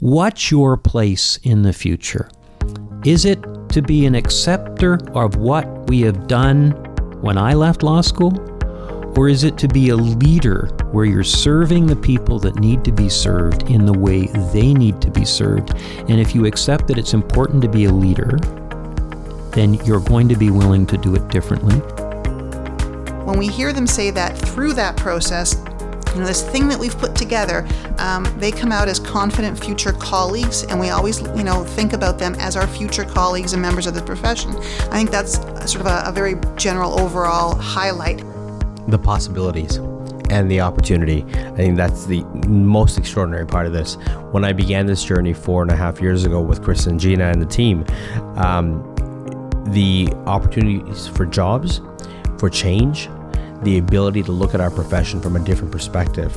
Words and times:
What's 0.00 0.50
your 0.50 0.78
place 0.78 1.38
in 1.42 1.60
the 1.60 1.74
future? 1.74 2.30
Is 3.04 3.26
it 3.26 3.38
to 3.68 3.82
be 3.82 4.06
an 4.06 4.14
acceptor 4.14 4.98
of 5.14 5.36
what 5.36 5.66
we 5.90 6.00
have 6.00 6.26
done 6.26 6.70
when 7.20 7.36
I 7.36 7.52
left 7.52 7.82
law 7.82 8.00
school? 8.00 8.32
Or 9.14 9.28
is 9.28 9.44
it 9.44 9.58
to 9.58 9.68
be 9.68 9.90
a 9.90 9.96
leader 9.96 10.68
where 10.92 11.04
you're 11.04 11.22
serving 11.22 11.86
the 11.86 11.96
people 11.96 12.38
that 12.38 12.56
need 12.56 12.82
to 12.84 12.92
be 12.92 13.10
served 13.10 13.64
in 13.70 13.84
the 13.84 13.92
way 13.92 14.28
they 14.54 14.72
need 14.72 15.02
to 15.02 15.10
be 15.10 15.26
served? 15.26 15.74
And 16.08 16.18
if 16.18 16.34
you 16.34 16.46
accept 16.46 16.86
that 16.86 16.96
it's 16.96 17.12
important 17.12 17.60
to 17.60 17.68
be 17.68 17.84
a 17.84 17.92
leader, 17.92 18.38
then 19.52 19.74
you're 19.84 20.00
going 20.00 20.30
to 20.30 20.36
be 20.36 20.48
willing 20.48 20.86
to 20.86 20.96
do 20.96 21.14
it 21.14 21.28
differently. 21.28 21.76
When 23.26 23.38
we 23.38 23.48
hear 23.48 23.74
them 23.74 23.86
say 23.86 24.10
that 24.12 24.38
through 24.38 24.72
that 24.74 24.96
process, 24.96 25.62
you 26.14 26.20
know, 26.20 26.26
this 26.26 26.42
thing 26.42 26.68
that 26.68 26.78
we've 26.78 26.96
put 26.98 27.14
together, 27.14 27.66
um, 27.98 28.24
they 28.38 28.50
come 28.50 28.72
out 28.72 28.88
as 28.88 28.98
confident 28.98 29.58
future 29.62 29.92
colleagues, 29.92 30.64
and 30.64 30.80
we 30.80 30.90
always, 30.90 31.20
you 31.36 31.44
know, 31.44 31.64
think 31.64 31.92
about 31.92 32.18
them 32.18 32.34
as 32.38 32.56
our 32.56 32.66
future 32.66 33.04
colleagues 33.04 33.52
and 33.52 33.62
members 33.62 33.86
of 33.86 33.94
the 33.94 34.02
profession. 34.02 34.50
I 34.90 34.96
think 34.96 35.10
that's 35.10 35.34
sort 35.70 35.76
of 35.76 35.86
a, 35.86 36.02
a 36.06 36.12
very 36.12 36.34
general 36.56 36.98
overall 36.98 37.54
highlight. 37.54 38.24
The 38.88 38.98
possibilities 38.98 39.76
and 40.30 40.50
the 40.50 40.60
opportunity. 40.60 41.24
I 41.34 41.56
think 41.56 41.76
that's 41.76 42.06
the 42.06 42.22
most 42.48 42.98
extraordinary 42.98 43.46
part 43.46 43.66
of 43.66 43.72
this. 43.72 43.94
When 44.30 44.44
I 44.44 44.52
began 44.52 44.86
this 44.86 45.04
journey 45.04 45.32
four 45.32 45.62
and 45.62 45.70
a 45.70 45.76
half 45.76 46.00
years 46.00 46.24
ago 46.24 46.40
with 46.40 46.62
Chris 46.62 46.86
and 46.86 46.98
Gina 46.98 47.24
and 47.24 47.42
the 47.42 47.46
team, 47.46 47.84
um, 48.36 48.82
the 49.72 50.08
opportunities 50.26 51.06
for 51.06 51.26
jobs, 51.26 51.80
for 52.38 52.48
change, 52.48 53.08
the 53.62 53.78
ability 53.78 54.22
to 54.22 54.32
look 54.32 54.54
at 54.54 54.60
our 54.60 54.70
profession 54.70 55.20
from 55.20 55.36
a 55.36 55.40
different 55.40 55.70
perspective. 55.70 56.34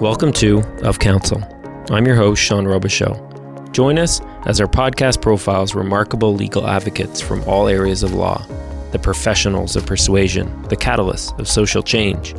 Welcome 0.00 0.32
to 0.34 0.62
Of 0.82 0.98
Counsel. 0.98 1.42
I'm 1.90 2.06
your 2.06 2.16
host, 2.16 2.42
Sean 2.42 2.64
Robichaux. 2.64 3.72
Join 3.72 3.98
us 3.98 4.20
as 4.46 4.60
our 4.60 4.66
podcast 4.66 5.22
profiles 5.22 5.74
remarkable 5.74 6.34
legal 6.34 6.66
advocates 6.66 7.20
from 7.20 7.44
all 7.44 7.68
areas 7.68 8.02
of 8.02 8.12
law, 8.12 8.44
the 8.90 8.98
professionals 8.98 9.76
of 9.76 9.86
persuasion, 9.86 10.62
the 10.62 10.76
catalysts 10.76 11.38
of 11.38 11.46
social 11.46 11.82
change 11.82 12.34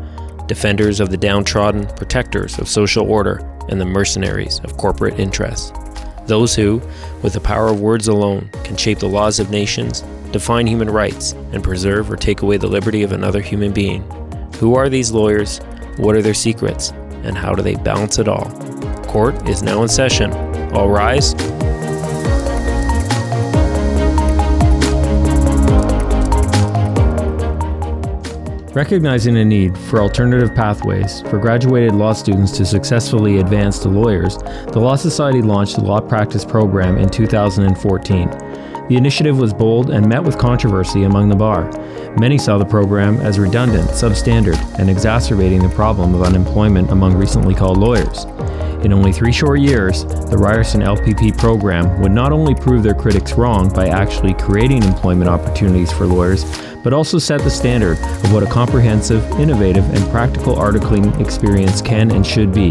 defenders 0.50 1.00
of 1.00 1.11
the 1.11 1.17
downtrodden, 1.17 1.86
protectors 1.95 2.59
of 2.59 2.67
social 2.67 3.09
order, 3.09 3.38
and 3.69 3.80
the 3.80 3.86
mercenaries 3.86 4.59
of 4.66 4.75
corporate 4.75 5.17
interests. 5.17 5.72
Those 6.25 6.53
who, 6.53 6.81
with 7.22 7.33
the 7.33 7.39
power 7.39 7.67
of 7.67 7.80
words 7.80 8.08
alone, 8.08 8.50
can 8.64 8.75
shape 8.75 9.00
the 9.00 9.08
laws 9.08 9.39
of 9.39 9.50
nations, 9.50 10.02
define 10.31 10.67
human 10.67 10.89
rights, 10.89 11.31
and 11.53 11.64
preserve 11.64 12.11
or 12.11 12.17
take 12.17 12.41
away 12.41 12.58
the 12.58 12.67
liberty 12.67 13.03
of 13.03 13.14
another 13.14 13.41
human 13.41 13.72
being. 13.72 14.03
Who 14.56 14.75
are 14.75 14.89
these 14.89 15.11
lawyers? 15.11 15.59
What 15.97 16.16
are 16.16 16.22
their 16.22 16.33
secrets? 16.33 16.91
And 17.23 17.38
how 17.38 17.53
do 17.53 17.61
they 17.61 17.75
balance 17.75 18.19
it 18.19 18.28
all? 18.28 18.50
Court 19.03 19.47
is 19.47 19.63
now 19.63 19.81
in 19.84 19.88
session. 19.88 20.31
All 20.73 20.89
rise. 20.89 21.34
Recognizing 28.80 29.35
a 29.35 29.44
need 29.44 29.77
for 29.77 29.99
alternative 29.99 30.55
pathways 30.55 31.19
for 31.23 31.38
graduated 31.38 31.94
law 31.94 32.13
students 32.13 32.53
to 32.53 32.66
successfully 32.66 33.39
advance 33.39 33.77
to 33.80 33.89
lawyers, 33.89 34.38
the 34.72 34.80
Law 34.80 34.95
Society 34.95 35.41
launched 35.41 35.75
the 35.75 35.81
Law 35.81 35.99
Practice 35.99 36.45
Program 36.45 36.97
in 36.97 37.09
2014. 37.09 38.30
The 38.30 38.95
initiative 38.95 39.38
was 39.38 39.53
bold 39.53 39.89
and 39.89 40.07
met 40.07 40.23
with 40.23 40.38
controversy 40.38 41.03
among 41.03 41.27
the 41.27 41.35
bar. 41.35 41.69
Many 42.22 42.38
saw 42.38 42.57
the 42.57 42.63
program 42.63 43.19
as 43.19 43.38
redundant, 43.38 43.89
substandard, 43.89 44.57
and 44.80 44.89
exacerbating 44.89 45.61
the 45.61 45.75
problem 45.75 46.16
of 46.16 46.22
unemployment 46.22 46.89
among 46.89 47.16
recently 47.16 47.56
called 47.56 47.79
lawyers. 47.79 48.23
In 48.84 48.94
only 48.94 49.12
three 49.12 49.34
short 49.34 49.59
years, 49.59 50.06
the 50.06 50.38
Ryerson 50.38 50.81
LPP 50.81 51.38
program 51.38 52.01
would 52.01 52.13
not 52.13 52.31
only 52.31 52.56
prove 52.56 52.81
their 52.81 52.94
critics 52.94 53.34
wrong 53.34 53.67
by 53.73 53.88
actually 53.90 54.34
creating 54.34 54.84
employment 54.84 55.29
opportunities 55.29 55.91
for 55.91 56.06
lawyers, 56.06 56.45
but 56.81 56.94
also 56.94 57.19
set 57.19 57.41
the 57.41 57.50
standard 57.50 57.97
of 58.00 58.31
what 58.31 58.41
a 58.41 58.45
comprehensive, 58.45 59.22
innovative, 59.31 59.84
and 59.94 60.09
practical 60.12 60.56
articling 60.56 61.19
experience 61.19 61.81
can 61.81 62.09
and 62.12 62.25
should 62.25 62.53
be. 62.53 62.69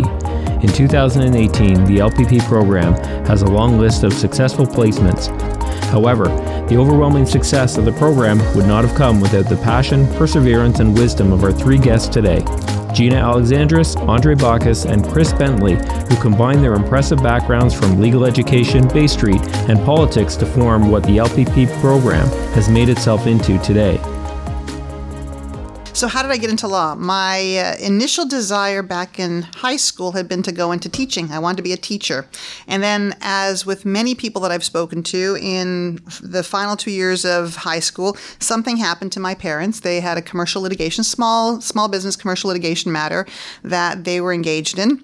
In 0.63 0.69
2018, 0.73 1.85
the 1.85 1.99
LPP 1.99 2.41
program 2.49 2.95
has 3.27 3.43
a 3.43 3.47
long 3.47 3.79
list 3.79 4.03
of 4.03 4.15
successful 4.15 4.65
placements. 4.65 5.29
However, 5.91 6.25
the 6.69 6.77
overwhelming 6.79 7.27
success 7.27 7.77
of 7.77 7.85
the 7.85 7.93
program 7.93 8.39
would 8.57 8.67
not 8.67 8.85
have 8.85 8.97
come 8.97 9.21
without 9.21 9.49
the 9.49 9.57
passion, 9.59 10.07
perseverance, 10.15 10.81
and 10.81 10.97
wisdom 10.97 11.33
of 11.33 11.45
our 11.45 11.53
three 11.53 11.79
guests 11.79 12.09
today. 12.09 12.43
Gina 12.95 13.17
Alexandris, 13.17 13.97
Andre 14.09 14.35
Bacchus, 14.35 14.85
and 14.85 15.07
Chris 15.09 15.33
Bentley, 15.33 15.75
who 15.75 16.17
combine 16.21 16.61
their 16.61 16.75
impressive 16.75 17.23
backgrounds 17.23 17.75
from 17.75 18.01
legal 18.01 18.25
education, 18.25 18.89
Bay 18.89 19.07
Street, 19.07 19.41
and 19.69 19.79
politics 19.85 20.37
to 20.37 20.47
form 20.47 20.91
what 20.91 21.03
the 21.05 21.19
LPP 21.19 21.69
program 21.81 22.27
has 22.55 22.69
made 22.69 22.89
itself 22.89 23.27
into 23.27 23.59
today. 23.59 24.01
So, 25.99 26.07
how 26.07 26.23
did 26.23 26.31
I 26.31 26.37
get 26.37 26.49
into 26.49 26.69
law? 26.69 26.95
My 26.95 27.57
uh, 27.59 27.77
initial 27.85 28.25
desire 28.25 28.83
back 28.85 29.19
in 29.19 29.43
high 29.43 29.75
school 29.75 30.13
had 30.13 30.29
been 30.29 30.45
to 30.45 30.53
go 30.53 30.71
into 30.71 30.89
teaching. 30.89 31.33
I 31.33 31.41
wanted 31.41 31.57
to 31.57 31.65
be 31.65 31.73
a 31.73 31.77
teacher. 31.77 32.29
And 32.69 32.85
then, 32.85 33.17
as 33.21 33.67
with 33.67 33.85
many 33.85 34.15
people 34.15 34.41
that 34.43 34.53
I've 34.53 34.63
spoken 34.63 35.03
to 35.03 35.37
in 35.43 35.99
the 36.23 36.45
final 36.45 36.77
two 36.77 36.93
years 36.93 37.25
of 37.25 37.57
high 37.57 37.81
school, 37.81 38.17
something 38.39 38.77
happened 38.77 39.11
to 39.11 39.19
my 39.19 39.35
parents. 39.35 39.81
They 39.81 39.99
had 39.99 40.17
a 40.17 40.23
commercial 40.23 40.63
litigation, 40.63 41.03
small, 41.03 41.61
small 41.61 41.89
business 41.89 42.15
commercial 42.15 42.47
litigation 42.47 42.93
matter 42.93 43.27
that 43.65 44.05
they 44.05 44.21
were 44.21 44.33
engaged 44.33 44.79
in 44.79 45.03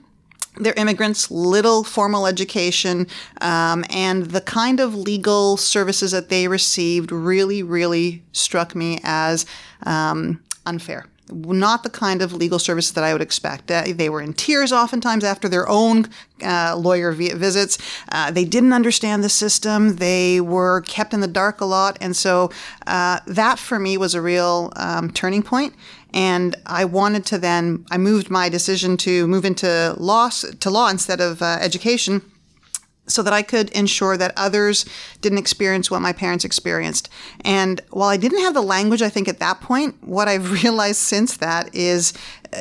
they're 0.57 0.75
immigrants, 0.75 1.33
little 1.33 1.83
formal 1.83 2.29
education, 2.29 3.09
um, 3.41 3.85
and 3.91 4.27
the 4.27 4.41
kind 4.41 4.79
of 4.79 4.95
legal 4.95 5.57
services 5.57 6.13
that 6.13 6.29
they 6.29 6.47
received 6.47 7.11
really, 7.11 7.61
really 7.65 8.23
struck 8.31 8.77
me 8.77 9.01
as 9.03 9.47
um, 9.83 10.41
unfair. 10.67 11.07
Not 11.31 11.85
the 11.85 11.91
kind 11.91 12.21
of 12.21 12.35
legal 12.35 12.59
services 12.59 12.93
that 12.93 13.05
I 13.05 13.15
would 13.15 13.23
expect. 13.23 13.71
Uh, 13.71 13.85
they 13.89 14.11
were 14.11 14.21
in 14.21 14.35
tears 14.35 14.73
oftentimes 14.73 15.25
after 15.25 15.49
their 15.49 15.67
own 15.69 16.09
uh, 16.43 16.77
lawyer 16.77 17.13
visits. 17.13 17.79
Uh, 18.13 18.31
they 18.31 18.45
didn't 18.45 18.75
understand 18.75 19.25
the 19.25 19.31
system. 19.31 19.97
They 19.97 20.41
were 20.41 20.83
kept 20.83 21.15
in 21.15 21.21
the 21.21 21.27
dark 21.27 21.63
a 21.63 21.65
lot. 21.65 21.97
And 22.01 22.15
so 22.15 22.51
uh, 22.87 23.21
that 23.27 23.59
for 23.59 23.79
me 23.79 23.97
was 23.97 24.15
a 24.15 24.21
real 24.21 24.71
um, 24.77 25.11
turning 25.11 25.43
point. 25.43 25.75
And 26.13 26.57
I 26.67 26.85
wanted 26.85 27.25
to 27.27 27.39
then, 27.39 27.87
I 27.91 27.97
moved 27.97 28.29
my 28.29 28.51
decision 28.51 28.99
to 28.99 29.27
move 29.27 29.47
into 29.47 29.95
law, 29.99 30.29
to 30.29 30.71
law 30.71 30.91
instead 30.91 31.23
of 31.23 31.41
uh, 31.41 31.57
education 31.61 32.21
so 33.07 33.23
that 33.23 33.33
I 33.33 33.43
could 33.43 33.71
ensure 33.71 34.17
that 34.17 34.33
others 34.37 34.87
didn't 35.21 35.39
experience 35.39 35.91
what 35.91 36.01
my 36.01 36.13
parents 36.13 36.45
experienced. 36.45 37.09
And 37.43 37.81
while 37.91 38.09
I 38.09 38.17
didn't 38.17 38.41
have 38.41 38.55
the 38.55 38.63
language, 38.63 39.03
I 39.03 39.11
think 39.11 39.29
at 39.29 39.41
that 39.41 39.61
point, 39.61 39.97
what 40.03 40.29
I've 40.29 40.51
realized 40.63 41.01
since 41.01 41.37
that 41.39 41.75
is 41.75 42.13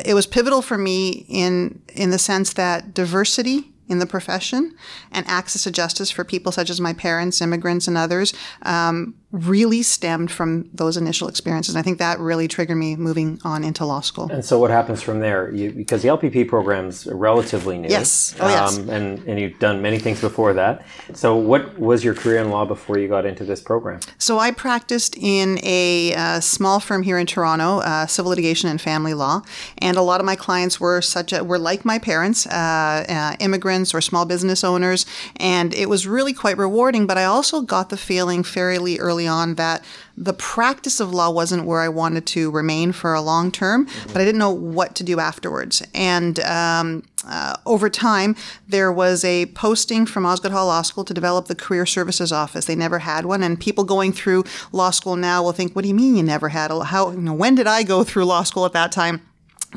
it 0.06 0.14
was 0.14 0.26
pivotal 0.26 0.62
for 0.62 0.78
me 0.78 1.26
in 1.30 1.82
in 1.94 2.10
the 2.10 2.20
sense 2.20 2.54
that 2.54 2.94
diversity 2.94 3.74
in 3.90 4.00
the 4.00 4.06
profession 4.06 4.76
and 5.12 5.28
access 5.28 5.64
to 5.64 5.72
justice 5.72 6.10
for 6.10 6.24
people 6.24 6.52
such 6.52 6.70
as 6.70 6.80
my 6.80 6.94
parents, 6.94 7.42
immigrants, 7.42 7.88
and 7.88 7.98
others 7.98 8.34
um, 8.64 9.14
really 9.34 9.82
stemmed 9.82 10.30
from 10.30 10.70
those 10.74 10.96
initial 10.96 11.28
experiences. 11.28 11.74
And 11.74 11.80
I 11.80 11.82
think 11.82 11.98
that 11.98 12.20
really 12.20 12.48
triggered 12.48 12.78
me 12.78 12.96
moving 12.96 13.42
on 13.44 13.64
into 13.64 13.84
law 13.84 14.00
school. 14.00 14.30
And 14.32 14.46
so, 14.46 14.60
what 14.60 14.70
happens 14.70 15.02
from 15.02 15.20
there? 15.20 15.52
You, 15.52 15.72
because 15.72 16.04
the 16.04 16.10
LPP 16.10 16.48
program's 16.48 17.08
relatively 17.08 17.80
new. 17.80 17.90
Yes. 17.90 18.36
Oh, 18.40 18.48
yes. 18.48 18.78
Um, 18.78 18.90
and, 18.90 19.28
and 19.28 19.40
you've 19.40 19.58
done 19.58 19.82
many 19.82 19.98
things 19.98 20.22
before 20.22 20.54
that. 20.54 20.86
So, 21.14 21.36
what 21.36 21.80
was 21.80 22.04
your 22.04 22.14
career 22.14 22.38
in 22.38 22.52
law 22.52 22.64
before 22.64 23.00
you 23.00 23.08
got 23.08 23.26
into 23.26 23.44
this 23.44 23.60
program? 23.60 24.02
So, 24.20 24.38
I 24.38 24.52
practiced 24.52 25.18
in 25.18 25.58
a 25.64 26.14
uh, 26.14 26.40
small 26.40 26.80
firm 26.80 27.02
here 27.02 27.18
in 27.18 27.26
Toronto, 27.26 27.80
uh, 27.80 28.06
civil 28.06 28.30
litigation 28.30 28.70
and 28.70 28.80
family 28.80 29.16
law. 29.16 29.42
And 29.80 29.98
a 29.98 30.04
lot 30.04 30.20
of 30.20 30.28
my 30.28 30.36
clients 30.36 30.80
were 30.80 31.02
such 31.02 31.34
a, 31.34 31.44
were 31.44 31.60
like 31.60 31.86
my 31.86 31.98
parents, 31.98 32.46
uh, 32.46 33.06
uh 33.10 33.36
immigrants 33.40 33.96
or 33.96 34.02
small 34.02 34.26
business 34.26 34.64
owners. 34.64 35.08
And 35.38 35.74
it 35.74 35.90
was 35.90 36.06
really 36.06 36.34
quite 36.34 36.60
rewarding. 36.60 37.08
But 37.08 37.18
I 37.18 37.26
also 37.26 37.62
got 37.62 37.90
the 37.90 37.98
feeling 37.98 38.44
fairly 38.44 39.00
early 39.00 39.23
early 39.24 39.28
on 39.28 39.56
that 39.56 39.84
the 40.16 40.34
practice 40.34 41.00
of 41.00 41.12
law 41.12 41.30
wasn't 41.30 41.66
where 41.66 41.82
I 41.82 41.90
wanted 41.90 42.26
to 42.28 42.52
remain 42.52 42.92
for 42.92 43.14
a 43.14 43.22
long 43.22 43.52
term, 43.52 43.86
mm-hmm. 43.86 44.14
but 44.14 44.22
I 44.22 44.26
didn't 44.26 44.40
know 44.40 44.52
what 44.52 44.96
to 44.96 45.04
do 45.04 45.20
afterwards. 45.20 45.82
And 45.94 46.40
um, 46.42 47.04
uh, 47.28 47.56
over 47.66 47.90
time, 47.90 48.36
there 48.68 48.92
was 48.92 49.24
a 49.24 49.48
posting 49.48 50.06
from 50.06 50.26
Osgoode 50.26 50.52
Hall 50.52 50.68
Law 50.68 50.82
School 50.84 51.04
to 51.06 51.14
develop 51.14 51.48
the 51.48 51.56
Career 51.56 51.86
Services 51.86 52.32
Office. 52.32 52.66
They 52.66 52.76
never 52.76 53.00
had 53.00 53.26
one, 53.26 53.44
and 53.44 53.60
people 53.60 53.84
going 53.84 54.14
through 54.14 54.44
law 54.72 54.92
school 54.92 55.16
now 55.16 55.42
will 55.44 55.54
think, 55.54 55.76
"What 55.76 55.82
do 55.84 55.88
you 55.88 55.96
mean 55.96 56.16
you 56.16 56.24
never 56.24 56.50
had 56.50 56.70
a? 56.72 56.84
How? 56.84 57.12
You 57.12 57.22
know, 57.22 57.34
when 57.34 57.56
did 57.56 57.68
I 57.68 57.84
go 57.84 58.04
through 58.04 58.26
law 58.26 58.44
school 58.44 58.66
at 58.66 58.74
that 58.74 58.92
time?" 58.92 59.22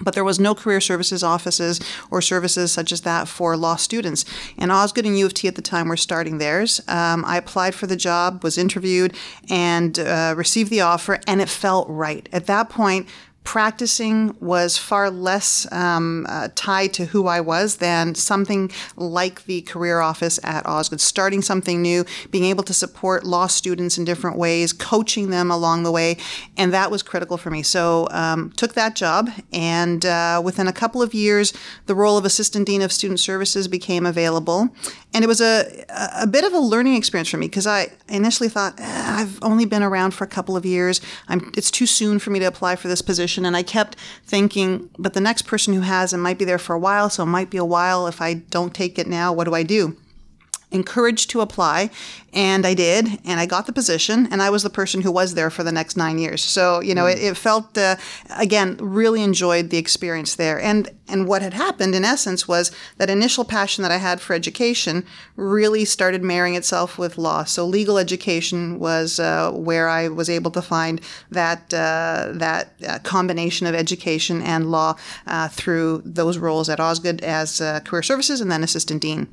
But 0.00 0.14
there 0.14 0.24
was 0.24 0.38
no 0.38 0.54
career 0.54 0.80
services 0.80 1.22
offices 1.22 1.80
or 2.10 2.20
services 2.20 2.72
such 2.72 2.92
as 2.92 3.02
that 3.02 3.28
for 3.28 3.56
law 3.56 3.76
students. 3.76 4.24
And 4.58 4.70
Osgoode 4.70 5.06
and 5.06 5.18
U 5.18 5.26
of 5.26 5.34
T 5.34 5.48
at 5.48 5.54
the 5.54 5.62
time 5.62 5.88
were 5.88 5.96
starting 5.96 6.38
theirs. 6.38 6.80
Um, 6.88 7.24
I 7.24 7.36
applied 7.36 7.74
for 7.74 7.86
the 7.86 7.96
job, 7.96 8.42
was 8.42 8.58
interviewed, 8.58 9.14
and 9.48 9.98
uh, 9.98 10.34
received 10.36 10.70
the 10.70 10.80
offer, 10.80 11.20
and 11.26 11.40
it 11.40 11.48
felt 11.48 11.88
right. 11.88 12.28
At 12.32 12.46
that 12.46 12.68
point, 12.68 13.08
practicing 13.46 14.36
was 14.40 14.76
far 14.76 15.08
less 15.08 15.70
um, 15.72 16.26
uh, 16.28 16.48
tied 16.56 16.92
to 16.92 17.06
who 17.06 17.28
I 17.28 17.40
was 17.40 17.76
than 17.76 18.16
something 18.16 18.72
like 18.96 19.44
the 19.44 19.62
career 19.62 20.00
office 20.00 20.40
at 20.42 20.66
Osgoode. 20.66 21.00
starting 21.00 21.42
something 21.42 21.80
new, 21.80 22.04
being 22.32 22.44
able 22.44 22.64
to 22.64 22.74
support 22.74 23.24
law 23.24 23.46
students 23.46 23.98
in 23.98 24.04
different 24.04 24.36
ways, 24.36 24.72
coaching 24.72 25.30
them 25.30 25.48
along 25.50 25.84
the 25.84 25.92
way, 25.92 26.16
and 26.56 26.72
that 26.72 26.90
was 26.90 27.04
critical 27.04 27.38
for 27.38 27.50
me. 27.50 27.62
So 27.62 28.08
um, 28.10 28.50
took 28.56 28.74
that 28.74 28.96
job, 28.96 29.30
and 29.52 30.04
uh, 30.04 30.42
within 30.44 30.66
a 30.66 30.72
couple 30.72 31.00
of 31.00 31.14
years, 31.14 31.54
the 31.86 31.94
role 31.94 32.18
of 32.18 32.24
assistant 32.24 32.66
dean 32.66 32.82
of 32.82 32.90
student 32.90 33.20
services 33.20 33.68
became 33.68 34.06
available, 34.06 34.70
and 35.14 35.24
it 35.24 35.28
was 35.28 35.40
a 35.40 35.86
a 36.20 36.26
bit 36.26 36.44
of 36.44 36.52
a 36.52 36.58
learning 36.58 36.94
experience 36.94 37.28
for 37.28 37.36
me 37.36 37.46
because 37.46 37.66
I 37.66 37.92
initially 38.08 38.48
thought 38.48 38.78
eh, 38.78 39.04
I've 39.18 39.42
only 39.42 39.64
been 39.64 39.82
around 39.82 40.12
for 40.12 40.24
a 40.24 40.26
couple 40.26 40.56
of 40.56 40.66
years. 40.66 41.00
I'm, 41.28 41.52
it's 41.56 41.70
too 41.70 41.86
soon 41.86 42.18
for 42.18 42.30
me 42.30 42.38
to 42.40 42.44
apply 42.46 42.76
for 42.76 42.88
this 42.88 43.02
position, 43.02 43.35
and 43.44 43.56
I 43.56 43.62
kept 43.62 43.96
thinking, 44.24 44.88
but 44.98 45.14
the 45.14 45.20
next 45.20 45.42
person 45.42 45.74
who 45.74 45.80
has 45.80 46.12
it 46.12 46.18
might 46.18 46.38
be 46.38 46.44
there 46.44 46.58
for 46.58 46.74
a 46.74 46.78
while, 46.78 47.10
so 47.10 47.24
it 47.24 47.26
might 47.26 47.50
be 47.50 47.58
a 47.58 47.64
while 47.64 48.06
if 48.06 48.22
I 48.22 48.34
don't 48.34 48.74
take 48.74 48.98
it 48.98 49.06
now. 49.06 49.32
What 49.32 49.44
do 49.44 49.54
I 49.54 49.62
do? 49.62 49.96
Encouraged 50.76 51.30
to 51.30 51.40
apply 51.40 51.90
and 52.36 52.66
I 52.66 52.74
did 52.74 53.18
and 53.24 53.40
I 53.40 53.46
got 53.46 53.66
the 53.66 53.72
position 53.72 54.28
and 54.30 54.42
I 54.42 54.50
was 54.50 54.62
the 54.62 54.70
person 54.70 55.00
who 55.00 55.10
was 55.10 55.34
there 55.34 55.48
for 55.48 55.64
the 55.64 55.72
next 55.72 55.96
nine 55.96 56.18
years. 56.18 56.44
So 56.44 56.80
you 56.80 56.94
know 56.94 57.06
it, 57.06 57.18
it, 57.18 57.36
felt 57.36 57.76
uh, 57.78 57.96
again 58.36 58.76
really 58.76 59.22
enjoyed 59.22 59.70
the 59.70 59.78
experience 59.78 60.36
there. 60.36 60.60
And 60.60 60.90
and 61.08 61.26
what 61.26 61.40
had 61.40 61.54
happened 61.54 61.94
in 61.94 62.04
essence 62.04 62.46
was 62.46 62.70
that 62.98 63.08
initial 63.08 63.44
passion 63.44 63.82
that 63.82 63.90
I 63.90 63.96
had 63.96 64.20
for 64.20 64.34
education 64.34 65.06
really 65.34 65.86
started 65.86 66.22
marrying 66.22 66.56
itself 66.56 66.98
with 66.98 67.16
law. 67.16 67.44
So 67.44 67.64
legal 67.64 67.96
education 67.96 68.78
was 68.78 69.18
uh, 69.18 69.52
where 69.52 69.88
I 69.88 70.08
was 70.08 70.28
able 70.28 70.50
to 70.50 70.62
find 70.62 71.00
that 71.30 71.72
uh, 71.72 72.32
that 72.34 72.74
uh, 72.86 72.98
combination 72.98 73.66
of 73.66 73.74
education 73.74 74.42
and 74.42 74.70
law 74.70 74.96
uh, 75.26 75.48
through 75.48 76.02
those 76.04 76.36
roles 76.36 76.68
at 76.68 76.80
Osgoode 76.80 77.22
as 77.22 77.62
uh, 77.62 77.80
career 77.80 78.02
services 78.02 78.42
and 78.42 78.52
then 78.52 78.62
assistant 78.62 79.00
dean 79.00 79.26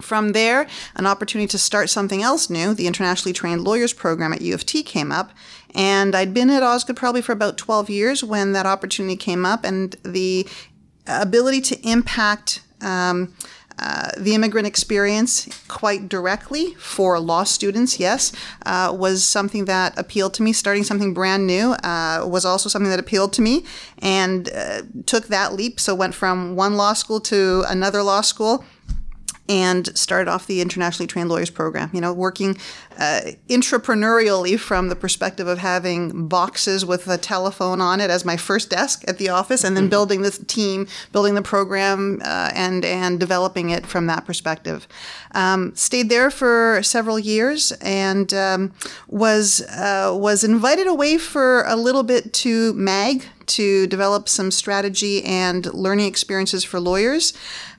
from 0.00 0.32
there, 0.32 0.66
an 0.96 1.06
opportunity 1.06 1.48
to 1.48 1.58
start 1.58 1.90
something 1.90 2.22
else 2.22 2.48
new, 2.48 2.74
the 2.74 2.86
Internationally 2.86 3.32
Trained 3.32 3.62
Lawyers 3.62 3.92
Program 3.92 4.32
at 4.32 4.40
U 4.40 4.54
of 4.54 4.64
T 4.64 4.82
came 4.82 5.12
up. 5.12 5.30
And 5.74 6.14
I'd 6.14 6.34
been 6.34 6.50
at 6.50 6.62
Osgoode 6.62 6.96
probably 6.96 7.22
for 7.22 7.32
about 7.32 7.56
12 7.58 7.90
years 7.90 8.24
when 8.24 8.52
that 8.52 8.66
opportunity 8.66 9.16
came 9.16 9.44
up, 9.44 9.64
and 9.64 9.96
the 10.02 10.46
ability 11.06 11.60
to 11.62 11.88
impact 11.88 12.62
um, 12.80 13.34
uh, 13.78 14.10
the 14.18 14.34
immigrant 14.34 14.66
experience 14.66 15.48
quite 15.68 16.08
directly 16.08 16.74
for 16.74 17.18
law 17.18 17.42
students, 17.42 17.98
yes, 17.98 18.32
uh, 18.66 18.94
was 18.96 19.24
something 19.24 19.64
that 19.64 19.98
appealed 19.98 20.34
to 20.34 20.42
me. 20.42 20.52
Starting 20.52 20.84
something 20.84 21.14
brand 21.14 21.46
new 21.46 21.72
uh, 21.82 22.24
was 22.26 22.44
also 22.44 22.68
something 22.68 22.90
that 22.90 23.00
appealed 23.00 23.32
to 23.32 23.42
me 23.42 23.64
and 23.98 24.50
uh, 24.54 24.82
took 25.06 25.28
that 25.28 25.54
leap. 25.54 25.80
So 25.80 25.94
went 25.94 26.14
from 26.14 26.54
one 26.54 26.76
law 26.76 26.92
school 26.92 27.20
to 27.20 27.64
another 27.66 28.02
law 28.02 28.20
school 28.20 28.64
and 29.48 29.96
started 29.96 30.30
off 30.30 30.46
the 30.46 30.60
internationally 30.60 31.06
trained 31.06 31.28
lawyers 31.28 31.50
program. 31.50 31.90
You 31.92 32.00
know, 32.00 32.12
working 32.12 32.56
uh, 32.98 33.22
intrapreneurially 33.48 34.58
from 34.58 34.88
the 34.88 34.96
perspective 34.96 35.46
of 35.46 35.58
having 35.58 36.28
boxes 36.28 36.84
with 36.84 37.08
a 37.08 37.18
telephone 37.18 37.80
on 37.80 38.00
it 38.00 38.10
as 38.10 38.24
my 38.24 38.36
first 38.36 38.70
desk 38.70 39.04
at 39.08 39.18
the 39.18 39.28
office, 39.28 39.64
and 39.64 39.76
then 39.76 39.84
mm-hmm. 39.84 39.90
building 39.90 40.22
this 40.22 40.38
team, 40.38 40.86
building 41.10 41.34
the 41.34 41.42
program, 41.42 42.20
uh, 42.24 42.50
and 42.54 42.84
and 42.84 43.18
developing 43.18 43.70
it 43.70 43.86
from 43.86 44.06
that 44.06 44.24
perspective. 44.24 44.86
Um, 45.32 45.74
stayed 45.74 46.08
there 46.08 46.30
for 46.30 46.80
several 46.82 47.18
years 47.18 47.72
and 47.80 48.32
um, 48.34 48.72
was 49.08 49.62
uh, 49.62 50.12
was 50.14 50.44
invited 50.44 50.86
away 50.86 51.18
for 51.18 51.64
a 51.64 51.76
little 51.76 52.02
bit 52.02 52.32
to 52.34 52.72
MAG 52.74 53.26
to 53.46 53.86
develop 53.86 54.28
some 54.28 54.50
strategy 54.50 55.24
and 55.24 55.72
learning 55.72 56.06
experiences 56.06 56.64
for 56.64 56.80
lawyers. 56.80 57.32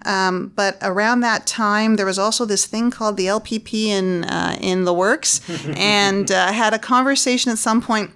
Um, 0.06 0.52
but 0.56 0.78
around 0.82 1.22
that 1.22 1.46
time, 1.48 1.96
there 1.96 2.06
was 2.06 2.20
also 2.20 2.46
this 2.46 2.66
thing 2.66 2.92
called 2.92 3.18
the 3.18 3.28
LPP 3.28 3.88
in 3.88 4.26
uh, 4.26 4.58
in 4.60 4.86
the 4.86 4.94
works, 4.94 5.42
and 5.78 6.32
uh, 6.32 6.52
had 6.52 6.74
a 6.74 6.80
conversation 6.80 7.52
at 7.52 7.58
some 7.58 7.82
point 7.82 8.12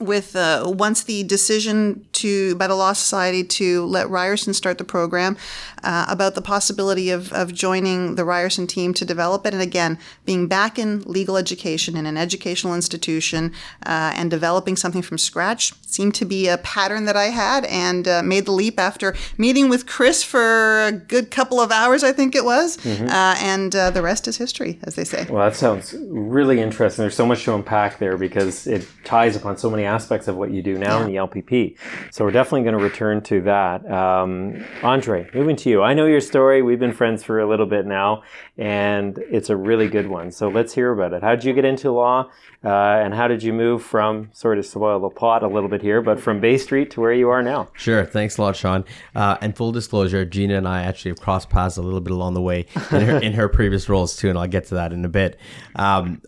with 0.00 0.34
uh, 0.36 0.64
once 0.66 1.02
the 1.04 1.22
decision 1.24 2.06
to 2.12 2.54
by 2.56 2.66
the 2.66 2.74
Law 2.74 2.92
Society 2.92 3.44
to 3.44 3.84
let 3.86 4.08
Ryerson 4.08 4.54
start 4.54 4.78
the 4.78 4.84
program 4.84 5.36
uh, 5.82 6.06
about 6.08 6.34
the 6.34 6.42
possibility 6.42 7.10
of, 7.10 7.32
of 7.32 7.52
joining 7.52 8.16
the 8.16 8.24
Ryerson 8.24 8.66
team 8.66 8.92
to 8.94 9.04
develop 9.04 9.46
it, 9.46 9.54
and 9.54 9.62
again 9.62 9.98
being 10.24 10.46
back 10.46 10.78
in 10.78 11.02
legal 11.02 11.36
education 11.36 11.96
in 11.96 12.06
an 12.06 12.16
educational 12.16 12.74
institution 12.74 13.52
uh, 13.86 14.12
and 14.14 14.30
developing 14.30 14.76
something 14.76 15.02
from 15.02 15.18
scratch 15.18 15.72
seemed 15.94 16.14
to 16.16 16.24
be 16.24 16.48
a 16.48 16.58
pattern 16.58 17.04
that 17.04 17.16
I 17.16 17.26
had, 17.26 17.64
and 17.66 18.06
uh, 18.06 18.22
made 18.22 18.46
the 18.46 18.52
leap 18.52 18.78
after 18.78 19.14
meeting 19.38 19.68
with 19.68 19.86
Chris 19.86 20.22
for 20.22 20.84
a 20.84 20.92
good 20.92 21.30
couple 21.30 21.60
of 21.60 21.70
hours, 21.70 22.02
I 22.02 22.12
think 22.12 22.34
it 22.34 22.44
was, 22.44 22.76
mm-hmm. 22.78 23.04
Uh, 23.04 23.36
and 23.38 23.74
uh, 23.76 23.90
the 23.90 24.02
rest 24.02 24.26
is 24.26 24.36
history, 24.36 24.78
as 24.82 24.96
they 24.96 25.04
say. 25.04 25.26
Well, 25.28 25.48
that 25.48 25.56
sounds 25.56 25.94
really 26.08 26.60
interesting. 26.60 27.02
There's 27.02 27.14
so 27.14 27.26
much 27.26 27.44
to 27.44 27.54
unpack 27.54 27.98
there 27.98 28.16
because 28.16 28.66
it 28.66 28.86
ties 29.04 29.36
upon 29.36 29.56
so 29.56 29.70
many 29.70 29.84
aspects 29.84 30.26
of 30.26 30.36
what 30.36 30.50
you 30.50 30.62
do 30.62 30.78
now 30.78 30.98
yeah. 30.98 31.04
in 31.04 31.12
the 31.12 31.16
LPP. 31.16 31.76
So 32.10 32.24
we're 32.24 32.32
definitely 32.32 32.62
going 32.62 32.78
to 32.78 32.82
return 32.82 33.22
to 33.22 33.40
that. 33.42 33.88
Um, 33.90 34.64
Andre, 34.82 35.28
moving 35.34 35.56
to 35.56 35.70
you. 35.70 35.82
I 35.82 35.94
know 35.94 36.06
your 36.06 36.20
story. 36.20 36.62
We've 36.62 36.78
been 36.78 36.92
friends 36.92 37.22
for 37.22 37.40
a 37.40 37.48
little 37.48 37.66
bit 37.66 37.86
now, 37.86 38.22
and 38.56 39.18
it's 39.18 39.50
a 39.50 39.56
really 39.56 39.88
good 39.88 40.06
one. 40.06 40.30
So 40.30 40.48
let's 40.48 40.72
hear 40.74 40.92
about 40.92 41.12
it. 41.12 41.22
How 41.22 41.34
did 41.34 41.44
you 41.44 41.52
get 41.52 41.64
into 41.64 41.90
law, 41.90 42.30
uh, 42.64 42.68
and 42.68 43.12
how 43.14 43.26
did 43.28 43.42
you 43.42 43.52
move 43.52 43.82
from, 43.82 44.30
sort 44.32 44.58
of 44.58 44.66
spoil 44.66 45.00
the 45.00 45.08
plot 45.08 45.42
a 45.42 45.48
little 45.48 45.68
bit 45.68 45.82
here, 45.82 46.00
but 46.00 46.20
from 46.20 46.40
Bay 46.40 46.56
Street 46.58 46.90
to 46.92 47.00
where 47.00 47.12
you 47.12 47.30
are 47.30 47.42
now? 47.42 47.68
Sure. 47.74 48.04
Thanks 48.04 48.38
a 48.38 48.42
lot, 48.42 48.56
Sean. 48.56 48.84
Uh, 49.14 49.36
and 49.40 49.56
full 49.56 49.72
disclosure, 49.72 50.24
Gina 50.24 50.56
and 50.56 50.68
I 50.68 50.82
actually 50.82 51.10
have 51.10 51.20
crossed 51.20 51.50
paths 51.50 51.76
a 51.76 51.82
little 51.82 52.00
bit 52.00 52.12
along 52.12 52.34
the 52.34 52.42
way 52.42 52.66
in 52.92 53.00
her, 53.00 53.18
in 53.18 53.32
her 53.32 53.48
previous 53.48 53.88
roles 53.88 54.16
too, 54.16 54.28
and 54.28 54.38
I'll 54.38 54.46
get 54.46 54.66
to 54.66 54.74
that 54.74 54.92
in 54.92 55.04
a 55.04 55.08
bit. 55.08 55.38
Um, 55.74 56.22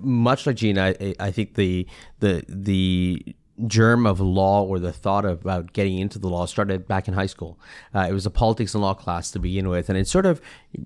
much 0.00 0.46
like 0.46 0.56
Gina, 0.56 0.94
I, 1.00 1.14
I 1.18 1.30
think 1.30 1.54
the 1.54 1.86
the 2.20 2.44
the 2.46 3.34
germ 3.66 4.06
of 4.06 4.20
law 4.20 4.64
or 4.64 4.78
the 4.78 4.92
thought 4.92 5.24
about 5.24 5.72
getting 5.72 5.98
into 5.98 6.18
the 6.18 6.28
law 6.28 6.46
started 6.46 6.86
back 6.86 7.08
in 7.08 7.14
high 7.14 7.26
school. 7.26 7.58
Uh, 7.94 8.06
it 8.08 8.12
was 8.12 8.26
a 8.26 8.30
politics 8.30 8.74
and 8.74 8.82
law 8.82 8.94
class 8.94 9.30
to 9.30 9.38
begin 9.38 9.68
with, 9.68 9.88
and 9.88 9.98
it 9.98 10.08
sort 10.08 10.26
of 10.26 10.40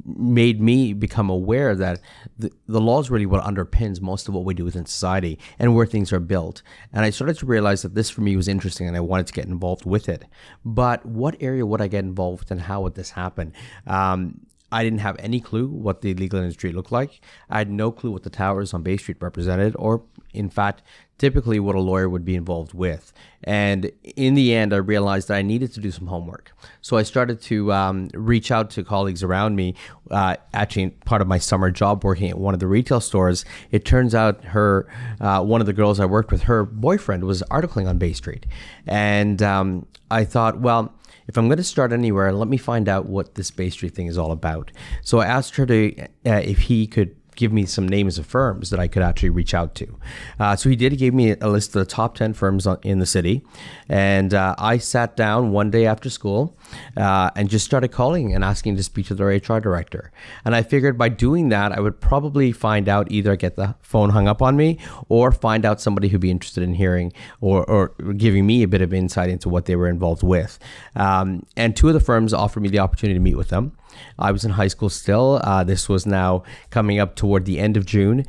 made 0.05 0.61
me 0.61 0.93
become 0.93 1.31
aware 1.31 1.75
that 1.75 2.00
the, 2.38 2.50
the 2.67 2.81
law 2.81 3.00
is 3.00 3.11
really 3.11 3.26
what 3.26 3.43
underpins 3.44 4.00
most 4.00 4.28
of 4.28 4.34
what 4.34 4.44
we 4.44 4.55
do 4.55 4.64
within 4.64 4.87
society 4.87 5.38
and 5.58 5.75
where 5.75 5.87
things 5.87 6.12
are 6.12 6.20
built. 6.20 6.62
And 6.93 7.05
I 7.05 7.10
started 7.10 7.39
to 7.39 7.46
realize 7.46 7.82
that 7.82 7.94
this 7.94 8.10
for 8.10 8.20
me 8.20 8.36
was 8.36 8.48
interesting, 8.48 8.86
and 8.86 8.96
I 8.96 9.00
wanted 9.00 9.27
to 9.29 9.32
get 9.32 9.46
involved 9.46 9.86
with 9.86 10.08
it. 10.08 10.24
But 10.65 11.05
what 11.06 11.36
area 11.41 11.65
would 11.65 11.81
I 11.81 11.89
get 11.89 12.05
involved 12.05 12.50
and 12.50 12.60
how 12.62 12.82
would 12.82 12.94
this 12.94 13.10
happen? 13.10 13.53
Um, 13.86 14.41
I 14.72 14.82
didn't 14.82 14.98
have 14.98 15.17
any 15.20 15.41
clue 15.41 15.69
what 15.69 16.00
the 16.00 16.15
legal 16.15 16.41
industry 16.41 16.72
looked 16.72 16.91
like. 16.91 17.20
I 17.48 17.58
had 17.58 17.70
no 17.70 17.93
clue 17.93 18.10
what 18.10 18.24
the 18.24 18.31
towers 18.31 18.74
on 18.74 18.82
Bay 18.82 18.96
Street 18.96 19.19
represented, 19.20 19.77
or 19.79 20.03
in 20.36 20.50
fact, 20.50 20.82
typically 21.19 21.58
what 21.58 21.74
a 21.74 21.81
lawyer 21.81 22.08
would 22.08 22.24
be 22.24 22.34
involved 22.34 22.74
with. 22.74 23.12
And 23.44 23.90
in 24.16 24.34
the 24.34 24.55
end, 24.55 24.74
I 24.74 24.78
realized 24.78 25.28
that 25.28 25.36
I 25.36 25.43
needed 25.43 25.72
to 25.74 25.81
do 25.81 25.90
some 25.90 26.08
homework. 26.08 26.52
So 26.82 26.96
I 26.96 27.05
started 27.05 27.40
to 27.43 27.72
um, 27.72 28.08
reach 28.12 28.50
out 28.50 28.70
to 28.70 28.84
colleagues 28.84 29.22
around 29.22 29.56
me. 29.56 29.74
Uh, 30.10 30.36
actually, 30.52 30.90
part 30.90 31.22
of 31.22 31.28
my 31.28 31.38
summer 31.38 31.70
job 31.70 32.05
working 32.05 32.28
at 32.28 32.38
one 32.38 32.55
of 32.55 32.60
the 32.60 32.66
retail 32.66 33.00
stores, 33.00 33.44
it 33.70 33.84
turns 33.84 34.14
out 34.14 34.44
her, 34.44 34.88
uh, 35.20 35.43
one 35.43 35.60
of 35.60 35.66
the 35.66 35.72
girls 35.72 36.00
I 36.00 36.06
worked 36.06 36.31
with, 36.31 36.43
her 36.43 36.64
boyfriend 36.64 37.24
was 37.24 37.43
articling 37.50 37.88
on 37.88 37.98
Bay 37.98 38.12
Street. 38.12 38.46
And 38.86 39.43
um, 39.43 39.86
I 40.10 40.24
thought, 40.24 40.60
well, 40.60 40.93
if 41.28 41.36
I'm 41.36 41.48
going 41.48 41.56
to 41.58 41.64
start 41.64 41.93
anywhere, 41.93 42.32
let 42.32 42.48
me 42.48 42.56
find 42.56 42.88
out 42.88 43.06
what 43.06 43.34
this 43.34 43.50
Bay 43.50 43.70
Street 43.70 43.94
thing 43.94 44.06
is 44.06 44.19
all 44.19 44.32
about. 44.32 44.70
So 45.02 45.19
I 45.19 45.26
asked 45.26 45.56
her 45.56 45.66
to, 45.66 46.02
uh, 46.24 46.43
if 46.44 46.62
he 46.62 46.86
could 46.86 47.16
give 47.36 47.52
me 47.52 47.66
some 47.66 47.86
names 47.86 48.19
of 48.19 48.26
firms 48.26 48.70
that 48.70 48.81
I 48.81 48.88
could 48.88 49.02
actually 49.02 49.31
reach 49.31 49.55
out 49.55 49.74
to. 49.76 49.98
Uh, 50.38 50.56
so 50.56 50.69
he 50.69 50.76
did. 50.76 50.93
He 50.93 50.98
gave 50.98 51.14
me 51.14 51.36
a 51.40 51.48
list 51.48 51.69
of 51.76 51.81
the 51.81 51.86
top 51.86 52.16
10 52.16 52.34
firms 52.34 52.66
in 52.82 52.98
the 52.98 53.06
city. 53.06 53.44
And 53.88 54.34
uh, 54.34 54.55
I 54.58 54.78
sat 54.78 55.16
down 55.16 55.52
one 55.52 55.70
day 55.70 55.86
after 55.86 56.10
school 56.10 56.56
uh, 56.96 57.31
and 57.36 57.48
just 57.48 57.64
started 57.64 57.88
calling 57.88 58.34
and 58.34 58.43
asking 58.43 58.76
to 58.76 58.82
speak 58.82 59.06
to 59.06 59.14
their 59.14 59.28
HR 59.28 59.60
director. 59.60 60.10
And 60.44 60.55
I 60.55 60.62
figured 60.62 60.98
by 60.98 61.08
doing 61.08 61.50
that, 61.50 61.72
I 61.72 61.81
would 61.81 62.00
probably 62.00 62.52
find 62.52 62.88
out 62.88 63.10
either 63.10 63.36
get 63.36 63.56
the 63.56 63.76
phone 63.82 64.10
hung 64.10 64.28
up 64.28 64.43
on 64.43 64.56
me 64.56 64.78
or 65.08 65.31
find 65.31 65.64
out 65.64 65.81
somebody 65.81 66.08
who'd 66.08 66.20
be 66.20 66.31
interested 66.31 66.62
in 66.62 66.74
hearing 66.74 67.12
or, 67.40 67.64
or 67.64 67.88
giving 68.16 68.46
me 68.46 68.62
a 68.62 68.69
bit 68.69 68.82
of 68.82 68.93
insight 68.93 69.31
into 69.31 69.48
what 69.48 69.66
they 69.66 69.76
were 69.76 69.88
involved 69.88 70.22
with. 70.22 70.58
Um, 70.94 71.46
and 71.56 71.76
two 71.76 71.88
of 71.88 71.94
the 71.94 72.00
firms 72.00 72.32
offered 72.32 72.60
me 72.60 72.69
the 72.69 72.78
opportunity 72.78 73.14
to 73.14 73.22
meet 73.22 73.36
with 73.36 73.48
them. 73.48 73.76
I 74.19 74.32
was 74.32 74.44
in 74.44 74.53
high 74.53 74.69
school 74.69 74.88
still. 74.88 75.41
Uh, 75.43 75.65
this 75.65 75.88
was 75.88 76.06
now 76.06 76.43
coming 76.70 76.98
up 76.98 77.17
toward 77.17 77.44
the 77.44 77.58
end 77.58 77.76
of 77.76 77.86
June. 77.86 78.24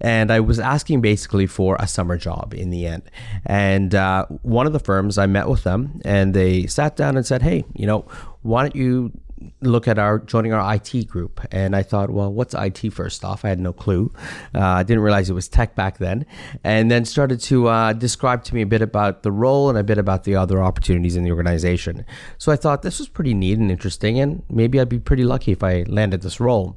and 0.00 0.30
I 0.30 0.40
was 0.40 0.58
asking 0.58 1.00
basically 1.00 1.46
for 1.46 1.76
a 1.78 1.86
summer 1.86 2.16
job 2.18 2.52
in 2.52 2.70
the 2.70 2.86
end. 2.86 3.02
And 3.46 3.94
uh, 3.94 4.26
one 4.42 4.66
of 4.66 4.72
the 4.72 4.80
firms, 4.80 5.18
I 5.18 5.26
met 5.26 5.48
with 5.48 5.62
them, 5.64 6.00
and 6.04 6.34
they 6.34 6.66
sat 6.66 6.96
down 6.96 7.16
and 7.16 7.24
said, 7.24 7.42
"Hey, 7.42 7.64
you 7.74 7.86
know, 7.86 8.04
why 8.42 8.62
don't 8.62 8.76
you 8.76 9.12
look 9.60 9.88
at 9.88 9.98
our 9.98 10.18
joining 10.18 10.52
our 10.52 10.74
IT 10.74 11.08
group. 11.08 11.40
And 11.50 11.74
I 11.74 11.82
thought, 11.82 12.10
well, 12.10 12.32
what's 12.32 12.54
IT 12.54 12.92
first 12.92 13.24
off? 13.24 13.44
I 13.44 13.48
had 13.48 13.60
no 13.60 13.72
clue. 13.72 14.12
Uh, 14.54 14.60
I 14.60 14.82
didn't 14.82 15.02
realize 15.02 15.30
it 15.30 15.34
was 15.34 15.48
tech 15.48 15.74
back 15.74 15.98
then. 15.98 16.26
And 16.62 16.90
then 16.90 17.04
started 17.04 17.40
to 17.42 17.68
uh, 17.68 17.92
describe 17.92 18.44
to 18.44 18.54
me 18.54 18.62
a 18.62 18.66
bit 18.66 18.82
about 18.82 19.22
the 19.22 19.32
role 19.32 19.68
and 19.68 19.78
a 19.78 19.84
bit 19.84 19.98
about 19.98 20.24
the 20.24 20.36
other 20.36 20.62
opportunities 20.62 21.16
in 21.16 21.24
the 21.24 21.30
organization. 21.30 22.04
So 22.38 22.52
I 22.52 22.56
thought 22.56 22.82
this 22.82 22.98
was 22.98 23.08
pretty 23.08 23.34
neat 23.34 23.58
and 23.58 23.70
interesting, 23.70 24.18
and 24.18 24.42
maybe 24.48 24.80
I'd 24.80 24.88
be 24.88 25.00
pretty 25.00 25.24
lucky 25.24 25.52
if 25.52 25.62
I 25.62 25.84
landed 25.88 26.22
this 26.22 26.40
role. 26.40 26.76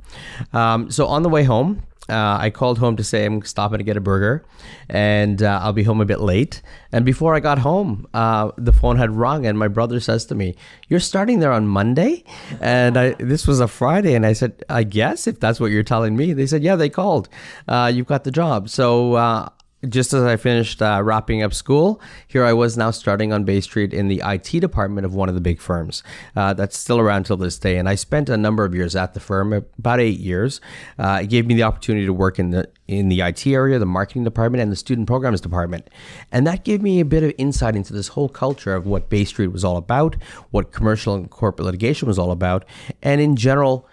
Um, 0.54 0.92
so 0.92 1.08
on 1.08 1.24
the 1.24 1.30
way 1.30 1.44
home, 1.44 1.84
uh, 2.10 2.38
I 2.40 2.50
called 2.50 2.78
home 2.78 2.96
to 2.96 3.04
say 3.04 3.26
I'm 3.26 3.42
stopping 3.44 3.80
to 3.80 3.84
get 3.84 3.98
a 3.98 4.02
burger, 4.02 4.46
and 4.90 5.42
uh, 5.44 5.60
I'll 5.62 5.74
be 5.74 5.84
home 5.84 6.02
a 6.02 6.06
bit 6.06 6.20
late. 6.22 6.62
And 6.92 7.06
before 7.06 7.36
I 7.36 7.40
got 7.40 7.60
home, 7.60 8.08
uh, 8.14 8.52
the 8.58 8.72
phone 8.72 8.98
had 8.98 9.12
rung, 9.12 9.46
and 9.46 9.58
my 9.58 9.68
brother 9.68 10.00
says 10.00 10.26
to 10.28 10.36
me, 10.36 10.56
"You're 10.88 11.00
starting 11.00 11.40
there 11.40 11.52
on 11.52 11.68
Monday?" 11.68 12.24
And 12.62 12.98
I, 12.98 13.12
this 13.20 13.48
was 13.48 13.60
a 13.60 13.68
Friday, 13.68 14.16
and 14.16 14.26
I 14.26 14.34
said, 14.34 14.64
"I 14.70 14.84
guess 14.84 15.28
if 15.28 15.40
that's 15.40 15.60
what 15.60 15.72
you're 15.72 15.84
telling 15.84 16.16
me." 16.16 16.34
They 16.34 16.48
said, 16.48 16.64
"Yeah, 16.64 16.76
they 16.76 16.90
called. 16.90 17.30
Uh, 17.68 17.92
you've 17.94 18.08
got 18.08 18.24
the 18.24 18.32
job." 18.32 18.70
So 18.70 19.14
uh, 19.14 19.50
just 19.90 20.14
as 20.14 20.24
I 20.24 20.38
finished 20.38 20.82
uh, 20.82 21.02
wrapping 21.04 21.42
up 21.44 21.54
school, 21.54 22.02
here 22.28 22.44
I 22.44 22.54
was 22.54 22.78
now 22.78 22.92
starting 22.92 23.34
on 23.34 23.44
Bay 23.44 23.62
Street 23.62 23.94
in 23.94 24.08
the 24.08 24.22
IT 24.26 24.60
department 24.60 25.06
of 25.06 25.14
one 25.14 25.30
of 25.30 25.36
the 25.36 25.42
big 25.42 25.60
firms 25.60 26.04
uh, 26.36 26.54
that's 26.54 26.78
still 26.78 27.00
around 27.00 27.26
till 27.26 27.38
this 27.38 27.58
day. 27.58 27.78
And 27.78 27.88
I 27.88 27.96
spent 27.96 28.30
a 28.30 28.38
number 28.38 28.66
of 28.66 28.76
years 28.76 28.96
at 28.96 29.14
the 29.14 29.20
firm, 29.20 29.54
about 29.54 30.00
eight 30.00 30.20
years. 30.20 30.62
Uh, 30.98 31.20
it 31.24 31.28
gave 31.28 31.46
me 31.46 31.54
the 31.54 31.64
opportunity 31.64 32.06
to 32.06 32.14
work 32.14 32.40
in 32.40 32.52
the 32.52 32.70
in 32.88 33.10
the 33.10 33.20
IT 33.20 33.46
area, 33.46 33.78
the 33.80 33.86
marketing 33.86 34.24
department, 34.24 34.62
and 34.62 34.72
the 34.72 34.76
student 34.76 35.08
programs 35.08 35.42
department, 35.42 35.90
and 36.32 36.48
that 36.48 36.64
gave 36.64 36.82
me 36.82 37.02
a 37.02 37.06
bit 37.06 37.22
of 37.22 37.34
insight 37.38 37.76
into 37.76 37.92
this 37.92 38.10
whole 38.10 38.30
culture 38.30 38.74
of 38.74 38.86
what 38.86 39.10
Bay 39.10 39.26
Street 39.26 39.48
was 39.48 39.66
all 39.66 39.76
about, 39.76 40.16
what 40.52 40.72
commercial 40.72 41.14
and 41.14 41.30
corporate 41.30 41.66
litigation 41.66 42.08
was 42.08 42.18
all 42.18 42.32
about, 42.32 42.64
and 43.04 43.20
in 43.20 43.36
general, 43.36 43.88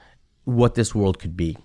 what 0.44 0.76
this 0.76 0.94
world 0.94 1.18
could 1.18 1.36
be. 1.36 1.56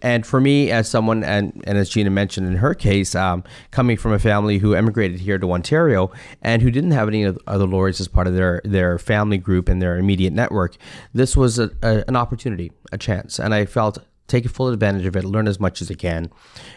And 0.00 0.24
for 0.24 0.40
me, 0.40 0.70
as 0.70 0.88
someone, 0.88 1.24
and, 1.24 1.62
and 1.66 1.76
as 1.76 1.88
Gina 1.88 2.10
mentioned 2.10 2.46
in 2.46 2.56
her 2.56 2.74
case, 2.74 3.14
um, 3.14 3.42
coming 3.70 3.96
from 3.96 4.12
a 4.12 4.18
family 4.18 4.58
who 4.58 4.74
emigrated 4.74 5.20
here 5.20 5.38
to 5.38 5.52
Ontario 5.52 6.12
and 6.40 6.62
who 6.62 6.70
didn't 6.70 6.92
have 6.92 7.08
any 7.08 7.26
other 7.26 7.66
lawyers 7.66 8.00
as 8.00 8.08
part 8.08 8.26
of 8.26 8.34
their, 8.34 8.60
their 8.64 8.98
family 8.98 9.38
group 9.38 9.68
and 9.68 9.82
their 9.82 9.98
immediate 9.98 10.32
network, 10.32 10.76
this 11.12 11.36
was 11.36 11.58
a, 11.58 11.70
a, 11.82 12.04
an 12.06 12.16
opportunity, 12.16 12.72
a 12.92 12.98
chance. 12.98 13.38
And 13.40 13.52
I 13.52 13.64
felt 13.64 13.98
take 14.28 14.48
full 14.48 14.68
advantage 14.68 15.06
of 15.06 15.16
it, 15.16 15.24
learn 15.24 15.48
as 15.48 15.58
much 15.58 15.82
as 15.82 15.90
I 15.90 15.94
can. 15.94 16.30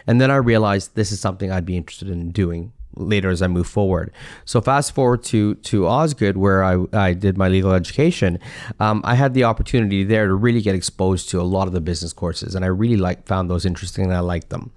And 0.08 0.20
then 0.20 0.32
I 0.32 0.38
realized 0.38 0.96
this 0.96 1.12
is 1.12 1.20
something 1.20 1.52
I'd 1.52 1.66
be 1.66 1.78
interested 1.78 2.10
in 2.10 2.32
doing 2.32 2.72
later 2.96 3.30
as 3.30 3.42
I 3.42 3.48
move 3.48 3.68
forward. 3.68 4.12
So 4.46 4.62
fast 4.62 4.94
forward 4.94 5.24
to 5.26 5.56
to 5.56 5.88
Osgoode, 5.88 6.38
where 6.38 6.64
I, 6.64 6.86
I 6.94 7.14
did 7.14 7.38
my 7.38 7.48
legal 7.48 7.74
education, 7.74 8.40
um, 8.80 9.02
I 9.04 9.16
had 9.16 9.34
the 9.34 9.44
opportunity 9.44 10.04
there 10.04 10.28
to 10.28 10.34
really 10.34 10.62
get 10.62 10.76
exposed 10.76 11.30
to 11.30 11.42
a 11.42 11.44
lot 11.44 11.68
of 11.68 11.74
the 11.74 11.82
business 11.82 12.14
courses, 12.14 12.56
and 12.56 12.66
I 12.66 12.68
really 12.70 12.98
like 12.98 13.26
found 13.26 13.50
those 13.50 13.66
interesting 13.66 14.06
and 14.06 14.14
I 14.14 14.20
liked 14.20 14.50
them, 14.50 14.72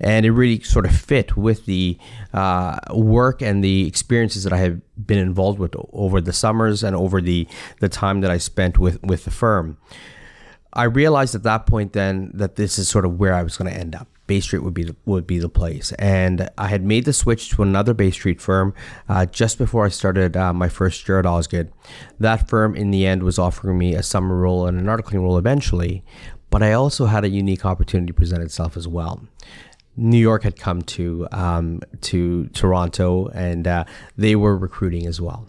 and 0.00 0.24
it 0.24 0.32
really 0.32 0.60
sort 0.60 0.86
of 0.86 0.94
fit 0.94 1.36
with 1.36 1.66
the 1.66 1.98
uh, 2.32 2.78
work 2.94 3.42
and 3.42 3.62
the 3.62 3.86
experiences 3.86 4.44
that 4.44 4.52
I 4.52 4.58
had 4.58 4.82
been 5.06 5.18
involved 5.18 5.58
with 5.58 5.74
over 5.92 6.20
the 6.20 6.32
summers 6.32 6.82
and 6.82 6.96
over 6.96 7.20
the 7.20 7.46
the 7.80 7.88
time 7.88 8.20
that 8.20 8.30
I 8.30 8.38
spent 8.38 8.78
with 8.78 9.02
with 9.02 9.24
the 9.24 9.30
firm. 9.30 9.78
I 10.78 10.84
realized 10.84 11.34
at 11.34 11.42
that 11.42 11.66
point 11.66 11.92
then 11.92 12.30
that 12.34 12.54
this 12.54 12.78
is 12.78 12.88
sort 12.88 13.04
of 13.04 13.18
where 13.18 13.34
I 13.34 13.42
was 13.42 13.56
going 13.56 13.68
to 13.70 13.76
end 13.76 13.96
up. 13.96 14.06
Bay 14.28 14.38
Street 14.38 14.60
would 14.60 14.74
be 14.74 14.84
the, 14.84 14.94
would 15.06 15.26
be 15.26 15.40
the 15.40 15.48
place. 15.48 15.90
And 15.98 16.48
I 16.56 16.68
had 16.68 16.84
made 16.84 17.04
the 17.04 17.12
switch 17.12 17.50
to 17.50 17.62
another 17.64 17.94
Bay 17.94 18.12
Street 18.12 18.40
firm 18.40 18.74
uh, 19.08 19.26
just 19.26 19.58
before 19.58 19.86
I 19.86 19.88
started 19.88 20.36
uh, 20.36 20.52
my 20.52 20.68
first 20.68 21.08
year 21.08 21.18
at 21.18 21.26
Osgoode. 21.26 21.72
That 22.20 22.48
firm, 22.48 22.76
in 22.76 22.92
the 22.92 23.06
end, 23.06 23.24
was 23.24 23.40
offering 23.40 23.76
me 23.76 23.94
a 23.94 24.04
summer 24.04 24.36
role 24.36 24.66
and 24.68 24.78
an 24.78 24.86
articling 24.86 25.22
role 25.22 25.36
eventually, 25.36 26.04
but 26.48 26.62
I 26.62 26.74
also 26.74 27.06
had 27.06 27.24
a 27.24 27.28
unique 27.28 27.66
opportunity 27.66 28.12
present 28.12 28.44
itself 28.44 28.76
as 28.76 28.86
well. 28.86 29.26
New 29.96 30.18
York 30.18 30.44
had 30.44 30.56
come 30.56 30.82
to 30.82 31.26
um, 31.32 31.80
to 32.02 32.46
Toronto, 32.48 33.26
and 33.34 33.66
uh, 33.66 33.84
they 34.16 34.36
were 34.36 34.56
recruiting 34.56 35.06
as 35.06 35.20
well. 35.20 35.48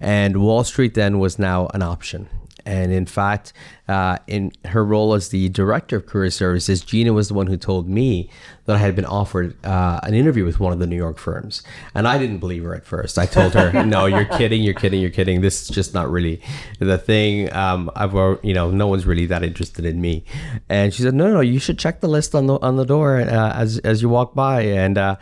And 0.00 0.40
Wall 0.40 0.64
Street 0.64 0.94
then 0.94 1.18
was 1.18 1.38
now 1.38 1.68
an 1.74 1.82
option. 1.82 2.30
And 2.64 2.92
in 2.92 3.06
fact, 3.06 3.52
uh, 3.90 4.18
in 4.28 4.52
her 4.66 4.84
role 4.84 5.14
as 5.14 5.30
the 5.30 5.48
director 5.48 5.96
of 5.96 6.06
career 6.06 6.30
services, 6.30 6.80
Gina 6.82 7.12
was 7.12 7.26
the 7.26 7.34
one 7.34 7.48
who 7.48 7.56
told 7.56 7.88
me 7.88 8.30
that 8.66 8.76
I 8.76 8.78
had 8.78 8.94
been 8.94 9.04
offered 9.04 9.56
uh, 9.66 9.98
an 10.04 10.14
interview 10.14 10.44
with 10.44 10.60
one 10.60 10.72
of 10.72 10.78
the 10.78 10.86
New 10.86 10.96
York 10.96 11.18
firms. 11.18 11.64
And 11.92 12.06
I 12.06 12.16
didn't 12.16 12.38
believe 12.38 12.62
her 12.62 12.72
at 12.72 12.86
first. 12.86 13.18
I 13.18 13.26
told 13.26 13.54
her, 13.54 13.84
no, 13.84 14.06
you're 14.06 14.26
kidding, 14.26 14.62
you're 14.62 14.74
kidding, 14.74 15.00
you're 15.00 15.10
kidding. 15.10 15.40
This 15.40 15.62
is 15.62 15.68
just 15.68 15.92
not 15.92 16.08
really 16.08 16.40
the 16.78 16.98
thing. 16.98 17.52
Um, 17.52 17.90
I've, 17.96 18.12
you 18.44 18.54
know, 18.54 18.70
no 18.70 18.86
one's 18.86 19.06
really 19.06 19.26
that 19.26 19.42
interested 19.42 19.84
in 19.84 20.00
me. 20.00 20.24
And 20.68 20.94
she 20.94 21.02
said, 21.02 21.14
no, 21.14 21.32
no, 21.32 21.40
you 21.40 21.58
should 21.58 21.80
check 21.80 22.00
the 22.00 22.08
list 22.08 22.32
on 22.32 22.46
the 22.46 22.60
on 22.60 22.76
the 22.76 22.86
door 22.86 23.20
uh, 23.20 23.52
as, 23.54 23.78
as 23.78 24.02
you 24.02 24.08
walk 24.08 24.36
by. 24.36 24.62
And 24.62 24.98
uh, 24.98 25.16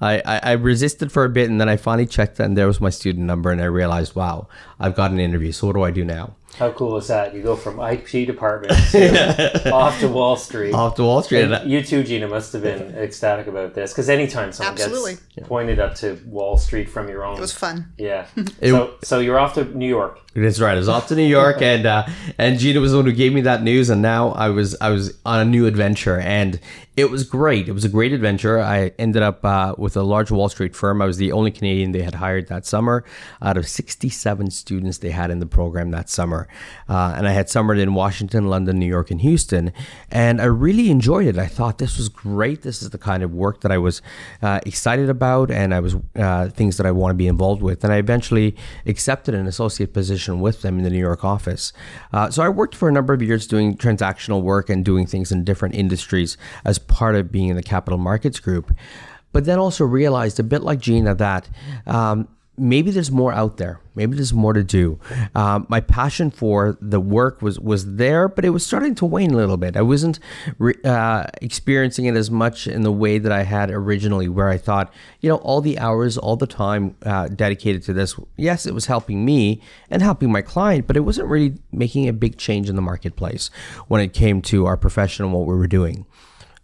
I, 0.00 0.22
I, 0.24 0.38
I 0.38 0.52
resisted 0.52 1.12
for 1.12 1.26
a 1.26 1.28
bit, 1.28 1.50
and 1.50 1.60
then 1.60 1.68
I 1.68 1.76
finally 1.76 2.06
checked, 2.06 2.40
and 2.40 2.56
there 2.56 2.66
was 2.66 2.80
my 2.80 2.90
student 2.90 3.26
number, 3.26 3.50
and 3.50 3.60
I 3.60 3.66
realized, 3.66 4.14
wow, 4.14 4.48
I've 4.80 4.94
got 4.94 5.10
an 5.10 5.20
interview. 5.20 5.52
So 5.52 5.66
what 5.66 5.74
do 5.74 5.82
I 5.82 5.90
do 5.90 6.06
now? 6.06 6.36
How 6.58 6.70
cool 6.70 6.96
is 6.96 7.08
that? 7.08 7.34
You 7.34 7.42
go 7.42 7.56
from 7.56 7.80
IP 7.80 8.13
department 8.14 8.72
to 8.92 9.70
off 9.72 9.98
to 10.00 10.08
Wall 10.08 10.36
Street. 10.36 10.72
Off 10.72 10.94
to 10.96 11.02
Wall 11.02 11.22
Street. 11.22 11.50
And 11.50 11.70
you 11.70 11.82
too, 11.82 12.04
Gina, 12.04 12.28
must 12.28 12.52
have 12.52 12.62
been 12.62 12.94
ecstatic 12.96 13.46
about 13.46 13.74
this 13.74 13.92
because 13.92 14.08
anytime 14.08 14.52
someone 14.52 14.74
Absolutely. 14.74 15.16
gets 15.34 15.48
pointed 15.48 15.80
up 15.80 15.94
to 15.96 16.20
Wall 16.26 16.56
Street 16.56 16.88
from 16.88 17.08
your 17.08 17.24
own, 17.24 17.36
it 17.36 17.40
was 17.40 17.52
fun. 17.52 17.92
Yeah. 17.98 18.26
so, 18.62 18.94
so 19.02 19.18
you're 19.18 19.38
off 19.38 19.54
to 19.54 19.64
New 19.64 19.88
York. 19.88 20.20
That's 20.34 20.60
right. 20.60 20.74
I 20.74 20.78
was 20.78 20.88
off 20.88 21.08
to 21.08 21.16
New 21.16 21.26
York, 21.26 21.60
and 21.62 21.86
uh, 21.86 22.06
and 22.38 22.58
Gina 22.58 22.80
was 22.80 22.92
the 22.92 22.98
one 22.98 23.06
who 23.06 23.12
gave 23.12 23.32
me 23.32 23.40
that 23.42 23.62
news, 23.62 23.90
and 23.90 24.02
now 24.02 24.30
I 24.30 24.50
was 24.50 24.76
I 24.80 24.90
was 24.90 25.18
on 25.26 25.40
a 25.40 25.44
new 25.44 25.66
adventure, 25.66 26.18
and 26.18 26.60
it 26.96 27.10
was 27.10 27.24
great. 27.24 27.68
It 27.68 27.72
was 27.72 27.84
a 27.84 27.88
great 27.88 28.12
adventure. 28.12 28.60
I 28.60 28.92
ended 29.00 29.22
up 29.22 29.44
uh, 29.44 29.74
with 29.76 29.96
a 29.96 30.02
large 30.02 30.30
Wall 30.30 30.48
Street 30.48 30.76
firm. 30.76 31.02
I 31.02 31.06
was 31.06 31.16
the 31.16 31.32
only 31.32 31.50
Canadian 31.50 31.90
they 31.90 32.02
had 32.02 32.14
hired 32.14 32.46
that 32.48 32.64
summer, 32.64 33.04
out 33.42 33.56
of 33.56 33.66
67 33.68 34.52
students 34.52 34.98
they 34.98 35.10
had 35.10 35.32
in 35.32 35.40
the 35.40 35.46
program 35.46 35.90
that 35.90 36.08
summer, 36.08 36.46
uh, 36.88 37.14
and 37.16 37.26
I 37.26 37.32
had 37.32 37.50
summered 37.50 37.78
in 37.78 37.94
Washington, 37.94 38.46
London, 38.48 38.78
New 38.78 38.86
York, 38.86 39.10
and 39.10 39.20
Houston, 39.22 39.72
and 40.10 40.40
I 40.40 40.44
really 40.44 40.88
enjoyed 40.88 41.26
it. 41.26 41.36
I 41.36 41.46
thought 41.46 41.78
this 41.78 41.98
was 41.98 42.08
great. 42.08 42.62
This 42.62 42.80
is 42.80 42.90
the 42.90 42.98
kind 42.98 43.24
of 43.24 43.34
work 43.34 43.62
that 43.62 43.72
I 43.72 43.78
was 43.78 44.00
uh, 44.40 44.60
excited 44.64 45.10
about, 45.10 45.50
and 45.50 45.74
I 45.74 45.80
was 45.80 45.96
uh, 46.14 46.48
things 46.50 46.76
that 46.76 46.86
I 46.86 46.92
want 46.92 47.10
to 47.10 47.16
be 47.16 47.26
involved 47.26 47.60
with, 47.60 47.82
and 47.82 47.92
I 47.92 47.96
eventually 47.96 48.54
accepted 48.86 49.34
an 49.34 49.48
associate 49.48 49.92
position 49.92 50.40
with 50.40 50.62
them 50.62 50.78
in 50.78 50.84
the 50.84 50.90
New 50.90 50.98
York 50.98 51.24
office. 51.24 51.72
Uh, 52.12 52.30
so 52.30 52.44
I 52.44 52.48
worked 52.48 52.76
for 52.76 52.88
a 52.88 52.92
number 52.92 53.12
of 53.12 53.20
years 53.20 53.48
doing 53.48 53.76
transactional 53.76 54.42
work 54.42 54.70
and 54.70 54.84
doing 54.84 55.06
things 55.08 55.32
in 55.32 55.42
different 55.42 55.74
industries 55.74 56.36
as 56.64 56.78
part 56.86 57.14
of 57.16 57.32
being 57.32 57.48
in 57.48 57.56
the 57.56 57.62
capital 57.62 57.98
markets 57.98 58.40
group. 58.40 58.74
But 59.32 59.44
then 59.44 59.58
also 59.58 59.84
realized, 59.84 60.38
a 60.38 60.44
bit 60.44 60.62
like 60.62 60.78
Gina, 60.78 61.14
that 61.16 61.48
um, 61.86 62.28
maybe 62.56 62.90
there's 62.90 63.10
more 63.10 63.32
out 63.32 63.56
there. 63.56 63.80
Maybe 63.96 64.16
there's 64.16 64.32
more 64.32 64.52
to 64.52 64.62
do. 64.64 64.98
Um, 65.34 65.66
my 65.68 65.80
passion 65.80 66.30
for 66.30 66.76
the 66.80 67.00
work 67.00 67.42
was 67.42 67.58
was 67.60 67.96
there, 67.96 68.28
but 68.28 68.44
it 68.44 68.50
was 68.50 68.64
starting 68.64 68.94
to 68.96 69.06
wane 69.06 69.32
a 69.32 69.36
little 69.36 69.56
bit. 69.56 69.76
I 69.76 69.82
wasn't 69.82 70.18
re- 70.58 70.74
uh, 70.84 71.24
experiencing 71.42 72.06
it 72.06 72.16
as 72.16 72.30
much 72.30 72.66
in 72.66 72.82
the 72.82 72.92
way 72.92 73.18
that 73.18 73.32
I 73.32 73.42
had 73.42 73.70
originally, 73.70 74.28
where 74.28 74.48
I 74.48 74.58
thought, 74.58 74.92
you 75.20 75.28
know, 75.28 75.36
all 75.36 75.60
the 75.60 75.78
hours, 75.78 76.18
all 76.18 76.36
the 76.36 76.46
time 76.46 76.96
uh, 77.04 77.28
dedicated 77.28 77.82
to 77.84 77.92
this. 77.92 78.16
Yes, 78.36 78.66
it 78.66 78.74
was 78.74 78.86
helping 78.86 79.24
me 79.24 79.60
and 79.90 80.02
helping 80.02 80.30
my 80.30 80.42
client, 80.42 80.86
but 80.86 80.96
it 80.96 81.00
wasn't 81.00 81.28
really 81.28 81.56
making 81.72 82.08
a 82.08 82.12
big 82.12 82.36
change 82.36 82.68
in 82.68 82.76
the 82.76 82.82
marketplace 82.82 83.50
when 83.88 84.00
it 84.00 84.12
came 84.12 84.42
to 84.42 84.66
our 84.66 84.76
profession 84.76 85.24
and 85.24 85.34
what 85.34 85.46
we 85.46 85.54
were 85.54 85.66
doing. 85.66 86.06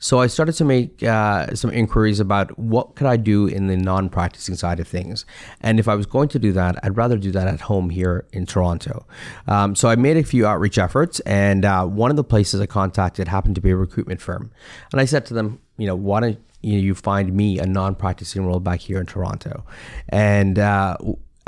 So 0.02 0.18
I 0.18 0.28
started 0.28 0.54
to 0.54 0.64
make 0.64 1.02
uh, 1.02 1.54
some 1.54 1.70
inquiries 1.70 2.20
about 2.20 2.58
what 2.58 2.94
could 2.94 3.06
I 3.06 3.18
do 3.18 3.46
in 3.46 3.66
the 3.66 3.76
non-practicing 3.76 4.54
side 4.54 4.80
of 4.80 4.88
things, 4.88 5.26
and 5.60 5.78
if 5.78 5.88
I 5.88 5.94
was 5.94 6.06
going 6.06 6.28
to 6.30 6.38
do 6.38 6.52
that, 6.52 6.76
I'd 6.82 6.96
rather 6.96 7.18
do 7.18 7.30
that 7.32 7.46
at 7.46 7.60
home 7.60 7.90
here 7.90 8.26
in 8.32 8.46
Toronto. 8.46 9.06
Um, 9.46 9.76
so 9.76 9.90
I 9.90 9.96
made 9.96 10.16
a 10.16 10.24
few 10.24 10.46
outreach 10.46 10.78
efforts, 10.78 11.20
and 11.20 11.66
uh, 11.66 11.84
one 11.84 12.10
of 12.10 12.16
the 12.16 12.24
places 12.24 12.62
I 12.62 12.66
contacted 12.66 13.28
happened 13.28 13.56
to 13.56 13.60
be 13.60 13.70
a 13.70 13.76
recruitment 13.76 14.22
firm, 14.22 14.50
and 14.90 15.00
I 15.00 15.04
said 15.04 15.26
to 15.26 15.34
them, 15.34 15.60
you 15.76 15.86
know, 15.86 15.94
why 15.94 16.20
don't 16.20 16.38
you 16.62 16.94
find 16.94 17.34
me 17.34 17.58
a 17.58 17.66
non-practicing 17.66 18.44
role 18.44 18.60
back 18.60 18.80
here 18.80 19.00
in 19.00 19.06
Toronto, 19.06 19.64
and 20.08 20.58
uh, 20.58 20.96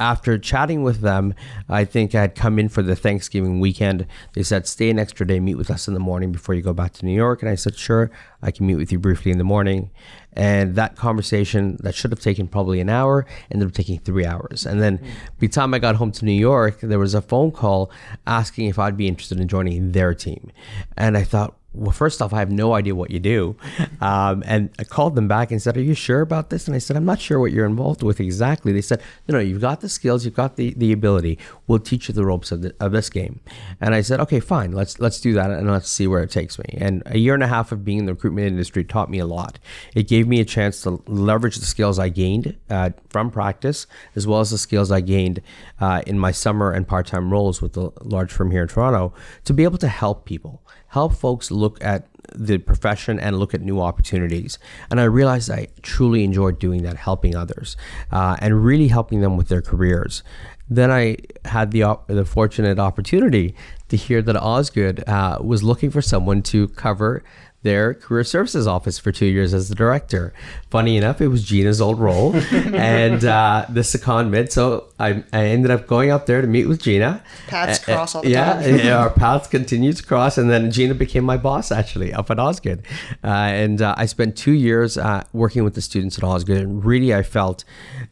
after 0.02 0.37
chatting 0.37 0.82
with 0.82 1.00
them, 1.00 1.32
I 1.68 1.85
think 1.85 2.12
I 2.14 2.23
had 2.23 2.35
come 2.35 2.59
in 2.59 2.68
for 2.68 2.82
the 2.82 2.97
Thanksgiving 2.97 3.61
weekend. 3.61 4.04
They 4.35 4.42
said, 4.42 4.66
stay 4.66 4.90
an 4.90 4.99
extra 4.99 5.25
day, 5.25 5.38
meet 5.38 5.54
with 5.54 5.71
us 5.71 5.87
in 5.87 5.94
the 5.94 6.00
morning 6.00 6.32
before 6.32 6.56
you 6.56 6.61
go 6.61 6.73
back 6.73 6.92
to 6.94 7.06
New 7.06 7.14
York. 7.14 7.40
And 7.40 7.49
I 7.49 7.54
said, 7.54 7.76
sure, 7.76 8.11
I 8.42 8.50
can 8.50 8.66
meet 8.66 8.75
with 8.75 8.90
you 8.90 8.99
briefly 8.99 9.30
in 9.30 9.38
the 9.38 9.44
morning. 9.44 9.90
And 10.35 10.75
that 10.77 10.97
conversation 10.97 11.77
that 11.81 11.95
should 11.95 12.11
have 12.11 12.21
taken 12.21 12.49
probably 12.49 12.81
an 12.81 12.89
hour 12.89 13.27
ended 13.51 13.69
up 13.69 13.75
taking 13.75 13.99
three 13.99 14.25
hours. 14.25 14.65
And 14.65 14.81
then 14.81 14.97
by 14.97 15.11
the 15.41 15.49
time 15.49 15.75
I 15.75 15.79
got 15.79 15.97
home 15.97 16.12
to 16.12 16.25
New 16.25 16.33
York, 16.33 16.81
there 16.81 16.99
was 16.99 17.15
a 17.15 17.23
phone 17.23 17.51
call 17.51 17.91
asking 18.27 18.69
if 18.69 18.79
I'd 18.79 18.97
be 18.97 19.09
interested 19.09 19.41
in 19.41 19.49
joining 19.49 19.93
their 19.93 20.15
team. 20.15 20.51
And 20.97 21.17
I 21.17 21.25
thought, 21.25 21.57
well, 21.75 21.93
first 21.93 22.21
off, 22.21 22.33
I 22.33 22.39
have 22.39 22.51
no 22.51 22.75
idea 22.75 22.95
what 22.95 23.11
you 23.11 23.21
do. 23.21 23.57
Um, 24.03 24.43
and 24.47 24.71
I 24.81 24.85
called 24.85 25.15
them 25.15 25.29
back 25.29 25.53
and 25.53 25.62
said, 25.62 25.77
Are 25.77 25.81
you 25.81 25.95
sure 25.95 26.23
about 26.23 26.51
this? 26.51 26.67
And 26.67 26.75
I 26.75 26.79
said, 26.79 26.97
I'm 26.97 27.05
not 27.05 27.21
sure 27.21 27.39
what 27.39 27.53
you're 27.53 27.67
involved 27.67 28.03
with 28.03 28.19
exactly. 28.19 28.73
They 28.73 28.81
said, 28.81 29.01
No, 29.29 29.35
no, 29.35 29.41
you've 29.41 29.61
got 29.61 29.81
the 29.81 29.89
skills, 29.89 30.25
you've 30.25 30.35
got 30.35 30.57
the, 30.57 30.75
the 30.75 30.91
ability. 30.91 31.39
We'll 31.69 31.79
teach 31.79 32.09
you 32.09 32.15
the 32.15 32.27
ropes 32.27 32.51
of, 32.51 32.62
the, 32.62 32.75
of 32.81 32.91
this 32.91 33.09
game. 33.09 33.39
And 33.81 33.95
I 33.95 34.01
said, 34.01 34.19
Okay, 34.19 34.41
fine, 34.41 34.73
let's 34.73 34.99
let's 34.99 35.21
do 35.21 35.35
that 35.35 35.53
and 35.53 35.71
let's 35.71 35.89
see 35.89 36.09
where 36.09 36.21
it 36.21 36.33
takes 36.33 36.59
me. 36.59 36.65
And 36.79 37.05
a 37.07 37.17
year 37.17 37.35
and 37.35 37.45
a 37.45 37.47
half 37.47 37.71
of 37.71 37.85
being 37.85 37.99
in 37.99 38.07
the 38.07 38.15
recruitment 38.15 38.49
industry 38.49 38.83
taught 38.83 39.09
me 39.09 39.21
a 39.21 39.27
lot. 39.27 39.61
It 39.95 40.09
gave 40.09 40.22
me 40.29 40.41
a 40.41 40.45
chance 40.45 40.83
to 40.83 41.02
leverage 41.07 41.57
the 41.57 41.67
skills 41.67 41.99
I 41.99 42.09
gained 42.09 42.57
uh, 42.71 42.91
from 43.09 43.31
practice, 43.31 43.87
as 44.17 44.26
well 44.26 44.41
as 44.41 44.50
the 44.50 44.59
skills 44.59 44.91
I 44.91 45.00
gained 45.00 45.43
uh, 45.81 46.02
in 46.07 46.19
my 46.19 46.33
summer 46.33 46.73
and 46.73 46.87
part 46.87 47.07
time 47.07 47.33
roles 47.33 47.62
with 47.62 47.75
the 47.75 47.91
large 48.02 48.33
firm 48.33 48.50
here 48.50 48.62
in 48.62 48.69
Toronto 48.69 49.14
to 49.45 49.52
be 49.52 49.64
able 49.64 49.79
to 49.79 49.88
help 49.88 50.25
people 50.25 50.62
help 50.93 51.14
folks 51.14 51.50
look 51.50 51.83
at 51.83 52.07
the 52.35 52.59
profession 52.59 53.19
and 53.19 53.38
look 53.38 53.55
at 53.55 53.62
new 53.62 53.81
opportunities. 53.81 54.59
And 54.91 55.00
I 55.00 55.05
realized 55.05 55.50
I 55.50 55.69
truly 55.81 56.23
enjoyed 56.23 56.59
doing 56.59 56.83
that, 56.83 56.97
helping 56.97 57.35
others 57.35 57.76
uh, 58.11 58.37
and 58.41 58.62
really 58.64 58.88
helping 58.88 59.23
them 59.23 59.37
with 59.37 59.49
their 59.49 59.62
careers. 59.62 60.23
Then 60.69 60.91
I 60.91 61.17
had 61.47 61.71
the 61.71 61.83
op- 61.83 62.09
the 62.09 62.25
fortunate 62.25 62.79
opportunity 62.79 63.55
to 63.88 63.97
hear 63.97 64.23
that 64.23 64.37
Osgoode 64.37 65.07
uh, 65.09 65.38
was 65.43 65.62
looking 65.62 65.91
for 65.91 66.02
someone 66.02 66.43
to 66.43 66.69
cover 66.69 67.25
their 67.62 67.95
career 67.95 68.25
services 68.25 68.66
office 68.66 68.99
for 68.99 69.12
two 69.12 69.26
years 69.26 69.54
as 69.54 69.69
the 69.69 69.75
director. 69.75 70.33
Funny 70.71 70.97
enough, 70.97 71.21
it 71.21 71.28
was 71.28 71.45
Gina's 71.45 71.81
old 71.81 71.99
role 71.99 72.35
and 72.52 73.25
uh, 73.25 73.66
the 73.69 73.81
secondment. 73.81 74.50
So 74.50 74.88
I, 74.99 75.23
I 75.33 75.47
ended 75.47 75.71
up 75.71 75.87
going 75.87 76.11
up 76.11 76.26
there 76.26 76.40
to 76.40 76.47
meet 76.47 76.66
with 76.66 76.83
Gina. 76.83 77.23
Paths 77.47 77.78
cross 77.78 78.14
all 78.14 78.23
the 78.23 78.31
yeah, 78.31 78.54
time. 78.54 78.78
yeah, 78.78 78.99
our 78.99 79.11
paths 79.23 79.47
continued 79.49 79.97
to 79.97 80.02
cross. 80.02 80.38
And 80.38 80.50
then 80.50 80.71
Gina 80.71 80.95
became 80.95 81.25
my 81.25 81.37
boss 81.37 81.71
actually 81.71 82.12
up 82.12 82.31
at 82.31 82.38
Osgoode. 82.38 82.85
Uh, 83.23 83.28
and 83.28 83.81
uh, 83.81 83.95
I 83.97 84.07
spent 84.07 84.37
two 84.37 84.52
years 84.52 84.99
uh, 84.99 85.25
working 85.33 85.64
with 85.64 85.75
the 85.75 85.83
students 85.83 86.19
at 86.19 86.25
Osgoode. 86.25 86.62
And 86.62 86.85
really, 86.85 87.14
I 87.14 87.23
felt 87.23 87.64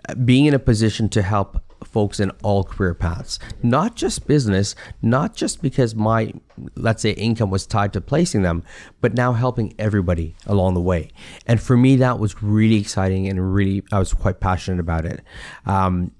uh, 0.08 0.14
being 0.14 0.46
in 0.46 0.54
a 0.54 0.58
position 0.58 1.08
to 1.10 1.22
help 1.22 1.60
folks 1.84 2.20
in 2.20 2.30
all 2.42 2.64
career 2.64 2.94
paths, 2.94 3.38
not 3.62 3.96
just 3.96 4.26
business, 4.26 4.74
not 5.02 5.34
just 5.34 5.62
because 5.62 5.94
my, 5.94 6.32
let's 6.74 7.02
say, 7.02 7.12
income 7.12 7.50
was 7.50 7.66
tied 7.66 7.92
to 7.92 8.00
placing 8.00 8.42
them, 8.42 8.62
but 9.00 9.14
now 9.14 9.32
helping 9.32 9.74
everybody 9.78 10.34
along 10.46 10.74
the 10.74 10.80
way. 10.80 11.10
And 11.46 11.60
for 11.60 11.76
me, 11.76 11.96
that 11.96 12.18
was 12.18 12.42
really 12.42 12.76
exciting 12.76 13.28
and 13.28 13.54
really, 13.54 13.82
I 13.92 13.98
was 13.98 14.12
quite 14.12 14.40
passionate 14.40 14.80
about 14.80 15.04
it. 15.04 15.22
Um, 15.66 16.12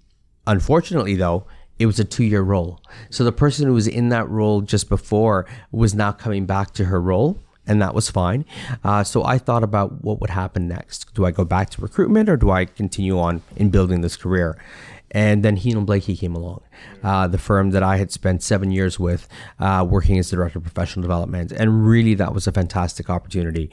unfortunately, 0.47 1.17
though, 1.17 1.47
it 1.79 1.87
was 1.87 1.99
a 1.99 2.05
two 2.05 2.25
year 2.25 2.43
role. 2.43 2.81
So 3.09 3.25
the 3.25 3.33
person 3.33 3.67
who 3.67 3.73
was 3.73 3.89
in 3.89 4.11
that 4.11 4.29
role 4.29 4.61
just 4.61 4.89
before 4.89 5.47
was 5.73 5.95
now 5.95 6.13
coming 6.13 6.45
back 6.45 6.73
to 6.75 6.85
her 6.85 7.01
role 7.01 7.39
and 7.67 7.81
that 7.81 7.95
was 7.95 8.11
fine. 8.11 8.45
Uh, 8.83 9.05
so 9.05 9.25
I 9.25 9.39
thought 9.39 9.63
about 9.63 10.03
what 10.03 10.21
would 10.21 10.31
happen 10.31 10.67
next. 10.67 11.15
Do 11.15 11.25
I 11.25 11.31
go 11.31 11.45
back 11.45 11.71
to 11.71 11.81
recruitment 11.81 12.29
or 12.29 12.37
do 12.37 12.51
I 12.51 12.65
continue 12.65 13.19
on 13.19 13.43
in 13.57 13.71
building 13.71 14.01
this 14.01 14.17
career? 14.17 14.59
And 15.13 15.43
then 15.43 15.57
Heenan 15.57 15.87
Blaikie 15.87 16.17
came 16.19 16.37
along, 16.37 16.63
uh, 17.03 17.27
the 17.27 17.39
firm 17.39 17.71
that 17.71 17.83
I 17.83 17.97
had 17.97 18.13
spent 18.13 18.43
seven 18.43 18.71
years 18.71 19.01
with, 19.01 19.27
uh, 19.59 19.85
working 19.89 20.19
as 20.19 20.31
the 20.31 20.37
director 20.37 20.59
of 20.59 20.65
professional 20.65 21.03
development. 21.03 21.51
And 21.53 21.85
really, 21.85 22.15
that 22.15 22.33
was 22.33 22.47
a 22.47 22.53
fantastic 22.53 23.11
opportunity. 23.11 23.71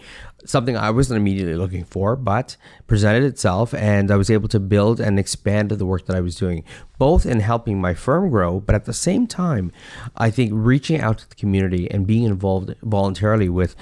Something 0.47 0.77
I 0.77 0.91
wasn't 0.91 1.17
immediately 1.17 1.55
looking 1.55 1.83
for, 1.83 2.15
but 2.15 2.55
presented 2.87 3.23
itself, 3.23 3.73
and 3.73 4.09
I 4.09 4.15
was 4.15 4.29
able 4.29 4.47
to 4.47 4.59
build 4.61 5.01
and 5.01 5.19
expand 5.19 5.71
the 5.71 5.85
work 5.85 6.05
that 6.05 6.15
I 6.15 6.21
was 6.21 6.35
doing, 6.35 6.63
both 6.97 7.25
in 7.25 7.41
helping 7.41 7.81
my 7.81 7.93
firm 7.93 8.29
grow, 8.29 8.61
but 8.61 8.73
at 8.73 8.85
the 8.85 8.93
same 8.93 9.27
time, 9.27 9.73
I 10.15 10.29
think 10.31 10.51
reaching 10.53 11.01
out 11.01 11.17
to 11.17 11.29
the 11.29 11.35
community 11.35 11.91
and 11.91 12.07
being 12.07 12.23
involved 12.23 12.73
voluntarily 12.81 13.49
with 13.49 13.75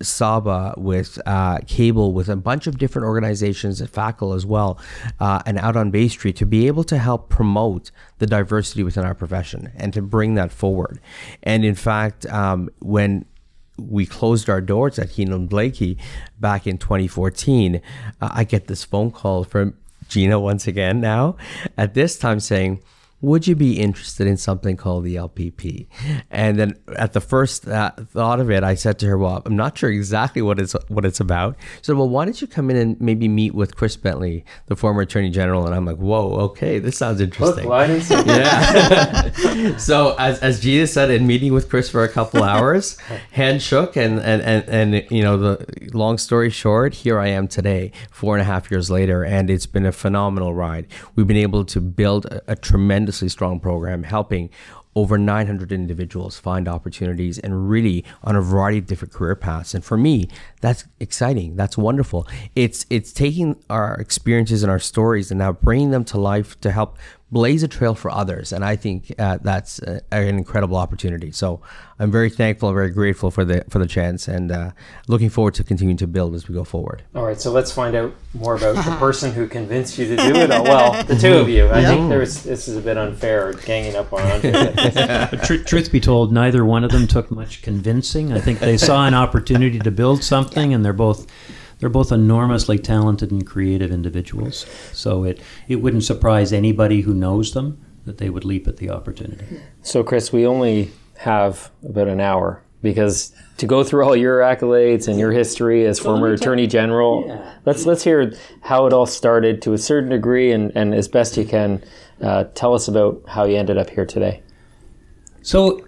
Saba, 0.00 0.74
with 0.76 1.18
uh, 1.26 1.58
CABL, 1.58 2.12
with 2.12 2.28
a 2.28 2.36
bunch 2.36 2.68
of 2.68 2.78
different 2.78 3.06
organizations 3.06 3.82
at 3.82 3.90
FACL 3.90 4.36
as 4.36 4.46
well, 4.46 4.78
uh, 5.18 5.42
and 5.44 5.58
out 5.58 5.76
on 5.76 5.90
Bay 5.90 6.06
Street 6.06 6.36
to 6.36 6.46
be 6.46 6.68
able 6.68 6.84
to 6.84 6.98
help 6.98 7.28
promote 7.28 7.90
the 8.18 8.26
diversity 8.26 8.84
within 8.84 9.04
our 9.04 9.14
profession 9.14 9.72
and 9.74 9.92
to 9.92 10.00
bring 10.00 10.36
that 10.36 10.52
forward. 10.52 11.00
And 11.42 11.64
in 11.64 11.74
fact, 11.74 12.26
um, 12.26 12.70
when 12.78 13.24
we 13.90 14.06
closed 14.06 14.48
our 14.48 14.60
doors 14.60 14.98
at 14.98 15.10
Heenan 15.10 15.48
Blaikie 15.48 15.98
back 16.40 16.66
in 16.66 16.78
2014, 16.78 17.80
uh, 18.20 18.28
I 18.32 18.44
get 18.44 18.66
this 18.66 18.84
phone 18.84 19.10
call 19.10 19.44
from 19.44 19.74
Gina 20.08 20.38
once 20.38 20.66
again 20.66 21.00
now, 21.00 21.36
at 21.76 21.94
this 21.94 22.18
time 22.18 22.40
saying, 22.40 22.82
would 23.22 23.46
you 23.46 23.54
be 23.54 23.78
interested 23.78 24.26
in 24.26 24.36
something 24.36 24.76
called 24.76 25.04
the 25.04 25.14
LPP? 25.14 25.86
And 26.28 26.58
then 26.58 26.76
at 26.96 27.12
the 27.12 27.20
first 27.20 27.68
uh, 27.68 27.92
thought 27.92 28.40
of 28.40 28.50
it, 28.50 28.64
I 28.64 28.74
said 28.74 28.98
to 28.98 29.06
her, 29.06 29.16
well, 29.16 29.40
I'm 29.46 29.56
not 29.56 29.78
sure 29.78 29.90
exactly 29.90 30.42
what 30.42 30.58
it's, 30.58 30.74
what 30.88 31.04
it's 31.04 31.20
about. 31.20 31.56
She 31.78 31.84
said, 31.84 31.96
well, 31.96 32.08
why 32.08 32.24
don't 32.24 32.40
you 32.40 32.48
come 32.48 32.68
in 32.68 32.76
and 32.76 33.00
maybe 33.00 33.28
meet 33.28 33.54
with 33.54 33.76
Chris 33.76 33.96
Bentley, 33.96 34.44
the 34.66 34.74
former 34.74 35.02
Attorney 35.02 35.30
General? 35.30 35.64
And 35.66 35.74
I'm 35.74 35.86
like, 35.86 35.98
whoa, 35.98 36.34
okay, 36.46 36.80
this 36.80 36.98
sounds 36.98 37.20
interesting. 37.20 37.64
And 37.90 38.02
yeah. 38.26 39.76
so 39.76 40.16
as, 40.18 40.40
as 40.40 40.58
Gina 40.58 40.88
said, 40.88 41.10
in 41.10 41.24
meeting 41.24 41.52
with 41.52 41.68
Chris 41.68 41.88
for 41.88 42.02
a 42.02 42.08
couple 42.08 42.42
hours, 42.42 42.98
hand 43.30 43.62
shook, 43.62 43.96
and, 43.96 44.18
and, 44.18 44.42
and, 44.42 44.94
and, 44.94 45.10
you 45.12 45.22
know, 45.22 45.36
the 45.36 45.90
long 45.94 46.18
story 46.18 46.50
short, 46.50 46.92
here 46.92 47.20
I 47.20 47.28
am 47.28 47.46
today, 47.46 47.92
four 48.10 48.34
and 48.34 48.42
a 48.42 48.44
half 48.44 48.68
years 48.68 48.90
later, 48.90 49.24
and 49.24 49.48
it's 49.48 49.66
been 49.66 49.86
a 49.86 49.92
phenomenal 49.92 50.54
ride. 50.54 50.88
We've 51.14 51.28
been 51.28 51.36
able 51.36 51.64
to 51.66 51.80
build 51.80 52.26
a, 52.26 52.52
a 52.52 52.56
tremendous 52.56 53.11
tremendously 53.12 53.28
strong 53.28 53.60
program 53.60 54.04
helping 54.04 54.48
over 54.94 55.16
900 55.16 55.72
individuals 55.72 56.38
find 56.38 56.68
opportunities 56.68 57.38
and 57.38 57.70
really 57.70 58.04
on 58.24 58.36
a 58.36 58.42
variety 58.42 58.78
of 58.78 58.86
different 58.86 59.12
career 59.12 59.34
paths. 59.34 59.74
And 59.74 59.84
for 59.84 59.96
me 59.96 60.28
that's 60.60 60.84
exciting. 61.00 61.56
That's 61.56 61.78
wonderful. 61.78 62.26
It's 62.54 62.86
it's 62.90 63.12
taking 63.12 63.56
our 63.68 63.94
experiences 64.00 64.62
and 64.62 64.70
our 64.70 64.80
stories 64.80 65.30
and 65.30 65.38
now 65.38 65.52
bringing 65.52 65.90
them 65.90 66.04
to 66.04 66.18
life 66.18 66.58
to 66.60 66.70
help 66.70 66.98
blaze 67.32 67.62
a 67.62 67.68
trail 67.68 67.94
for 67.94 68.10
others. 68.10 68.52
And 68.52 68.62
I 68.64 68.76
think 68.76 69.12
uh, 69.18 69.38
that's 69.40 69.80
uh, 69.80 70.00
an 70.12 70.36
incredible 70.38 70.76
opportunity. 70.76 71.32
So 71.32 71.62
I'm 71.98 72.10
very 72.10 72.28
thankful 72.28 72.68
and 72.68 72.76
very 72.76 72.90
grateful 72.90 73.30
for 73.30 73.44
the 73.44 73.64
for 73.70 73.78
the 73.78 73.86
chance, 73.86 74.28
and 74.28 74.52
uh, 74.52 74.72
looking 75.08 75.30
forward 75.30 75.54
to 75.54 75.64
continuing 75.64 75.96
to 75.98 76.06
build 76.06 76.34
as 76.34 76.48
we 76.48 76.54
go 76.54 76.64
forward. 76.64 77.02
All 77.14 77.24
right, 77.24 77.40
so 77.40 77.50
let's 77.50 77.72
find 77.72 77.96
out 77.96 78.12
more 78.34 78.56
about 78.56 78.76
the 78.84 78.96
person 78.98 79.32
who 79.32 79.46
convinced 79.46 79.98
you 79.98 80.06
to 80.08 80.16
do 80.16 80.36
it. 80.36 80.50
Oh, 80.50 80.62
well, 80.62 81.02
the 81.04 81.16
two 81.16 81.34
of 81.34 81.48
you. 81.48 81.68
I 81.70 81.84
think 81.84 82.08
there's 82.10 82.42
this 82.42 82.68
is 82.68 82.76
a 82.76 82.80
bit 82.80 82.98
unfair, 82.98 83.52
ganging 83.52 83.96
up 83.96 84.12
on 84.12 84.20
Andre. 84.22 85.38
Tr- 85.44 85.64
truth 85.64 85.90
be 85.90 86.00
told, 86.00 86.32
neither 86.32 86.64
one 86.64 86.84
of 86.84 86.90
them 86.90 87.06
took 87.06 87.30
much 87.30 87.62
convincing. 87.62 88.32
I 88.32 88.40
think 88.40 88.58
they 88.58 88.76
saw 88.76 89.06
an 89.06 89.14
opportunity 89.14 89.78
to 89.78 89.90
build 89.90 90.22
something, 90.22 90.74
and 90.74 90.84
they're 90.84 90.92
both 90.92 91.26
they're 91.82 91.90
both 91.90 92.12
enormously 92.12 92.78
talented 92.78 93.32
and 93.32 93.44
creative 93.44 93.90
individuals. 93.90 94.66
So 94.92 95.24
it, 95.24 95.40
it 95.66 95.76
wouldn't 95.76 96.04
surprise 96.04 96.52
anybody 96.52 97.00
who 97.00 97.12
knows 97.12 97.54
them 97.54 97.84
that 98.04 98.18
they 98.18 98.30
would 98.30 98.44
leap 98.44 98.68
at 98.68 98.76
the 98.76 98.88
opportunity. 98.88 99.60
So, 99.82 100.04
Chris, 100.04 100.32
we 100.32 100.46
only 100.46 100.92
have 101.16 101.72
about 101.84 102.06
an 102.06 102.20
hour 102.20 102.62
because 102.82 103.34
to 103.56 103.66
go 103.66 103.82
through 103.82 104.04
all 104.04 104.14
your 104.14 104.38
accolades 104.38 105.08
and 105.08 105.18
your 105.18 105.32
history 105.32 105.84
as 105.84 105.98
former 105.98 106.32
attorney 106.32 106.68
general, 106.68 107.24
yeah. 107.26 107.52
let's 107.64 107.84
let's 107.84 108.04
hear 108.04 108.32
how 108.60 108.86
it 108.86 108.92
all 108.92 109.06
started 109.06 109.60
to 109.62 109.72
a 109.72 109.78
certain 109.78 110.10
degree, 110.10 110.52
and, 110.52 110.70
and 110.76 110.94
as 110.94 111.08
best 111.08 111.36
you 111.36 111.44
can, 111.44 111.82
uh, 112.20 112.44
tell 112.54 112.74
us 112.74 112.86
about 112.86 113.20
how 113.26 113.42
you 113.42 113.56
ended 113.56 113.76
up 113.76 113.90
here 113.90 114.06
today. 114.06 114.40
So, 115.42 115.84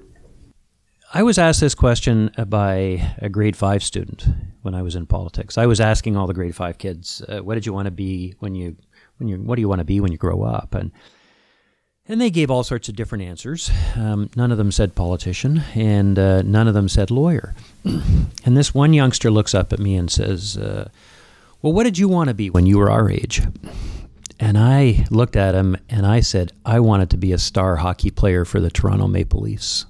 I 1.16 1.22
was 1.22 1.38
asked 1.38 1.60
this 1.60 1.76
question 1.76 2.32
by 2.48 3.14
a 3.18 3.28
grade 3.28 3.54
five 3.54 3.84
student 3.84 4.26
when 4.62 4.74
I 4.74 4.82
was 4.82 4.96
in 4.96 5.06
politics. 5.06 5.56
I 5.56 5.64
was 5.64 5.80
asking 5.80 6.16
all 6.16 6.26
the 6.26 6.34
grade 6.34 6.56
five 6.56 6.76
kids, 6.76 7.22
uh, 7.28 7.38
"What 7.38 7.54
did 7.54 7.66
you 7.66 7.72
want 7.72 7.86
to 7.86 7.92
be 7.92 8.34
when 8.40 8.56
you 8.56 8.74
when 9.18 9.28
you 9.28 9.36
What 9.36 9.54
do 9.54 9.60
you 9.60 9.68
want 9.68 9.78
to 9.78 9.84
be 9.84 10.00
when 10.00 10.10
you 10.10 10.18
grow 10.18 10.42
up?" 10.42 10.74
and 10.74 10.90
and 12.08 12.20
they 12.20 12.30
gave 12.30 12.50
all 12.50 12.64
sorts 12.64 12.88
of 12.88 12.96
different 12.96 13.22
answers. 13.22 13.70
Um, 13.94 14.28
none 14.34 14.50
of 14.50 14.58
them 14.58 14.72
said 14.72 14.96
politician, 14.96 15.62
and 15.76 16.18
uh, 16.18 16.42
none 16.42 16.66
of 16.66 16.74
them 16.74 16.88
said 16.88 17.12
lawyer. 17.12 17.54
and 17.84 18.56
this 18.56 18.74
one 18.74 18.92
youngster 18.92 19.30
looks 19.30 19.54
up 19.54 19.72
at 19.72 19.78
me 19.78 19.94
and 19.94 20.10
says, 20.10 20.56
uh, 20.56 20.88
"Well, 21.62 21.72
what 21.72 21.84
did 21.84 21.96
you 21.96 22.08
want 22.08 22.26
to 22.26 22.34
be 22.34 22.50
when 22.50 22.66
you 22.66 22.78
were 22.78 22.90
our 22.90 23.08
age?" 23.08 23.40
And 24.40 24.58
I 24.58 25.06
looked 25.12 25.36
at 25.36 25.54
him 25.54 25.76
and 25.88 26.06
I 26.06 26.18
said, 26.18 26.50
"I 26.66 26.80
wanted 26.80 27.10
to 27.10 27.16
be 27.16 27.30
a 27.30 27.38
star 27.38 27.76
hockey 27.76 28.10
player 28.10 28.44
for 28.44 28.58
the 28.58 28.68
Toronto 28.68 29.06
Maple 29.06 29.38
Leafs." 29.38 29.86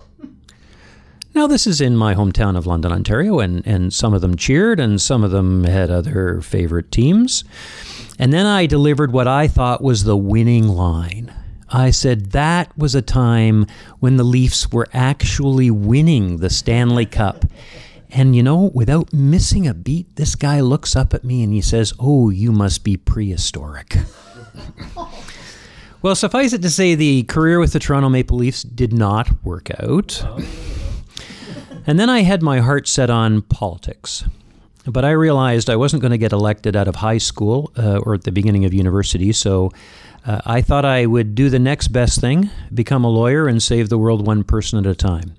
Now, 1.35 1.49
this 1.49 1.67
is 1.67 1.81
in 1.81 1.97
my 1.97 2.15
hometown 2.15 2.57
of 2.57 2.65
London, 2.65 2.93
Ontario, 2.93 3.41
and, 3.41 3.67
and 3.67 3.93
some 3.93 4.15
of 4.15 4.21
them 4.21 4.37
cheered 4.37 4.79
and 4.79 5.01
some 5.01 5.25
of 5.25 5.33
them 5.33 5.65
had 5.65 5.91
other 5.91 6.41
favorite 6.41 6.93
teams. 6.93 7.43
And 8.21 8.33
then 8.33 8.47
I 8.47 8.67
delivered 8.67 9.13
what 9.13 9.27
I 9.27 9.49
thought 9.49 9.83
was 9.83 10.05
the 10.05 10.17
winning 10.17 10.69
line. 10.69 11.35
I 11.69 11.91
said 11.91 12.31
that 12.33 12.77
was 12.79 12.95
a 12.95 13.03
time 13.03 13.67
when 13.99 14.17
the 14.17 14.23
Leafs 14.23 14.71
were 14.71 14.87
actually 14.93 15.73
winning 15.73 16.37
the 16.37 16.51
Stanley 16.51 17.05
Cup. 17.05 17.45
And 18.11 18.37
you 18.37 18.45
know, 18.45 18.71
without 18.73 19.13
missing 19.13 19.67
a 19.67 19.75
beat, 19.75 20.15
this 20.15 20.37
guy 20.37 20.61
looks 20.61 20.95
up 20.95 21.13
at 21.15 21.25
me 21.25 21.43
and 21.43 21.53
he 21.53 21.61
says, 21.61 21.93
Oh, 21.99 22.31
you 22.31 22.53
must 22.53 22.85
be 22.85 22.97
prehistoric. 22.97 23.97
well, 26.03 26.15
suffice 26.15 26.53
it 26.53 26.63
to 26.63 26.71
say, 26.71 26.95
the 26.95 27.25
career 27.25 27.59
with 27.59 27.73
the 27.73 27.81
Toronto 27.81 28.09
Maple 28.09 28.37
Leafs 28.37 28.63
did 28.63 28.93
not 28.93 29.43
work 29.45 29.69
out. 29.81 30.23
Oh. 30.25 30.39
And 31.87 31.99
then 31.99 32.11
I 32.11 32.23
had 32.23 32.43
my 32.43 32.61
heart 32.61 32.89
set 32.89 33.11
on 33.11 33.43
politics. 33.43 34.25
But 34.87 35.05
I 35.05 35.13
realized 35.13 35.71
I 35.71 35.77
wasn't 35.77 36.03
going 36.03 36.11
to 36.13 36.19
get 36.19 36.33
elected 36.33 36.77
out 36.77 36.89
of 36.89 36.97
high 36.97 37.17
school 37.19 37.73
uh, 37.79 37.99
or 37.99 38.13
at 38.13 38.25
the 38.25 38.33
beginning 38.33 38.67
of 38.67 38.75
university, 38.75 39.33
so 39.33 39.71
uh, 40.27 40.41
I 40.45 40.61
thought 40.61 40.85
I 40.85 41.07
would 41.07 41.35
do 41.35 41.49
the 41.49 41.59
next 41.59 41.89
best 41.89 42.21
thing 42.21 42.51
become 42.73 43.05
a 43.05 43.09
lawyer 43.09 43.47
and 43.47 43.63
save 43.63 43.89
the 43.89 43.99
world 43.99 44.27
one 44.27 44.45
person 44.45 44.79
at 44.79 44.87
a 44.87 44.95
time. 44.95 45.35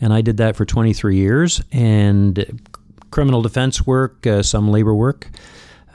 And 0.00 0.12
I 0.12 0.20
did 0.20 0.36
that 0.38 0.56
for 0.56 0.64
23 0.64 1.16
years 1.16 1.62
and 1.72 2.60
criminal 3.10 3.42
defense 3.42 3.86
work, 3.86 4.26
uh, 4.26 4.42
some 4.42 4.70
labor 4.70 4.94
work. 4.94 5.30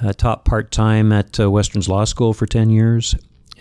Uh, 0.02 0.14
taught 0.14 0.46
part 0.46 0.72
time 0.72 1.12
at 1.12 1.38
uh, 1.42 1.52
Western's 1.52 1.90
Law 1.90 2.06
School 2.06 2.34
for 2.34 2.46
10 2.46 2.70
years. 2.70 3.16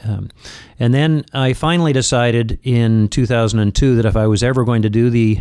Um, 0.04 0.30
and 0.78 0.94
then 0.94 1.24
I 1.32 1.52
finally 1.52 1.92
decided 1.92 2.60
in 2.62 3.08
2002 3.08 3.96
that 3.96 4.04
if 4.04 4.14
I 4.14 4.28
was 4.28 4.44
ever 4.44 4.64
going 4.64 4.82
to 4.82 4.90
do 4.90 5.10
the 5.10 5.40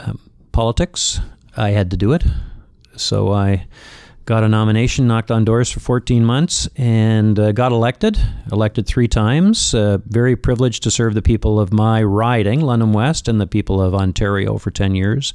um, 0.00 0.18
politics, 0.52 1.20
I 1.56 1.70
had 1.70 1.90
to 1.90 1.96
do 1.96 2.12
it. 2.12 2.24
So 2.96 3.32
I 3.32 3.66
got 4.26 4.42
a 4.42 4.48
nomination, 4.48 5.06
knocked 5.06 5.30
on 5.30 5.44
doors 5.44 5.70
for 5.70 5.80
14 5.80 6.24
months, 6.24 6.68
and 6.76 7.38
uh, 7.38 7.52
got 7.52 7.72
elected. 7.72 8.18
Elected 8.50 8.86
three 8.86 9.08
times. 9.08 9.74
Uh, 9.74 9.98
very 10.06 10.36
privileged 10.36 10.82
to 10.84 10.90
serve 10.90 11.14
the 11.14 11.22
people 11.22 11.60
of 11.60 11.72
my 11.72 12.02
riding, 12.02 12.60
London 12.60 12.92
West, 12.92 13.28
and 13.28 13.40
the 13.40 13.46
people 13.46 13.80
of 13.80 13.94
Ontario 13.94 14.58
for 14.58 14.70
10 14.70 14.94
years. 14.94 15.34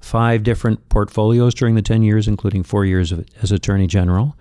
Five 0.00 0.42
different 0.42 0.88
portfolios 0.88 1.54
during 1.54 1.74
the 1.74 1.82
10 1.82 2.02
years, 2.02 2.26
including 2.26 2.62
four 2.62 2.84
years 2.84 3.12
of, 3.12 3.26
as 3.42 3.52
Attorney 3.52 3.86
General. 3.86 4.36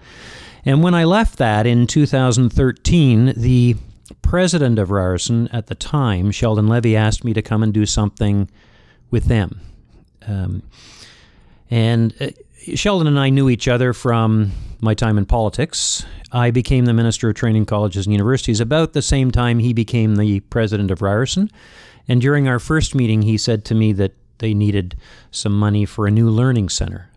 And 0.66 0.84
when 0.84 0.94
I 0.94 1.04
left 1.04 1.38
that 1.38 1.66
in 1.66 1.88
2013, 1.88 3.34
the 3.36 3.76
president 4.22 4.80
of 4.80 4.92
Ryerson 4.92 5.48
at 5.50 5.68
the 5.68 5.76
time, 5.76 6.32
Sheldon 6.32 6.68
Levy, 6.68 6.96
asked 6.96 7.24
me 7.24 7.34
to 7.34 7.42
come 7.42 7.64
and 7.64 7.74
do 7.74 7.86
something 7.86 8.50
with 9.12 9.26
them. 9.26 9.62
Um, 10.28 10.64
and 11.70 12.14
uh, 12.20 12.28
Sheldon 12.76 13.08
and 13.08 13.20
I 13.20 13.30
knew 13.30 13.50
each 13.50 13.68
other 13.68 13.94
from 13.94 14.52
my 14.82 14.94
time 14.94 15.18
in 15.18 15.26
politics. 15.26 16.06
I 16.32 16.52
became 16.52 16.86
the 16.86 16.94
minister 16.94 17.30
of 17.30 17.36
training 17.36 17.66
colleges 17.66 18.06
and 18.06 18.14
universities 18.14 18.60
about 18.60 18.94
the 18.94 19.02
same 19.02 19.32
time 19.32 19.60
he 19.60 19.74
became 19.74 20.16
the 20.16 20.40
president 20.42 20.92
of 20.92 21.02
Ryerson. 21.02 21.50
And 22.08 22.22
during 22.22 22.48
our 22.48 22.60
first 22.60 22.96
meeting, 22.96 23.22
he 23.22 23.38
said 23.38 23.66
to 23.66 23.76
me 23.76 23.94
that 23.94 24.14
they 24.40 24.54
needed 24.54 24.96
some 25.30 25.58
money 25.58 25.86
for 25.86 26.08
a 26.08 26.12
new 26.12 26.30
learning 26.30 26.70
center 26.70 27.10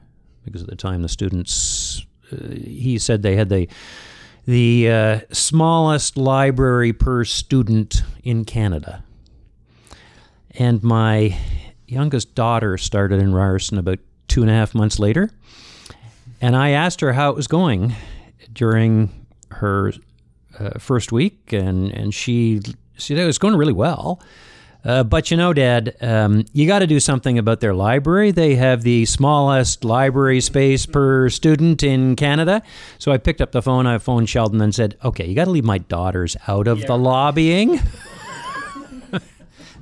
because 0.45 0.63
at 0.63 0.69
the 0.69 0.77
time 0.77 1.03
the 1.03 1.09
students, 1.09 2.05
uh, 2.33 2.37
he 2.51 2.99
said 2.99 3.23
they 3.23 3.37
had 3.37 3.49
the 3.49 3.69
the 4.47 4.91
uh, 4.91 5.21
smallest 5.33 6.19
library 6.19 6.93
per 6.93 7.25
student 7.25 8.03
in 8.23 8.45
Canada. 8.45 9.03
And 10.51 10.83
my 10.83 11.35
youngest 11.87 12.35
daughter 12.35 12.77
started 12.79 13.21
in 13.21 13.35
Ryerson 13.35 13.79
about 13.79 13.99
two 14.29 14.43
and 14.43 14.51
a 14.51 14.55
half 14.55 14.75
months 14.75 14.99
later. 14.99 15.31
And 16.41 16.57
I 16.57 16.71
asked 16.71 17.01
her 17.01 17.13
how 17.13 17.31
it 17.31 17.37
was 17.37 17.47
going 17.47 17.95
during 18.53 19.27
her 19.51 19.93
uh, 20.59 20.79
first 20.79 21.13
week, 21.13 21.53
and, 21.53 21.91
and 21.91 22.13
she 22.15 22.61
said 22.97 23.19
it 23.19 23.25
was 23.25 23.39
going 23.39 23.57
really 23.57 23.73
well. 23.73 24.21
Uh, 24.85 25.03
but 25.03 25.31
you 25.31 25.37
know, 25.37 25.53
Dad, 25.55 25.97
um, 26.03 26.45
you 26.53 26.67
got 26.67 26.81
to 26.81 26.87
do 26.87 27.01
something 27.01 27.39
about 27.39 27.61
their 27.61 27.75
library. 27.75 28.33
They 28.33 28.55
have 28.57 28.83
the 28.83 29.07
smallest 29.07 29.83
library 29.83 30.43
space 30.43 30.85
per 30.85 31.31
student 31.31 31.83
in 31.83 32.17
Canada. 32.17 32.63
So 32.99 33.11
I 33.11 33.17
picked 33.17 33.41
up 33.41 33.53
the 33.53 33.63
phone, 33.63 33.87
I 33.87 33.97
phoned 33.99 34.29
Sheldon 34.29 34.61
and 34.61 34.75
said, 34.75 34.99
okay, 35.03 35.27
you 35.27 35.35
got 35.35 35.47
to 35.47 35.51
leave 35.51 35.65
my 35.65 35.79
daughters 35.79 36.37
out 36.47 36.69
of 36.69 36.81
yeah. 36.81 36.87
the 36.87 36.99
lobbying. 36.99 37.81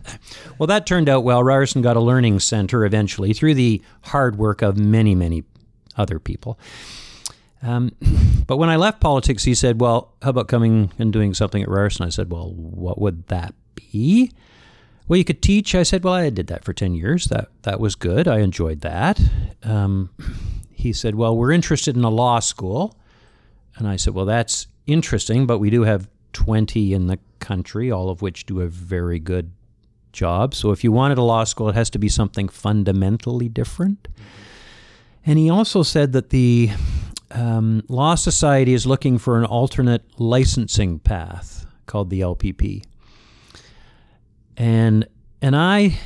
well, 0.59 0.67
that 0.67 0.87
turned 0.87 1.09
out 1.09 1.25
well. 1.25 1.43
Ryerson 1.43 1.83
got 1.83 1.97
a 1.97 2.01
learning 2.01 2.41
center 2.41 2.85
eventually 2.85 3.33
through 3.33 3.55
the 3.55 3.83
hard 4.03 4.37
work 4.37 4.63
of 4.63 4.77
many, 4.77 5.15
many 5.15 5.45
other 5.97 6.19
people. 6.19 6.59
Um, 7.63 7.93
but 8.47 8.57
when 8.57 8.69
I 8.69 8.77
left 8.77 9.01
politics, 9.01 9.45
he 9.45 9.55
said, 9.55 9.81
Well, 9.81 10.13
how 10.23 10.31
about 10.31 10.49
coming 10.49 10.93
and 10.99 11.13
doing 11.13 11.35
something 11.35 11.63
at 11.63 11.69
Ryerson? 11.69 12.07
I 12.07 12.11
said, 12.11 12.31
Well, 12.31 12.53
what 12.53 13.01
would 13.01 13.29
that 13.29 13.55
be? 13.75 14.33
Well, 15.09 15.17
you 15.17 15.25
could 15.25 15.43
teach. 15.43 15.75
I 15.75 15.83
said, 15.83 16.05
Well, 16.05 16.15
I 16.15 16.31
did 16.31 16.47
that 16.49 16.65
for 16.65 16.73
10 16.73 16.95
years. 16.95 17.27
That, 17.27 17.49
that 17.63 17.81
was 17.81 17.95
good. 17.95 18.29
I 18.29 18.41
enjoyed 18.41 18.81
that. 18.81 19.21
Um, 19.63 20.11
he 20.73 20.93
said, 20.93 21.15
Well, 21.15 21.37
we're 21.37 21.53
interested 21.53 21.97
in 21.97 22.05
a 22.05 22.11
law 22.11 22.41
school. 22.41 22.97
And 23.77 23.89
I 23.89 23.97
said, 23.97 24.15
Well, 24.15 24.27
that's 24.27 24.67
interesting, 24.87 25.47
but 25.47 25.59
we 25.59 25.71
do 25.71 25.83
have 25.83 26.09
20 26.33 26.93
in 26.93 27.07
the 27.07 27.19
country, 27.41 27.91
all 27.91 28.11
of 28.11 28.23
which 28.23 28.47
do 28.47 28.61
a 28.61 28.69
very 28.69 29.19
good 29.19 29.53
job. 30.13 30.55
So 30.55 30.71
if 30.71 30.85
you 30.85 30.93
wanted 30.93 31.19
a 31.19 31.23
law 31.23 31.45
school, 31.45 31.69
it 31.69 31.75
has 31.75 31.91
to 31.91 31.99
be 31.99 32.09
something 32.09 32.49
fundamentally 32.49 33.49
different. 33.49 34.09
And 35.25 35.39
he 35.39 35.49
also 35.49 35.83
said 35.83 36.13
that 36.13 36.31
the 36.31 36.71
um, 37.31 37.83
Law 37.89 38.15
Society 38.15 38.75
is 38.75 38.87
looking 38.87 39.19
for 39.19 39.39
an 39.39 39.45
alternate 39.45 40.03
licensing 40.19 40.99
path 40.99 41.67
called 41.87 42.11
the 42.11 42.21
LPP. 42.21 42.85
And 44.57 45.07
and 45.41 45.57
I 45.57 45.99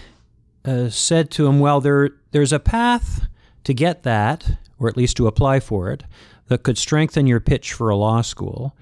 uh, 0.65 0.89
said 0.89 1.31
to 1.33 1.47
him, 1.47 1.61
well, 1.61 1.81
there 1.81 2.11
there's 2.31 2.53
a 2.53 2.61
path 2.61 3.27
to 3.65 3.75
get 3.75 4.03
that, 4.05 4.59
or 4.79 4.89
at 4.89 4.97
least 4.97 5.17
to 5.17 5.27
apply 5.27 5.61
for 5.61 5.91
it, 5.91 6.05
that 6.49 6.63
could 6.63 6.79
strengthen 6.79 7.27
your 7.27 7.41
pitch 7.41 7.73
for 7.73 7.91
a 7.91 7.97
law 7.97 8.21
school. 8.21 8.77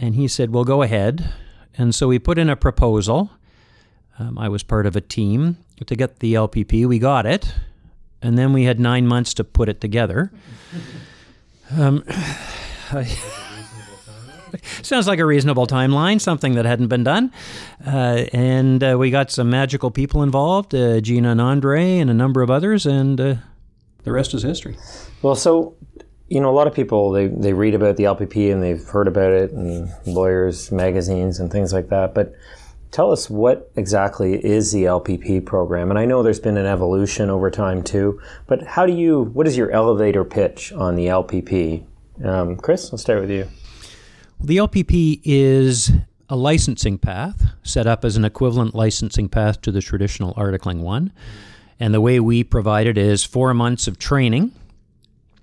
And 0.00 0.14
he 0.14 0.28
said, 0.28 0.50
well, 0.52 0.64
go 0.64 0.82
ahead. 0.82 1.32
And 1.76 1.94
so 1.94 2.08
we 2.08 2.18
put 2.18 2.38
in 2.38 2.48
a 2.48 2.56
proposal. 2.56 3.30
Um, 4.20 4.38
I 4.38 4.48
was 4.50 4.62
part 4.62 4.84
of 4.84 4.96
a 4.96 5.00
team 5.00 5.56
to 5.86 5.96
get 5.96 6.18
the 6.18 6.34
LPP. 6.34 6.86
We 6.86 6.98
got 6.98 7.24
it, 7.24 7.54
and 8.20 8.36
then 8.36 8.52
we 8.52 8.64
had 8.64 8.78
nine 8.78 9.06
months 9.06 9.32
to 9.34 9.44
put 9.44 9.68
it 9.70 9.80
together. 9.80 10.30
Um, 11.76 12.04
I, 12.92 13.04
Sounds 14.82 15.06
like 15.06 15.20
a 15.20 15.24
reasonable 15.24 15.66
timeline, 15.66 16.20
something 16.20 16.54
that 16.54 16.64
hadn't 16.64 16.88
been 16.88 17.04
done. 17.04 17.32
Uh, 17.86 18.24
and 18.32 18.82
uh, 18.82 18.96
we 18.98 19.10
got 19.10 19.30
some 19.30 19.48
magical 19.48 19.90
people 19.90 20.22
involved 20.22 20.74
uh, 20.74 21.00
Gina 21.00 21.30
and 21.30 21.40
Andre, 21.40 21.98
and 21.98 22.10
a 22.10 22.14
number 22.14 22.42
of 22.42 22.50
others, 22.50 22.84
and 22.84 23.20
uh, 23.20 23.34
the 24.04 24.12
rest 24.12 24.34
is 24.34 24.42
history. 24.42 24.76
Well, 25.22 25.34
so, 25.34 25.76
you 26.28 26.40
know, 26.40 26.50
a 26.50 26.52
lot 26.56 26.66
of 26.66 26.74
people, 26.74 27.10
they, 27.12 27.28
they 27.28 27.52
read 27.52 27.74
about 27.74 27.96
the 27.96 28.04
LPP 28.04 28.52
and 28.52 28.62
they've 28.62 28.82
heard 28.82 29.08
about 29.08 29.32
it 29.32 29.52
and 29.52 29.90
lawyers' 30.06 30.70
magazines 30.70 31.40
and 31.40 31.50
things 31.50 31.72
like 31.72 31.88
that. 31.88 32.14
But 32.14 32.34
tell 32.90 33.12
us 33.12 33.30
what 33.30 33.70
exactly 33.76 34.44
is 34.44 34.72
the 34.72 34.84
LPP 34.84 35.44
program? 35.44 35.90
And 35.90 35.98
I 35.98 36.04
know 36.04 36.22
there's 36.22 36.40
been 36.40 36.56
an 36.56 36.66
evolution 36.66 37.30
over 37.30 37.50
time 37.50 37.82
too, 37.82 38.20
but 38.46 38.62
how 38.62 38.86
do 38.86 38.92
you, 38.92 39.22
what 39.22 39.46
is 39.46 39.56
your 39.56 39.70
elevator 39.70 40.24
pitch 40.24 40.72
on 40.72 40.96
the 40.96 41.06
LPP? 41.06 41.84
Um, 42.24 42.56
Chris, 42.56 42.92
let's 42.92 43.02
start 43.02 43.20
with 43.20 43.30
you. 43.30 43.48
Well, 44.38 44.46
The 44.46 44.56
LPP 44.56 45.20
is 45.24 45.92
a 46.28 46.36
licensing 46.36 46.98
path 46.98 47.52
set 47.62 47.86
up 47.86 48.04
as 48.04 48.16
an 48.16 48.24
equivalent 48.24 48.74
licensing 48.74 49.28
path 49.28 49.60
to 49.62 49.72
the 49.72 49.80
traditional 49.80 50.34
Articling 50.34 50.80
1. 50.80 51.12
And 51.78 51.94
the 51.94 52.00
way 52.00 52.20
we 52.20 52.44
provide 52.44 52.86
it 52.86 52.98
is 52.98 53.24
four 53.24 53.54
months 53.54 53.88
of 53.88 53.98
training, 53.98 54.52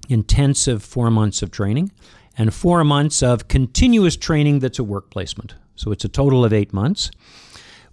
intensive 0.07 0.83
four 0.83 1.09
months 1.09 1.41
of 1.41 1.51
training, 1.51 1.91
and 2.37 2.53
four 2.53 2.83
months 2.83 3.23
of 3.23 3.47
continuous 3.47 4.15
training 4.15 4.59
that's 4.59 4.77
a 4.77 4.83
work 4.83 5.09
placement. 5.09 5.55
So 5.77 5.91
it's 5.91 6.03
a 6.03 6.09
total 6.09 6.43
of 6.43 6.51
eight 6.51 6.73
months, 6.73 7.09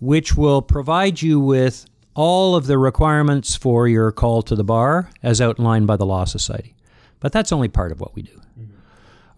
which 0.01 0.37
will 0.37 0.63
provide 0.63 1.23
you 1.23 1.39
with 1.39 1.87
all 2.15 2.57
of 2.57 2.67
the 2.67 2.79
requirements 2.79 3.55
for 3.55 3.87
your 3.87 4.11
call 4.11 4.43
to 4.43 4.57
the 4.57 4.65
bar 4.65 5.11
as 5.23 5.41
outlined 5.41 5.87
by 5.87 5.97
the 5.97 6.07
Law 6.07 6.25
Society. 6.25 6.75
But 7.21 7.33
that's 7.33 7.53
only 7.53 7.69
part 7.69 7.93
of 7.93 8.01
what 8.01 8.15
we 8.15 8.23
do. 8.23 8.41
Mm-hmm. 8.59 8.75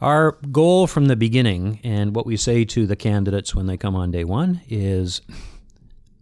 Our 0.00 0.38
goal 0.52 0.86
from 0.86 1.06
the 1.06 1.16
beginning, 1.16 1.80
and 1.84 2.14
what 2.14 2.26
we 2.26 2.36
say 2.36 2.64
to 2.64 2.86
the 2.86 2.96
candidates 2.96 3.54
when 3.54 3.66
they 3.66 3.76
come 3.76 3.94
on 3.94 4.10
day 4.10 4.24
one, 4.24 4.60
is 4.68 5.22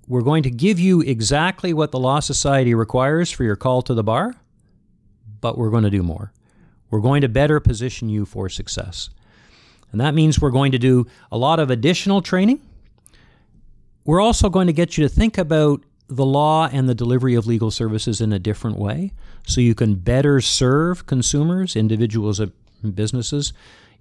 we're 0.06 0.22
going 0.22 0.42
to 0.42 0.50
give 0.50 0.78
you 0.78 1.00
exactly 1.00 1.72
what 1.72 1.90
the 1.90 1.98
Law 1.98 2.20
Society 2.20 2.74
requires 2.74 3.30
for 3.30 3.44
your 3.44 3.56
call 3.56 3.82
to 3.82 3.94
the 3.94 4.04
bar, 4.04 4.34
but 5.40 5.58
we're 5.58 5.70
going 5.70 5.84
to 5.84 5.90
do 5.90 6.02
more. 6.02 6.32
We're 6.90 7.00
going 7.00 7.22
to 7.22 7.28
better 7.28 7.58
position 7.58 8.08
you 8.08 8.24
for 8.24 8.48
success. 8.48 9.10
And 9.94 10.00
that 10.00 10.12
means 10.12 10.40
we're 10.40 10.50
going 10.50 10.72
to 10.72 10.78
do 10.78 11.06
a 11.30 11.38
lot 11.38 11.60
of 11.60 11.70
additional 11.70 12.20
training. 12.20 12.60
We're 14.04 14.20
also 14.20 14.50
going 14.50 14.66
to 14.66 14.72
get 14.72 14.98
you 14.98 15.04
to 15.04 15.08
think 15.08 15.38
about 15.38 15.84
the 16.08 16.26
law 16.26 16.68
and 16.72 16.88
the 16.88 16.96
delivery 16.96 17.36
of 17.36 17.46
legal 17.46 17.70
services 17.70 18.20
in 18.20 18.32
a 18.32 18.40
different 18.40 18.76
way 18.76 19.12
so 19.46 19.60
you 19.60 19.72
can 19.76 19.94
better 19.94 20.40
serve 20.40 21.06
consumers, 21.06 21.76
individuals, 21.76 22.40
and 22.40 22.50
businesses 22.92 23.52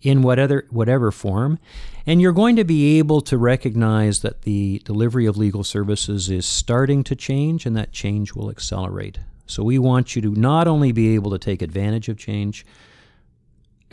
in 0.01 0.23
whatever 0.23 0.65
whatever 0.71 1.11
form 1.11 1.59
and 2.07 2.19
you're 2.19 2.33
going 2.33 2.55
to 2.55 2.63
be 2.63 2.97
able 2.97 3.21
to 3.21 3.37
recognize 3.37 4.21
that 4.21 4.41
the 4.41 4.81
delivery 4.85 5.27
of 5.27 5.37
legal 5.37 5.63
services 5.63 6.27
is 6.27 6.43
starting 6.43 7.03
to 7.03 7.15
change 7.15 7.67
and 7.67 7.77
that 7.77 7.91
change 7.91 8.33
will 8.33 8.49
accelerate 8.49 9.19
So 9.45 9.63
we 9.63 9.77
want 9.77 10.15
you 10.15 10.23
to 10.23 10.33
not 10.33 10.67
only 10.67 10.91
be 10.91 11.13
able 11.13 11.29
to 11.29 11.37
take 11.37 11.61
advantage 11.61 12.09
of 12.09 12.17
change, 12.17 12.65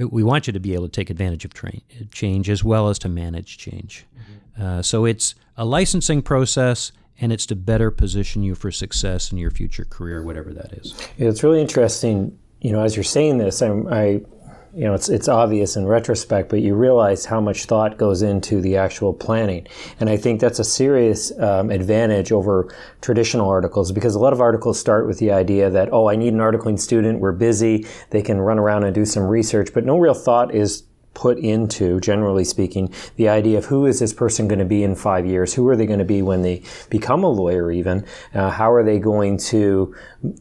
we 0.07 0.23
want 0.23 0.47
you 0.47 0.53
to 0.53 0.61
be 0.61 0.75
able 0.75 0.89
to 0.89 0.93
take 0.93 1.11
advantage 1.11 1.45
of 1.45 1.55
tra- 1.55 1.73
change 2.13 2.49
as 2.49 2.65
well 2.65 2.89
as 2.89 2.99
to 3.01 3.09
manage 3.09 3.59
change. 3.59 4.07
Mm-hmm. 4.15 4.63
Uh, 4.63 4.83
so 4.83 5.05
it's 5.05 5.35
a 5.57 5.65
licensing 5.65 6.23
process 6.23 6.93
and 7.21 7.33
it's 7.33 7.47
to 7.47 7.57
better 7.57 7.91
position 7.91 8.43
you 8.43 8.55
for 8.55 8.71
success 8.71 9.31
in 9.31 9.39
your 9.39 9.51
future 9.51 9.85
career, 9.85 10.23
whatever 10.23 10.53
that 10.55 10.73
is. 10.73 10.95
Yeah, 11.19 11.29
it's 11.29 11.43
really 11.43 11.61
interesting. 11.61 12.39
You 12.61 12.73
know, 12.73 12.83
as 12.83 12.97
you're 12.97 13.05
saying 13.05 13.39
this, 13.39 13.63
I'm, 13.63 13.87
I 13.89 14.23
you 14.75 14.85
know, 14.85 14.95
it's 14.95 15.09
it's 15.09 15.29
obvious 15.29 15.77
in 15.77 15.87
retrospect, 15.87 16.49
but 16.49 16.61
you 16.61 16.75
realize 16.75 17.25
how 17.25 17.41
much 17.41 17.65
thought 17.65 17.99
goes 17.99 18.23
into 18.23 18.61
the 18.61 18.77
actual 18.77 19.13
planning, 19.13 19.67
and 19.99 20.09
I 20.09 20.17
think 20.17 20.41
that's 20.41 20.59
a 20.59 20.65
serious 20.65 21.37
um, 21.39 21.71
advantage 21.71 22.31
over 22.31 22.73
traditional 23.01 23.49
articles 23.49 23.91
because 23.91 24.15
a 24.15 24.19
lot 24.21 24.33
of 24.33 24.41
articles 24.41 24.79
start 24.79 25.07
with 25.07 25.19
the 25.19 25.33
idea 25.33 25.71
that 25.71 25.93
oh, 25.93 26.09
I 26.09 26.17
need 26.17 26.33
an 26.33 26.39
articling 26.39 26.79
student, 26.79 27.21
we're 27.21 27.33
busy, 27.33 27.87
they 28.11 28.23
can 28.23 28.41
run 28.41 28.59
around 28.59 28.85
and 28.85 28.95
do 28.95 29.05
some 29.05 29.25
research, 29.25 29.71
but 29.75 29.85
no 29.85 29.99
real 29.99 30.15
thought 30.15 30.55
is 30.55 30.85
put 31.15 31.39
into, 31.39 32.01
generally 32.01 32.45
speaking, 32.45 32.93
the 33.17 33.29
idea 33.29 33.59
of 33.59 33.67
who 33.67 33.87
is 33.87 33.99
this 33.99 34.13
person 34.13 34.49
going 34.49 34.59
to 34.59 34.65
be 34.65 34.83
in 34.83 34.95
five 34.95 35.27
years? 35.27 35.55
Who 35.55 35.67
are 35.69 35.77
they 35.77 35.87
going 35.87 35.99
to 35.99 36.05
be 36.05 36.23
when 36.23 36.43
they 36.43 36.63
become 36.89 37.25
a 37.25 37.29
lawyer, 37.29 37.71
even? 37.71 38.07
Uh, 38.33 38.51
how 38.51 38.73
are 38.73 38.85
they 38.85 38.99
going 38.99 39.37
to 39.39 39.95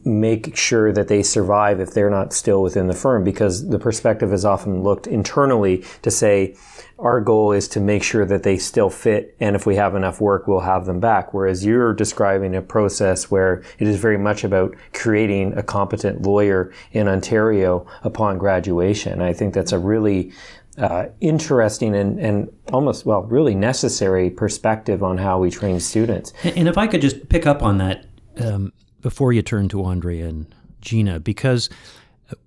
make 0.04 0.56
sure 0.56 0.92
that 0.92 1.08
they 1.08 1.22
survive 1.22 1.80
if 1.80 1.92
they're 1.92 2.10
not 2.10 2.32
still 2.32 2.62
within 2.62 2.86
the 2.86 2.94
firm? 2.94 3.24
Because 3.24 3.68
the 3.68 3.78
perspective 3.78 4.32
is 4.32 4.44
often 4.44 4.82
looked 4.82 5.06
internally 5.06 5.84
to 6.02 6.10
say, 6.10 6.56
our 7.00 7.20
goal 7.20 7.52
is 7.52 7.66
to 7.68 7.80
make 7.80 8.02
sure 8.02 8.26
that 8.26 8.42
they 8.42 8.58
still 8.58 8.90
fit, 8.90 9.34
and 9.40 9.56
if 9.56 9.64
we 9.64 9.76
have 9.76 9.94
enough 9.94 10.20
work, 10.20 10.46
we'll 10.46 10.60
have 10.60 10.84
them 10.84 11.00
back. 11.00 11.32
Whereas 11.32 11.64
you're 11.64 11.94
describing 11.94 12.54
a 12.54 12.60
process 12.60 13.30
where 13.30 13.62
it 13.78 13.88
is 13.88 13.96
very 13.96 14.18
much 14.18 14.44
about 14.44 14.76
creating 14.92 15.56
a 15.56 15.62
competent 15.62 16.22
lawyer 16.22 16.70
in 16.92 17.08
Ontario 17.08 17.86
upon 18.02 18.36
graduation. 18.36 19.22
I 19.22 19.32
think 19.32 19.54
that's 19.54 19.72
a 19.72 19.78
really 19.78 20.32
uh, 20.78 21.06
interesting 21.20 21.94
and, 21.94 22.18
and 22.18 22.48
almost, 22.72 23.04
well, 23.04 23.22
really 23.22 23.54
necessary 23.54 24.30
perspective 24.30 25.02
on 25.02 25.18
how 25.18 25.38
we 25.38 25.50
train 25.50 25.80
students. 25.80 26.32
And 26.44 26.68
if 26.68 26.78
I 26.78 26.86
could 26.86 27.00
just 27.00 27.28
pick 27.28 27.46
up 27.46 27.62
on 27.62 27.78
that 27.78 28.06
um, 28.38 28.72
before 29.00 29.32
you 29.32 29.42
turn 29.42 29.68
to 29.70 29.84
Andrea 29.84 30.28
and 30.28 30.54
Gina, 30.80 31.20
because 31.20 31.68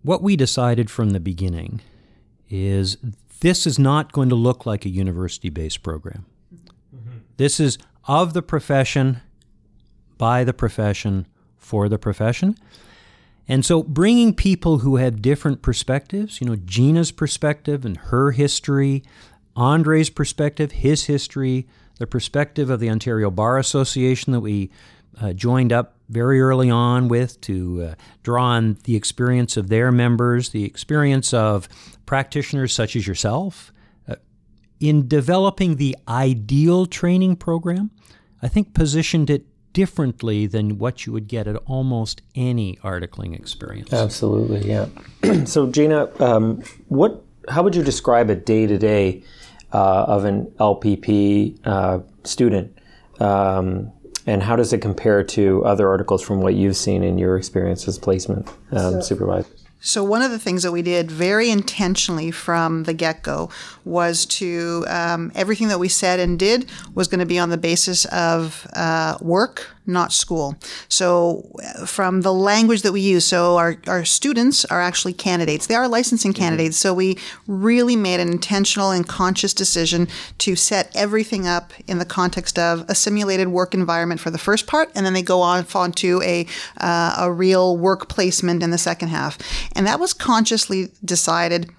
what 0.01 0.21
we 0.21 0.36
decided 0.36 0.89
from 0.89 1.12
the 1.12 1.19
beginning 1.19 1.81
is 2.49 2.97
this 3.41 3.67
is 3.67 3.77
not 3.77 4.12
going 4.12 4.29
to 4.29 4.36
look 4.36 4.65
like 4.65 4.86
a 4.86 4.89
university 4.89 5.49
based 5.49 5.83
program. 5.83 6.25
Mm-hmm. 6.95 7.17
This 7.38 7.59
is 7.59 7.77
of 8.07 8.33
the 8.33 8.41
profession, 8.41 9.21
by 10.17 10.43
the 10.43 10.53
profession, 10.53 11.27
for 11.57 11.89
the 11.89 11.97
profession. 11.97 12.57
And 13.47 13.65
so 13.65 13.84
bringing 13.84 14.34
people 14.34 14.79
who 14.79 14.95
have 14.97 15.21
different 15.21 15.62
perspectives, 15.62 16.39
you 16.39 16.47
know, 16.47 16.56
Gina's 16.56 17.12
perspective 17.12 17.84
and 17.84 17.97
her 17.97 18.32
history, 18.32 19.03
Andre's 19.56 20.10
perspective, 20.10 20.71
his 20.71 21.06
history, 21.06 21.67
the 21.99 22.08
perspective 22.08 22.69
of 22.69 22.79
the 22.79 22.89
Ontario 22.89 23.29
Bar 23.29 23.58
Association 23.58 24.34
that 24.34 24.39
we 24.39 24.71
uh, 25.21 25.34
joined 25.34 25.71
up 25.71 25.97
very 26.10 26.41
early 26.41 26.69
on 26.69 27.08
with 27.08 27.39
to 27.41 27.84
uh, 27.84 27.95
draw 28.23 28.45
on 28.45 28.77
the 28.86 28.95
experience 28.95 29.58
of 29.58 29.69
their 29.69 29.91
members, 29.91 30.49
the 30.49 30.63
experience 30.63 31.34
of 31.34 31.67
practitioners 32.06 32.73
such 32.73 32.95
as 32.95 33.06
yourself. 33.06 33.71
Uh, 34.08 34.15
in 34.79 35.08
developing 35.08 35.75
the 35.75 35.95
ideal 36.08 36.86
training 36.86 37.36
program, 37.36 37.91
I 38.41 38.47
think 38.47 38.73
positioned 38.73 39.29
it 39.29 39.45
differently 39.73 40.47
than 40.47 40.77
what 40.77 41.05
you 41.05 41.13
would 41.13 41.27
get 41.27 41.47
at 41.47 41.55
almost 41.65 42.21
any 42.36 42.77
articling 42.77 43.36
experience. 43.36 43.91
Absolutely, 43.91 44.69
yeah. 44.69 44.88
so, 45.45 45.67
Gina, 45.67 46.09
um, 46.21 46.63
what? 46.88 47.23
How 47.49 47.62
would 47.63 47.75
you 47.75 47.83
describe 47.83 48.29
a 48.29 48.36
day 48.36 48.67
to 48.67 48.77
day 48.77 49.23
of 49.71 50.23
an 50.25 50.45
LPP 50.59 51.59
uh, 51.65 51.99
student? 52.23 52.77
Um, 53.19 53.91
and 54.25 54.41
how 54.41 54.55
does 54.55 54.71
it 54.71 54.79
compare 54.79 55.23
to 55.23 55.65
other 55.65 55.89
articles 55.89 56.21
from 56.21 56.41
what 56.41 56.53
you've 56.55 56.77
seen 56.77 57.03
in 57.03 57.17
your 57.17 57.36
experience 57.36 57.88
as 57.88 57.97
placement 57.97 58.47
um, 58.71 58.93
so, 58.93 59.01
supervisor? 59.01 59.49
So, 59.86 60.02
one 60.02 60.22
of 60.22 60.32
the 60.32 60.39
things 60.39 60.63
that 60.63 60.72
we 60.72 60.82
did 60.82 61.12
very 61.12 61.50
intentionally 61.50 62.32
from 62.32 62.84
the 62.84 62.93
get 62.93 63.22
go 63.22 63.50
was 63.84 64.26
to 64.26 64.86
um, 64.88 65.30
everything 65.36 65.67
that 65.67 65.78
we 65.78 65.89
said 65.89 66.22
and 66.22 66.39
did 66.39 66.69
was 66.96 67.10
going 67.10 67.19
to 67.19 67.26
be 67.26 67.38
on 67.38 67.50
the 67.50 67.58
basis 67.58 68.06
of 68.06 68.65
uh, 68.78 69.17
work, 69.19 69.67
not 69.86 70.13
school. 70.13 70.56
So, 70.88 71.52
uh, 71.62 71.86
from 71.86 72.22
the 72.22 72.34
language 72.34 72.84
that 72.84 72.93
we 72.93 73.02
use, 73.02 73.26
so 73.26 73.58
our, 73.58 73.76
our 73.88 74.06
students 74.06 74.63
are 74.63 74.80
actually 74.80 75.12
candidates. 75.12 75.67
They 75.67 75.76
are 75.76 75.89
licensing 75.89 76.32
mm-hmm. 76.32 76.41
candidates. 76.41 76.78
So, 76.78 76.93
we 76.93 77.17
really 77.46 77.98
made 77.98 78.22
an 78.22 78.30
intentional 78.30 78.91
and 78.91 79.06
conscious 79.06 79.54
decision 79.54 80.08
to 80.38 80.56
set 80.56 80.96
everything 80.96 81.46
up 81.46 81.74
in 81.88 82.00
the 82.00 82.06
context 82.06 82.58
of 82.58 82.89
a 82.89 82.96
simulated 82.96 83.50
work 83.50 83.74
environment 83.74 84.22
for 84.22 84.32
the 84.32 84.38
first 84.38 84.65
part, 84.65 84.89
and 84.96 85.06
then 85.06 85.12
they 85.12 85.22
go 85.22 85.41
on, 85.41 85.65
on 85.76 85.91
to 85.91 86.22
a, 86.24 86.48
uh, 86.78 87.15
a 87.19 87.30
real 87.30 87.76
work 87.76 88.08
placement 88.08 88.63
in 88.63 88.72
the 88.72 88.78
second 88.78 89.10
half. 89.10 89.38
And 89.75 89.88
that 89.88 89.99
was 89.99 90.13
consciously 90.13 90.91
decided 91.03 91.69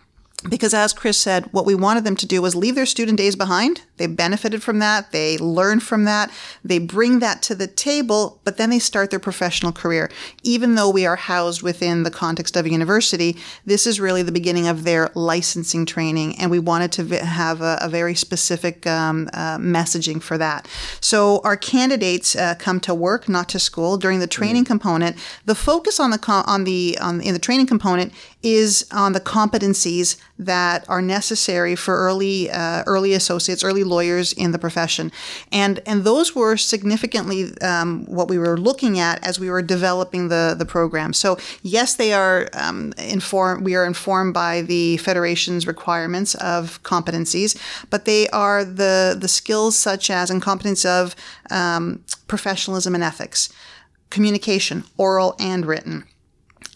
because 0.48 0.74
as 0.74 0.92
Chris 0.92 1.16
said, 1.16 1.46
what 1.52 1.64
we 1.64 1.74
wanted 1.74 2.04
them 2.04 2.16
to 2.16 2.26
do 2.26 2.42
was 2.42 2.54
leave 2.54 2.74
their 2.74 2.86
student 2.86 3.16
days 3.16 3.34
behind. 3.34 3.82
They 3.96 4.06
benefited 4.06 4.62
from 4.62 4.78
that. 4.80 5.10
They 5.12 5.38
learned 5.38 5.82
from 5.82 6.04
that. 6.04 6.30
They 6.62 6.78
bring 6.78 7.20
that 7.20 7.42
to 7.42 7.54
the 7.54 7.66
table, 7.66 8.40
but 8.44 8.56
then 8.56 8.70
they 8.70 8.78
start 8.78 9.10
their 9.10 9.18
professional 9.18 9.72
career. 9.72 10.10
Even 10.42 10.74
though 10.74 10.90
we 10.90 11.06
are 11.06 11.16
housed 11.16 11.62
within 11.62 12.02
the 12.02 12.10
context 12.10 12.56
of 12.56 12.66
a 12.66 12.70
university, 12.70 13.36
this 13.64 13.86
is 13.86 14.00
really 14.00 14.22
the 14.22 14.32
beginning 14.32 14.66
of 14.66 14.84
their 14.84 15.10
licensing 15.14 15.86
training, 15.86 16.38
and 16.38 16.50
we 16.50 16.58
wanted 16.58 16.92
to 16.92 17.24
have 17.24 17.62
a, 17.62 17.78
a 17.80 17.88
very 17.88 18.14
specific 18.14 18.86
um, 18.86 19.30
uh, 19.32 19.56
messaging 19.58 20.20
for 20.20 20.36
that. 20.36 20.68
So 21.00 21.40
our 21.44 21.56
candidates 21.56 22.36
uh, 22.36 22.54
come 22.58 22.80
to 22.80 22.94
work, 22.94 23.28
not 23.28 23.48
to 23.50 23.58
school. 23.58 23.96
During 23.96 24.18
the 24.18 24.26
training 24.26 24.64
mm-hmm. 24.64 24.72
component, 24.72 25.16
the 25.44 25.54
focus 25.54 26.00
on 26.00 26.10
the 26.10 26.20
on 26.46 26.64
the 26.64 26.98
on, 27.00 27.20
in 27.20 27.32
the 27.32 27.38
training 27.38 27.66
component 27.66 28.12
is 28.44 28.86
on 28.92 29.14
the 29.14 29.20
competencies 29.20 30.16
that 30.38 30.84
are 30.88 31.00
necessary 31.00 31.74
for 31.74 31.96
early 31.96 32.50
uh, 32.50 32.84
early 32.86 33.14
associates, 33.14 33.64
early 33.64 33.82
lawyers 33.82 34.32
in 34.34 34.52
the 34.52 34.58
profession, 34.58 35.10
and 35.50 35.80
and 35.86 36.04
those 36.04 36.36
were 36.36 36.56
significantly 36.56 37.56
um, 37.62 38.04
what 38.04 38.28
we 38.28 38.38
were 38.38 38.58
looking 38.58 38.98
at 38.98 39.24
as 39.26 39.40
we 39.40 39.48
were 39.48 39.62
developing 39.62 40.28
the 40.28 40.54
the 40.56 40.66
program. 40.66 41.14
So 41.14 41.38
yes, 41.62 41.94
they 41.94 42.12
are 42.12 42.50
um, 42.52 42.92
informed. 42.98 43.64
We 43.64 43.74
are 43.74 43.86
informed 43.86 44.34
by 44.34 44.60
the 44.60 44.98
federation's 44.98 45.66
requirements 45.66 46.34
of 46.36 46.82
competencies, 46.82 47.58
but 47.88 48.04
they 48.04 48.28
are 48.28 48.62
the 48.64 49.16
the 49.18 49.28
skills 49.28 49.76
such 49.78 50.10
as 50.10 50.30
incompetence 50.30 50.84
of 50.84 51.16
um, 51.50 52.04
professionalism 52.28 52.94
and 52.94 53.02
ethics, 53.02 53.48
communication, 54.10 54.84
oral 54.98 55.34
and 55.38 55.64
written 55.64 56.04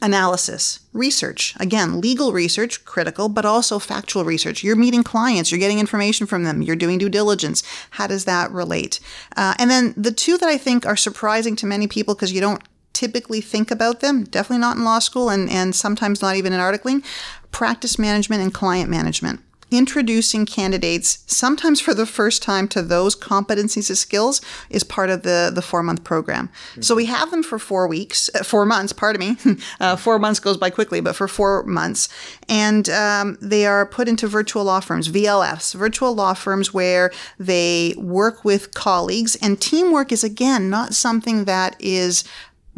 analysis, 0.00 0.80
research. 0.92 1.54
Again, 1.58 2.00
legal 2.00 2.32
research, 2.32 2.84
critical, 2.84 3.28
but 3.28 3.44
also 3.44 3.78
factual 3.78 4.24
research. 4.24 4.62
You're 4.62 4.76
meeting 4.76 5.02
clients, 5.02 5.50
you're 5.50 5.60
getting 5.60 5.78
information 5.78 6.26
from 6.26 6.44
them, 6.44 6.62
you're 6.62 6.76
doing 6.76 6.98
due 6.98 7.08
diligence. 7.08 7.62
How 7.90 8.06
does 8.06 8.24
that 8.24 8.50
relate? 8.50 9.00
Uh, 9.36 9.54
and 9.58 9.70
then 9.70 9.94
the 9.96 10.12
two 10.12 10.38
that 10.38 10.48
I 10.48 10.58
think 10.58 10.86
are 10.86 10.96
surprising 10.96 11.56
to 11.56 11.66
many 11.66 11.86
people 11.86 12.14
because 12.14 12.32
you 12.32 12.40
don't 12.40 12.62
typically 12.92 13.40
think 13.40 13.70
about 13.70 14.00
them, 14.00 14.24
definitely 14.24 14.60
not 14.60 14.76
in 14.76 14.84
law 14.84 14.98
school 14.98 15.28
and, 15.28 15.48
and 15.50 15.74
sometimes 15.74 16.20
not 16.20 16.36
even 16.36 16.52
in 16.52 16.60
articling, 16.60 17.04
practice 17.50 17.98
management 17.98 18.42
and 18.42 18.52
client 18.52 18.90
management 18.90 19.40
introducing 19.70 20.46
candidates 20.46 21.24
sometimes 21.26 21.80
for 21.80 21.94
the 21.94 22.06
first 22.06 22.42
time 22.42 22.68
to 22.68 22.82
those 22.82 23.14
competencies 23.14 23.88
and 23.88 23.98
skills 23.98 24.40
is 24.70 24.84
part 24.84 25.10
of 25.10 25.22
the 25.22 25.50
the 25.54 25.62
four 25.62 25.82
month 25.82 26.04
program. 26.04 26.48
Mm-hmm. 26.48 26.82
so 26.82 26.94
we 26.94 27.06
have 27.06 27.30
them 27.30 27.42
for 27.42 27.58
four 27.58 27.86
weeks 27.86 28.30
uh, 28.34 28.42
four 28.42 28.64
months 28.64 28.92
pardon 28.92 29.20
me. 29.20 29.36
Uh, 29.80 29.96
four 29.96 30.18
months 30.18 30.40
goes 30.40 30.56
by 30.56 30.70
quickly 30.70 31.00
but 31.00 31.14
for 31.14 31.28
four 31.28 31.62
months. 31.64 32.08
And 32.48 32.88
um, 32.88 33.36
they 33.40 33.66
are 33.66 33.84
put 33.86 34.08
into 34.08 34.26
virtual 34.26 34.64
law 34.64 34.80
firms 34.80 35.08
vlfs 35.08 35.74
virtual 35.74 36.14
law 36.14 36.34
firms 36.34 36.72
where 36.72 37.10
they 37.38 37.94
work 37.96 38.44
with 38.44 38.74
colleagues. 38.74 39.36
And 39.36 39.60
teamwork 39.60 40.12
is 40.12 40.24
again 40.24 40.70
not 40.70 40.94
something 40.94 41.44
that 41.44 41.76
is 41.78 42.24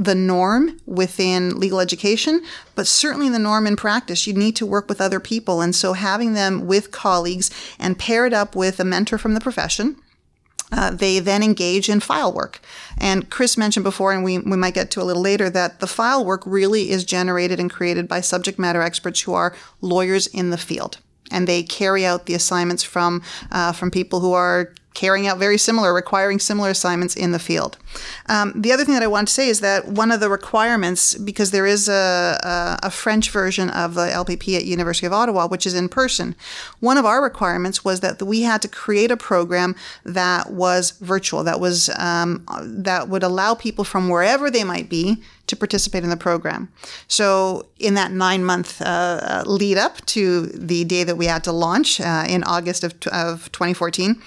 the 0.01 0.15
norm 0.15 0.81
within 0.87 1.61
legal 1.61 1.79
education, 1.79 2.43
but 2.75 2.87
certainly 2.87 3.29
the 3.29 3.39
norm 3.39 3.67
in 3.67 3.77
practice. 3.77 4.27
You 4.27 4.33
need 4.33 4.57
to 4.57 4.65
work 4.65 4.89
with 4.89 4.99
other 4.99 5.21
people. 5.21 5.61
And 5.61 5.77
so 5.77 5.93
having 5.93 6.33
them 6.33 6.67
with 6.67 6.91
colleagues 6.91 7.51
and 7.79 7.99
paired 7.99 8.33
up 8.33 8.57
with 8.57 8.81
a 8.81 8.85
mentor 8.85 9.19
from 9.19 9.35
the 9.35 9.41
profession. 9.41 9.97
Uh, 10.73 10.91
they 10.91 11.19
then 11.19 11.43
engage 11.43 11.89
in 11.89 12.01
file 12.01 12.33
work. 12.33 12.61
And 12.97 13.29
Chris 13.29 13.59
mentioned 13.59 13.85
before, 13.85 14.13
and 14.13 14.25
we, 14.25 14.39
we 14.39 14.57
might 14.57 14.75
get 14.75 14.91
to 14.93 15.03
a 15.03 15.05
little 15.05 15.23
later, 15.23 15.51
that 15.51 15.81
the 15.81 15.87
file 15.87 16.25
work 16.25 16.43
really 16.47 16.91
is 16.91 17.05
generated 17.05 17.61
and 17.61 17.71
created 17.71 18.09
by 18.09 18.23
subject 18.23 18.59
matter 18.59 18.81
experts 18.81 19.21
who 19.23 19.35
are 19.35 19.55
lawyers 19.83 20.29
in 20.29 20.51
the 20.51 20.57
field 20.57 20.99
and 21.31 21.47
they 21.47 21.63
carry 21.63 22.05
out 22.05 22.27
the 22.27 22.35
assignments 22.35 22.83
from 22.83 23.23
uh, 23.53 23.73
from 23.73 23.91
people 23.91 24.21
who 24.21 24.33
are 24.33 24.75
carrying 24.94 25.26
out 25.26 25.38
very 25.38 25.57
similar, 25.57 25.94
requiring 25.94 26.38
similar 26.38 26.70
assignments 26.70 27.14
in 27.14 27.31
the 27.31 27.38
field. 27.38 27.79
Um, 28.26 28.53
the 28.57 28.72
other 28.72 28.85
thing 28.85 28.94
that 28.94 29.03
I 29.03 29.07
want 29.07 29.29
to 29.29 29.35
say 29.35 29.48
is 29.48 29.61
that 29.61 29.87
one 29.87 30.11
of 30.11 30.20
the 30.20 30.29
requirements, 30.29 31.14
because 31.14 31.53
there 31.53 31.66
is 31.66 31.88
a, 31.88 32.38
a, 32.83 32.87
a, 32.87 32.90
French 32.90 33.31
version 33.31 33.70
of 33.70 33.94
the 33.94 34.09
LPP 34.09 34.57
at 34.57 34.64
University 34.64 35.07
of 35.07 35.12
Ottawa, 35.12 35.46
which 35.46 35.66
is 35.66 35.74
in 35.74 35.88
person, 35.88 36.35
one 36.81 36.98
of 36.98 37.05
our 37.05 37.22
requirements 37.22 37.85
was 37.85 38.00
that 38.00 38.20
we 38.22 38.42
had 38.42 38.61
to 38.62 38.68
create 38.68 39.11
a 39.11 39.16
program 39.16 39.76
that 40.05 40.50
was 40.50 40.92
virtual, 41.00 41.44
that 41.44 41.61
was 41.61 41.88
um, 41.96 42.44
that 42.61 43.09
would 43.09 43.22
allow 43.22 43.55
people 43.55 43.85
from 43.85 44.09
wherever 44.09 44.50
they 44.50 44.64
might 44.64 44.88
be 44.88 45.22
to 45.46 45.57
participate 45.57 46.05
in 46.05 46.11
the 46.11 46.16
program. 46.16 46.68
So, 47.09 47.66
in 47.79 47.94
that 47.94 48.12
nine 48.12 48.44
month 48.44 48.81
uh, 48.83 48.85
uh 48.85 49.42
lead 49.46 49.79
up 49.79 50.05
to 50.07 50.46
the 50.46 50.85
day 50.85 51.05
that 51.05 51.16
we 51.16 51.26
had 51.26 51.44
to 51.44 51.53
launch 51.53 52.00
uh, 52.00 52.24
in 52.29 52.44
August 52.44 52.85
of, 52.85 52.94
of 53.12 53.50
2014, 53.53 54.20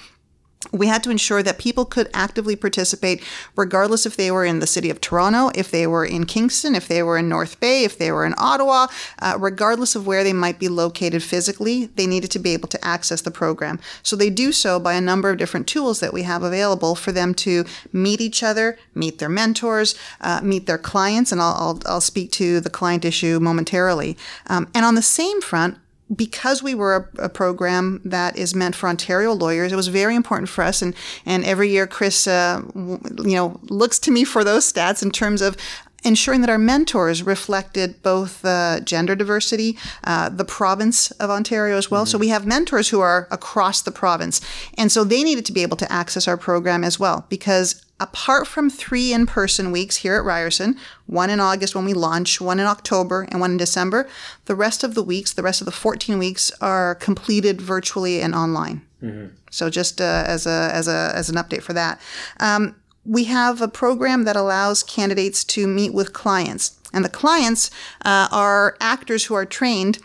we 0.72 0.86
had 0.86 1.02
to 1.04 1.10
ensure 1.10 1.42
that 1.42 1.58
people 1.58 1.84
could 1.84 2.08
actively 2.14 2.56
participate 2.56 3.22
regardless 3.56 4.06
if 4.06 4.16
they 4.16 4.30
were 4.30 4.44
in 4.44 4.60
the 4.60 4.66
city 4.66 4.90
of 4.90 5.00
Toronto, 5.00 5.50
if 5.54 5.70
they 5.70 5.86
were 5.86 6.04
in 6.04 6.26
Kingston, 6.26 6.74
if 6.74 6.88
they 6.88 7.02
were 7.02 7.18
in 7.18 7.28
North 7.28 7.60
Bay, 7.60 7.84
if 7.84 7.98
they 7.98 8.10
were 8.10 8.24
in 8.24 8.34
Ottawa, 8.38 8.86
uh, 9.20 9.36
regardless 9.38 9.94
of 9.94 10.06
where 10.06 10.24
they 10.24 10.32
might 10.32 10.58
be 10.58 10.68
located 10.68 11.22
physically, 11.22 11.86
they 11.86 12.06
needed 12.06 12.30
to 12.30 12.38
be 12.38 12.52
able 12.52 12.68
to 12.68 12.84
access 12.84 13.20
the 13.20 13.30
program. 13.30 13.78
So 14.02 14.16
they 14.16 14.30
do 14.30 14.52
so 14.52 14.78
by 14.80 14.94
a 14.94 15.00
number 15.00 15.30
of 15.30 15.38
different 15.38 15.66
tools 15.66 16.00
that 16.00 16.12
we 16.12 16.22
have 16.22 16.42
available 16.42 16.94
for 16.94 17.12
them 17.12 17.34
to 17.34 17.64
meet 17.92 18.20
each 18.20 18.42
other, 18.42 18.78
meet 18.94 19.18
their 19.18 19.28
mentors, 19.28 19.94
uh, 20.20 20.40
meet 20.42 20.66
their 20.66 20.78
clients, 20.78 21.32
and 21.32 21.40
I'll, 21.40 21.54
I'll, 21.54 21.80
I'll, 21.86 22.00
speak 22.00 22.30
to 22.32 22.60
the 22.60 22.70
client 22.70 23.04
issue 23.04 23.40
momentarily. 23.40 24.16
Um, 24.46 24.68
and 24.74 24.84
on 24.84 24.94
the 24.94 25.02
same 25.02 25.40
front, 25.40 25.78
because 26.14 26.62
we 26.62 26.74
were 26.74 27.10
a, 27.18 27.24
a, 27.24 27.28
program 27.28 28.00
that 28.04 28.36
is 28.36 28.54
meant 28.54 28.74
for 28.74 28.88
Ontario 28.88 29.32
lawyers, 29.32 29.72
it 29.72 29.76
was 29.76 29.88
very 29.88 30.14
important 30.14 30.48
for 30.48 30.62
us. 30.62 30.82
And, 30.82 30.94
and 31.24 31.44
every 31.44 31.70
year, 31.70 31.86
Chris, 31.86 32.26
uh, 32.26 32.62
you 32.74 33.34
know, 33.34 33.60
looks 33.64 33.98
to 34.00 34.10
me 34.10 34.24
for 34.24 34.44
those 34.44 34.70
stats 34.70 35.02
in 35.02 35.10
terms 35.10 35.40
of 35.40 35.56
ensuring 36.04 36.42
that 36.42 36.50
our 36.50 36.58
mentors 36.58 37.22
reflected 37.22 38.02
both 38.02 38.44
uh, 38.44 38.80
gender 38.80 39.14
diversity, 39.14 39.78
uh, 40.04 40.28
the 40.28 40.44
province 40.44 41.10
of 41.12 41.30
Ontario 41.30 41.76
as 41.78 41.90
well. 41.90 42.02
Mm-hmm. 42.02 42.10
So 42.10 42.18
we 42.18 42.28
have 42.28 42.46
mentors 42.46 42.90
who 42.90 43.00
are 43.00 43.26
across 43.30 43.80
the 43.82 43.90
province. 43.90 44.40
And 44.76 44.92
so 44.92 45.02
they 45.02 45.24
needed 45.24 45.46
to 45.46 45.52
be 45.52 45.62
able 45.62 45.78
to 45.78 45.90
access 45.90 46.28
our 46.28 46.36
program 46.36 46.84
as 46.84 47.00
well 47.00 47.24
because 47.30 47.83
apart 48.04 48.46
from 48.46 48.68
three 48.68 49.12
in 49.12 49.26
person 49.26 49.72
weeks 49.72 49.96
here 49.96 50.16
at 50.16 50.24
Ryerson, 50.24 50.76
one 51.06 51.30
in 51.30 51.40
August 51.40 51.74
when 51.74 51.84
we 51.84 51.94
launch, 51.94 52.40
one 52.40 52.60
in 52.60 52.66
October, 52.66 53.26
and 53.30 53.40
one 53.40 53.52
in 53.52 53.56
December, 53.56 54.08
the 54.44 54.54
rest 54.54 54.84
of 54.84 54.94
the 54.94 55.02
weeks, 55.02 55.32
the 55.32 55.42
rest 55.42 55.60
of 55.60 55.64
the 55.64 55.72
14 55.72 56.18
weeks, 56.18 56.52
are 56.60 56.94
completed 56.96 57.60
virtually 57.60 58.20
and 58.20 58.34
online. 58.34 58.82
Mm-hmm. 59.02 59.34
So 59.50 59.70
just 59.70 60.00
uh, 60.00 60.24
as, 60.26 60.46
a, 60.46 60.70
as, 60.72 60.86
a, 60.86 61.12
as 61.14 61.30
an 61.30 61.36
update 61.36 61.62
for 61.62 61.72
that. 61.72 62.00
Um, 62.40 62.76
we 63.06 63.24
have 63.24 63.60
a 63.60 63.68
program 63.68 64.24
that 64.24 64.36
allows 64.36 64.82
candidates 64.82 65.44
to 65.44 65.66
meet 65.66 65.92
with 65.92 66.12
clients. 66.12 66.78
And 66.92 67.04
the 67.04 67.10
clients 67.10 67.70
uh, 68.04 68.28
are 68.30 68.76
actors 68.80 69.24
who 69.24 69.34
are 69.34 69.44
trained 69.44 69.98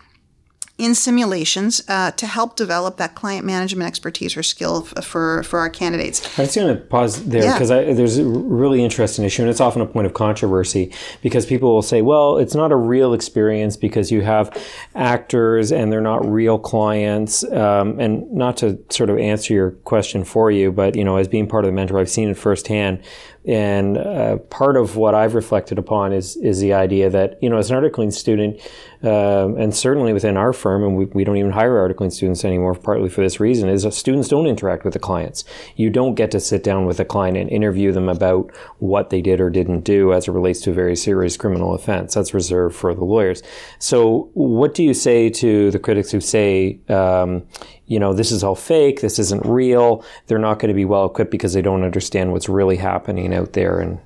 in 0.79 0.95
simulations 0.95 1.83
uh, 1.89 2.11
to 2.11 2.25
help 2.25 2.55
develop 2.55 2.97
that 2.97 3.13
client 3.13 3.45
management 3.45 3.85
expertise 3.85 4.37
or 4.37 4.41
skill 4.41 4.87
f- 4.95 5.03
for, 5.03 5.43
for 5.43 5.59
our 5.59 5.69
candidates. 5.69 6.25
I'm 6.39 6.45
just 6.45 6.55
going 6.55 6.75
to 6.75 6.81
pause 6.81 7.25
there 7.25 7.51
because 7.51 7.69
yeah. 7.69 7.93
there's 7.93 8.17
a 8.17 8.25
really 8.25 8.81
interesting 8.81 9.25
issue, 9.25 9.41
and 9.41 9.51
it's 9.51 9.59
often 9.59 9.81
a 9.81 9.85
point 9.85 10.07
of 10.07 10.13
controversy 10.13 10.93
because 11.21 11.45
people 11.45 11.73
will 11.73 11.81
say, 11.81 12.01
well, 12.01 12.37
it's 12.37 12.55
not 12.55 12.71
a 12.71 12.77
real 12.77 13.13
experience 13.13 13.75
because 13.75 14.09
you 14.09 14.21
have 14.21 14.55
actors 14.95 15.71
and 15.71 15.91
they're 15.91 15.99
not 15.99 16.25
real 16.25 16.57
clients. 16.57 17.43
Um, 17.43 17.99
and 17.99 18.31
not 18.31 18.55
to 18.57 18.79
sort 18.89 19.09
of 19.09 19.17
answer 19.17 19.53
your 19.53 19.71
question 19.71 20.23
for 20.23 20.49
you, 20.49 20.71
but 20.71 20.95
you 20.95 21.03
know, 21.03 21.17
as 21.17 21.27
being 21.27 21.47
part 21.47 21.65
of 21.65 21.67
the 21.67 21.73
mentor, 21.73 21.99
I've 21.99 22.09
seen 22.09 22.29
it 22.29 22.37
firsthand 22.37 23.03
and 23.49 23.97
uh, 23.97 24.37
part 24.51 24.77
of 24.77 24.95
what 24.95 25.15
I've 25.15 25.33
reflected 25.33 25.79
upon 25.79 26.13
is 26.13 26.37
is 26.37 26.59
the 26.59 26.73
idea 26.73 27.09
that 27.09 27.41
you 27.41 27.49
know 27.49 27.57
as 27.57 27.71
an 27.71 27.81
articling 27.81 28.13
student, 28.13 28.61
um, 29.01 29.57
and 29.57 29.75
certainly 29.75 30.13
within 30.13 30.37
our 30.37 30.53
firm, 30.53 30.83
and 30.83 30.95
we, 30.95 31.05
we 31.05 31.23
don't 31.23 31.37
even 31.37 31.51
hire 31.51 31.71
articling 31.71 32.11
students 32.11 32.45
anymore, 32.45 32.75
partly 32.75 33.09
for 33.09 33.21
this 33.21 33.39
reason, 33.39 33.67
is 33.67 33.87
students 33.95 34.27
don't 34.27 34.45
interact 34.45 34.85
with 34.85 34.93
the 34.93 34.99
clients. 34.99 35.45
You 35.75 35.89
don't 35.89 36.13
get 36.13 36.29
to 36.31 36.39
sit 36.39 36.63
down 36.63 36.85
with 36.85 36.99
a 36.99 37.05
client 37.05 37.37
and 37.37 37.49
interview 37.49 37.91
them 37.91 38.07
about 38.07 38.51
what 38.77 39.09
they 39.09 39.19
did 39.19 39.41
or 39.41 39.49
didn't 39.49 39.81
do 39.81 40.13
as 40.13 40.27
it 40.27 40.31
relates 40.31 40.61
to 40.61 40.69
a 40.69 40.73
very 40.75 40.95
serious 40.95 41.35
criminal 41.35 41.73
offense. 41.73 42.13
That's 42.13 42.35
reserved 42.35 42.75
for 42.75 42.93
the 42.93 43.03
lawyers. 43.03 43.41
So, 43.79 44.29
what 44.35 44.75
do 44.75 44.83
you 44.83 44.93
say 44.93 45.31
to 45.31 45.71
the 45.71 45.79
critics 45.79 46.11
who 46.11 46.21
say, 46.21 46.81
um, 46.87 47.47
you 47.87 47.99
know, 47.99 48.13
this 48.13 48.31
is 48.31 48.43
all 48.43 48.53
fake, 48.53 49.01
this 49.01 49.17
isn't 49.17 49.43
real, 49.47 50.05
they're 50.27 50.37
not 50.37 50.59
going 50.59 50.67
to 50.67 50.75
be 50.75 50.85
well 50.85 51.07
equipped 51.07 51.31
because 51.31 51.53
they 51.53 51.61
don't 51.63 51.83
understand 51.83 52.31
what's 52.31 52.47
really 52.47 52.77
happening 52.77 53.33
out 53.39 53.53
there 53.53 53.79
and 53.79 53.99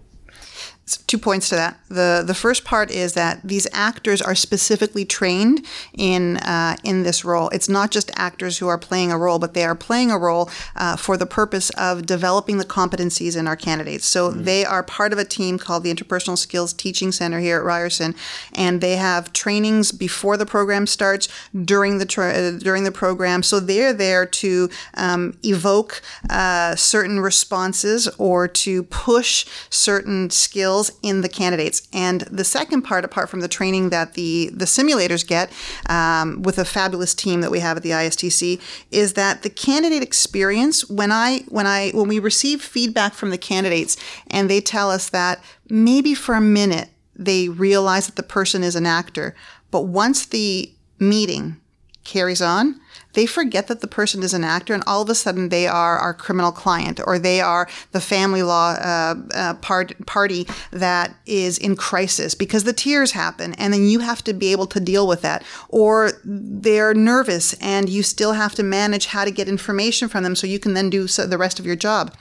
two 0.85 1.17
points 1.17 1.49
to 1.49 1.55
that. 1.55 1.79
The 1.87 2.23
the 2.25 2.33
first 2.33 2.65
part 2.65 2.91
is 2.91 3.13
that 3.13 3.39
these 3.43 3.67
actors 3.71 4.21
are 4.21 4.35
specifically 4.35 5.05
trained 5.05 5.65
in 5.93 6.37
uh, 6.37 6.75
in 6.83 7.03
this 7.03 7.23
role. 7.23 7.49
It's 7.49 7.69
not 7.69 7.89
just 7.89 8.11
actors 8.15 8.57
who 8.57 8.67
are 8.67 8.77
playing 8.77 9.11
a 9.11 9.17
role, 9.17 9.39
but 9.39 9.53
they 9.53 9.63
are 9.63 9.75
playing 9.75 10.11
a 10.11 10.17
role 10.17 10.49
uh, 10.75 10.97
for 10.97 11.15
the 11.15 11.25
purpose 11.25 11.69
of 11.71 12.05
developing 12.05 12.57
the 12.57 12.65
competencies 12.65 13.37
in 13.37 13.47
our 13.47 13.55
candidates. 13.55 14.05
So 14.05 14.29
mm-hmm. 14.29 14.43
they 14.43 14.65
are 14.65 14.83
part 14.83 15.13
of 15.13 15.19
a 15.19 15.25
team 15.25 15.57
called 15.57 15.83
the 15.83 15.93
Interpersonal 15.93 16.37
Skills 16.37 16.73
Teaching 16.73 17.11
Center 17.11 17.39
here 17.39 17.57
at 17.57 17.63
Ryerson, 17.63 18.13
and 18.51 18.81
they 18.81 18.97
have 18.97 19.31
trainings 19.31 19.91
before 19.93 20.35
the 20.35 20.45
program 20.45 20.85
starts, 20.85 21.29
during 21.63 21.97
the 21.97 22.05
tra- 22.05 22.33
uh, 22.33 22.51
during 22.51 22.83
the 22.83 22.91
program. 22.91 23.41
So 23.41 23.59
they're 23.61 23.93
there 23.93 24.25
to 24.25 24.69
um, 24.95 25.37
evoke 25.43 26.01
uh, 26.29 26.75
certain 26.75 27.21
responses 27.21 28.09
or 28.17 28.49
to 28.49 28.83
push 28.83 29.45
certain 29.69 30.29
skills 30.29 30.72
skills 30.73 30.97
in 31.01 31.21
the 31.21 31.29
candidates. 31.29 31.87
And 31.93 32.21
the 32.21 32.43
second 32.43 32.83
part, 32.83 33.05
apart 33.05 33.29
from 33.29 33.41
the 33.41 33.47
training 33.47 33.89
that 33.89 34.13
the, 34.13 34.49
the 34.53 34.65
simulators 34.65 35.25
get 35.25 35.51
um, 35.89 36.41
with 36.41 36.57
a 36.57 36.65
fabulous 36.65 37.13
team 37.13 37.41
that 37.41 37.51
we 37.51 37.59
have 37.59 37.77
at 37.77 37.83
the 37.83 37.91
ISTC, 37.91 38.59
is 38.91 39.13
that 39.13 39.43
the 39.43 39.49
candidate 39.49 40.03
experience, 40.03 40.89
when 40.89 41.11
I 41.11 41.39
when 41.49 41.67
I 41.67 41.91
when 41.91 42.07
we 42.07 42.19
receive 42.19 42.61
feedback 42.61 43.13
from 43.13 43.29
the 43.29 43.37
candidates 43.37 43.97
and 44.27 44.49
they 44.49 44.61
tell 44.61 44.89
us 44.89 45.09
that 45.09 45.43
maybe 45.69 46.13
for 46.13 46.35
a 46.35 46.41
minute 46.41 46.89
they 47.15 47.49
realize 47.49 48.07
that 48.07 48.15
the 48.15 48.23
person 48.23 48.63
is 48.63 48.75
an 48.75 48.85
actor, 48.85 49.35
but 49.71 49.81
once 49.81 50.25
the 50.25 50.71
meeting 50.99 51.59
carries 52.03 52.41
on, 52.41 52.79
they 53.13 53.25
forget 53.25 53.67
that 53.67 53.81
the 53.81 53.87
person 53.87 54.23
is 54.23 54.33
an 54.33 54.43
actor 54.43 54.73
and 54.73 54.83
all 54.85 55.01
of 55.01 55.09
a 55.09 55.15
sudden 55.15 55.49
they 55.49 55.67
are 55.67 55.97
our 55.97 56.13
criminal 56.13 56.51
client 56.51 56.99
or 57.05 57.17
they 57.17 57.39
are 57.39 57.67
the 57.91 58.01
family 58.01 58.43
law 58.43 58.71
uh, 58.71 59.15
uh, 59.33 59.53
part, 59.55 59.93
party 60.05 60.47
that 60.71 61.15
is 61.25 61.57
in 61.57 61.75
crisis 61.75 62.35
because 62.35 62.63
the 62.63 62.73
tears 62.73 63.11
happen 63.11 63.53
and 63.55 63.73
then 63.73 63.85
you 63.85 63.99
have 63.99 64.23
to 64.23 64.33
be 64.33 64.51
able 64.51 64.67
to 64.67 64.79
deal 64.79 65.07
with 65.07 65.21
that. 65.21 65.43
Or 65.69 66.11
they're 66.23 66.93
nervous 66.93 67.53
and 67.61 67.87
you 67.87 68.03
still 68.03 68.33
have 68.33 68.55
to 68.55 68.63
manage 68.63 69.07
how 69.07 69.25
to 69.25 69.31
get 69.31 69.47
information 69.47 70.09
from 70.09 70.23
them 70.23 70.35
so 70.35 70.47
you 70.47 70.59
can 70.59 70.73
then 70.73 70.89
do 70.89 71.07
so 71.07 71.25
the 71.25 71.37
rest 71.37 71.59
of 71.59 71.65
your 71.65 71.75
job. 71.75 72.15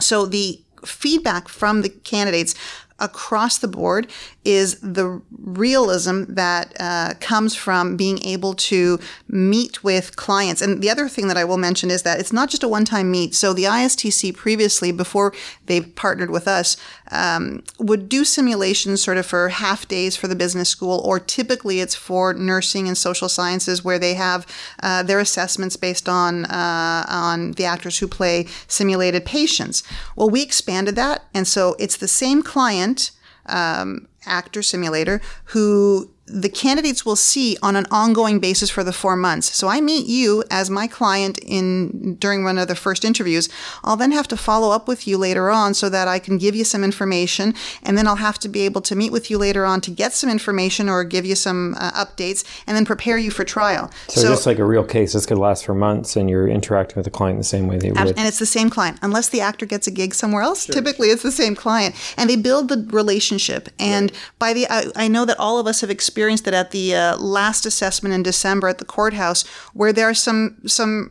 So 0.00 0.26
the 0.26 0.60
feedback 0.84 1.48
from 1.48 1.82
the 1.82 1.90
candidates 1.90 2.54
across 2.98 3.58
the 3.58 3.68
board 3.68 4.10
is 4.44 4.80
the 4.80 5.22
realism 5.30 6.24
that 6.28 6.74
uh, 6.80 7.14
comes 7.20 7.54
from 7.54 7.96
being 7.96 8.24
able 8.24 8.54
to 8.54 8.98
meet 9.28 9.84
with 9.84 10.16
clients. 10.16 10.60
And 10.60 10.82
the 10.82 10.90
other 10.90 11.08
thing 11.08 11.28
that 11.28 11.36
I 11.36 11.44
will 11.44 11.58
mention 11.58 11.90
is 11.90 12.02
that 12.02 12.18
it's 12.18 12.32
not 12.32 12.48
just 12.48 12.62
a 12.62 12.68
one 12.68 12.84
time 12.84 13.10
meet. 13.10 13.34
So 13.34 13.52
the 13.52 13.64
ISTC 13.64 14.34
previously, 14.34 14.90
before 14.90 15.32
they 15.66 15.80
partnered 15.80 16.30
with 16.30 16.48
us, 16.48 16.76
um, 17.10 17.62
would 17.78 18.08
do 18.08 18.24
simulations 18.24 19.02
sort 19.02 19.16
of 19.16 19.26
for 19.26 19.48
half 19.48 19.86
days 19.86 20.16
for 20.16 20.26
the 20.26 20.34
business 20.34 20.68
school, 20.68 21.00
or 21.04 21.20
typically 21.20 21.80
it's 21.80 21.94
for 21.94 22.34
nursing 22.34 22.88
and 22.88 22.98
social 22.98 23.28
sciences 23.28 23.84
where 23.84 23.98
they 23.98 24.14
have 24.14 24.46
uh, 24.82 25.02
their 25.02 25.20
assessments 25.20 25.76
based 25.76 26.08
on, 26.08 26.46
uh, 26.46 27.04
on 27.08 27.52
the 27.52 27.64
actors 27.64 27.98
who 27.98 28.08
play 28.08 28.46
simulated 28.66 29.24
patients. 29.24 29.82
Well, 30.16 30.30
we 30.30 30.42
expanded 30.42 30.96
that. 30.96 31.24
And 31.32 31.46
so 31.46 31.76
it's 31.78 31.96
the 31.96 32.08
same 32.08 32.42
client 32.42 33.12
um, 33.46 34.08
actor 34.26 34.62
simulator 34.62 35.20
who 35.46 36.11
the 36.32 36.48
candidates 36.48 37.04
will 37.04 37.16
see 37.16 37.56
on 37.62 37.76
an 37.76 37.86
ongoing 37.90 38.40
basis 38.40 38.70
for 38.70 38.82
the 38.82 38.92
four 38.92 39.16
months. 39.16 39.54
So 39.54 39.68
I 39.68 39.80
meet 39.80 40.06
you 40.06 40.42
as 40.50 40.70
my 40.70 40.86
client 40.86 41.38
in 41.38 42.16
during 42.16 42.42
one 42.42 42.58
of 42.58 42.68
the 42.68 42.74
first 42.74 43.04
interviews. 43.04 43.48
I'll 43.84 43.96
then 43.96 44.12
have 44.12 44.28
to 44.28 44.36
follow 44.36 44.70
up 44.70 44.88
with 44.88 45.06
you 45.06 45.18
later 45.18 45.50
on 45.50 45.74
so 45.74 45.88
that 45.90 46.08
I 46.08 46.18
can 46.18 46.38
give 46.38 46.56
you 46.56 46.64
some 46.64 46.82
information, 46.82 47.54
and 47.82 47.98
then 47.98 48.06
I'll 48.06 48.16
have 48.16 48.38
to 48.40 48.48
be 48.48 48.60
able 48.62 48.80
to 48.82 48.96
meet 48.96 49.12
with 49.12 49.30
you 49.30 49.38
later 49.38 49.64
on 49.66 49.80
to 49.82 49.90
get 49.90 50.12
some 50.12 50.30
information 50.30 50.88
or 50.88 51.04
give 51.04 51.26
you 51.26 51.34
some 51.34 51.74
uh, 51.78 51.92
updates, 51.92 52.44
and 52.66 52.76
then 52.76 52.84
prepare 52.84 53.18
you 53.18 53.30
for 53.30 53.44
trial. 53.44 53.90
So, 54.08 54.22
so, 54.22 54.28
just 54.28 54.46
like 54.46 54.58
a 54.58 54.64
real 54.64 54.84
case, 54.84 55.12
this 55.12 55.26
could 55.26 55.38
last 55.38 55.66
for 55.66 55.74
months, 55.74 56.16
and 56.16 56.30
you're 56.30 56.48
interacting 56.48 56.96
with 56.96 57.04
the 57.04 57.10
client 57.10 57.38
the 57.38 57.44
same 57.44 57.66
way 57.66 57.78
they 57.78 57.90
would. 57.90 57.98
And 57.98 58.26
it's 58.26 58.38
the 58.38 58.46
same 58.46 58.70
client, 58.70 58.98
unless 59.02 59.28
the 59.28 59.40
actor 59.40 59.66
gets 59.66 59.86
a 59.86 59.90
gig 59.90 60.14
somewhere 60.14 60.42
else. 60.42 60.64
Sure. 60.64 60.74
Typically, 60.74 61.08
it's 61.08 61.22
the 61.22 61.32
same 61.32 61.54
client, 61.54 61.94
and 62.16 62.30
they 62.30 62.36
build 62.36 62.68
the 62.68 62.88
relationship. 62.90 63.68
And 63.78 64.10
right. 64.10 64.20
by 64.38 64.52
the, 64.54 64.66
I, 64.70 64.86
I 64.96 65.08
know 65.08 65.24
that 65.24 65.38
all 65.38 65.58
of 65.58 65.66
us 65.66 65.82
have 65.82 65.90
experienced 65.90 66.21
experienced 66.22 66.46
it 66.46 66.54
at 66.54 66.70
the 66.70 66.94
uh, 66.94 67.16
last 67.16 67.66
assessment 67.66 68.14
in 68.14 68.22
December 68.22 68.68
at 68.68 68.78
the 68.78 68.84
courthouse, 68.84 69.44
where 69.74 69.92
there 69.92 70.08
are 70.08 70.14
some 70.14 70.56
some 70.66 71.10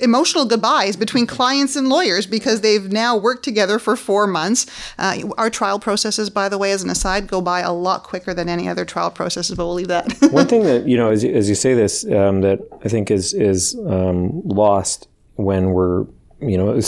emotional 0.00 0.46
goodbyes 0.46 0.96
between 0.96 1.26
clients 1.26 1.76
and 1.76 1.90
lawyers 1.90 2.24
because 2.24 2.62
they've 2.62 2.90
now 2.90 3.14
worked 3.14 3.44
together 3.44 3.78
for 3.78 3.94
four 3.96 4.26
months. 4.26 4.64
Uh, 4.98 5.18
our 5.36 5.50
trial 5.50 5.78
processes, 5.78 6.30
by 6.30 6.48
the 6.48 6.56
way, 6.56 6.72
as 6.72 6.82
an 6.82 6.88
aside, 6.88 7.26
go 7.26 7.42
by 7.42 7.60
a 7.60 7.70
lot 7.72 8.02
quicker 8.02 8.32
than 8.32 8.48
any 8.48 8.66
other 8.66 8.86
trial 8.86 9.10
processes, 9.10 9.54
but 9.54 9.66
we'll 9.66 9.74
leave 9.74 9.88
that. 9.88 10.06
One 10.30 10.46
thing 10.46 10.62
that 10.62 10.88
you 10.88 10.96
know, 10.96 11.10
as 11.10 11.22
you, 11.22 11.34
as 11.34 11.50
you 11.50 11.54
say 11.54 11.74
this, 11.74 12.04
um, 12.06 12.40
that 12.40 12.58
I 12.82 12.88
think 12.88 13.10
is 13.10 13.34
is 13.34 13.74
um, 13.86 14.40
lost 14.42 15.06
when 15.34 15.72
we're 15.72 16.06
you 16.40 16.56
know 16.56 16.80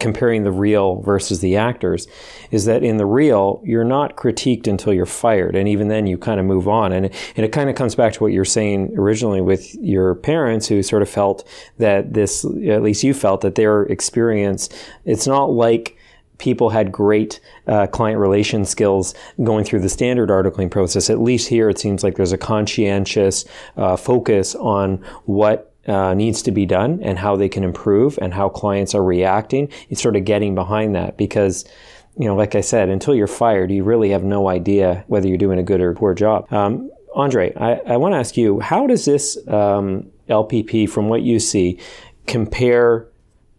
comparing 0.00 0.42
the 0.44 0.50
real 0.50 1.00
versus 1.02 1.40
the 1.40 1.56
actors 1.56 2.08
is 2.50 2.64
that 2.64 2.82
in 2.82 2.96
the 2.96 3.06
real 3.06 3.62
you're 3.64 3.84
not 3.84 4.16
critiqued 4.16 4.66
until 4.66 4.92
you're 4.92 5.06
fired 5.06 5.54
and 5.54 5.68
even 5.68 5.88
then 5.88 6.06
you 6.06 6.18
kind 6.18 6.40
of 6.40 6.46
move 6.46 6.66
on 6.66 6.92
and 6.92 7.06
and 7.36 7.46
it 7.46 7.52
kind 7.52 7.70
of 7.70 7.76
comes 7.76 7.94
back 7.94 8.12
to 8.12 8.20
what 8.20 8.32
you're 8.32 8.44
saying 8.44 8.92
originally 8.96 9.40
with 9.40 9.74
your 9.76 10.14
parents 10.16 10.66
who 10.66 10.82
sort 10.82 11.02
of 11.02 11.08
felt 11.08 11.46
that 11.78 12.14
this 12.14 12.44
at 12.44 12.82
least 12.82 13.04
you 13.04 13.14
felt 13.14 13.42
that 13.42 13.54
their 13.54 13.82
experience 13.82 14.68
it's 15.04 15.26
not 15.26 15.52
like 15.52 15.96
people 16.38 16.70
had 16.70 16.90
great 16.90 17.38
uh, 17.66 17.86
client 17.86 18.18
relation 18.18 18.64
skills 18.64 19.14
going 19.44 19.62
through 19.62 19.78
the 19.78 19.90
standard 19.90 20.30
articling 20.30 20.70
process. 20.70 21.10
At 21.10 21.20
least 21.20 21.48
here, 21.48 21.68
it 21.68 21.78
seems 21.78 22.02
like 22.02 22.16
there's 22.16 22.32
a 22.32 22.38
conscientious 22.38 23.44
uh, 23.76 23.96
focus 23.96 24.54
on 24.54 25.04
what 25.26 25.69
uh, 25.90 26.14
needs 26.14 26.40
to 26.42 26.52
be 26.52 26.66
done 26.66 27.00
and 27.02 27.18
how 27.18 27.36
they 27.36 27.48
can 27.48 27.64
improve 27.64 28.18
and 28.22 28.32
how 28.32 28.48
clients 28.48 28.94
are 28.94 29.02
reacting. 29.02 29.68
It's 29.88 30.00
sort 30.00 30.16
of 30.16 30.24
getting 30.24 30.54
behind 30.54 30.94
that 30.94 31.16
because, 31.16 31.64
you 32.16 32.26
know, 32.26 32.36
like 32.36 32.54
I 32.54 32.60
said, 32.60 32.88
until 32.88 33.14
you're 33.14 33.26
fired, 33.26 33.70
you 33.72 33.82
really 33.82 34.10
have 34.10 34.22
no 34.22 34.48
idea 34.48 35.04
whether 35.08 35.26
you're 35.26 35.36
doing 35.36 35.58
a 35.58 35.64
good 35.64 35.80
or 35.80 35.92
poor 35.94 36.14
job. 36.14 36.50
Um, 36.52 36.90
Andre, 37.14 37.52
I, 37.56 37.74
I 37.86 37.96
want 37.96 38.14
to 38.14 38.18
ask 38.18 38.36
you, 38.36 38.60
how 38.60 38.86
does 38.86 39.04
this 39.04 39.36
um, 39.48 40.08
LPP, 40.28 40.88
from 40.88 41.08
what 41.08 41.22
you 41.22 41.40
see, 41.40 41.80
compare 42.28 43.08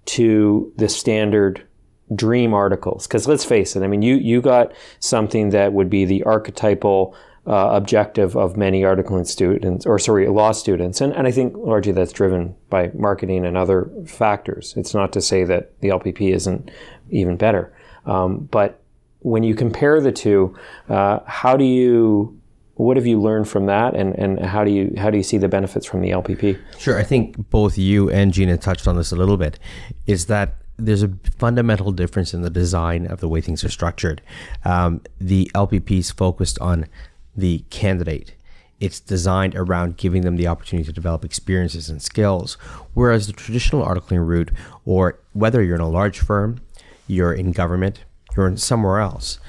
to 0.06 0.72
the 0.78 0.88
standard 0.88 1.68
dream 2.16 2.54
articles? 2.54 3.08
Because 3.08 3.28
let's 3.28 3.44
face 3.44 3.76
it, 3.76 3.84
I 3.84 3.88
mean, 3.88 4.02
you, 4.02 4.16
you 4.16 4.42
got 4.42 4.72
something 5.00 5.50
that 5.50 5.74
would 5.74 5.90
be 5.90 6.06
the 6.06 6.24
archetypal 6.24 7.14
uh, 7.48 7.70
objective 7.74 8.38
of 8.38 8.56
many 8.56 8.82
articling 8.82 9.26
students, 9.26 9.86
or 9.86 9.98
sorry, 9.98 10.28
law 10.28 10.52
students. 10.52 11.02
And, 11.02 11.14
and 11.14 11.28
I 11.28 11.32
think 11.32 11.56
largely 11.58 11.92
that's 11.92 12.14
driven 12.14 12.56
by 12.70 12.92
marketing 12.94 13.46
and 13.46 13.58
other 13.58 13.90
factors. 14.06 14.74
It's 14.78 14.94
not 14.94 15.12
to 15.14 15.22
say 15.22 15.44
that 15.46 15.80
the 15.82 15.90
LPP 15.90 16.34
isn't 16.34 16.70
even 17.10 17.38
better. 17.38 17.74
Um, 18.06 18.48
but 18.52 18.82
when 19.20 19.44
you 19.44 19.56
compare 19.56 20.02
the 20.02 20.12
two, 20.12 20.56
uh, 20.90 21.20
how 21.26 21.58
do 21.58 21.66
you 21.66 22.38
what 22.76 22.98
have 22.98 23.06
you 23.06 23.22
learned 23.22 23.48
from 23.48 23.68
that 23.68 23.94
and, 23.96 24.16
and 24.16 24.40
how 24.40 24.64
do 24.64 24.72
you 24.72 24.92
how 24.98 25.12
do 25.12 25.18
you 25.18 25.24
see 25.24 25.38
the 25.38 25.48
benefits 25.48 25.86
from 25.86 26.02
the 26.02 26.10
LPP? 26.10 26.60
Sure. 26.80 26.98
I 26.98 27.04
think 27.04 27.50
both 27.50 27.78
you 27.78 28.10
and 28.10 28.34
Gina 28.34 28.58
touched 28.58 28.88
on 28.88 28.96
this 28.96 29.12
a 29.12 29.16
little 29.16 29.38
bit, 29.38 29.60
is 30.08 30.26
that 30.28 30.56
there's 30.78 31.04
a 31.04 31.12
fundamental 31.38 31.92
difference 31.92 32.34
in 32.34 32.42
the 32.42 32.50
design 32.50 33.06
of 33.06 33.20
the 33.20 33.30
way 33.30 33.40
things 33.40 33.64
are 33.64 33.70
structured. 33.70 34.22
Um, 34.66 35.02
the 35.20 35.52
LPP 35.54 36.00
is 36.00 36.12
focused 36.12 36.58
on 36.60 36.88
the 37.36 37.64
candidate. 37.70 38.36
It's 38.80 39.00
designed 39.00 39.56
around 39.56 39.98
giving 39.98 40.24
them 40.24 40.38
the 40.38 40.48
opportunity 40.48 40.88
to 40.88 40.94
develop 40.94 41.24
experiences 41.24 41.90
and 41.90 42.02
skills. 42.02 42.56
Whereas 42.94 43.28
the 43.28 43.34
traditional 43.34 43.86
articling 43.86 44.26
route, 44.26 44.52
or 44.86 45.20
whether 45.34 45.62
you're 45.62 45.76
in 45.76 45.82
a 45.82 45.90
large 45.90 46.20
firm, 46.20 46.62
you're 47.08 47.34
in 47.34 47.52
government, 47.52 48.04
you're 48.36 48.48
in 48.48 48.58
somewhere 48.58 49.00
else, 49.00 49.40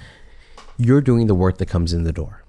you're 0.77 1.01
doing 1.01 1.29
the 1.29 1.35
work 1.35 1.59
that 1.59 1.67
comes 1.67 1.93
in 1.93 2.05
the 2.05 2.13
door. 2.13 2.42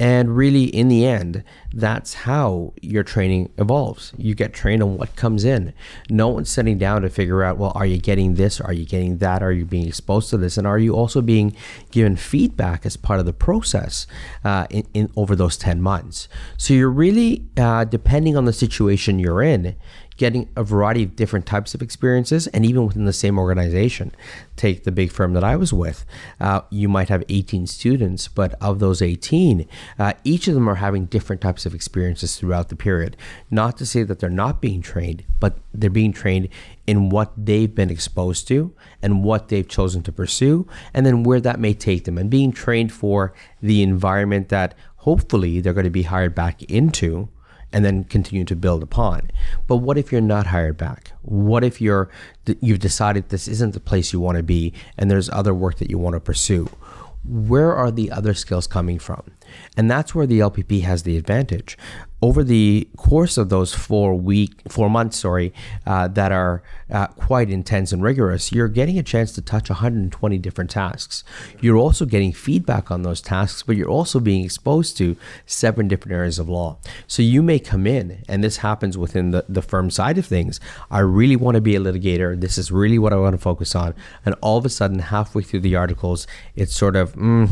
And 0.00 0.36
really, 0.36 0.64
in 0.64 0.88
the 0.88 1.04
end, 1.06 1.42
that's 1.72 2.14
how 2.14 2.72
your 2.80 3.02
training 3.02 3.50
evolves. 3.58 4.12
You 4.16 4.34
get 4.34 4.52
trained 4.52 4.82
on 4.82 4.96
what 4.96 5.16
comes 5.16 5.44
in. 5.44 5.72
No 6.08 6.28
one's 6.28 6.50
sitting 6.50 6.78
down 6.78 7.02
to 7.02 7.10
figure 7.10 7.42
out, 7.42 7.58
well, 7.58 7.72
are 7.74 7.86
you 7.86 7.98
getting 7.98 8.34
this? 8.34 8.60
Are 8.60 8.72
you 8.72 8.86
getting 8.86 9.18
that? 9.18 9.42
Are 9.42 9.52
you 9.52 9.64
being 9.64 9.88
exposed 9.88 10.30
to 10.30 10.36
this? 10.36 10.56
And 10.56 10.66
are 10.66 10.78
you 10.78 10.94
also 10.94 11.20
being 11.20 11.56
given 11.90 12.16
feedback 12.16 12.86
as 12.86 12.96
part 12.96 13.18
of 13.18 13.26
the 13.26 13.32
process 13.32 14.06
uh, 14.44 14.66
in, 14.70 14.86
in, 14.94 15.10
over 15.16 15.34
those 15.34 15.56
10 15.56 15.82
months? 15.82 16.28
So 16.56 16.74
you're 16.74 16.90
really, 16.90 17.46
uh, 17.56 17.84
depending 17.84 18.36
on 18.36 18.44
the 18.44 18.52
situation 18.52 19.18
you're 19.18 19.42
in, 19.42 19.74
getting 20.18 20.48
a 20.56 20.64
variety 20.64 21.04
of 21.04 21.16
different 21.16 21.46
types 21.46 21.74
of 21.74 21.80
experiences 21.80 22.48
and 22.48 22.66
even 22.66 22.84
within 22.84 23.04
the 23.04 23.12
same 23.12 23.38
organization. 23.38 24.12
Take 24.56 24.82
the 24.82 24.92
big 24.92 25.12
firm 25.12 25.32
that 25.32 25.44
I 25.44 25.54
was 25.56 25.72
with. 25.72 26.04
Uh, 26.40 26.62
you 26.70 26.88
might 26.88 27.08
have 27.08 27.22
18 27.28 27.68
students, 27.68 28.26
but 28.26 28.54
of 28.60 28.80
those 28.80 29.00
18, 29.00 29.66
uh, 29.98 30.12
each 30.24 30.48
of 30.48 30.54
them 30.54 30.68
are 30.68 30.74
having 30.74 31.06
different 31.06 31.40
types 31.40 31.64
of 31.64 31.74
experiences 31.74 32.36
throughout 32.36 32.68
the 32.68 32.76
period. 32.76 33.16
Not 33.48 33.78
to 33.78 33.86
say 33.86 34.02
that 34.02 34.18
they're 34.18 34.28
not 34.28 34.60
being 34.60 34.82
trained, 34.82 35.22
but 35.38 35.56
they're 35.72 35.88
being 35.88 36.12
trained 36.12 36.48
in 36.86 37.10
what 37.10 37.32
they've 37.36 37.72
been 37.72 37.90
exposed 37.90 38.48
to 38.48 38.74
and 39.00 39.22
what 39.22 39.48
they've 39.48 39.68
chosen 39.68 40.02
to 40.02 40.12
pursue, 40.12 40.66
and 40.92 41.06
then 41.06 41.22
where 41.22 41.40
that 41.40 41.60
may 41.60 41.74
take 41.74 42.04
them, 42.04 42.18
and 42.18 42.28
being 42.28 42.50
trained 42.50 42.92
for 42.92 43.32
the 43.62 43.82
environment 43.82 44.48
that 44.48 44.74
hopefully 44.96 45.60
they're 45.60 45.72
going 45.72 45.84
to 45.84 45.90
be 45.90 46.02
hired 46.02 46.34
back 46.34 46.62
into 46.64 47.28
and 47.72 47.84
then 47.84 48.04
continue 48.04 48.44
to 48.44 48.56
build 48.56 48.82
upon. 48.82 49.30
But 49.66 49.76
what 49.76 49.98
if 49.98 50.10
you're 50.10 50.20
not 50.20 50.46
hired 50.46 50.76
back? 50.76 51.12
What 51.22 51.64
if 51.64 51.80
you're 51.80 52.08
you've 52.60 52.78
decided 52.78 53.28
this 53.28 53.48
isn't 53.48 53.74
the 53.74 53.80
place 53.80 54.12
you 54.12 54.20
want 54.20 54.36
to 54.36 54.42
be 54.42 54.72
and 54.96 55.10
there's 55.10 55.28
other 55.30 55.54
work 55.54 55.78
that 55.78 55.90
you 55.90 55.98
want 55.98 56.14
to 56.14 56.20
pursue? 56.20 56.68
Where 57.24 57.74
are 57.74 57.90
the 57.90 58.10
other 58.10 58.32
skills 58.32 58.66
coming 58.66 58.98
from? 58.98 59.22
And 59.76 59.90
that's 59.90 60.14
where 60.14 60.26
the 60.26 60.40
LPP 60.40 60.82
has 60.82 61.02
the 61.02 61.16
advantage 61.16 61.76
over 62.20 62.42
the 62.42 62.88
course 62.96 63.38
of 63.38 63.48
those 63.48 63.72
four 63.72 64.14
week, 64.14 64.62
four 64.68 64.90
months, 64.90 65.18
sorry, 65.18 65.52
uh, 65.86 66.08
that 66.08 66.32
are 66.32 66.62
uh, 66.90 67.06
quite 67.08 67.48
intense 67.48 67.92
and 67.92 68.02
rigorous, 68.02 68.50
you're 68.50 68.66
getting 68.66 68.98
a 68.98 69.02
chance 69.02 69.32
to 69.32 69.40
touch 69.40 69.70
120 69.70 70.38
different 70.38 70.70
tasks. 70.70 71.22
You're 71.60 71.76
also 71.76 72.04
getting 72.06 72.32
feedback 72.32 72.90
on 72.90 73.02
those 73.02 73.20
tasks, 73.20 73.62
but 73.62 73.76
you're 73.76 73.88
also 73.88 74.18
being 74.18 74.44
exposed 74.44 74.96
to 74.98 75.16
seven 75.46 75.86
different 75.86 76.16
areas 76.16 76.40
of 76.40 76.48
law. 76.48 76.78
So 77.06 77.22
you 77.22 77.42
may 77.42 77.60
come 77.60 77.86
in, 77.86 78.24
and 78.28 78.42
this 78.42 78.58
happens 78.58 78.98
within 78.98 79.30
the, 79.30 79.44
the 79.48 79.62
firm 79.62 79.88
side 79.90 80.18
of 80.18 80.26
things. 80.26 80.58
I 80.90 81.00
really 81.00 81.36
want 81.36 81.54
to 81.54 81.60
be 81.60 81.76
a 81.76 81.80
litigator. 81.80 82.40
This 82.40 82.58
is 82.58 82.72
really 82.72 82.98
what 82.98 83.12
I 83.12 83.16
want 83.16 83.34
to 83.34 83.38
focus 83.38 83.76
on. 83.76 83.94
And 84.26 84.34
all 84.40 84.58
of 84.58 84.64
a 84.64 84.70
sudden, 84.70 84.98
halfway 84.98 85.42
through 85.42 85.60
the 85.60 85.76
articles, 85.76 86.26
it's 86.56 86.74
sort 86.74 86.96
of, 86.96 87.14
mm, 87.14 87.48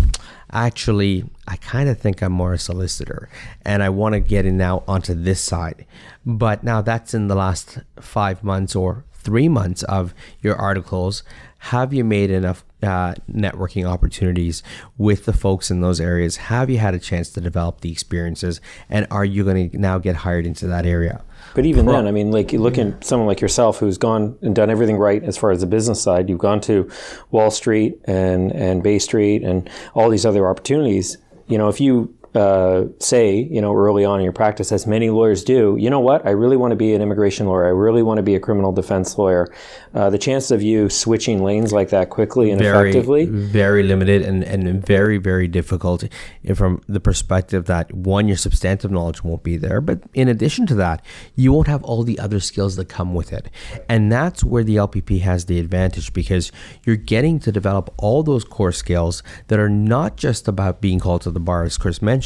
actually, 0.53 1.25
I 1.47 1.57
kind 1.57 1.89
of 1.89 1.99
think 1.99 2.23
I'm 2.23 2.33
more 2.33 2.55
a 2.55 2.59
solicitor 2.59 3.29
and 3.65 3.83
I 3.83 3.89
want 3.89 4.15
to 4.15 4.21
get 4.21 4.47
in 4.47 4.57
now 4.57 4.83
onto 4.87 5.15
this 5.15 5.41
side. 5.41 5.87
But 6.25 6.65
now 6.65 6.83
that's 6.83 7.15
in 7.15 7.29
the 7.29 7.35
last 7.35 7.79
five 8.01 8.43
months 8.45 8.75
or 8.77 9.05
three 9.13 9.49
months 9.49 9.83
of 9.85 10.15
your 10.41 10.57
articles. 10.57 11.23
Have 11.59 11.93
you 11.93 12.05
made 12.05 12.31
enough 12.31 12.65
uh, 12.87 13.15
networking 13.31 13.85
opportunities 13.85 14.63
with 14.97 15.25
the 15.25 15.33
folks 15.33 15.71
in 15.71 15.81
those 15.81 16.01
areas? 16.01 16.37
Have 16.37 16.71
you 16.71 16.79
had 16.79 16.95
a 16.95 16.99
chance 16.99 17.31
to 17.31 17.41
develop 17.41 17.81
the 17.81 17.93
experiences? 17.93 18.61
And 18.89 19.07
are 19.11 19.25
you 19.25 19.45
going 19.45 19.71
to 19.71 19.79
now 19.79 19.99
get 19.99 20.17
hired 20.17 20.47
into 20.47 20.67
that 20.69 20.87
area? 20.87 21.23
But 21.55 21.67
even 21.67 21.85
Pro- 21.85 21.95
then, 21.95 22.07
I 22.07 22.11
mean, 22.11 22.31
like 22.31 22.53
you 22.53 22.59
look 22.59 22.79
at 22.79 23.05
someone 23.05 23.27
like 23.27 23.41
yourself 23.41 23.79
who's 23.79 23.99
gone 23.99 24.39
and 24.43 24.55
done 24.55 24.71
everything 24.71 24.97
right 24.97 25.23
as 25.23 25.37
far 25.37 25.51
as 25.51 25.61
the 25.61 25.67
business 25.67 26.03
side. 26.03 26.29
You've 26.29 26.39
gone 26.39 26.61
to 26.63 26.91
Wall 27.31 27.51
Street 27.51 27.99
and 28.05 28.53
and 28.53 28.83
Bay 28.83 28.99
Street 28.99 29.43
and 29.43 29.69
all 29.95 30.11
these 30.11 30.27
other 30.27 30.49
opportunities. 30.49 31.19
You 31.47 31.59
know, 31.59 31.69
if 31.69 31.81
you 31.81 32.16
uh, 32.37 32.87
say, 33.01 33.49
you 33.51 33.63
know, 33.63 33.75
early 33.75 34.05
on 34.05 34.21
in 34.21 34.25
your 34.25 34.33
practice, 34.33 34.71
as 34.71 34.87
many 34.87 35.09
lawyers 35.09 35.43
do, 35.43 35.77
you 35.81 35.89
know 35.89 36.01
what? 36.01 36.27
I 36.27 36.31
really 36.31 36.57
want 36.57 36.73
to 36.73 36.77
be 36.77 36.93
an 36.93 37.01
immigration 37.01 37.47
lawyer. 37.47 37.65
I 37.65 37.71
really 37.71 38.03
want 38.03 38.19
to 38.19 38.23
be 38.23 38.35
a 38.35 38.41
criminal 38.41 38.73
defense 38.73 39.17
lawyer. 39.17 39.49
Uh, 39.95 40.11
the 40.11 40.19
chance 40.19 40.51
of 40.51 40.63
you 40.63 40.91
switching 40.91 41.43
lanes 41.43 41.73
like 41.73 41.89
that 41.89 42.11
quickly 42.11 42.51
and 42.51 42.61
very, 42.61 42.91
effectively, 42.91 43.25
very 43.25 43.83
limited 43.83 44.21
and, 44.21 44.45
and 44.45 44.87
very, 44.87 45.17
very 45.17 45.49
difficult 45.49 46.05
from 46.55 46.83
the 46.87 47.01
perspective 47.01 47.65
that 47.65 47.91
one, 47.95 48.29
your 48.29 48.37
substantive 48.37 48.91
knowledge 48.91 49.25
won't 49.25 49.43
be 49.43 49.57
there. 49.57 49.81
But 49.81 50.03
in 50.13 50.29
addition 50.29 50.67
to 50.67 50.75
that, 50.75 51.03
you 51.37 51.53
won't 51.53 51.69
have 51.69 51.83
all 51.85 52.03
the 52.03 52.19
other 52.19 52.41
skills 52.41 52.77
that 52.77 52.91
come 52.91 53.15
with 53.15 53.33
it. 53.33 53.49
And 53.89 54.13
that's 54.13 54.45
where 54.45 54.63
the 54.63 54.77
LPP 54.77 55.23
has 55.23 55.47
the 55.47 55.59
advantage 55.59 56.13
because 56.13 56.53
you're 56.85 56.97
getting 56.97 57.39
to 57.41 57.51
develop 57.51 57.95
all 57.97 58.23
those 58.23 58.45
core 58.45 58.73
skills 58.73 59.23
that 59.49 59.59
are 59.59 59.71
not 59.71 60.17
just 60.19 60.47
about 60.47 60.83
being 60.83 61.01
called 61.01 61.23
to 61.23 61.31
the 61.31 61.41
bar, 61.41 61.63
as 61.65 61.79
Chris 61.79 62.03
mentioned 62.03 62.26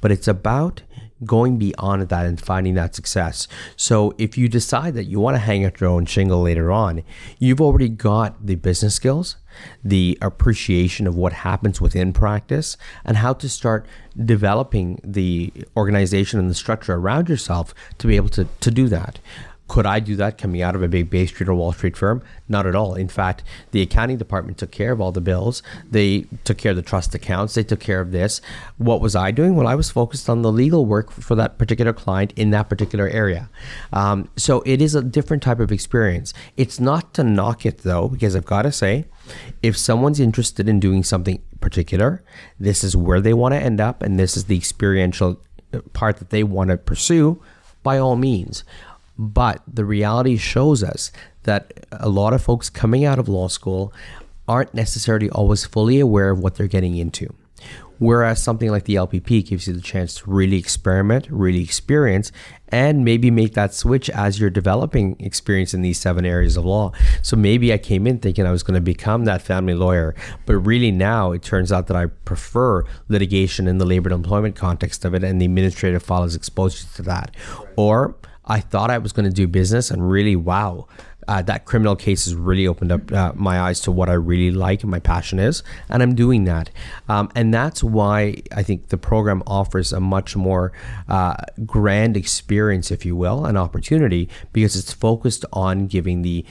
but 0.00 0.12
it's 0.12 0.28
about 0.28 0.82
going 1.24 1.56
beyond 1.56 2.02
that 2.08 2.26
and 2.26 2.40
finding 2.40 2.74
that 2.74 2.94
success. 2.94 3.48
So 3.76 4.14
if 4.18 4.36
you 4.36 4.48
decide 4.48 4.94
that 4.94 5.04
you 5.04 5.18
want 5.18 5.34
to 5.34 5.40
hang 5.40 5.64
out 5.64 5.80
your 5.80 5.90
own 5.90 6.04
shingle 6.06 6.42
later 6.42 6.70
on, 6.70 7.02
you've 7.38 7.60
already 7.60 7.88
got 7.88 8.44
the 8.44 8.56
business 8.56 8.94
skills, 8.94 9.36
the 9.82 10.18
appreciation 10.20 11.06
of 11.06 11.16
what 11.16 11.32
happens 11.32 11.80
within 11.80 12.12
practice, 12.12 12.76
and 13.04 13.16
how 13.16 13.32
to 13.34 13.48
start 13.48 13.86
developing 14.22 15.00
the 15.02 15.52
organization 15.76 16.38
and 16.38 16.50
the 16.50 16.54
structure 16.54 16.94
around 16.94 17.28
yourself 17.28 17.74
to 17.98 18.06
be 18.06 18.16
able 18.16 18.28
to, 18.30 18.46
to 18.60 18.70
do 18.70 18.88
that. 18.88 19.18
Could 19.68 19.84
I 19.86 19.98
do 19.98 20.14
that 20.16 20.38
coming 20.38 20.62
out 20.62 20.76
of 20.76 20.82
a 20.82 20.88
big 20.88 21.10
Bay 21.10 21.26
Street 21.26 21.48
or 21.48 21.54
Wall 21.54 21.72
Street 21.72 21.96
firm? 21.96 22.22
Not 22.48 22.66
at 22.66 22.76
all. 22.76 22.94
In 22.94 23.08
fact, 23.08 23.42
the 23.72 23.82
accounting 23.82 24.16
department 24.16 24.58
took 24.58 24.70
care 24.70 24.92
of 24.92 25.00
all 25.00 25.10
the 25.10 25.20
bills. 25.20 25.62
They 25.90 26.26
took 26.44 26.58
care 26.58 26.70
of 26.70 26.76
the 26.76 26.82
trust 26.82 27.14
accounts. 27.14 27.54
They 27.54 27.64
took 27.64 27.80
care 27.80 28.00
of 28.00 28.12
this. 28.12 28.40
What 28.78 29.00
was 29.00 29.16
I 29.16 29.32
doing? 29.32 29.56
Well, 29.56 29.66
I 29.66 29.74
was 29.74 29.90
focused 29.90 30.28
on 30.28 30.42
the 30.42 30.52
legal 30.52 30.86
work 30.86 31.10
for 31.10 31.34
that 31.34 31.58
particular 31.58 31.92
client 31.92 32.32
in 32.36 32.50
that 32.50 32.68
particular 32.68 33.08
area. 33.08 33.50
Um, 33.92 34.30
so 34.36 34.62
it 34.64 34.80
is 34.80 34.94
a 34.94 35.02
different 35.02 35.42
type 35.42 35.58
of 35.58 35.72
experience. 35.72 36.32
It's 36.56 36.78
not 36.78 37.12
to 37.14 37.24
knock 37.24 37.66
it 37.66 37.78
though, 37.78 38.08
because 38.08 38.36
I've 38.36 38.46
got 38.46 38.62
to 38.62 38.72
say, 38.72 39.06
if 39.62 39.76
someone's 39.76 40.20
interested 40.20 40.68
in 40.68 40.78
doing 40.78 41.02
something 41.02 41.42
particular, 41.60 42.22
this 42.60 42.84
is 42.84 42.96
where 42.96 43.20
they 43.20 43.34
want 43.34 43.54
to 43.54 43.60
end 43.60 43.80
up, 43.80 44.00
and 44.02 44.18
this 44.18 44.36
is 44.36 44.44
the 44.44 44.56
experiential 44.56 45.40
uh, 45.74 45.80
part 45.92 46.18
that 46.18 46.30
they 46.30 46.44
want 46.44 46.70
to 46.70 46.76
pursue, 46.76 47.42
by 47.82 47.98
all 47.98 48.16
means. 48.16 48.64
But 49.18 49.62
the 49.66 49.84
reality 49.84 50.36
shows 50.36 50.82
us 50.82 51.10
that 51.44 51.86
a 51.92 52.08
lot 52.08 52.32
of 52.32 52.42
folks 52.42 52.68
coming 52.68 53.04
out 53.04 53.18
of 53.18 53.28
law 53.28 53.48
school 53.48 53.92
aren't 54.48 54.74
necessarily 54.74 55.30
always 55.30 55.64
fully 55.64 56.00
aware 56.00 56.30
of 56.30 56.38
what 56.38 56.54
they're 56.56 56.66
getting 56.66 56.96
into. 56.96 57.34
Whereas 57.98 58.42
something 58.42 58.70
like 58.70 58.84
the 58.84 58.96
LPP 58.96 59.48
gives 59.48 59.66
you 59.66 59.72
the 59.72 59.80
chance 59.80 60.16
to 60.16 60.30
really 60.30 60.58
experiment, 60.58 61.28
really 61.30 61.62
experience, 61.62 62.30
and 62.68 63.06
maybe 63.06 63.30
make 63.30 63.54
that 63.54 63.72
switch 63.72 64.10
as 64.10 64.38
you're 64.38 64.50
developing 64.50 65.16
experience 65.18 65.72
in 65.72 65.80
these 65.80 65.98
seven 65.98 66.26
areas 66.26 66.58
of 66.58 66.66
law. 66.66 66.92
So 67.22 67.36
maybe 67.36 67.72
I 67.72 67.78
came 67.78 68.06
in 68.06 68.18
thinking 68.18 68.44
I 68.44 68.50
was 68.50 68.62
going 68.62 68.74
to 68.74 68.82
become 68.82 69.24
that 69.24 69.40
family 69.40 69.72
lawyer, 69.72 70.14
but 70.44 70.56
really 70.58 70.90
now 70.90 71.32
it 71.32 71.42
turns 71.42 71.72
out 71.72 71.86
that 71.86 71.96
I 71.96 72.06
prefer 72.06 72.84
litigation 73.08 73.66
in 73.66 73.78
the 73.78 73.86
labor 73.86 74.10
and 74.10 74.16
employment 74.22 74.56
context 74.56 75.06
of 75.06 75.14
it, 75.14 75.24
and 75.24 75.40
the 75.40 75.46
administrative 75.46 76.02
file 76.02 76.24
is 76.24 76.36
exposed 76.36 76.94
to 76.96 77.02
that. 77.02 77.34
Or 77.76 78.14
I 78.46 78.60
thought 78.60 78.90
I 78.90 78.98
was 78.98 79.12
going 79.12 79.28
to 79.28 79.34
do 79.34 79.46
business, 79.46 79.90
and 79.90 80.08
really, 80.08 80.36
wow, 80.36 80.86
uh, 81.28 81.42
that 81.42 81.64
criminal 81.64 81.96
case 81.96 82.26
has 82.26 82.34
really 82.34 82.66
opened 82.66 82.92
up 82.92 83.12
uh, 83.12 83.32
my 83.34 83.60
eyes 83.60 83.80
to 83.80 83.90
what 83.90 84.08
I 84.08 84.12
really 84.12 84.50
like 84.50 84.82
and 84.82 84.90
my 84.90 85.00
passion 85.00 85.38
is, 85.38 85.62
and 85.88 86.02
I'm 86.02 86.14
doing 86.14 86.44
that. 86.44 86.70
Um, 87.08 87.30
and 87.34 87.52
that's 87.52 87.82
why 87.82 88.42
I 88.54 88.62
think 88.62 88.88
the 88.88 88.98
program 88.98 89.42
offers 89.46 89.92
a 89.92 90.00
much 90.00 90.36
more 90.36 90.72
uh, 91.08 91.34
grand 91.64 92.16
experience, 92.16 92.90
if 92.90 93.04
you 93.04 93.16
will, 93.16 93.44
an 93.44 93.56
opportunity 93.56 94.28
because 94.52 94.76
it's 94.76 94.92
focused 94.92 95.44
on 95.52 95.86
giving 95.86 96.22
the 96.22 96.44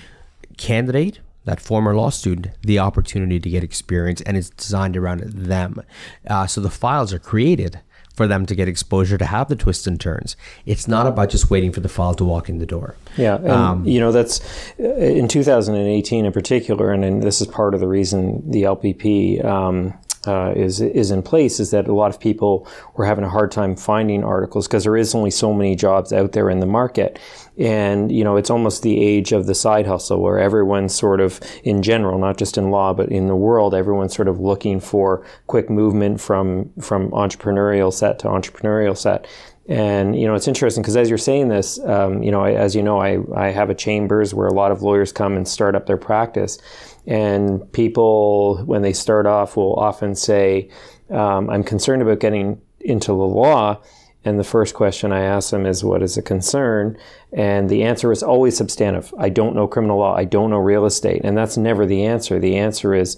candidate 0.57 1.19
that 1.45 1.61
former 1.61 1.95
law 1.95 2.09
student 2.09 2.49
the 2.61 2.79
opportunity 2.79 3.39
to 3.39 3.49
get 3.49 3.63
experience 3.63 4.19
and 4.21 4.35
it's 4.35 4.49
designed 4.49 4.97
around 4.97 5.21
them. 5.21 5.81
Uh, 6.27 6.47
so 6.47 6.59
the 6.59 6.69
files 6.69 7.13
are 7.13 7.19
created 7.19 7.79
for 8.15 8.27
them 8.27 8.45
to 8.45 8.55
get 8.55 8.67
exposure 8.67 9.17
to 9.17 9.25
have 9.25 9.49
the 9.49 9.55
twists 9.55 9.85
and 9.87 9.99
turns. 9.99 10.35
It's 10.65 10.87
not 10.87 11.05
about 11.05 11.29
just 11.29 11.49
waiting 11.49 11.71
for 11.71 11.81
the 11.81 11.89
file 11.89 12.13
to 12.15 12.23
walk 12.25 12.49
in 12.49 12.59
the 12.59 12.65
door. 12.65 12.95
Yeah, 13.17 13.35
and 13.35 13.51
um, 13.51 13.85
you 13.85 13.99
know 13.99 14.11
that's 14.11 14.41
uh, 14.79 14.95
in 14.95 15.27
2018 15.27 16.25
in 16.25 16.31
particular, 16.31 16.91
and, 16.91 17.03
and, 17.03 17.23
this 17.23 17.41
is 17.41 17.47
part 17.47 17.73
of 17.73 17.79
the 17.79 17.87
reason 17.87 18.49
the 18.49 18.63
LPP 18.63 19.43
um, 19.43 19.93
uh, 20.27 20.53
is 20.55 20.81
is 20.81 21.11
in 21.11 21.21
place 21.21 21.59
is 21.59 21.71
that 21.71 21.87
a 21.87 21.93
lot 21.93 22.13
of 22.13 22.19
people 22.19 22.67
were 22.95 23.05
having 23.05 23.23
a 23.23 23.29
hard 23.29 23.51
time 23.51 23.75
finding 23.75 24.23
articles 24.23 24.67
because 24.67 24.83
there 24.83 24.97
is 24.97 25.13
only 25.15 25.31
so 25.31 25.53
many 25.53 25.75
jobs 25.75 26.13
out 26.13 26.31
there 26.31 26.49
in 26.49 26.59
the 26.59 26.65
market, 26.65 27.19
and 27.57 28.11
you 28.11 28.23
know 28.23 28.35
it's 28.35 28.49
almost 28.49 28.83
the 28.83 29.01
age 29.01 29.31
of 29.31 29.45
the 29.45 29.55
side 29.55 29.87
hustle 29.87 30.21
where 30.21 30.39
everyone's 30.39 30.93
sort 30.93 31.21
of 31.21 31.39
in 31.63 31.81
general, 31.81 32.19
not 32.19 32.37
just 32.37 32.57
in 32.57 32.71
law 32.71 32.93
but 32.93 33.09
in 33.09 33.27
the 33.27 33.35
world, 33.35 33.73
everyone's 33.73 34.15
sort 34.15 34.27
of 34.27 34.39
looking 34.39 34.79
for 34.79 35.25
quick 35.47 35.69
movement 35.69 36.19
from 36.19 36.71
from 36.81 37.09
entrepreneurial 37.11 37.93
set 37.93 38.19
to 38.19 38.27
entrepreneurial 38.27 38.97
set. 38.97 39.27
And 39.67 40.19
you 40.19 40.27
know 40.27 40.35
it's 40.35 40.47
interesting 40.47 40.83
because 40.83 40.97
as 40.97 41.09
you're 41.09 41.17
saying 41.17 41.47
this, 41.47 41.79
um, 41.79 42.21
you 42.21 42.31
know 42.31 42.41
I, 42.41 42.53
as 42.53 42.75
you 42.75 42.83
know 42.83 42.99
I 42.99 43.19
I 43.35 43.49
have 43.49 43.69
a 43.69 43.75
chambers 43.75 44.33
where 44.33 44.47
a 44.47 44.53
lot 44.53 44.71
of 44.71 44.81
lawyers 44.81 45.11
come 45.11 45.35
and 45.35 45.47
start 45.47 45.75
up 45.75 45.87
their 45.87 45.97
practice, 45.97 46.59
and 47.07 47.71
people, 47.71 48.57
when 48.65 48.81
they 48.81 48.93
start 48.93 49.25
off, 49.25 49.55
will 49.55 49.75
often 49.75 50.15
say, 50.15 50.69
um, 51.09 51.49
I'm 51.49 51.63
concerned 51.63 52.01
about 52.01 52.19
getting 52.19 52.61
into 52.79 53.07
the 53.07 53.13
law. 53.13 53.81
And 54.25 54.39
the 54.39 54.43
first 54.43 54.73
question 54.73 55.11
I 55.11 55.21
ask 55.21 55.51
them 55.51 55.65
is, 55.65 55.83
What 55.83 56.01
is 56.01 56.17
a 56.17 56.21
concern? 56.21 56.97
And 57.31 57.69
the 57.69 57.83
answer 57.83 58.11
is 58.11 58.23
always 58.23 58.57
substantive. 58.57 59.13
I 59.19 59.29
don't 59.29 59.55
know 59.55 59.67
criminal 59.67 59.99
law. 59.99 60.15
I 60.15 60.23
don't 60.23 60.49
know 60.49 60.57
real 60.57 60.85
estate. 60.85 61.21
And 61.23 61.37
that's 61.37 61.57
never 61.57 61.85
the 61.85 62.05
answer. 62.05 62.39
The 62.39 62.55
answer 62.55 62.93
is, 62.93 63.17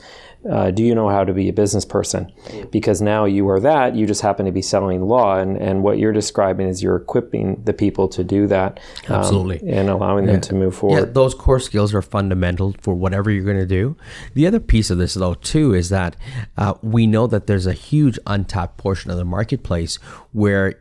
uh, 0.49 0.71
do 0.71 0.83
you 0.83 0.95
know 0.95 1.09
how 1.09 1.23
to 1.23 1.33
be 1.33 1.49
a 1.49 1.53
business 1.53 1.83
person? 1.83 2.31
Because 2.71 3.01
now 3.01 3.25
you 3.25 3.49
are 3.49 3.59
that, 3.59 3.95
you 3.95 4.05
just 4.05 4.21
happen 4.21 4.45
to 4.45 4.51
be 4.51 4.61
selling 4.61 5.01
law. 5.01 5.37
And, 5.37 5.57
and 5.57 5.83
what 5.83 5.97
you're 5.97 6.13
describing 6.13 6.67
is 6.67 6.81
you're 6.81 6.95
equipping 6.95 7.61
the 7.63 7.73
people 7.73 8.07
to 8.09 8.23
do 8.23 8.47
that. 8.47 8.79
Um, 9.07 9.17
Absolutely. 9.17 9.69
And 9.69 9.89
allowing 9.89 10.25
yeah. 10.25 10.33
them 10.33 10.41
to 10.41 10.55
move 10.55 10.75
forward. 10.75 10.99
Yeah, 10.99 11.05
those 11.05 11.33
core 11.33 11.59
skills 11.59 11.93
are 11.93 12.01
fundamental 12.01 12.75
for 12.81 12.93
whatever 12.93 13.29
you're 13.29 13.43
going 13.43 13.59
to 13.59 13.65
do. 13.65 13.97
The 14.35 14.47
other 14.47 14.59
piece 14.59 14.89
of 14.89 14.97
this, 14.97 15.15
though, 15.15 15.33
too, 15.33 15.73
is 15.73 15.89
that 15.89 16.15
uh, 16.57 16.75
we 16.81 17.07
know 17.07 17.27
that 17.27 17.47
there's 17.47 17.67
a 17.67 17.73
huge 17.73 18.17
untapped 18.25 18.77
portion 18.77 19.11
of 19.11 19.17
the 19.17 19.25
marketplace 19.25 19.95
where 20.31 20.79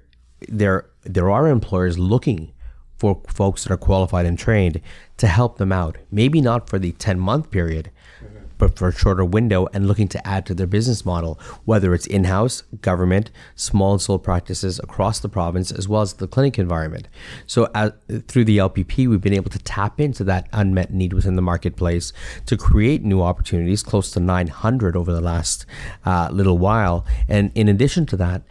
there, 0.49 0.91
there 1.03 1.31
are 1.31 1.49
employers 1.49 1.99
looking 1.99 2.53
for 2.97 3.21
folks 3.29 3.65
that 3.65 3.73
are 3.73 3.77
qualified 3.77 4.27
and 4.27 4.39
trained 4.39 4.81
to 5.19 5.27
help 5.27 5.59
them 5.59 5.73
out. 5.73 5.99
Maybe 6.11 6.41
not 6.41 6.69
for 6.69 6.79
the 6.79 6.93
10 6.93 7.19
month 7.19 7.51
period, 7.51 7.91
but 8.59 8.79
for 8.79 8.89
a 8.89 8.93
shorter 8.93 9.25
window 9.25 9.67
and 9.73 9.87
looking 9.87 10.09
to 10.09 10.27
add 10.27 10.47
to 10.47 10.55
their 10.55 10.67
business 10.67 11.05
model, 11.05 11.39
whether 11.65 11.95
it's 11.95 12.07
in 12.07 12.25
house, 12.25 12.63
government, 12.81 13.31
small 13.55 13.93
and 13.93 14.01
sole 14.01 14.19
practices 14.19 14.79
across 14.79 15.21
the 15.21 15.29
province, 15.29 15.71
as 15.71 15.89
well 15.89 16.03
as 16.03 16.15
the 16.15 16.27
clinic 16.27 16.59
environment. 16.59 17.09
So, 17.47 17.69
as, 17.75 17.93
through 18.29 18.45
the 18.45 18.59
LPP, 18.59 19.09
we've 19.09 19.21
been 19.21 19.35
able 19.35 19.51
to 19.51 19.59
tap 19.59 20.01
into 20.01 20.25
that 20.25 20.49
unmet 20.53 20.93
need 20.93 21.13
within 21.13 21.37
the 21.37 21.43
marketplace 21.43 22.13
to 22.47 22.57
create 22.57 23.03
new 23.03 23.23
opportunities, 23.23 23.83
close 23.83 24.11
to 24.13 24.21
900 24.21 24.97
over 24.97 25.13
the 25.13 25.21
last 25.21 25.67
uh, 26.05 26.29
little 26.33 26.59
while. 26.59 27.05
And 27.29 27.51
in 27.55 27.69
addition 27.69 28.07
to 28.07 28.17
that, 28.19 28.43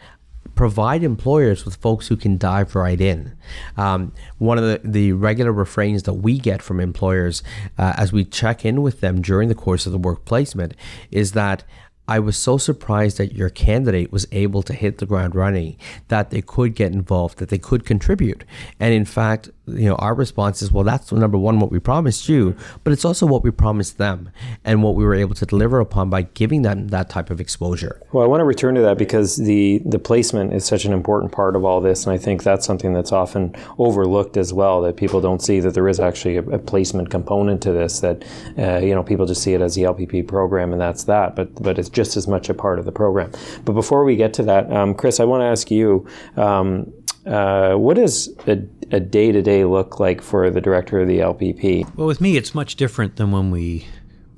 provide 0.56 1.04
employers 1.04 1.64
with 1.64 1.76
folks 1.76 2.08
who 2.08 2.16
can 2.16 2.36
dive 2.36 2.74
right 2.74 3.00
in. 3.00 3.36
Um, 3.76 4.12
one 4.38 4.58
of 4.58 4.64
the, 4.64 4.80
the 4.82 5.12
regular 5.12 5.52
refrains 5.52 6.02
that 6.04 6.14
we 6.14 6.38
get 6.38 6.62
from 6.62 6.80
employers 6.80 7.42
uh, 7.78 7.92
as 7.96 8.12
we 8.12 8.24
check 8.24 8.64
in 8.64 8.82
with 8.82 9.00
them 9.00 9.22
during 9.22 9.48
the 9.48 9.54
course 9.54 9.86
of 9.86 9.92
the 9.92 9.98
work 9.98 10.24
placement 10.24 10.74
is 11.12 11.32
that 11.32 11.62
I 12.08 12.20
was 12.20 12.36
so 12.36 12.56
surprised 12.56 13.18
that 13.18 13.34
your 13.34 13.50
candidate 13.50 14.12
was 14.12 14.26
able 14.32 14.62
to 14.62 14.72
hit 14.72 14.98
the 14.98 15.06
ground 15.06 15.34
running, 15.34 15.76
that 16.08 16.30
they 16.30 16.40
could 16.40 16.74
get 16.74 16.92
involved, 16.92 17.38
that 17.38 17.48
they 17.48 17.58
could 17.58 17.84
contribute. 17.84 18.44
And 18.78 18.94
in 18.94 19.04
fact, 19.04 19.50
you 19.66 19.88
know, 19.88 19.96
our 19.96 20.14
response 20.14 20.62
is, 20.62 20.70
well, 20.70 20.84
that's 20.84 21.10
number 21.12 21.38
one, 21.38 21.58
what 21.58 21.72
we 21.72 21.78
promised 21.78 22.28
you, 22.28 22.56
but 22.84 22.92
it's 22.92 23.04
also 23.04 23.26
what 23.26 23.42
we 23.42 23.50
promised 23.50 23.98
them 23.98 24.30
and 24.64 24.82
what 24.82 24.94
we 24.94 25.04
were 25.04 25.14
able 25.14 25.34
to 25.34 25.46
deliver 25.46 25.80
upon 25.80 26.08
by 26.08 26.22
giving 26.22 26.62
them 26.62 26.88
that 26.88 27.10
type 27.10 27.30
of 27.30 27.40
exposure. 27.40 28.00
Well, 28.12 28.24
I 28.24 28.26
want 28.28 28.40
to 28.40 28.44
return 28.44 28.74
to 28.76 28.80
that 28.82 28.98
because 28.98 29.36
the, 29.36 29.82
the 29.84 29.98
placement 29.98 30.52
is 30.52 30.64
such 30.64 30.84
an 30.84 30.92
important 30.92 31.32
part 31.32 31.56
of 31.56 31.64
all 31.64 31.80
this. 31.80 32.06
And 32.06 32.12
I 32.12 32.18
think 32.18 32.42
that's 32.42 32.64
something 32.64 32.92
that's 32.92 33.12
often 33.12 33.54
overlooked 33.78 34.36
as 34.36 34.52
well, 34.52 34.82
that 34.82 34.96
people 34.96 35.20
don't 35.20 35.42
see 35.42 35.60
that 35.60 35.74
there 35.74 35.88
is 35.88 35.98
actually 35.98 36.36
a, 36.36 36.42
a 36.42 36.58
placement 36.58 37.10
component 37.10 37.62
to 37.62 37.72
this, 37.72 38.00
that, 38.00 38.24
uh, 38.58 38.78
you 38.78 38.94
know, 38.94 39.02
people 39.02 39.26
just 39.26 39.42
see 39.42 39.54
it 39.54 39.60
as 39.60 39.74
the 39.74 39.82
LPP 39.82 40.26
program 40.28 40.72
and 40.72 40.80
that's 40.80 41.04
that. 41.04 41.34
But, 41.34 41.60
but 41.62 41.78
it's 41.78 41.88
just 41.88 42.16
as 42.16 42.28
much 42.28 42.48
a 42.48 42.54
part 42.54 42.78
of 42.78 42.84
the 42.84 42.92
program. 42.92 43.32
But 43.64 43.72
before 43.72 44.04
we 44.04 44.16
get 44.16 44.32
to 44.34 44.42
that, 44.44 44.72
um, 44.72 44.94
Chris, 44.94 45.18
I 45.18 45.24
want 45.24 45.40
to 45.40 45.46
ask 45.46 45.70
you 45.70 46.06
um, 46.36 46.92
uh, 47.26 47.74
what 47.74 47.96
does 47.96 48.28
a, 48.46 48.62
a 48.90 49.00
day-to-day 49.00 49.64
look 49.64 49.98
like 49.98 50.22
for 50.22 50.50
the 50.50 50.60
director 50.60 51.00
of 51.00 51.08
the 51.08 51.18
LPP? 51.18 51.94
Well, 51.96 52.06
with 52.06 52.20
me, 52.20 52.36
it's 52.36 52.54
much 52.54 52.76
different 52.76 53.16
than 53.16 53.32
when 53.32 53.50
we 53.50 53.86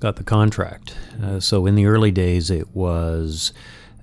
got 0.00 0.16
the 0.16 0.24
contract. 0.24 0.94
Uh, 1.22 1.40
so 1.40 1.66
in 1.66 1.74
the 1.74 1.86
early 1.86 2.10
days, 2.10 2.50
it 2.50 2.74
was 2.74 3.52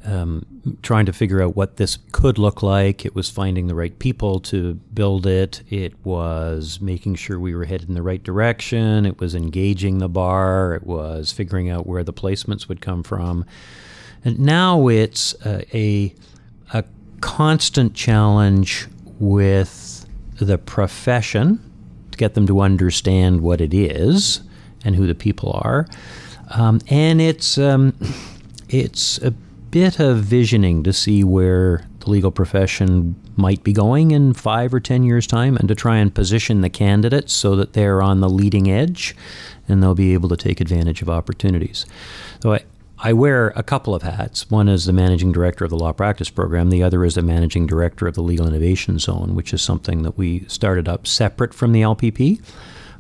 um, 0.05 0.45
trying 0.83 1.05
to 1.05 1.13
figure 1.13 1.41
out 1.41 1.55
what 1.55 1.77
this 1.77 1.97
could 2.11 2.37
look 2.37 2.61
like. 2.61 3.05
It 3.05 3.15
was 3.15 3.29
finding 3.29 3.67
the 3.67 3.75
right 3.75 3.97
people 3.97 4.39
to 4.41 4.75
build 4.93 5.25
it. 5.25 5.63
It 5.69 5.93
was 6.05 6.79
making 6.79 7.15
sure 7.15 7.39
we 7.39 7.55
were 7.55 7.65
headed 7.65 7.89
in 7.89 7.95
the 7.95 8.03
right 8.03 8.21
direction. 8.21 9.05
It 9.05 9.19
was 9.19 9.33
engaging 9.33 9.97
the 9.97 10.09
bar. 10.09 10.75
It 10.75 10.83
was 10.83 11.31
figuring 11.31 11.69
out 11.69 11.87
where 11.87 12.03
the 12.03 12.13
placements 12.13 12.67
would 12.67 12.81
come 12.81 13.03
from. 13.03 13.45
And 14.23 14.39
now 14.39 14.87
it's 14.87 15.33
uh, 15.45 15.61
a 15.73 16.13
a 16.73 16.83
constant 17.21 17.93
challenge 17.93 18.87
with 19.19 20.05
the 20.39 20.57
profession 20.57 21.59
to 22.11 22.17
get 22.17 22.33
them 22.33 22.47
to 22.47 22.61
understand 22.61 23.41
what 23.41 23.61
it 23.61 23.73
is 23.73 24.41
and 24.83 24.95
who 24.95 25.07
the 25.07 25.15
people 25.15 25.59
are. 25.63 25.87
Um, 26.51 26.79
and 26.89 27.19
it's 27.19 27.57
um, 27.57 27.95
it's 28.69 29.17
a 29.19 29.31
bit 29.31 29.99
of 29.99 30.17
visioning 30.19 30.83
to 30.83 30.93
see 30.93 31.23
where 31.23 31.85
the 31.99 32.09
legal 32.09 32.31
profession 32.31 33.15
might 33.35 33.63
be 33.63 33.73
going 33.73 34.11
in 34.11 34.33
five 34.33 34.73
or 34.73 34.79
ten 34.79 35.03
years' 35.03 35.27
time 35.27 35.57
and 35.57 35.67
to 35.67 35.75
try 35.75 35.97
and 35.97 36.13
position 36.13 36.61
the 36.61 36.69
candidates 36.69 37.33
so 37.33 37.55
that 37.55 37.73
they're 37.73 38.01
on 38.01 38.21
the 38.21 38.29
leading 38.29 38.69
edge 38.71 39.15
and 39.67 39.81
they'll 39.81 39.95
be 39.95 40.13
able 40.13 40.29
to 40.29 40.37
take 40.37 40.61
advantage 40.61 41.01
of 41.01 41.09
opportunities. 41.09 41.85
So 42.41 42.53
I, 42.53 42.63
I 43.05 43.13
wear 43.13 43.53
a 43.55 43.61
couple 43.61 43.93
of 43.93 44.01
hats. 44.01 44.49
One 44.49 44.67
is 44.67 44.85
the 44.85 44.91
managing 44.91 45.31
director 45.31 45.63
of 45.63 45.69
the 45.69 45.77
law 45.77 45.93
practice 45.93 46.31
program, 46.31 46.71
the 46.71 46.81
other 46.81 47.05
is 47.05 47.13
the 47.13 47.21
managing 47.21 47.67
director 47.67 48.07
of 48.07 48.15
the 48.15 48.23
Legal 48.23 48.47
Innovation 48.47 48.97
Zone, 48.97 49.35
which 49.35 49.53
is 49.53 49.61
something 49.61 50.01
that 50.01 50.17
we 50.17 50.43
started 50.47 50.89
up 50.89 51.05
separate 51.05 51.53
from 51.53 51.71
the 51.71 51.83
LPP. 51.83 52.41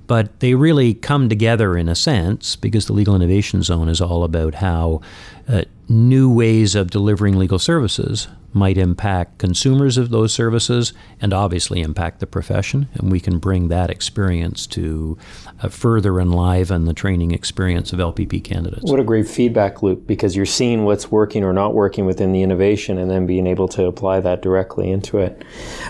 But 0.05 0.41
they 0.41 0.53
really 0.53 0.93
come 0.93 1.27
together 1.27 1.75
in 1.75 1.89
a 1.89 1.95
sense 1.95 2.55
because 2.55 2.85
the 2.85 2.93
Legal 2.93 3.15
Innovation 3.15 3.63
Zone 3.63 3.89
is 3.89 3.99
all 3.99 4.23
about 4.23 4.53
how 4.53 5.01
uh, 5.47 5.63
new 5.89 6.31
ways 6.31 6.75
of 6.75 6.91
delivering 6.91 7.35
legal 7.35 7.57
services 7.57 8.27
might 8.55 8.77
impact 8.77 9.37
consumers 9.37 9.97
of 9.97 10.09
those 10.09 10.33
services 10.33 10.93
and 11.19 11.33
obviously 11.33 11.81
impact 11.81 12.21
the 12.21 12.25
profession. 12.25 12.87
And 12.93 13.11
we 13.11 13.19
can 13.19 13.37
bring 13.37 13.67
that 13.67 13.89
experience 13.89 14.65
to 14.67 15.17
uh, 15.61 15.67
further 15.67 16.19
enliven 16.21 16.85
the 16.85 16.93
training 16.93 17.31
experience 17.31 17.91
of 17.91 17.99
LPP 17.99 18.41
candidates. 18.43 18.89
What 18.89 19.01
a 19.01 19.03
great 19.03 19.27
feedback 19.27 19.83
loop 19.83 20.07
because 20.07 20.37
you're 20.37 20.45
seeing 20.45 20.85
what's 20.85 21.11
working 21.11 21.43
or 21.43 21.51
not 21.51 21.73
working 21.73 22.05
within 22.05 22.31
the 22.31 22.41
innovation 22.41 22.97
and 22.97 23.11
then 23.11 23.25
being 23.25 23.45
able 23.45 23.67
to 23.67 23.85
apply 23.87 24.21
that 24.21 24.41
directly 24.41 24.89
into 24.89 25.19
it. 25.19 25.43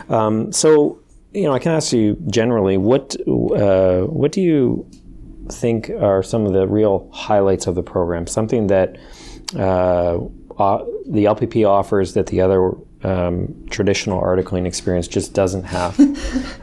Um, 0.09 0.51
so, 0.51 0.99
you 1.33 1.43
know, 1.43 1.53
I 1.53 1.59
can 1.59 1.71
ask 1.71 1.93
you 1.93 2.17
generally, 2.27 2.77
what 2.77 3.15
uh, 3.27 4.01
what 4.01 4.31
do 4.31 4.41
you 4.41 4.89
think 5.51 5.91
are 5.91 6.23
some 6.23 6.47
of 6.47 6.53
the 6.53 6.67
real 6.67 7.09
highlights 7.13 7.67
of 7.67 7.75
the 7.75 7.83
program? 7.83 8.25
Something 8.25 8.67
that 8.67 8.97
uh, 9.55 10.17
uh, 10.57 10.83
the 11.07 11.25
LPP 11.25 11.67
offers 11.67 12.13
that 12.13 12.27
the 12.27 12.41
other 12.41 12.71
um, 13.03 13.65
traditional 13.69 14.21
articling 14.21 14.65
experience 14.65 15.07
just 15.07 15.33
doesn't 15.33 15.63
have. 15.63 15.99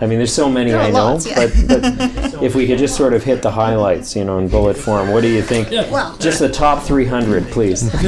I 0.00 0.06
mean, 0.06 0.18
there's 0.18 0.32
so 0.32 0.50
many 0.50 0.74
I 0.74 0.90
know, 0.90 1.12
lots, 1.12 1.26
yeah. 1.26 1.36
but, 1.36 1.52
but 1.68 2.42
if 2.42 2.54
we 2.54 2.66
could 2.66 2.78
just 2.78 2.96
sort 2.96 3.12
of 3.12 3.22
hit 3.22 3.42
the 3.42 3.50
highlights, 3.50 4.16
you 4.16 4.24
know, 4.24 4.38
in 4.38 4.48
bullet 4.48 4.76
form, 4.76 5.10
what 5.10 5.20
do 5.20 5.28
you 5.28 5.42
think? 5.42 5.70
Well, 5.70 6.16
just 6.18 6.40
the 6.40 6.48
top 6.48 6.82
300, 6.82 7.46
please. 7.48 7.90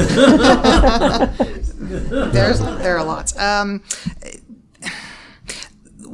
There's 1.85 2.59
there 2.59 2.99
are 2.99 3.05
lots. 3.05 3.39
Um, 3.39 3.83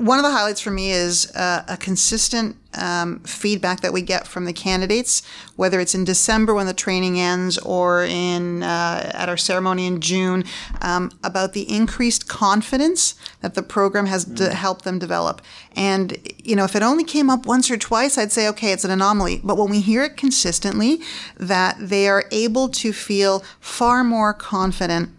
one 0.01 0.18
of 0.18 0.24
the 0.24 0.30
highlights 0.30 0.62
for 0.62 0.70
me 0.70 0.92
is 0.92 1.30
uh, 1.36 1.62
a 1.68 1.76
consistent 1.76 2.57
um, 2.72 3.20
feedback 3.20 3.80
that 3.80 3.92
we 3.92 4.01
get 4.01 4.26
from 4.26 4.46
the 4.46 4.53
candidates, 4.55 5.22
whether 5.57 5.78
it's 5.78 5.94
in 5.94 6.05
December 6.05 6.55
when 6.55 6.66
the 6.66 6.72
training 6.72 7.20
ends 7.20 7.59
or 7.59 8.05
in 8.05 8.62
uh, 8.62 9.11
at 9.12 9.28
our 9.28 9.36
ceremony 9.36 9.86
in 9.86 10.01
June, 10.01 10.44
um, 10.80 11.11
about 11.22 11.53
the 11.53 11.70
increased 11.70 12.28
confidence 12.28 13.14
that 13.42 13.53
the 13.53 13.62
program 13.62 14.07
has 14.07 14.24
de- 14.24 14.55
helped 14.55 14.84
them 14.84 14.98
develop. 14.98 15.42
And 15.76 16.16
you 16.42 16.57
know, 16.57 16.64
if 16.64 16.74
it 16.74 16.82
only 16.82 17.05
came 17.05 17.28
up 17.28 17.44
once 17.44 17.70
or 17.70 17.76
twice, 17.76 18.16
I'd 18.16 18.32
say 18.32 18.48
okay, 18.48 18.72
it's 18.72 18.86
an 18.86 18.90
anomaly. 18.90 19.42
But 19.44 19.59
when 19.59 19.68
we 19.68 19.80
hear 19.82 20.03
it 20.05 20.16
consistently, 20.16 21.03
that 21.36 21.76
they 21.78 22.09
are 22.09 22.24
able 22.32 22.70
to 22.70 22.94
feel 22.94 23.40
far 23.61 24.03
more 24.03 24.32
confident 24.32 25.11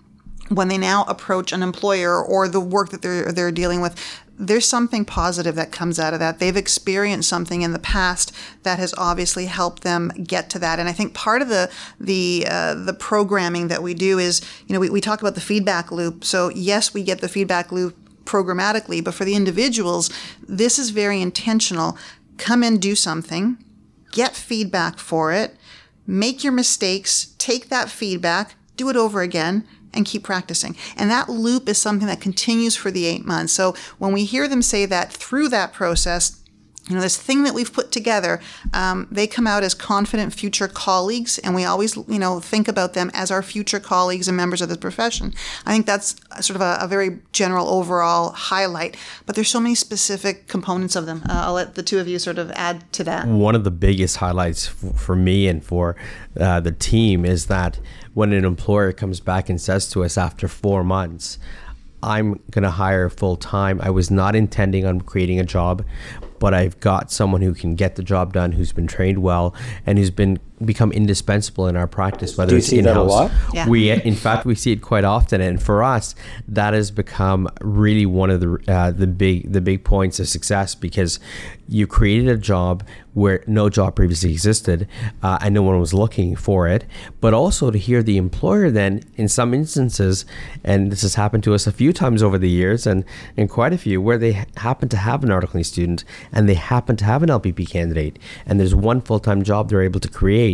when 0.49 0.67
they 0.67 0.77
now 0.77 1.05
approach 1.07 1.53
an 1.53 1.63
employer 1.63 2.21
or 2.21 2.47
the 2.47 2.59
work 2.59 2.89
that 2.89 3.01
they're 3.01 3.31
they're 3.31 3.51
dealing 3.51 3.79
with 3.79 3.95
there's 4.41 4.67
something 4.67 5.05
positive 5.05 5.53
that 5.53 5.71
comes 5.71 5.99
out 5.99 6.13
of 6.13 6.19
that. 6.19 6.39
They've 6.39 6.57
experienced 6.57 7.29
something 7.29 7.61
in 7.61 7.73
the 7.73 7.79
past 7.79 8.35
that 8.63 8.79
has 8.79 8.91
obviously 8.97 9.45
helped 9.45 9.83
them 9.83 10.09
get 10.23 10.49
to 10.49 10.59
that. 10.59 10.79
And 10.79 10.89
I 10.89 10.93
think 10.93 11.13
part 11.13 11.43
of 11.43 11.47
the 11.47 11.71
the 11.99 12.47
uh, 12.49 12.73
the 12.73 12.93
programming 12.93 13.67
that 13.67 13.83
we 13.83 13.93
do 13.93 14.17
is, 14.17 14.41
you 14.65 14.73
know, 14.73 14.79
we, 14.79 14.89
we 14.89 14.99
talk 14.99 15.21
about 15.21 15.35
the 15.35 15.41
feedback 15.41 15.91
loop. 15.91 16.23
So 16.23 16.49
yes, 16.49 16.91
we 16.91 17.03
get 17.03 17.21
the 17.21 17.29
feedback 17.29 17.71
loop 17.71 17.95
programmatically, 18.25 19.03
but 19.03 19.13
for 19.13 19.25
the 19.25 19.35
individuals, 19.35 20.09
this 20.47 20.79
is 20.79 20.89
very 20.89 21.21
intentional. 21.21 21.95
Come 22.37 22.63
in, 22.63 22.79
do 22.79 22.95
something, 22.95 23.63
get 24.11 24.35
feedback 24.35 24.97
for 24.97 25.31
it, 25.31 25.55
make 26.07 26.43
your 26.43 26.53
mistakes, 26.53 27.35
take 27.37 27.69
that 27.69 27.89
feedback, 27.89 28.55
do 28.75 28.89
it 28.89 28.95
over 28.95 29.21
again, 29.21 29.67
and 29.93 30.05
keep 30.05 30.23
practicing. 30.23 30.75
And 30.95 31.09
that 31.09 31.29
loop 31.29 31.67
is 31.67 31.77
something 31.77 32.07
that 32.07 32.21
continues 32.21 32.75
for 32.75 32.91
the 32.91 33.05
eight 33.05 33.25
months. 33.25 33.53
So 33.53 33.75
when 33.97 34.13
we 34.13 34.25
hear 34.25 34.47
them 34.47 34.61
say 34.61 34.85
that 34.85 35.11
through 35.11 35.49
that 35.49 35.73
process, 35.73 36.41
you 36.89 36.95
know, 36.95 37.01
this 37.01 37.15
thing 37.15 37.43
that 37.43 37.53
we've 37.53 37.71
put 37.71 37.91
together, 37.91 38.41
um, 38.73 39.07
they 39.11 39.27
come 39.27 39.45
out 39.45 39.63
as 39.63 39.75
confident 39.75 40.33
future 40.33 40.67
colleagues, 40.67 41.37
and 41.37 41.53
we 41.53 41.63
always, 41.63 41.95
you 41.95 42.17
know, 42.17 42.39
think 42.39 42.67
about 42.67 42.93
them 42.93 43.11
as 43.13 43.29
our 43.29 43.43
future 43.43 43.79
colleagues 43.79 44.27
and 44.27 44.35
members 44.35 44.61
of 44.61 44.67
the 44.67 44.77
profession. 44.77 45.33
I 45.65 45.73
think 45.73 45.85
that's 45.85 46.15
sort 46.41 46.55
of 46.55 46.61
a, 46.61 46.79
a 46.81 46.87
very 46.87 47.19
general 47.31 47.69
overall 47.69 48.31
highlight, 48.31 48.97
but 49.25 49.35
there's 49.35 49.47
so 49.47 49.59
many 49.59 49.75
specific 49.75 50.47
components 50.47 50.95
of 50.95 51.05
them. 51.05 51.21
Uh, 51.29 51.43
I'll 51.45 51.53
let 51.53 51.75
the 51.75 51.83
two 51.83 51.99
of 51.99 52.07
you 52.07 52.17
sort 52.17 52.39
of 52.39 52.51
add 52.51 52.91
to 52.93 53.03
that. 53.03 53.27
One 53.27 53.55
of 53.55 53.63
the 53.63 53.71
biggest 53.71 54.17
highlights 54.17 54.65
for 54.65 55.15
me 55.15 55.47
and 55.47 55.63
for 55.63 55.95
uh, 56.37 56.61
the 56.61 56.71
team 56.71 57.25
is 57.25 57.45
that 57.45 57.79
when 58.13 58.33
an 58.33 58.45
employer 58.45 58.91
comes 58.91 59.19
back 59.19 59.49
and 59.49 59.59
says 59.59 59.89
to 59.91 60.03
us 60.03 60.17
after 60.17 60.47
four 60.47 60.83
months, 60.83 61.39
I'm 62.03 62.41
going 62.49 62.63
to 62.63 62.71
hire 62.71 63.09
full 63.09 63.35
time. 63.35 63.79
I 63.81 63.89
was 63.89 64.09
not 64.09 64.35
intending 64.35 64.85
on 64.85 65.01
creating 65.01 65.39
a 65.39 65.43
job, 65.43 65.85
but 66.39 66.53
I've 66.53 66.79
got 66.79 67.11
someone 67.11 67.41
who 67.41 67.53
can 67.53 67.75
get 67.75 67.95
the 67.95 68.03
job 68.03 68.33
done, 68.33 68.53
who's 68.53 68.73
been 68.73 68.87
trained 68.87 69.19
well, 69.19 69.55
and 69.85 69.97
who's 69.97 70.09
been 70.09 70.39
become 70.65 70.91
indispensable 70.91 71.67
in 71.67 71.75
our 71.75 71.87
practice. 71.87 72.37
Whether 72.37 72.51
Do 72.51 72.55
you 72.55 72.59
it's 72.59 72.67
see 72.67 72.79
in-house. 72.79 72.95
that 72.95 72.99
a 72.99 73.03
lot? 73.03 73.31
Yeah. 73.53 73.67
We, 73.67 73.91
in 73.91 74.15
fact, 74.15 74.45
we 74.45 74.55
see 74.55 74.71
it 74.71 74.81
quite 74.81 75.03
often, 75.03 75.41
and 75.41 75.61
for 75.61 75.83
us, 75.83 76.15
that 76.47 76.73
has 76.73 76.91
become 76.91 77.49
really 77.61 78.05
one 78.05 78.29
of 78.29 78.39
the 78.39 78.63
uh, 78.67 78.91
the 78.91 79.07
big 79.07 79.51
the 79.51 79.61
big 79.61 79.83
points 79.83 80.19
of 80.19 80.27
success 80.27 80.75
because 80.75 81.19
you 81.71 81.87
created 81.87 82.27
a 82.27 82.37
job 82.37 82.83
where 83.13 83.43
no 83.47 83.69
job 83.69 83.95
previously 83.95 84.31
existed 84.31 84.87
uh, 85.23 85.37
and 85.41 85.53
no 85.53 85.61
one 85.61 85.79
was 85.79 85.93
looking 85.93 86.35
for 86.35 86.67
it, 86.67 86.85
but 87.21 87.33
also 87.33 87.71
to 87.71 87.77
hear 87.77 88.03
the 88.03 88.17
employer 88.17 88.69
then, 88.69 89.01
in 89.15 89.27
some 89.27 89.53
instances, 89.53 90.25
and 90.63 90.91
this 90.91 91.01
has 91.01 91.15
happened 91.15 91.43
to 91.43 91.53
us 91.53 91.67
a 91.67 91.71
few 91.71 91.93
times 91.93 92.21
over 92.21 92.37
the 92.37 92.49
years, 92.49 92.85
and 92.85 93.05
in 93.37 93.47
quite 93.47 93.73
a 93.73 93.77
few, 93.77 94.01
where 94.01 94.17
they 94.17 94.45
happen 94.57 94.89
to 94.89 94.97
have 94.97 95.23
an 95.23 95.29
articling 95.29 95.65
student 95.65 96.03
and 96.31 96.47
they 96.47 96.53
happen 96.55 96.95
to 96.97 97.05
have 97.05 97.23
an 97.23 97.29
LPP 97.29 97.69
candidate, 97.69 98.19
and 98.45 98.59
there's 98.59 98.75
one 98.75 98.99
full 99.01 99.19
time 99.19 99.41
job 99.43 99.69
they're 99.69 99.81
able 99.81 99.99
to 100.01 100.09
create, 100.09 100.50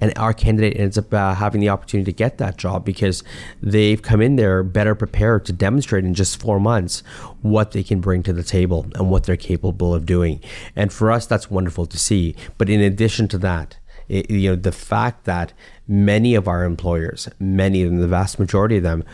and 0.00 0.16
our 0.16 0.32
candidate 0.32 0.78
ends 0.78 0.98
up 0.98 1.12
uh, 1.12 1.34
having 1.34 1.60
the 1.60 1.68
opportunity 1.68 2.10
to 2.10 2.16
get 2.16 2.38
that 2.38 2.56
job 2.56 2.84
because 2.84 3.22
they've 3.62 4.02
come 4.02 4.20
in 4.20 4.36
there 4.36 4.62
better 4.62 4.94
prepared 4.94 5.44
to 5.46 5.52
demonstrate 5.52 6.04
in 6.04 6.14
just 6.14 6.40
four 6.40 6.60
months 6.60 7.02
what 7.42 7.72
they 7.72 7.82
can 7.82 8.00
bring 8.00 8.22
to 8.22 8.32
the 8.32 8.42
table 8.42 8.86
and 8.94 9.10
what 9.10 9.24
they're 9.24 9.36
capable 9.36 9.94
of 9.94 10.06
doing. 10.06 10.40
And 10.76 10.92
for 10.92 11.10
us, 11.10 11.26
that's 11.26 11.50
wonderful 11.50 11.86
to 11.86 11.98
see. 11.98 12.34
But 12.56 12.68
in 12.68 12.80
addition 12.80 13.28
to 13.28 13.38
that, 13.38 13.78
it, 14.08 14.30
you 14.30 14.50
know, 14.50 14.56
the 14.56 14.72
fact 14.72 15.24
that 15.24 15.52
many 15.86 16.34
of 16.34 16.48
our 16.48 16.64
employers, 16.64 17.28
many 17.38 17.82
of 17.82 17.90
them, 17.90 18.00
the 18.00 18.08
vast 18.08 18.38
majority 18.38 18.78
of 18.78 18.82
them, 18.82 19.04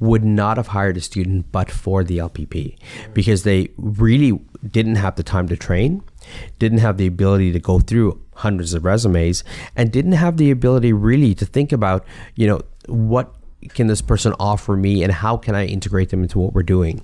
would 0.00 0.24
not 0.24 0.56
have 0.56 0.68
hired 0.68 0.96
a 0.96 1.00
student 1.00 1.50
but 1.52 1.70
for 1.70 2.02
the 2.02 2.18
LPP 2.18 2.76
because 3.14 3.44
they 3.44 3.70
really 3.76 4.40
didn't 4.68 4.96
have 4.96 5.16
the 5.16 5.22
time 5.22 5.48
to 5.48 5.56
train, 5.56 6.02
didn't 6.58 6.78
have 6.78 6.96
the 6.96 7.06
ability 7.06 7.52
to 7.52 7.60
go 7.60 7.78
through 7.78 8.20
hundreds 8.34 8.74
of 8.74 8.84
resumes, 8.84 9.44
and 9.76 9.92
didn't 9.92 10.12
have 10.12 10.36
the 10.36 10.50
ability 10.50 10.92
really 10.92 11.34
to 11.34 11.46
think 11.46 11.72
about, 11.72 12.04
you 12.34 12.46
know, 12.46 12.60
what 12.86 13.34
can 13.72 13.86
this 13.86 14.02
person 14.02 14.34
offer 14.38 14.76
me 14.76 15.02
and 15.02 15.12
how 15.12 15.36
can 15.36 15.54
I 15.54 15.66
integrate 15.66 16.10
them 16.10 16.22
into 16.22 16.38
what 16.38 16.52
we're 16.52 16.62
doing? 16.62 17.02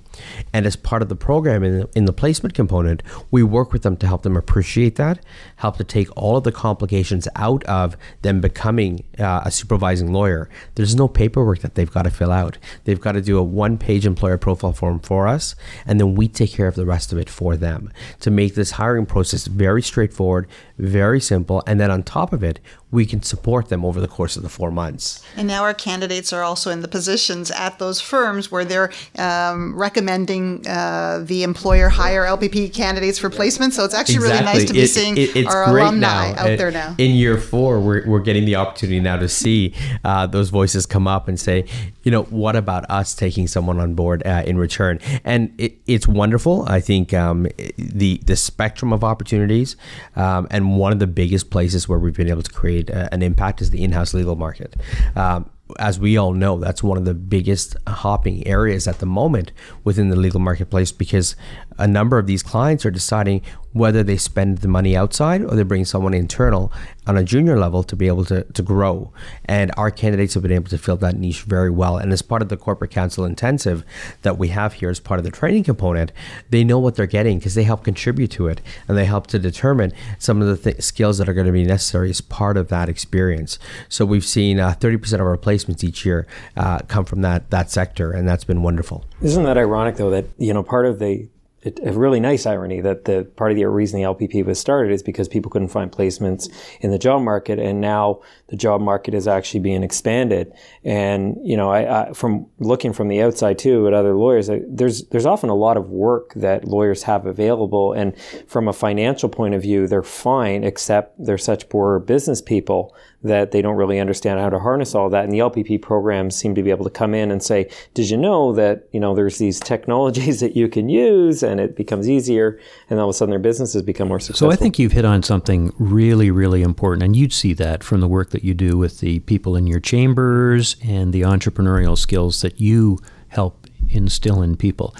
And 0.53 0.65
as 0.65 0.75
part 0.75 1.01
of 1.01 1.09
the 1.09 1.15
program 1.15 1.63
in 1.63 1.79
the, 1.79 1.89
in 1.95 2.05
the 2.05 2.13
placement 2.13 2.53
component, 2.53 3.03
we 3.31 3.43
work 3.43 3.73
with 3.73 3.83
them 3.83 3.97
to 3.97 4.07
help 4.07 4.23
them 4.23 4.37
appreciate 4.37 4.95
that, 4.95 5.19
help 5.57 5.77
to 5.77 5.83
take 5.83 6.07
all 6.15 6.37
of 6.37 6.43
the 6.43 6.51
complications 6.51 7.27
out 7.35 7.63
of 7.65 7.97
them 8.21 8.41
becoming 8.41 9.03
uh, 9.19 9.41
a 9.45 9.51
supervising 9.51 10.13
lawyer. 10.13 10.49
There's 10.75 10.95
no 10.95 11.07
paperwork 11.07 11.59
that 11.59 11.75
they've 11.75 11.91
got 11.91 12.03
to 12.03 12.11
fill 12.11 12.31
out. 12.31 12.57
They've 12.83 12.99
got 12.99 13.13
to 13.13 13.21
do 13.21 13.37
a 13.37 13.43
one 13.43 13.77
page 13.77 14.05
employer 14.05 14.37
profile 14.37 14.73
form 14.73 14.99
for 14.99 15.27
us, 15.27 15.55
and 15.85 15.99
then 15.99 16.15
we 16.15 16.27
take 16.27 16.51
care 16.51 16.67
of 16.67 16.75
the 16.75 16.85
rest 16.85 17.11
of 17.11 17.17
it 17.17 17.29
for 17.29 17.55
them 17.55 17.91
to 18.19 18.31
make 18.31 18.55
this 18.55 18.71
hiring 18.71 19.05
process 19.05 19.47
very 19.47 19.81
straightforward, 19.81 20.47
very 20.77 21.19
simple. 21.19 21.63
And 21.67 21.79
then 21.79 21.91
on 21.91 22.03
top 22.03 22.33
of 22.33 22.43
it, 22.43 22.59
we 22.91 23.05
can 23.05 23.23
support 23.23 23.69
them 23.69 23.85
over 23.85 24.01
the 24.01 24.07
course 24.07 24.35
of 24.35 24.43
the 24.43 24.49
four 24.49 24.69
months. 24.69 25.23
And 25.37 25.47
now 25.47 25.63
our 25.63 25.73
candidates 25.73 26.33
are 26.33 26.43
also 26.43 26.69
in 26.71 26.81
the 26.81 26.89
positions 26.89 27.49
at 27.49 27.79
those 27.79 28.01
firms 28.01 28.51
where 28.51 28.65
they're 28.65 28.91
um, 29.17 29.75
recommending 29.75 30.67
uh, 30.67 31.23
the 31.23 31.43
employer 31.43 31.87
hire 31.87 32.25
LPP 32.25 32.73
candidates 32.73 33.17
for 33.17 33.29
placement. 33.29 33.73
So 33.73 33.85
it's 33.85 33.93
actually 33.93 34.15
exactly. 34.15 34.45
really 34.45 34.59
nice 34.59 34.67
to 34.67 34.73
be 34.73 34.81
it, 34.81 34.87
seeing 34.89 35.17
it, 35.17 35.47
our 35.47 35.63
alumni 35.69 36.33
now. 36.33 36.41
out 36.41 36.57
there 36.57 36.71
now. 36.71 36.95
In 36.97 37.15
year 37.15 37.37
four, 37.37 37.79
we're, 37.79 38.05
we're 38.05 38.19
getting 38.19 38.43
the 38.43 38.57
opportunity 38.57 38.99
now 38.99 39.15
to 39.17 39.29
see 39.29 39.73
uh, 40.03 40.27
those 40.27 40.49
voices 40.49 40.85
come 40.85 41.07
up 41.07 41.29
and 41.29 41.39
say, 41.39 41.65
you 42.03 42.11
know, 42.11 42.23
what 42.23 42.55
about 42.55 42.89
us 42.89 43.13
taking 43.13 43.47
someone 43.47 43.79
on 43.79 43.93
board 43.93 44.25
uh, 44.25 44.43
in 44.45 44.57
return? 44.57 44.99
And 45.23 45.53
it, 45.57 45.77
it's 45.87 46.07
wonderful. 46.07 46.65
I 46.67 46.79
think 46.79 47.13
um, 47.13 47.47
the 47.77 48.19
the 48.25 48.35
spectrum 48.35 48.91
of 48.91 49.03
opportunities, 49.03 49.75
um, 50.15 50.47
and 50.49 50.77
one 50.77 50.91
of 50.91 50.99
the 50.99 51.07
biggest 51.07 51.51
places 51.51 51.87
where 51.87 51.99
we've 51.99 52.15
been 52.15 52.29
able 52.29 52.41
to 52.41 52.51
create 52.51 52.80
uh, 52.89 53.09
an 53.11 53.21
impact 53.21 53.61
is 53.61 53.69
the 53.69 53.83
in-house 53.83 54.13
legal 54.13 54.35
market. 54.35 54.75
Um, 55.15 55.49
as 55.79 55.99
we 55.99 56.17
all 56.17 56.33
know, 56.33 56.59
that's 56.59 56.83
one 56.83 56.97
of 56.97 57.05
the 57.05 57.13
biggest 57.13 57.75
hopping 57.87 58.45
areas 58.47 58.87
at 58.87 58.99
the 58.99 59.05
moment 59.05 59.51
within 59.83 60.09
the 60.09 60.15
legal 60.15 60.39
marketplace 60.39 60.91
because 60.91 61.35
a 61.77 61.87
number 61.87 62.17
of 62.17 62.27
these 62.27 62.43
clients 62.43 62.85
are 62.85 62.91
deciding 62.91 63.41
whether 63.73 64.03
they 64.03 64.17
spend 64.17 64.59
the 64.59 64.67
money 64.67 64.95
outside 64.95 65.43
or 65.43 65.55
they 65.55 65.63
bring 65.63 65.85
someone 65.85 66.13
internal 66.13 66.71
on 67.07 67.17
a 67.17 67.23
junior 67.23 67.57
level 67.57 67.83
to 67.83 67.95
be 67.95 68.07
able 68.07 68.25
to, 68.25 68.43
to 68.43 68.61
grow. 68.61 69.11
And 69.45 69.71
our 69.77 69.89
candidates 69.89 70.33
have 70.33 70.43
been 70.43 70.51
able 70.51 70.69
to 70.69 70.77
fill 70.77 70.97
that 70.97 71.17
niche 71.17 71.43
very 71.43 71.69
well. 71.69 71.97
And 71.97 72.11
as 72.11 72.21
part 72.21 72.41
of 72.41 72.49
the 72.49 72.57
corporate 72.57 72.91
counsel 72.91 73.25
intensive 73.25 73.83
that 74.23 74.37
we 74.37 74.49
have 74.49 74.73
here 74.73 74.89
as 74.89 74.99
part 74.99 75.19
of 75.19 75.23
the 75.23 75.31
training 75.31 75.63
component, 75.63 76.11
they 76.49 76.63
know 76.63 76.79
what 76.79 76.95
they're 76.95 77.05
getting 77.05 77.39
because 77.39 77.55
they 77.55 77.63
help 77.63 77.83
contribute 77.83 78.31
to 78.31 78.47
it 78.47 78.61
and 78.87 78.97
they 78.97 79.05
help 79.05 79.27
to 79.27 79.39
determine 79.39 79.93
some 80.19 80.41
of 80.41 80.47
the 80.47 80.71
th- 80.71 80.83
skills 80.83 81.17
that 81.17 81.29
are 81.29 81.33
going 81.33 81.47
to 81.47 81.53
be 81.53 81.63
necessary 81.63 82.09
as 82.09 82.21
part 82.21 82.57
of 82.57 82.67
that 82.67 82.89
experience. 82.89 83.57
So 83.87 84.05
we've 84.05 84.25
seen 84.25 84.59
uh, 84.59 84.75
30% 84.79 85.13
of 85.13 85.21
our 85.21 85.37
placements 85.37 85.83
each 85.83 86.05
year 86.05 86.27
uh, 86.57 86.79
come 86.87 87.05
from 87.05 87.21
that, 87.21 87.49
that 87.51 87.71
sector, 87.71 88.11
and 88.11 88.27
that's 88.27 88.43
been 88.43 88.61
wonderful. 88.61 89.05
Isn't 89.21 89.43
that 89.43 89.57
ironic, 89.57 89.95
though, 89.95 90.09
that, 90.09 90.25
you 90.37 90.53
know, 90.53 90.63
part 90.63 90.85
of 90.85 90.99
the 90.99 91.27
a 91.63 91.93
really 91.93 92.19
nice 92.19 92.45
irony 92.45 92.81
that 92.81 93.05
the 93.05 93.23
part 93.35 93.51
of 93.51 93.57
the 93.57 93.65
reason 93.65 93.99
the 93.99 94.05
LPP 94.05 94.43
was 94.43 94.59
started 94.59 94.91
is 94.91 95.03
because 95.03 95.27
people 95.27 95.51
couldn't 95.51 95.67
find 95.67 95.91
placements 95.91 96.49
in 96.79 96.89
the 96.91 96.97
job 96.97 97.21
market, 97.21 97.59
and 97.59 97.79
now 97.79 98.21
the 98.47 98.55
job 98.55 98.81
market 98.81 99.13
is 99.13 99.27
actually 99.27 99.59
being 99.59 99.83
expanded. 99.83 100.51
And 100.83 101.37
you 101.43 101.55
know, 101.55 101.69
I, 101.69 102.09
I 102.09 102.13
from 102.13 102.47
looking 102.59 102.93
from 102.93 103.09
the 103.09 103.21
outside 103.21 103.59
too 103.59 103.87
at 103.87 103.93
other 103.93 104.15
lawyers, 104.15 104.49
there's 104.67 105.07
there's 105.09 105.25
often 105.25 105.49
a 105.49 105.55
lot 105.55 105.77
of 105.77 105.89
work 105.89 106.33
that 106.35 106.65
lawyers 106.65 107.03
have 107.03 107.25
available, 107.25 107.93
and 107.93 108.17
from 108.47 108.67
a 108.67 108.73
financial 108.73 109.29
point 109.29 109.53
of 109.53 109.61
view, 109.61 109.87
they're 109.87 110.01
fine, 110.01 110.63
except 110.63 111.23
they're 111.23 111.37
such 111.37 111.69
poor 111.69 111.99
business 111.99 112.41
people 112.41 112.95
that 113.23 113.51
they 113.51 113.61
don't 113.61 113.75
really 113.75 113.99
understand 113.99 114.39
how 114.39 114.49
to 114.49 114.59
harness 114.59 114.95
all 114.95 115.09
that. 115.09 115.23
And 115.23 115.33
the 115.33 115.39
LPP 115.39 115.81
programs 115.81 116.35
seem 116.35 116.55
to 116.55 116.63
be 116.63 116.71
able 116.71 116.83
to 116.85 116.89
come 116.89 117.13
in 117.13 117.31
and 117.31 117.41
say, 117.41 117.69
"Did 117.93 118.09
you 118.09 118.17
know 118.17 118.53
that 118.53 118.87
you 118.91 118.99
know 118.99 119.13
there's 119.13 119.37
these 119.37 119.59
technologies 119.59 120.39
that 120.41 120.55
you 120.55 120.67
can 120.67 120.89
use, 120.89 121.43
and 121.43 121.59
it 121.59 121.75
becomes 121.75 122.09
easier, 122.09 122.59
and 122.89 122.99
all 122.99 123.09
of 123.09 123.11
a 123.11 123.13
sudden 123.13 123.31
their 123.31 123.39
businesses 123.39 123.81
become 123.81 124.07
more 124.07 124.19
successful." 124.19 124.49
So 124.49 124.51
I 124.51 124.55
think 124.55 124.79
you've 124.79 124.93
hit 124.93 125.05
on 125.05 125.23
something 125.23 125.73
really, 125.77 126.31
really 126.31 126.61
important, 126.61 127.03
and 127.03 127.15
you'd 127.15 127.33
see 127.33 127.53
that 127.53 127.83
from 127.83 128.01
the 128.01 128.07
work 128.07 128.31
that 128.31 128.43
you 128.43 128.53
do 128.53 128.77
with 128.77 128.99
the 128.99 129.19
people 129.21 129.55
in 129.55 129.67
your 129.67 129.79
chambers 129.79 130.75
and 130.83 131.13
the 131.13 131.21
entrepreneurial 131.21 131.97
skills 131.97 132.41
that 132.41 132.59
you 132.59 132.99
help 133.29 133.67
instill 133.89 134.41
in 134.41 134.55
people. 134.55 134.95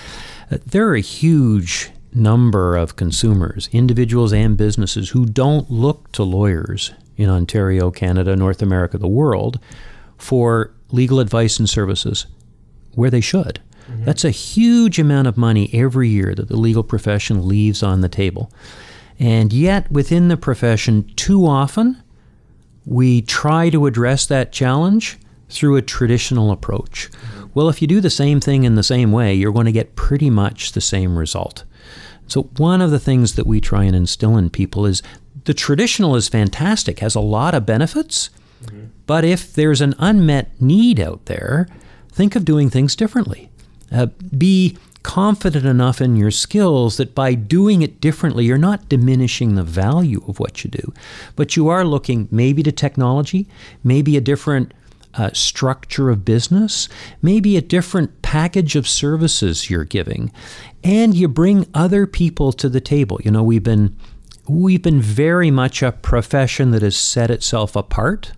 Uh, 0.51 0.57
there 0.65 0.88
are 0.88 0.95
a 0.95 1.01
huge 1.01 1.91
number 2.13 2.76
of 2.76 2.95
consumers, 2.95 3.69
individuals 3.72 4.34
and 4.34 4.57
businesses, 4.57 5.09
who 5.09 5.26
don't 5.26 5.72
look 5.72 6.11
to 6.11 6.24
lawyers 6.24 6.91
in 7.22 7.30
Ontario, 7.30 7.91
Canada, 7.91 8.36
North 8.36 8.61
America, 8.61 8.97
the 8.97 9.07
world, 9.07 9.59
for 10.17 10.74
legal 10.91 11.19
advice 11.19 11.59
and 11.59 11.69
services 11.69 12.26
where 12.95 13.09
they 13.09 13.22
should. 13.22 13.59
Mm-hmm. 13.89 14.05
That's 14.05 14.24
a 14.24 14.32
huge 14.32 14.99
amount 14.99 15.28
of 15.28 15.38
money 15.38 15.69
every 15.74 16.09
year 16.09 16.36
that 16.36 16.47
the 16.47 16.57
legal 16.57 16.84
profession 16.84 17.47
leaves 17.47 17.82
on 17.84 18.01
the 18.01 18.09
table. 18.09 18.51
And 19.19 19.53
yet, 19.53 19.91
within 19.91 20.28
the 20.28 20.38
profession, 20.38 21.11
too 21.15 21.45
often, 21.45 22.01
we 22.86 23.22
try 23.22 23.69
to 23.69 23.86
address 23.86 24.26
that 24.28 24.51
challenge 24.51 25.17
through 25.49 25.76
a 25.76 25.82
traditional 25.82 26.51
approach. 26.51 27.11
Mm-hmm. 27.11 27.47
Well, 27.53 27.69
if 27.69 27.82
you 27.82 27.88
do 27.88 28.01
the 28.01 28.09
same 28.09 28.39
thing 28.39 28.63
in 28.63 28.76
the 28.76 28.84
same 28.84 29.11
way, 29.11 29.34
you're 29.34 29.51
going 29.51 29.65
to 29.65 29.72
get 29.72 29.95
pretty 29.95 30.30
much 30.30 30.72
the 30.72 30.82
same 30.82 31.17
result. 31.17 31.65
So, 32.28 32.43
one 32.57 32.82
of 32.82 32.91
the 32.91 32.99
things 32.99 33.36
that 33.36 33.45
we 33.45 33.59
try 33.59 33.84
and 33.84 33.95
instill 33.95 34.38
in 34.38 34.49
people 34.49 34.86
is 34.86 35.03
the 35.46 35.54
traditional 35.54 36.16
is 36.16 36.30
fantastic, 36.30 37.00
has 37.00 37.16
a 37.16 37.20
lot 37.20 37.54
of 37.54 37.66
benefits. 37.66 38.30
Mm-hmm. 38.64 38.86
But 39.06 39.26
if 39.26 39.54
there's 39.54 39.82
an 39.82 39.96
unmet 39.98 40.62
need 40.62 41.00
out 41.00 41.26
there, 41.26 41.68
think 42.12 42.36
of 42.36 42.46
doing 42.46 42.70
things 42.70 42.96
differently. 42.96 43.50
Uh, 43.92 44.08
be 44.38 44.78
confident 45.04 45.66
enough 45.66 46.00
in 46.00 46.16
your 46.16 46.32
skills 46.32 46.98
that 46.98 47.16
by 47.16 47.34
doing 47.34 47.82
it 47.82 48.00
differently, 48.00 48.46
you're 48.46 48.58
not 48.58 48.88
diminishing 48.88 49.56
the 49.56 49.64
value 49.64 50.24
of 50.28 50.39
what 50.39 50.64
you 50.64 50.70
do, 50.70 50.94
but 51.36 51.56
you 51.56 51.68
are 51.68 51.84
looking 51.84 52.28
maybe 52.32 52.62
to 52.64 52.72
technology, 52.72 53.48
maybe 53.84 54.16
a 54.16 54.22
different 54.22 54.74
uh, 55.16 55.30
structure 55.34 56.10
of 56.10 56.24
business, 56.24 56.88
maybe 57.22 57.58
a 57.58 57.62
different 57.62 58.22
package 58.22 58.76
of 58.76 58.88
services 58.88 59.70
you're 59.70 59.84
giving, 59.84 60.32
and 60.84 61.16
you 61.16 61.28
bring 61.28 61.68
other 61.74 62.08
people 62.08 62.54
to 62.54 62.70
the 62.70 62.80
table. 62.80 63.20
You 63.24 63.32
know, 63.32 63.44
we've 63.44 63.64
been 63.64 63.96
we've 64.52 64.82
been 64.82 65.02
very 65.02 65.49
much 65.49 65.82
a 65.82 65.91
profession 65.91 66.72
that 66.72 66.82
has 66.82 66.97
set 66.97 67.32
itself 67.32 67.76
apart 67.76 68.34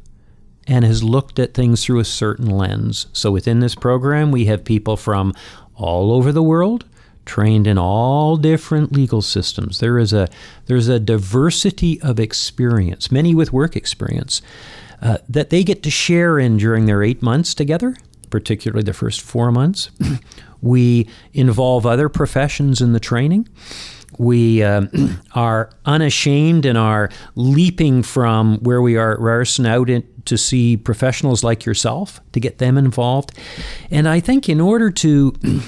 and 0.68 0.86
has 0.86 1.04
looked 1.04 1.40
at 1.40 1.54
things 1.54 1.84
through 1.84 2.00
a 2.00 2.06
certain 2.06 2.50
lens. 2.50 3.08
So 3.14 3.32
within 3.32 3.60
this 3.60 3.76
program, 3.76 4.32
we 4.32 4.46
have 4.46 4.64
people 4.64 4.96
from 4.96 5.34
all 5.76 6.12
over 6.12 6.32
the 6.32 6.44
world 6.44 6.86
trained 7.26 7.68
in 7.68 7.78
all 7.78 8.38
different 8.38 8.92
legal 8.92 9.22
systems. 9.22 9.80
There 9.80 9.98
is 9.98 10.14
a 10.14 10.28
there's 10.68 10.88
a 10.88 11.00
diversity 11.00 12.00
of 12.02 12.20
experience, 12.20 13.12
many 13.12 13.34
with 13.34 13.52
work 13.52 13.76
experience, 13.76 14.42
uh, 15.02 15.18
that 15.28 15.50
they 15.50 15.64
get 15.64 15.84
to 15.84 15.90
share 15.90 16.38
in 16.38 16.58
during 16.58 16.86
their 16.86 17.02
eight 17.02 17.22
months 17.22 17.54
together, 17.54 17.96
particularly 18.30 18.84
the 18.84 18.94
first 18.94 19.22
four 19.22 19.52
months. 19.52 19.90
we 20.62 21.08
involve 21.34 21.86
other 21.86 22.08
professions 22.08 22.82
in 22.82 22.94
the 22.94 23.00
training 23.00 23.48
we 24.20 24.64
uh, 24.64 24.88
are 25.36 25.70
unashamed 25.86 26.66
and 26.66 26.78
are 26.78 27.10
leaping 27.36 28.04
from 28.04 28.58
where 28.60 28.82
we 28.82 28.98
are 28.98 29.14
at 29.14 29.20
Ryerson 29.20 29.66
out 29.66 29.90
in, 29.90 30.08
to 30.26 30.38
see 30.38 30.78
professionals 30.78 31.44
like 31.44 31.66
yourself 31.66 32.22
to 32.32 32.40
get 32.40 32.58
them 32.58 32.78
involved. 32.78 33.32
And 33.92 34.08
I 34.08 34.20
think 34.20 34.48
in 34.48 34.62
order 34.62 34.90
to 34.92 35.34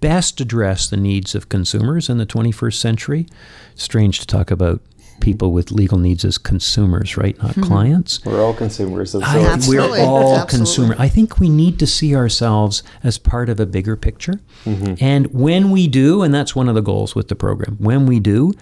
best 0.00 0.40
address 0.40 0.88
the 0.88 0.96
needs 0.96 1.34
of 1.34 1.48
consumers 1.48 2.08
in 2.08 2.18
the 2.18 2.26
21st 2.26 2.74
century, 2.74 3.26
strange 3.74 4.20
to 4.20 4.26
talk 4.26 4.50
about 4.50 4.80
people 5.22 5.52
with 5.52 5.70
legal 5.70 5.96
needs 5.96 6.24
as 6.24 6.36
consumers, 6.36 7.16
right? 7.16 7.38
Not 7.38 7.52
mm-hmm. 7.52 7.62
clients. 7.62 8.22
We're 8.24 8.42
all 8.42 8.52
consumers. 8.52 9.14
Of 9.14 9.22
I, 9.22 9.56
we're 9.66 10.04
all 10.04 10.44
consumers. 10.44 10.96
I 10.98 11.08
think 11.08 11.38
we 11.38 11.48
need 11.48 11.78
to 11.78 11.86
see 11.86 12.14
ourselves 12.14 12.82
as 13.02 13.16
part 13.16 13.48
of 13.48 13.58
a 13.58 13.64
bigger 13.64 13.96
picture. 13.96 14.40
Mm-hmm. 14.64 14.94
And 15.00 15.32
when 15.32 15.70
we 15.70 15.88
do, 15.88 16.22
and 16.22 16.34
that's 16.34 16.54
one 16.54 16.68
of 16.68 16.74
the 16.74 16.82
goals 16.82 17.14
with 17.14 17.28
the 17.28 17.36
program, 17.36 17.76
when 17.78 18.04
we 18.04 18.20
do, 18.20 18.52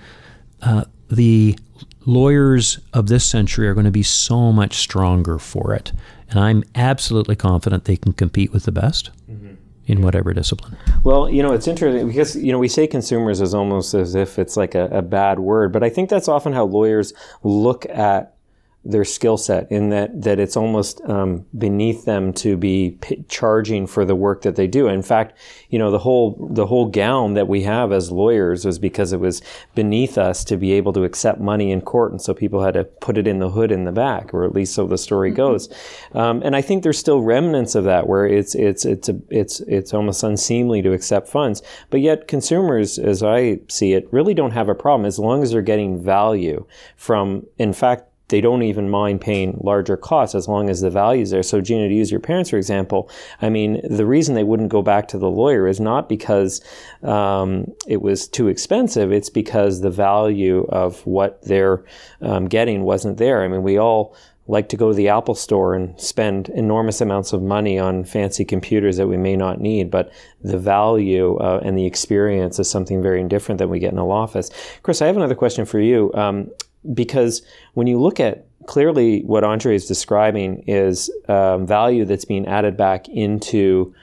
uh, 0.62 0.84
the 1.08 1.58
lawyers 2.06 2.78
of 2.92 3.08
this 3.08 3.26
century 3.26 3.66
are 3.66 3.74
going 3.74 3.84
to 3.84 3.90
be 3.90 4.02
so 4.02 4.52
much 4.52 4.74
stronger 4.74 5.38
for 5.38 5.74
it. 5.74 5.92
And 6.28 6.38
I'm 6.38 6.62
absolutely 6.76 7.34
confident 7.34 7.86
they 7.86 7.96
can 7.96 8.12
compete 8.12 8.52
with 8.52 8.64
the 8.64 8.72
best. 8.72 9.10
Mm-hmm 9.28 9.54
in 9.90 10.02
whatever 10.02 10.32
discipline. 10.32 10.76
Well, 11.02 11.28
you 11.28 11.42
know, 11.42 11.52
it's 11.52 11.66
interesting 11.66 12.06
because, 12.06 12.36
you 12.36 12.52
know, 12.52 12.58
we 12.58 12.68
say 12.68 12.86
consumers 12.86 13.40
as 13.40 13.54
almost 13.54 13.94
as 13.94 14.14
if 14.14 14.38
it's 14.38 14.56
like 14.56 14.74
a, 14.74 14.86
a 14.86 15.02
bad 15.02 15.40
word, 15.40 15.72
but 15.72 15.82
I 15.82 15.90
think 15.90 16.08
that's 16.08 16.28
often 16.28 16.52
how 16.52 16.64
lawyers 16.64 17.12
look 17.42 17.86
at 17.86 18.36
their 18.82 19.04
skill 19.04 19.36
set 19.36 19.70
in 19.70 19.90
that 19.90 20.22
that 20.22 20.38
it's 20.38 20.56
almost 20.56 21.02
um, 21.04 21.44
beneath 21.56 22.06
them 22.06 22.32
to 22.32 22.56
be 22.56 22.96
p- 23.02 23.22
charging 23.28 23.86
for 23.86 24.06
the 24.06 24.14
work 24.14 24.40
that 24.40 24.56
they 24.56 24.66
do. 24.66 24.88
In 24.88 25.02
fact, 25.02 25.36
you 25.68 25.78
know 25.78 25.90
the 25.90 25.98
whole 25.98 26.48
the 26.50 26.66
whole 26.66 26.86
gown 26.86 27.34
that 27.34 27.46
we 27.46 27.62
have 27.62 27.92
as 27.92 28.10
lawyers 28.10 28.64
was 28.64 28.78
because 28.78 29.12
it 29.12 29.20
was 29.20 29.42
beneath 29.74 30.16
us 30.16 30.44
to 30.44 30.56
be 30.56 30.72
able 30.72 30.94
to 30.94 31.04
accept 31.04 31.40
money 31.40 31.70
in 31.70 31.82
court, 31.82 32.10
and 32.10 32.22
so 32.22 32.32
people 32.32 32.62
had 32.62 32.72
to 32.72 32.84
put 32.84 33.18
it 33.18 33.26
in 33.26 33.38
the 33.38 33.50
hood 33.50 33.70
in 33.70 33.84
the 33.84 33.92
back, 33.92 34.32
or 34.32 34.44
at 34.44 34.54
least 34.54 34.74
so 34.74 34.86
the 34.86 34.96
story 34.96 35.28
mm-hmm. 35.28 35.36
goes. 35.36 35.68
Um, 36.14 36.40
and 36.42 36.56
I 36.56 36.62
think 36.62 36.82
there's 36.82 36.98
still 36.98 37.20
remnants 37.20 37.74
of 37.74 37.84
that 37.84 38.06
where 38.06 38.26
it's 38.26 38.54
it's 38.54 38.86
it's 38.86 39.10
a, 39.10 39.20
it's 39.28 39.60
it's 39.60 39.92
almost 39.92 40.22
unseemly 40.22 40.80
to 40.80 40.92
accept 40.92 41.28
funds, 41.28 41.62
but 41.90 42.00
yet 42.00 42.28
consumers, 42.28 42.98
as 42.98 43.22
I 43.22 43.60
see 43.68 43.92
it, 43.92 44.10
really 44.10 44.32
don't 44.32 44.52
have 44.52 44.70
a 44.70 44.74
problem 44.74 45.04
as 45.04 45.18
long 45.18 45.42
as 45.42 45.52
they're 45.52 45.60
getting 45.60 46.02
value 46.02 46.64
from. 46.96 47.46
In 47.58 47.74
fact 47.74 48.09
they 48.30 48.40
don't 48.40 48.62
even 48.62 48.88
mind 48.88 49.20
paying 49.20 49.58
larger 49.62 49.96
costs 49.96 50.34
as 50.34 50.48
long 50.48 50.70
as 50.70 50.80
the 50.80 50.90
value 50.90 51.22
is 51.22 51.30
there. 51.30 51.42
So, 51.42 51.60
Gina, 51.60 51.88
to 51.88 51.94
use 51.94 52.10
your 52.10 52.20
parents, 52.20 52.50
for 52.50 52.56
example, 52.56 53.10
I 53.42 53.50
mean, 53.50 53.80
the 53.88 54.06
reason 54.06 54.34
they 54.34 54.44
wouldn't 54.44 54.70
go 54.70 54.82
back 54.82 55.08
to 55.08 55.18
the 55.18 55.30
lawyer 55.30 55.66
is 55.66 55.80
not 55.80 56.08
because 56.08 56.60
um, 57.02 57.66
it 57.86 58.02
was 58.02 58.28
too 58.28 58.48
expensive, 58.48 59.12
it's 59.12 59.30
because 59.30 59.80
the 59.80 59.90
value 59.90 60.66
of 60.70 61.04
what 61.06 61.42
they're 61.42 61.84
um, 62.22 62.46
getting 62.48 62.82
wasn't 62.82 63.18
there. 63.18 63.42
I 63.42 63.48
mean, 63.48 63.62
we 63.62 63.78
all 63.78 64.14
like 64.50 64.68
to 64.68 64.76
go 64.76 64.88
to 64.88 64.94
the 64.94 65.08
Apple 65.08 65.34
store 65.34 65.74
and 65.74 65.98
spend 66.00 66.48
enormous 66.50 67.00
amounts 67.00 67.32
of 67.32 67.40
money 67.40 67.78
on 67.78 68.04
fancy 68.04 68.44
computers 68.44 68.96
that 68.96 69.06
we 69.06 69.16
may 69.16 69.36
not 69.36 69.60
need, 69.60 69.90
but 69.90 70.12
the 70.42 70.58
value 70.58 71.36
uh, 71.36 71.60
and 71.62 71.78
the 71.78 71.86
experience 71.86 72.58
is 72.58 72.68
something 72.68 73.00
very 73.00 73.22
different 73.24 73.58
than 73.58 73.70
we 73.70 73.78
get 73.78 73.92
in 73.92 73.98
a 73.98 74.06
law 74.06 74.22
office. 74.22 74.50
Chris, 74.82 75.00
I 75.00 75.06
have 75.06 75.16
another 75.16 75.36
question 75.36 75.64
for 75.64 75.78
you. 75.78 76.12
Um, 76.14 76.50
because 76.94 77.42
when 77.74 77.86
you 77.86 78.00
look 78.00 78.20
at 78.20 78.46
clearly 78.66 79.22
what 79.22 79.44
Andre 79.44 79.74
is 79.74 79.86
describing 79.86 80.62
is 80.66 81.10
um, 81.28 81.66
value 81.66 82.04
that's 82.04 82.24
being 82.24 82.46
added 82.46 82.76
back 82.76 83.08
into 83.08 83.94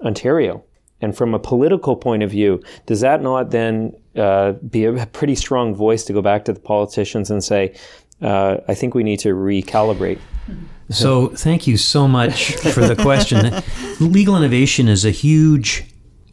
Ontario. 0.00 0.64
And 1.00 1.16
from 1.16 1.34
a 1.34 1.38
political 1.38 1.96
point 1.96 2.22
of 2.22 2.30
view, 2.30 2.62
does 2.86 3.00
that 3.00 3.22
not 3.22 3.50
then 3.50 3.92
uh, 4.16 4.52
be 4.52 4.84
a 4.84 5.06
pretty 5.06 5.34
strong 5.34 5.74
voice 5.74 6.04
to 6.04 6.12
go 6.12 6.22
back 6.22 6.44
to 6.46 6.52
the 6.52 6.60
politicians 6.60 7.30
and 7.30 7.44
say, 7.44 7.74
uh, 8.22 8.58
I 8.68 8.74
think 8.74 8.94
we 8.94 9.02
need 9.02 9.18
to 9.20 9.34
recalibrate? 9.34 10.18
So, 10.90 11.28
thank 11.28 11.66
you 11.66 11.78
so 11.78 12.06
much 12.06 12.56
for 12.56 12.86
the 12.86 12.94
question. 12.94 13.54
Legal 14.12 14.36
innovation 14.36 14.86
is 14.86 15.06
a 15.06 15.10
huge 15.10 15.82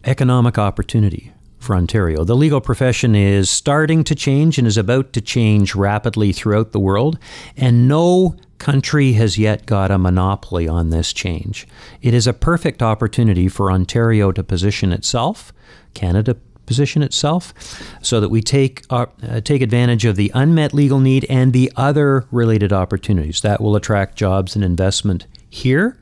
economic 0.03 0.57
opportunity 0.57 1.31
for 1.61 1.75
Ontario. 1.75 2.23
The 2.23 2.35
legal 2.35 2.59
profession 2.59 3.15
is 3.15 3.49
starting 3.49 4.03
to 4.05 4.15
change 4.15 4.57
and 4.57 4.67
is 4.67 4.77
about 4.77 5.13
to 5.13 5.21
change 5.21 5.75
rapidly 5.75 6.31
throughout 6.31 6.71
the 6.71 6.79
world, 6.79 7.19
and 7.55 7.87
no 7.87 8.35
country 8.57 9.13
has 9.13 9.37
yet 9.37 9.65
got 9.65 9.91
a 9.91 9.97
monopoly 9.97 10.67
on 10.67 10.89
this 10.89 11.13
change. 11.13 11.67
It 12.01 12.13
is 12.13 12.27
a 12.27 12.33
perfect 12.33 12.81
opportunity 12.81 13.47
for 13.47 13.71
Ontario 13.71 14.31
to 14.31 14.43
position 14.43 14.91
itself, 14.91 15.53
Canada 15.93 16.35
position 16.65 17.01
itself, 17.01 17.53
so 18.01 18.19
that 18.21 18.29
we 18.29 18.41
take 18.41 18.83
uh, 18.89 19.05
take 19.43 19.61
advantage 19.61 20.05
of 20.05 20.15
the 20.15 20.31
unmet 20.33 20.73
legal 20.73 20.99
need 20.99 21.25
and 21.29 21.53
the 21.53 21.71
other 21.75 22.25
related 22.31 22.71
opportunities 22.71 23.41
that 23.41 23.61
will 23.61 23.75
attract 23.75 24.15
jobs 24.15 24.55
and 24.55 24.63
investment 24.63 25.25
here 25.49 25.97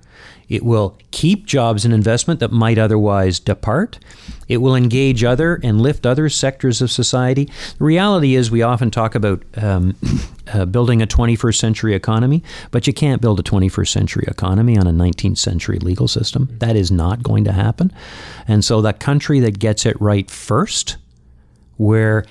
it 0.50 0.64
will 0.64 0.98
keep 1.12 1.46
jobs 1.46 1.86
and 1.86 1.94
investment 1.94 2.40
that 2.40 2.52
might 2.52 2.80
otherwise 2.80 3.40
depart. 3.40 4.00
It 4.48 4.58
will 4.58 4.76
engage 4.76 5.24
other 5.24 5.60
and 5.64 5.80
lift 5.80 6.08
other 6.08 6.28
sectors 6.28 6.82
of 6.82 6.90
society. 6.90 7.46
The 7.78 7.84
reality 7.84 8.36
is, 8.36 8.50
we 8.50 8.64
often 8.64 8.90
talk 8.90 9.14
about 9.14 9.44
um, 9.56 9.96
uh, 10.54 10.66
building 10.66 11.04
a 11.04 11.08
21st 11.08 11.56
century 11.56 11.94
economy, 11.94 12.44
but 12.72 12.88
you 12.88 12.94
can't 12.94 13.22
build 13.22 13.40
a 13.40 13.44
21st 13.44 13.90
century 13.90 14.26
economy 14.28 14.76
on 14.78 14.88
a 14.88 14.92
19th 14.92 15.38
century 15.38 15.78
legal 15.78 16.08
system. 16.08 16.50
That 16.60 16.76
is 16.76 16.92
not 16.92 17.22
going 17.22 17.44
to 17.44 17.52
happen. 17.52 17.94
And 18.48 18.66
so, 18.66 18.82
the 18.82 18.94
country 18.94 19.40
that 19.42 19.60
gets 19.60 19.86
it 19.86 20.02
right 20.02 20.30
first, 20.32 20.98
where 21.78 22.26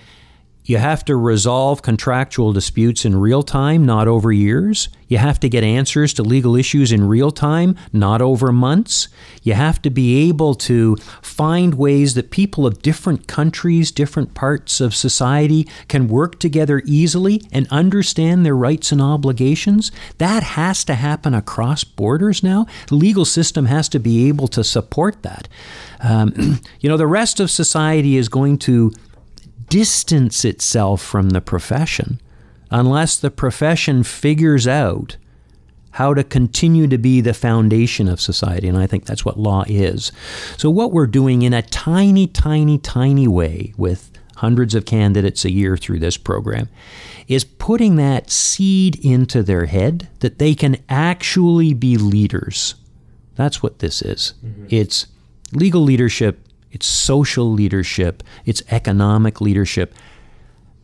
you 0.68 0.76
have 0.76 1.02
to 1.06 1.16
resolve 1.16 1.80
contractual 1.80 2.52
disputes 2.52 3.06
in 3.06 3.18
real 3.18 3.42
time, 3.42 3.86
not 3.86 4.06
over 4.06 4.30
years. 4.30 4.90
You 5.08 5.16
have 5.16 5.40
to 5.40 5.48
get 5.48 5.64
answers 5.64 6.12
to 6.12 6.22
legal 6.22 6.54
issues 6.54 6.92
in 6.92 7.08
real 7.08 7.30
time, 7.30 7.74
not 7.90 8.20
over 8.20 8.52
months. 8.52 9.08
You 9.42 9.54
have 9.54 9.80
to 9.80 9.88
be 9.88 10.28
able 10.28 10.54
to 10.56 10.96
find 11.22 11.72
ways 11.72 12.12
that 12.14 12.30
people 12.30 12.66
of 12.66 12.82
different 12.82 13.26
countries, 13.26 13.90
different 13.90 14.34
parts 14.34 14.78
of 14.78 14.94
society 14.94 15.66
can 15.88 16.06
work 16.06 16.38
together 16.38 16.82
easily 16.84 17.40
and 17.50 17.66
understand 17.70 18.44
their 18.44 18.54
rights 18.54 18.92
and 18.92 19.00
obligations. 19.00 19.90
That 20.18 20.42
has 20.42 20.84
to 20.84 20.94
happen 20.96 21.32
across 21.32 21.82
borders 21.82 22.42
now. 22.42 22.66
The 22.88 22.96
legal 22.96 23.24
system 23.24 23.64
has 23.64 23.88
to 23.88 23.98
be 23.98 24.28
able 24.28 24.48
to 24.48 24.62
support 24.62 25.22
that. 25.22 25.48
Um, 26.00 26.60
you 26.80 26.90
know, 26.90 26.98
the 26.98 27.06
rest 27.06 27.40
of 27.40 27.50
society 27.50 28.18
is 28.18 28.28
going 28.28 28.58
to 28.58 28.92
distance 29.68 30.44
itself 30.44 31.02
from 31.02 31.30
the 31.30 31.40
profession 31.40 32.20
unless 32.70 33.16
the 33.16 33.30
profession 33.30 34.02
figures 34.02 34.66
out 34.66 35.16
how 35.92 36.14
to 36.14 36.22
continue 36.22 36.86
to 36.86 36.98
be 36.98 37.20
the 37.20 37.34
foundation 37.34 38.08
of 38.08 38.20
society. 38.20 38.68
And 38.68 38.78
I 38.78 38.86
think 38.86 39.04
that's 39.04 39.24
what 39.24 39.38
law 39.38 39.64
is. 39.66 40.12
So, 40.56 40.70
what 40.70 40.92
we're 40.92 41.06
doing 41.06 41.42
in 41.42 41.52
a 41.52 41.62
tiny, 41.62 42.26
tiny, 42.26 42.78
tiny 42.78 43.26
way 43.26 43.72
with 43.76 44.10
hundreds 44.36 44.74
of 44.74 44.84
candidates 44.84 45.44
a 45.44 45.50
year 45.50 45.76
through 45.76 45.98
this 45.98 46.16
program 46.16 46.68
is 47.26 47.42
putting 47.44 47.96
that 47.96 48.30
seed 48.30 49.04
into 49.04 49.42
their 49.42 49.66
head 49.66 50.08
that 50.20 50.38
they 50.38 50.54
can 50.54 50.76
actually 50.88 51.74
be 51.74 51.96
leaders. 51.96 52.76
That's 53.34 53.62
what 53.62 53.80
this 53.80 54.00
is. 54.00 54.34
Mm-hmm. 54.44 54.66
It's 54.70 55.06
legal 55.52 55.82
leadership 55.82 56.40
it's 56.70 56.86
social 56.86 57.50
leadership, 57.50 58.22
it's 58.44 58.62
economic 58.70 59.40
leadership. 59.40 59.94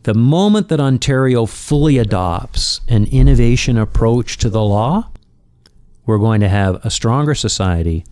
The 0.03 0.13
moment 0.13 0.69
that 0.69 0.79
Ontario 0.79 1.45
fully 1.45 1.97
adopts 1.97 2.81
an 2.87 3.05
innovation 3.05 3.77
approach 3.77 4.37
to 4.37 4.49
the 4.49 4.63
law, 4.63 5.09
we're 6.05 6.19
going 6.19 6.41
to 6.41 6.49
have 6.49 6.83
a 6.85 6.89
stronger 6.89 7.33
society, 7.33 8.05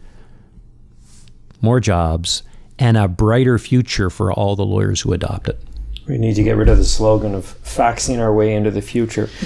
more 1.61 1.79
jobs, 1.79 2.43
and 2.79 2.97
a 2.97 3.07
brighter 3.07 3.59
future 3.59 4.09
for 4.09 4.33
all 4.33 4.55
the 4.55 4.65
lawyers 4.65 5.01
who 5.01 5.13
adopt 5.13 5.47
it. 5.47 5.59
We 6.07 6.17
need 6.17 6.35
to 6.35 6.43
get 6.43 6.57
rid 6.57 6.67
of 6.67 6.77
the 6.77 6.83
slogan 6.83 7.33
of 7.33 7.45
faxing 7.63 8.19
our 8.19 8.33
way 8.33 8.53
into 8.53 8.71
the 8.71 8.81
future. 8.81 9.29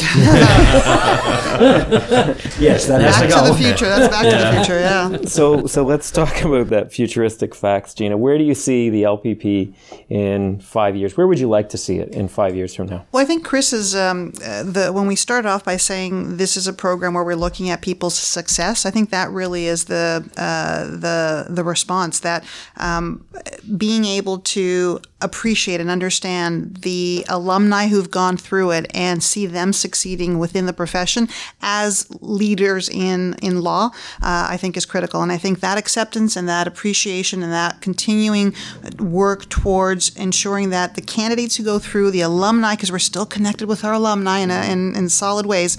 yes, 2.59 2.87
that 2.87 2.99
back 3.01 3.29
to, 3.29 3.35
to 3.35 3.51
the 3.51 3.55
future. 3.57 3.85
That's 3.85 4.07
back 4.11 4.25
yeah. 4.25 4.31
to 4.31 4.37
the 4.37 4.51
future. 4.55 4.79
Yeah. 4.79 5.17
So, 5.25 5.67
so 5.67 5.83
let's 5.83 6.09
talk 6.09 6.41
about 6.45 6.69
that 6.69 6.91
futuristic 6.91 7.53
fax, 7.53 7.93
Gina. 7.93 8.17
Where 8.17 8.39
do 8.39 8.43
you 8.43 8.55
see 8.55 8.89
the 8.89 9.03
LPP 9.03 9.71
in 10.09 10.59
five 10.59 10.95
years? 10.95 11.15
Where 11.15 11.27
would 11.27 11.39
you 11.39 11.47
like 11.47 11.69
to 11.69 11.77
see 11.77 11.99
it 11.99 12.09
in 12.09 12.27
five 12.27 12.55
years 12.55 12.73
from 12.73 12.87
now? 12.87 13.05
Well, 13.11 13.21
I 13.21 13.25
think 13.25 13.45
Chris 13.45 13.71
is 13.71 13.95
um, 13.95 14.33
uh, 14.43 14.63
the 14.63 14.91
when 14.91 15.05
we 15.05 15.15
started 15.15 15.47
off 15.47 15.63
by 15.63 15.77
saying 15.77 16.37
this 16.37 16.57
is 16.57 16.67
a 16.67 16.73
program 16.73 17.13
where 17.13 17.23
we're 17.23 17.35
looking 17.35 17.69
at 17.69 17.83
people's 17.83 18.17
success. 18.17 18.83
I 18.83 18.89
think 18.89 19.11
that 19.11 19.29
really 19.29 19.67
is 19.67 19.85
the 19.85 20.27
uh, 20.37 20.85
the 20.85 21.45
the 21.49 21.63
response 21.63 22.21
that 22.21 22.43
um, 22.77 23.25
being 23.77 24.05
able 24.05 24.39
to 24.39 25.01
appreciate 25.21 25.81
and 25.81 25.89
understand 25.89 26.77
the 26.81 27.25
alumni 27.27 27.87
who've 27.87 28.11
gone 28.11 28.37
through 28.37 28.71
it 28.71 28.85
and 28.93 29.23
see 29.23 29.45
them 29.45 29.73
succeeding 29.73 30.37
within 30.37 30.67
the 30.67 30.73
profession 30.73 31.27
as 31.61 32.07
leaders 32.21 32.87
in 32.87 33.35
in 33.41 33.61
law, 33.61 33.89
uh, 34.21 34.47
I 34.49 34.57
think 34.57 34.77
is 34.77 34.85
critical. 34.85 35.23
And 35.23 35.31
I 35.31 35.37
think 35.37 35.59
that 35.59 35.77
acceptance 35.77 36.35
and 36.35 36.47
that 36.47 36.67
appreciation 36.67 37.41
and 37.41 37.51
that 37.51 37.81
continuing 37.81 38.53
work 38.99 39.49
towards 39.49 40.15
ensuring 40.15 40.69
that 40.69 40.95
the 40.95 41.01
candidates 41.01 41.55
who 41.55 41.63
go 41.63 41.79
through 41.79 42.11
the 42.11 42.21
alumni, 42.21 42.75
because 42.75 42.91
we're 42.91 42.99
still 42.99 43.25
connected 43.25 43.67
with 43.67 43.83
our 43.83 43.93
alumni 43.93 44.39
in, 44.39 44.51
a, 44.51 44.71
in, 44.71 44.95
in 44.95 45.09
solid 45.09 45.45
ways. 45.45 45.77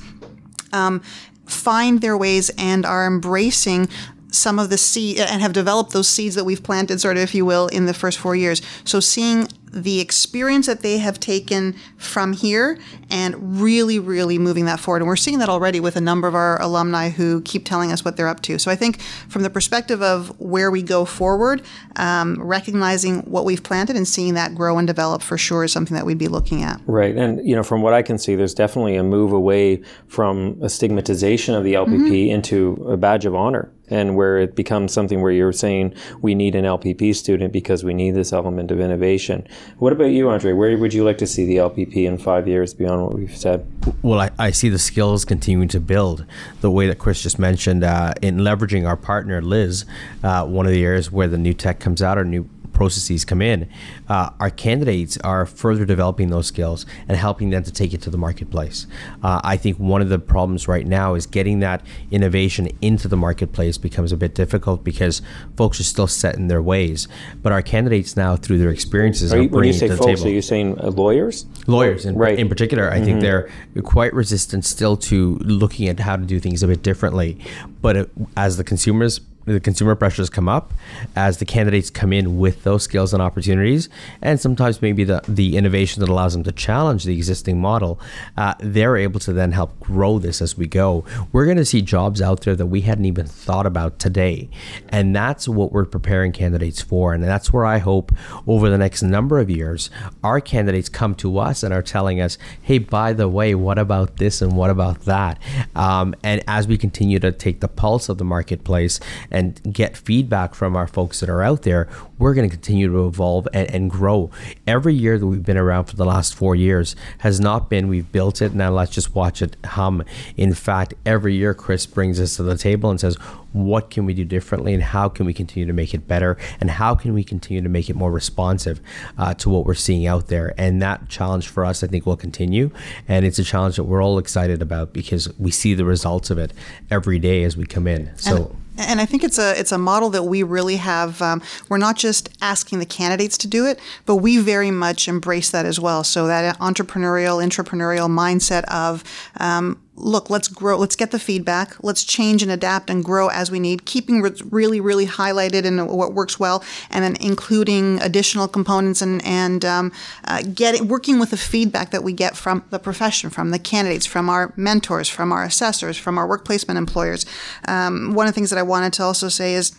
Um, 0.72 1.00
find 1.46 2.02
their 2.02 2.16
ways 2.16 2.50
and 2.58 2.84
are 2.84 3.06
embracing 3.06 3.88
some 4.30 4.58
of 4.58 4.70
the 4.70 4.78
seed 4.78 5.18
and 5.18 5.42
have 5.42 5.52
developed 5.52 5.92
those 5.92 6.08
seeds 6.08 6.34
that 6.34 6.44
we've 6.44 6.62
planted, 6.62 7.00
sort 7.00 7.16
of, 7.16 7.22
if 7.22 7.34
you 7.34 7.44
will, 7.44 7.68
in 7.68 7.86
the 7.86 7.94
first 7.94 8.18
four 8.18 8.36
years. 8.36 8.62
So 8.84 9.00
seeing 9.00 9.48
the 9.72 10.00
experience 10.00 10.66
that 10.66 10.80
they 10.80 10.98
have 10.98 11.20
taken 11.20 11.74
from 11.96 12.32
here 12.32 12.78
and 13.10 13.60
really, 13.60 13.98
really 13.98 14.38
moving 14.38 14.64
that 14.64 14.80
forward. 14.80 15.02
And 15.02 15.08
we're 15.08 15.16
seeing 15.16 15.38
that 15.38 15.48
already 15.48 15.80
with 15.80 15.96
a 15.96 16.00
number 16.00 16.26
of 16.26 16.34
our 16.34 16.60
alumni 16.60 17.10
who 17.10 17.40
keep 17.42 17.64
telling 17.64 17.92
us 17.92 18.04
what 18.04 18.16
they're 18.16 18.28
up 18.28 18.40
to. 18.42 18.58
So 18.58 18.70
I 18.70 18.76
think 18.76 19.00
from 19.28 19.42
the 19.42 19.50
perspective 19.50 20.02
of 20.02 20.38
where 20.40 20.70
we 20.70 20.82
go 20.82 21.04
forward, 21.04 21.62
um, 21.96 22.40
recognizing 22.40 23.20
what 23.22 23.44
we've 23.44 23.62
planted 23.62 23.96
and 23.96 24.06
seeing 24.06 24.34
that 24.34 24.54
grow 24.54 24.78
and 24.78 24.86
develop 24.86 25.22
for 25.22 25.36
sure 25.36 25.64
is 25.64 25.72
something 25.72 25.94
that 25.94 26.06
we'd 26.06 26.18
be 26.18 26.28
looking 26.28 26.62
at. 26.62 26.80
Right. 26.86 27.16
And, 27.16 27.46
you 27.46 27.54
know, 27.54 27.62
from 27.62 27.82
what 27.82 27.94
I 27.94 28.02
can 28.02 28.18
see, 28.18 28.36
there's 28.36 28.54
definitely 28.54 28.96
a 28.96 29.02
move 29.02 29.32
away 29.32 29.82
from 30.06 30.58
a 30.62 30.68
stigmatization 30.68 31.54
of 31.54 31.64
the 31.64 31.74
LPP 31.74 32.08
mm-hmm. 32.08 32.34
into 32.34 32.72
a 32.88 32.96
badge 32.96 33.26
of 33.26 33.34
honor 33.34 33.70
and 33.90 34.16
where 34.16 34.38
it 34.38 34.54
becomes 34.54 34.92
something 34.92 35.20
where 35.20 35.32
you're 35.32 35.52
saying 35.52 35.94
we 36.20 36.34
need 36.34 36.54
an 36.54 36.64
LPP 36.64 37.14
student 37.14 37.52
because 37.52 37.84
we 37.84 37.94
need 37.94 38.12
this 38.12 38.32
element 38.32 38.70
of 38.70 38.80
innovation. 38.80 39.46
What 39.78 39.92
about 39.92 40.06
you, 40.06 40.28
Andre? 40.28 40.52
Where 40.52 40.76
would 40.76 40.94
you 40.94 41.04
like 41.04 41.18
to 41.18 41.26
see 41.26 41.44
the 41.46 41.56
LPP 41.56 42.04
in 42.04 42.18
five 42.18 42.48
years 42.48 42.74
beyond 42.74 43.02
what 43.02 43.14
we've 43.14 43.36
said? 43.36 43.66
Well, 44.02 44.20
I, 44.20 44.30
I 44.38 44.50
see 44.50 44.68
the 44.68 44.78
skills 44.78 45.24
continuing 45.24 45.68
to 45.68 45.80
build 45.80 46.24
the 46.60 46.70
way 46.70 46.86
that 46.88 46.98
Chris 46.98 47.22
just 47.22 47.38
mentioned 47.38 47.84
uh, 47.84 48.14
in 48.22 48.38
leveraging 48.38 48.86
our 48.86 48.96
partner 48.96 49.40
LIZ. 49.40 49.84
Uh, 50.22 50.46
one 50.46 50.66
of 50.66 50.72
the 50.72 50.84
areas 50.84 51.10
where 51.10 51.28
the 51.28 51.38
new 51.38 51.54
tech 51.54 51.80
comes 51.80 52.02
out, 52.02 52.18
or 52.18 52.24
new 52.24 52.48
processes 52.78 53.24
come 53.24 53.42
in, 53.42 53.68
uh, 54.08 54.30
our 54.38 54.50
candidates 54.50 55.18
are 55.18 55.44
further 55.44 55.84
developing 55.84 56.30
those 56.30 56.46
skills 56.46 56.86
and 57.08 57.16
helping 57.16 57.50
them 57.50 57.64
to 57.64 57.72
take 57.72 57.92
it 57.92 58.00
to 58.00 58.08
the 58.08 58.16
marketplace. 58.16 58.86
Uh, 59.20 59.40
I 59.42 59.56
think 59.56 59.78
one 59.78 60.00
of 60.00 60.10
the 60.10 60.20
problems 60.20 60.68
right 60.68 60.86
now 60.86 61.14
is 61.14 61.26
getting 61.26 61.58
that 61.58 61.84
innovation 62.12 62.68
into 62.80 63.08
the 63.08 63.16
marketplace 63.16 63.78
becomes 63.78 64.12
a 64.12 64.16
bit 64.16 64.32
difficult 64.32 64.84
because 64.84 65.20
folks 65.56 65.80
are 65.80 65.88
still 65.94 66.06
set 66.06 66.36
in 66.36 66.46
their 66.46 66.62
ways. 66.62 67.08
But 67.42 67.50
our 67.50 67.62
candidates 67.62 68.16
now, 68.16 68.36
through 68.36 68.58
their 68.58 68.70
experiences, 68.70 69.34
are, 69.34 69.42
you, 69.42 69.48
when 69.48 69.64
you 69.64 69.72
say 69.72 69.88
folks, 69.88 70.06
table. 70.06 70.26
are 70.26 70.30
you 70.30 70.42
saying 70.42 70.78
uh, 70.80 70.90
lawyers? 70.90 71.46
Lawyers, 71.66 72.06
in, 72.06 72.14
right. 72.14 72.38
in 72.38 72.48
particular, 72.48 72.88
I 72.88 72.96
mm-hmm. 72.96 73.04
think 73.04 73.20
they're 73.22 73.50
quite 73.82 74.14
resistant 74.14 74.64
still 74.64 74.96
to 75.10 75.34
looking 75.38 75.88
at 75.88 75.98
how 75.98 76.14
to 76.14 76.24
do 76.24 76.38
things 76.38 76.62
a 76.62 76.68
bit 76.68 76.84
differently. 76.84 77.38
But 77.82 77.96
it, 77.96 78.10
as 78.36 78.56
the 78.56 78.62
consumers 78.62 79.20
the 79.52 79.60
consumer 79.60 79.94
pressures 79.94 80.30
come 80.30 80.48
up 80.48 80.72
as 81.16 81.38
the 81.38 81.44
candidates 81.44 81.90
come 81.90 82.12
in 82.12 82.38
with 82.38 82.64
those 82.64 82.82
skills 82.82 83.12
and 83.12 83.22
opportunities, 83.22 83.88
and 84.22 84.40
sometimes 84.40 84.82
maybe 84.82 85.04
the, 85.04 85.22
the 85.28 85.56
innovation 85.56 86.00
that 86.00 86.08
allows 86.08 86.32
them 86.32 86.44
to 86.44 86.52
challenge 86.52 87.04
the 87.04 87.16
existing 87.16 87.60
model, 87.60 88.00
uh, 88.36 88.54
they're 88.60 88.96
able 88.96 89.20
to 89.20 89.32
then 89.32 89.52
help 89.52 89.78
grow 89.80 90.18
this 90.18 90.40
as 90.40 90.56
we 90.56 90.66
go. 90.66 91.04
We're 91.32 91.44
going 91.44 91.56
to 91.56 91.64
see 91.64 91.82
jobs 91.82 92.20
out 92.20 92.42
there 92.42 92.56
that 92.56 92.66
we 92.66 92.82
hadn't 92.82 93.04
even 93.04 93.26
thought 93.26 93.66
about 93.66 93.98
today. 93.98 94.48
And 94.88 95.14
that's 95.14 95.48
what 95.48 95.72
we're 95.72 95.84
preparing 95.84 96.32
candidates 96.32 96.80
for. 96.80 97.14
And 97.14 97.22
that's 97.22 97.52
where 97.52 97.64
I 97.64 97.78
hope 97.78 98.12
over 98.46 98.68
the 98.68 98.78
next 98.78 99.02
number 99.02 99.38
of 99.38 99.50
years, 99.50 99.90
our 100.22 100.40
candidates 100.40 100.88
come 100.88 101.14
to 101.16 101.38
us 101.38 101.62
and 101.62 101.72
are 101.72 101.82
telling 101.82 102.20
us, 102.20 102.38
hey, 102.62 102.78
by 102.78 103.12
the 103.12 103.28
way, 103.28 103.54
what 103.54 103.78
about 103.78 104.16
this 104.16 104.42
and 104.42 104.56
what 104.56 104.70
about 104.70 105.02
that? 105.02 105.40
Um, 105.74 106.14
and 106.22 106.42
as 106.46 106.66
we 106.66 106.78
continue 106.78 107.18
to 107.18 107.32
take 107.32 107.60
the 107.60 107.68
pulse 107.68 108.08
of 108.08 108.18
the 108.18 108.24
marketplace 108.24 109.00
and 109.38 109.72
get 109.72 109.96
feedback 109.96 110.52
from 110.52 110.74
our 110.74 110.88
folks 110.88 111.20
that 111.20 111.30
are 111.30 111.42
out 111.42 111.62
there, 111.62 111.88
we're 112.18 112.34
going 112.34 112.48
to 112.50 112.54
continue 112.54 112.88
to 112.88 113.06
evolve 113.06 113.46
and, 113.52 113.70
and 113.70 113.88
grow. 113.88 114.32
Every 114.66 114.94
year 114.94 115.16
that 115.16 115.26
we've 115.26 115.44
been 115.44 115.56
around 115.56 115.84
for 115.84 115.94
the 115.94 116.04
last 116.04 116.34
four 116.34 116.56
years 116.56 116.96
has 117.18 117.38
not 117.38 117.70
been 117.70 117.86
we've 117.86 118.10
built 118.10 118.42
it 118.42 118.52
now 118.52 118.70
let's 118.70 118.90
just 118.90 119.14
watch 119.14 119.40
it 119.40 119.56
hum. 119.64 120.02
In 120.36 120.54
fact, 120.54 120.94
every 121.06 121.36
year 121.36 121.54
Chris 121.54 121.86
brings 121.86 122.18
us 122.18 122.34
to 122.36 122.42
the 122.42 122.58
table 122.58 122.90
and 122.90 122.98
says, 123.00 123.16
what 123.52 123.90
can 123.90 124.04
we 124.04 124.12
do 124.12 124.24
differently 124.24 124.74
and 124.74 124.82
how 124.82 125.08
can 125.08 125.24
we 125.24 125.32
continue 125.32 125.66
to 125.66 125.72
make 125.72 125.94
it 125.94 126.06
better 126.06 126.36
and 126.60 126.70
how 126.70 126.94
can 126.94 127.14
we 127.14 127.24
continue 127.24 127.62
to 127.62 127.68
make 127.68 127.88
it 127.88 127.96
more 127.96 128.10
responsive 128.12 128.80
uh, 129.16 129.32
to 129.34 129.48
what 129.48 129.64
we're 129.64 129.74
seeing 129.74 130.06
out 130.06 130.26
there 130.26 130.52
and 130.58 130.82
that 130.82 131.08
challenge 131.08 131.48
for 131.48 131.64
us 131.64 131.82
i 131.82 131.86
think 131.86 132.04
will 132.04 132.16
continue 132.16 132.70
and 133.08 133.24
it's 133.24 133.38
a 133.38 133.44
challenge 133.44 133.76
that 133.76 133.84
we're 133.84 134.02
all 134.02 134.18
excited 134.18 134.60
about 134.60 134.92
because 134.92 135.34
we 135.38 135.50
see 135.50 135.72
the 135.72 135.84
results 135.84 136.28
of 136.28 136.36
it 136.36 136.52
every 136.90 137.18
day 137.18 137.42
as 137.42 137.56
we 137.56 137.64
come 137.64 137.86
in 137.86 138.10
so 138.16 138.36
and- 138.36 138.56
and 138.78 139.00
I 139.00 139.06
think 139.06 139.24
it's 139.24 139.38
a 139.38 139.58
it's 139.58 139.72
a 139.72 139.78
model 139.78 140.10
that 140.10 140.24
we 140.24 140.42
really 140.42 140.76
have. 140.76 141.20
Um, 141.20 141.42
we're 141.68 141.78
not 141.78 141.96
just 141.96 142.30
asking 142.40 142.78
the 142.78 142.86
candidates 142.86 143.36
to 143.38 143.48
do 143.48 143.66
it, 143.66 143.80
but 144.06 144.16
we 144.16 144.38
very 144.38 144.70
much 144.70 145.08
embrace 145.08 145.50
that 145.50 145.66
as 145.66 145.80
well. 145.80 146.04
So 146.04 146.26
that 146.26 146.58
entrepreneurial, 146.58 147.44
entrepreneurial 147.44 148.08
mindset 148.08 148.64
of 148.64 149.02
um, 149.38 149.80
look, 149.98 150.30
let's 150.30 150.48
grow, 150.48 150.76
let's 150.78 150.96
get 150.96 151.10
the 151.10 151.18
feedback, 151.18 151.76
let's 151.82 152.04
change 152.04 152.42
and 152.42 152.50
adapt 152.50 152.90
and 152.90 153.04
grow 153.04 153.28
as 153.28 153.50
we 153.50 153.60
need, 153.60 153.84
keeping 153.84 154.22
what's 154.22 154.42
really, 154.42 154.80
really 154.80 155.06
highlighted 155.06 155.64
in 155.64 155.86
what 155.86 156.14
works 156.14 156.38
well, 156.38 156.64
and 156.90 157.04
then 157.04 157.16
including 157.20 158.00
additional 158.00 158.48
components 158.48 159.02
and 159.02 159.24
and 159.24 159.64
um, 159.64 159.92
uh, 160.24 160.42
getting 160.54 160.88
working 160.88 161.18
with 161.18 161.30
the 161.30 161.36
feedback 161.36 161.90
that 161.90 162.02
we 162.02 162.12
get 162.12 162.36
from 162.36 162.64
the 162.70 162.78
profession, 162.78 163.30
from 163.30 163.50
the 163.50 163.58
candidates, 163.58 164.06
from 164.06 164.28
our 164.28 164.52
mentors, 164.56 165.08
from 165.08 165.32
our 165.32 165.44
assessors, 165.44 165.96
from 165.96 166.18
our 166.18 166.26
work 166.26 166.44
placement 166.44 166.78
employers. 166.78 167.26
Um, 167.66 168.14
one 168.14 168.26
of 168.26 168.32
the 168.32 168.34
things 168.34 168.50
that 168.50 168.58
I 168.58 168.62
wanted 168.62 168.92
to 168.94 169.02
also 169.02 169.28
say 169.28 169.54
is 169.54 169.76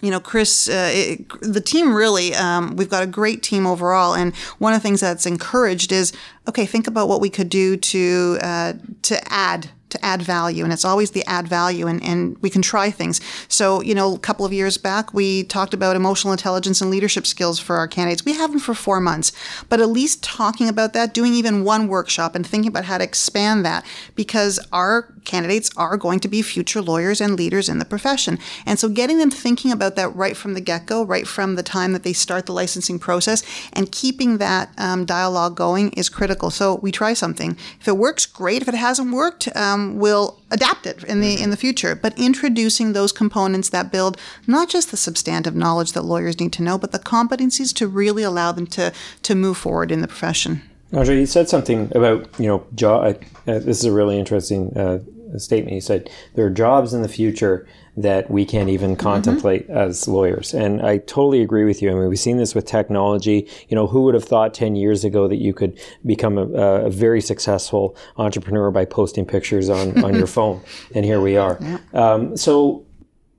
you 0.00 0.10
know, 0.10 0.20
Chris, 0.20 0.68
uh, 0.68 0.90
it, 0.92 1.28
the 1.40 1.60
team 1.60 1.94
really, 1.94 2.34
um, 2.34 2.76
we've 2.76 2.90
got 2.90 3.02
a 3.02 3.06
great 3.06 3.42
team 3.42 3.66
overall. 3.66 4.14
And 4.14 4.34
one 4.58 4.72
of 4.72 4.80
the 4.80 4.82
things 4.82 5.00
that's 5.00 5.26
encouraged 5.26 5.92
is, 5.92 6.12
okay, 6.48 6.66
think 6.66 6.86
about 6.86 7.08
what 7.08 7.20
we 7.20 7.30
could 7.30 7.48
do 7.48 7.76
to 7.76 8.38
uh, 8.42 8.72
to 9.02 9.32
add 9.32 9.70
to 9.88 10.04
add 10.04 10.22
value 10.22 10.64
and 10.64 10.72
it's 10.72 10.84
always 10.84 11.12
the 11.12 11.24
add 11.26 11.46
value 11.46 11.86
and, 11.86 12.02
and 12.02 12.36
we 12.38 12.50
can 12.50 12.62
try 12.62 12.90
things. 12.90 13.20
So 13.48 13.80
you 13.82 13.94
know 13.94 14.14
a 14.14 14.18
couple 14.18 14.44
of 14.44 14.52
years 14.52 14.78
back 14.78 15.14
we 15.14 15.44
talked 15.44 15.74
about 15.74 15.96
emotional 15.96 16.32
intelligence 16.32 16.80
and 16.80 16.90
leadership 16.90 17.26
skills 17.26 17.58
for 17.58 17.76
our 17.76 17.88
candidates. 17.88 18.24
We 18.24 18.34
haven't 18.34 18.60
for 18.60 18.74
four 18.74 19.00
months 19.00 19.32
but 19.68 19.80
at 19.80 19.88
least 19.88 20.22
talking 20.22 20.68
about 20.68 20.92
that 20.92 21.14
doing 21.14 21.34
even 21.34 21.64
one 21.64 21.88
workshop 21.88 22.34
and 22.34 22.46
thinking 22.46 22.68
about 22.68 22.84
how 22.84 22.98
to 22.98 23.04
expand 23.04 23.64
that 23.64 23.84
because 24.14 24.58
our 24.72 25.12
candidates 25.24 25.70
are 25.76 25.96
going 25.96 26.20
to 26.20 26.28
be 26.28 26.42
future 26.42 26.82
lawyers 26.82 27.20
and 27.20 27.36
leaders 27.36 27.68
in 27.68 27.78
the 27.78 27.84
profession. 27.84 28.38
And 28.64 28.78
so 28.78 28.88
getting 28.88 29.18
them 29.18 29.30
thinking 29.30 29.70
about 29.72 29.96
that 29.96 30.14
right 30.14 30.36
from 30.36 30.54
the 30.54 30.60
get-go 30.60 31.04
right 31.04 31.26
from 31.26 31.54
the 31.56 31.62
time 31.62 31.92
that 31.92 32.02
they 32.02 32.12
start 32.12 32.46
the 32.46 32.52
licensing 32.52 32.98
process 32.98 33.42
and 33.72 33.92
keeping 33.92 34.38
that 34.38 34.70
um, 34.78 35.04
dialogue 35.04 35.56
going 35.56 35.92
is 35.92 36.08
critical. 36.08 36.50
So 36.50 36.76
we 36.76 36.90
try 36.92 37.12
something. 37.12 37.56
If 37.80 37.88
it 37.88 37.96
works 37.96 38.26
great. 38.26 38.62
If 38.62 38.68
it 38.68 38.74
hasn't 38.74 39.12
worked 39.12 39.54
um, 39.56 39.75
um, 39.76 39.98
will 39.98 40.40
adapt 40.50 40.86
it 40.86 41.04
in 41.04 41.20
the 41.20 41.40
in 41.40 41.50
the 41.50 41.56
future. 41.56 41.94
But 41.94 42.18
introducing 42.18 42.92
those 42.92 43.12
components 43.12 43.68
that 43.70 43.92
build 43.92 44.18
not 44.46 44.68
just 44.68 44.90
the 44.90 44.96
substantive 44.96 45.54
knowledge 45.54 45.92
that 45.92 46.02
lawyers 46.02 46.40
need 46.40 46.52
to 46.54 46.62
know, 46.62 46.78
but 46.78 46.92
the 46.92 46.98
competencies 46.98 47.74
to 47.74 47.86
really 47.86 48.22
allow 48.22 48.52
them 48.52 48.66
to 48.68 48.92
to 49.22 49.34
move 49.34 49.56
forward 49.56 49.90
in 49.92 50.00
the 50.00 50.08
profession. 50.08 50.62
Andre, 50.92 51.18
you 51.18 51.26
said 51.26 51.48
something 51.48 51.90
about 51.94 52.28
you 52.38 52.46
know 52.46 52.66
job. 52.74 53.22
Uh, 53.46 53.58
this 53.58 53.78
is 53.78 53.84
a 53.84 53.92
really 53.92 54.18
interesting 54.18 54.76
uh, 54.76 54.98
statement. 55.36 55.72
He 55.72 55.80
said 55.80 56.10
there 56.34 56.46
are 56.46 56.50
jobs 56.50 56.94
in 56.94 57.02
the 57.02 57.08
future 57.08 57.66
that 57.96 58.30
we 58.30 58.44
can't 58.44 58.68
even 58.68 58.92
mm-hmm. 58.92 59.00
contemplate 59.00 59.68
as 59.70 60.06
lawyers. 60.06 60.52
And 60.52 60.82
I 60.82 60.98
totally 60.98 61.42
agree 61.42 61.64
with 61.64 61.80
you. 61.80 61.90
I 61.90 61.94
mean, 61.94 62.08
we've 62.08 62.18
seen 62.18 62.36
this 62.36 62.54
with 62.54 62.66
technology. 62.66 63.48
You 63.68 63.74
know, 63.74 63.86
who 63.86 64.02
would 64.02 64.14
have 64.14 64.24
thought 64.24 64.52
10 64.52 64.76
years 64.76 65.04
ago 65.04 65.28
that 65.28 65.36
you 65.36 65.54
could 65.54 65.78
become 66.04 66.38
a, 66.38 66.46
a 66.86 66.90
very 66.90 67.20
successful 67.20 67.96
entrepreneur 68.18 68.70
by 68.70 68.84
posting 68.84 69.24
pictures 69.24 69.68
on, 69.68 70.04
on 70.04 70.14
your 70.14 70.26
phone? 70.36 70.60
And 70.94 71.04
here 71.04 71.20
we 71.20 71.36
are. 71.36 71.58
Yeah. 71.60 71.78
Um, 71.94 72.36
so 72.36 72.86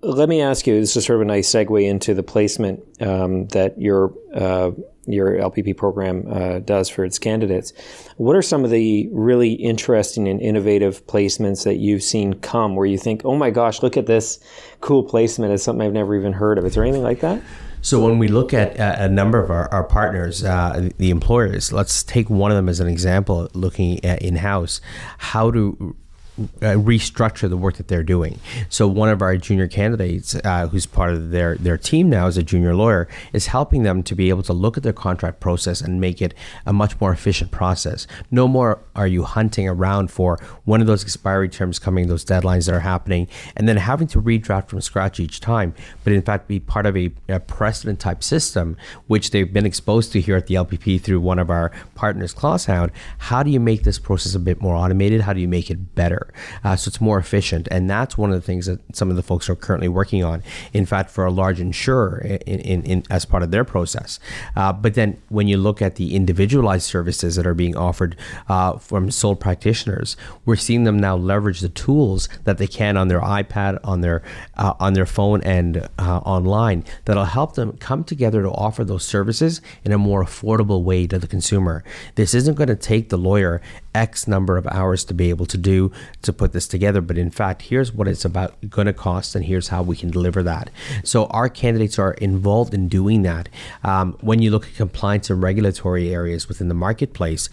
let 0.02 0.30
me 0.30 0.42
ask 0.42 0.66
you, 0.68 0.80
this 0.80 0.96
is 0.96 1.06
sort 1.06 1.18
of 1.18 1.22
a 1.22 1.26
nice 1.26 1.50
segue 1.50 1.88
into 1.88 2.14
the 2.14 2.24
placement 2.24 2.84
um, 3.02 3.48
that 3.48 3.80
your 3.80 4.14
uh, 4.34 4.72
your 5.08 5.32
LPP 5.34 5.76
program 5.76 6.26
uh, 6.30 6.60
does 6.60 6.90
for 6.90 7.04
its 7.04 7.18
candidates. 7.18 7.74
What 8.18 8.36
are 8.36 8.42
some 8.42 8.64
of 8.64 8.72
the 8.72 9.10
really 9.12 9.54
interesting 9.54 10.28
and 10.28 10.42
innovative 10.42 11.06
placements 11.08 11.64
that 11.64 11.78
you've 11.78 12.04
seen 12.04 12.34
come 12.36 12.76
where 12.76 12.86
you 12.86 12.98
think, 12.98 13.22
oh 13.26 13.36
my 13.36 13.50
gosh, 13.50 13.82
look 13.82 13.98
at 13.98 14.06
this 14.06 14.40
cool 14.82 15.04
placement? 15.04 15.54
It's 15.54 15.64
something 15.64 15.86
I've 15.86 15.94
never 15.94 16.16
even 16.16 16.34
heard 16.34 16.58
of. 16.58 16.66
Is 16.66 16.76
there 16.76 16.84
anything 16.84 17.04
like 17.04 17.22
that? 17.22 17.42
So 17.82 18.04
when 18.04 18.18
we 18.20 18.28
look 18.28 18.54
at 18.54 18.80
uh, 18.80 18.96
a 18.98 19.08
number 19.08 19.42
of 19.42 19.50
our, 19.50 19.72
our 19.72 19.84
partners, 19.84 20.44
uh, 20.44 20.90
the 20.98 21.10
employers, 21.10 21.72
let's 21.72 22.04
take 22.04 22.30
one 22.30 22.52
of 22.52 22.58
them 22.58 22.68
as 22.68 22.80
an 22.80 22.88
example, 22.88 23.50
looking 23.54 23.98
in-house, 24.00 24.82
how 25.20 25.52
to 25.52 25.96
uh, 26.38 26.76
restructure 26.76 27.50
the 27.50 27.58
work 27.58 27.78
that 27.78 27.88
they're 27.88 28.04
doing. 28.04 28.40
So 28.70 28.88
one 28.88 29.10
of 29.10 29.22
our 29.22 29.38
junior 29.38 29.68
candidates, 29.68 30.36
uh, 30.44 30.68
who's 30.68 30.86
part 30.86 31.14
of 31.14 31.32
their 31.32 31.56
their 31.56 31.78
team 31.78 32.10
now 32.10 32.28
as 32.28 32.38
a 32.38 32.44
junior 32.44 32.76
lawyer, 32.76 33.08
is 33.34 33.48
helping 33.48 33.84
them 33.84 34.04
to 34.04 34.16
be 34.16 34.30
able 34.30 34.44
to 34.44 34.54
look 34.54 34.78
at 34.78 34.84
their 34.84 34.94
contract 34.94 35.40
process 35.40 35.82
and 35.82 36.00
make 36.00 36.22
it 36.22 36.34
a 36.66 36.74
much 36.74 37.00
more 37.00 37.12
efficient 37.12 37.52
process. 37.52 38.08
No 38.32 38.48
more 38.48 38.80
are 38.96 39.08
you 39.08 39.24
hunting 39.24 39.68
around 39.68 40.12
for 40.12 40.38
one 40.66 40.82
of 40.82 40.88
those 40.88 41.04
expiry 41.04 41.50
terms 41.50 41.80
coming, 41.80 42.08
those 42.08 42.26
deadlines 42.26 42.68
that 42.68 42.76
are 42.76 42.82
happening, 42.82 43.28
and 43.56 43.68
then 43.68 43.78
having 43.78 44.08
to 44.08 44.22
redraft 44.22 44.68
from 44.70 44.82
scratch 44.82 45.20
each 45.20 45.40
time. 45.40 45.74
But 46.04 46.14
in 46.14 46.22
fact, 46.22 46.48
be 46.48 46.60
part 46.60 46.86
of 46.86 46.96
a, 46.96 47.12
a 47.28 47.40
precedent 47.40 48.00
type 48.00 48.24
system, 48.24 48.78
which 49.08 49.32
they've 49.32 49.52
been 49.52 49.66
exposed 49.66 50.12
to 50.14 50.22
here 50.22 50.36
at 50.36 50.48
the 50.48 50.56
LPP 50.56 51.02
through 51.02 51.20
one 51.20 51.40
of 51.40 51.50
our 51.50 51.72
partners, 51.96 52.34
Clausehound. 52.34 52.92
How 53.18 53.44
do 53.44 53.50
you 53.50 53.60
make 53.60 53.84
this 53.84 54.00
process 54.00 54.36
a 54.36 54.40
bit 54.40 54.62
more 54.62 54.76
automated? 54.76 55.22
How 55.22 55.34
do 55.34 55.42
you 55.42 55.48
make 55.48 55.70
it 55.70 55.96
better? 55.96 56.27
Uh, 56.64 56.76
so 56.76 56.90
it's 56.90 57.02
more 57.02 57.18
efficient. 57.18 57.68
And 57.72 57.90
that's 57.90 58.18
one 58.18 58.32
of 58.32 58.36
the 58.36 58.46
things 58.46 58.66
that 58.66 58.80
some 58.96 59.10
of 59.10 59.16
the 59.16 59.24
folks 59.24 59.50
are 59.50 59.56
currently 59.56 59.88
working 59.88 60.24
on. 60.24 60.44
In 60.74 60.86
fact, 60.86 61.10
for 61.10 61.26
a 61.26 61.32
large 61.32 61.60
insurer, 61.60 62.20
in, 62.46 62.60
in, 62.60 62.84
in 62.84 63.04
as 63.10 63.26
part 63.26 63.44
of 63.44 63.52
their 63.52 63.64
process. 63.64 64.20
Uh, 64.56 64.74
but 64.74 64.94
then 64.94 65.22
when 65.30 65.48
you 65.48 65.58
look 65.58 65.82
at 65.82 65.96
the 65.96 66.16
individualized 66.16 66.84
services 66.84 67.36
that 67.36 67.46
are 67.46 67.54
being 67.54 67.76
offered 67.76 68.16
uh, 68.50 68.78
from 68.78 69.12
sole 69.12 69.36
practitioners, 69.36 70.18
we're 70.46 70.56
seeing 70.56 70.84
them 70.84 71.00
now 71.00 71.16
leverage 71.16 71.60
the 71.60 71.70
tools 71.70 72.30
that 72.44 72.58
they 72.58 72.68
can 72.68 72.98
on 72.98 73.08
their 73.08 73.22
iPad, 73.22 73.80
on 73.84 74.02
their 74.02 74.22
uh, 74.56 74.74
on 74.80 74.94
their 74.94 75.06
phone, 75.06 75.42
and 75.44 75.88
uh, 75.98 76.18
online 76.20 76.84
that'll 77.06 77.26
help 77.26 77.56
them 77.56 77.78
come 77.78 78.04
together 78.04 78.42
to 78.42 78.50
offer 78.50 78.84
those 78.84 79.06
services 79.06 79.62
in 79.84 79.92
a 79.92 79.98
more 79.98 80.24
affordable 80.24 80.84
way 80.84 81.08
to 81.08 81.18
the 81.20 81.28
consumer. 81.28 81.84
This 82.16 82.34
isn't 82.34 82.56
going 82.56 82.68
to 82.68 82.76
take 82.76 83.10
the 83.10 83.18
lawyer 83.18 83.62
X 83.98 84.28
number 84.28 84.58
of 84.58 84.68
hours 84.68 85.04
to 85.06 85.14
be 85.14 85.30
able 85.30 85.48
to 85.48 85.58
do 85.58 85.92
to 86.22 86.32
put 86.32 86.54
this 86.54 86.68
together. 86.68 87.02
But 87.02 87.18
in 87.18 87.32
fact, 87.32 87.64
here's 87.64 87.92
what 87.92 88.08
it's 88.08 88.24
about 88.24 88.56
going 88.70 88.88
to 88.88 88.94
cost, 88.94 89.36
and 89.36 89.44
here's 89.44 89.70
how 89.70 89.82
we 89.82 89.96
can 89.98 90.12
deliver 90.12 90.44
that. 90.44 90.70
So 91.04 91.26
our 91.28 91.50
candidates 91.50 91.98
are 92.00 92.14
involved 92.14 92.74
in 92.74 92.88
doing 92.88 93.24
that. 93.24 93.50
Um, 93.84 94.16
when 94.22 94.42
you 94.42 94.52
look 94.52 94.68
at 94.68 94.76
compliance 94.76 95.30
and 95.30 95.42
regulatory 95.42 96.14
areas 96.14 96.48
within 96.48 96.68
the 96.68 96.76
marketplace, 96.76 97.50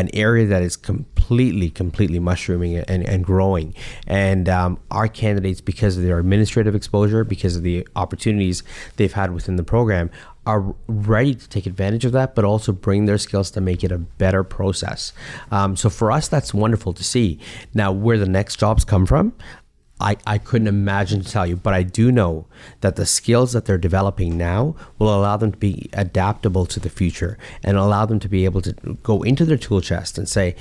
an 0.00 0.10
area 0.12 0.46
that 0.46 0.62
is 0.62 0.76
completely, 0.76 1.70
completely 1.70 2.18
mushrooming 2.18 2.76
and, 2.76 3.02
and 3.08 3.24
growing. 3.24 3.74
And 4.06 4.48
um, 4.48 4.78
our 4.90 5.08
candidates, 5.08 5.60
because 5.60 5.96
of 5.96 6.02
their 6.02 6.18
administrative 6.18 6.74
exposure, 6.74 7.24
because 7.24 7.56
of 7.56 7.62
the 7.62 7.86
opportunities 7.96 8.62
they've 8.96 9.12
had 9.12 9.32
within 9.32 9.56
the 9.56 9.64
program, 9.64 10.10
are 10.44 10.74
ready 10.86 11.34
to 11.34 11.48
take 11.48 11.66
advantage 11.66 12.04
of 12.04 12.12
that, 12.12 12.34
but 12.34 12.44
also 12.44 12.72
bring 12.72 13.06
their 13.06 13.18
skills 13.18 13.50
to 13.50 13.60
make 13.60 13.82
it 13.82 13.90
a 13.90 13.98
better 13.98 14.44
process. 14.44 15.12
Um, 15.50 15.76
so 15.76 15.88
for 15.88 16.12
us, 16.12 16.28
that's 16.28 16.52
wonderful 16.52 16.92
to 16.92 17.02
see. 17.02 17.40
Now, 17.74 17.90
where 17.90 18.18
the 18.18 18.28
next 18.28 18.60
jobs 18.60 18.84
come 18.84 19.06
from, 19.06 19.32
I, 20.00 20.16
I 20.26 20.38
couldn't 20.38 20.68
imagine 20.68 21.22
to 21.22 21.30
tell 21.30 21.46
you, 21.46 21.56
but 21.56 21.72
I 21.72 21.82
do 21.82 22.12
know 22.12 22.46
that 22.82 22.96
the 22.96 23.06
skills 23.06 23.52
that 23.52 23.64
they're 23.64 23.78
developing 23.78 24.36
now 24.36 24.76
will 24.98 25.14
allow 25.14 25.36
them 25.38 25.52
to 25.52 25.58
be 25.58 25.88
adaptable 25.94 26.66
to 26.66 26.80
the 26.80 26.90
future 26.90 27.38
and 27.62 27.76
allow 27.78 28.04
them 28.04 28.18
to 28.20 28.28
be 28.28 28.44
able 28.44 28.60
to 28.62 28.72
go 29.02 29.22
into 29.22 29.46
their 29.46 29.56
tool 29.56 29.80
chest 29.80 30.18
and 30.18 30.28
say, 30.28 30.54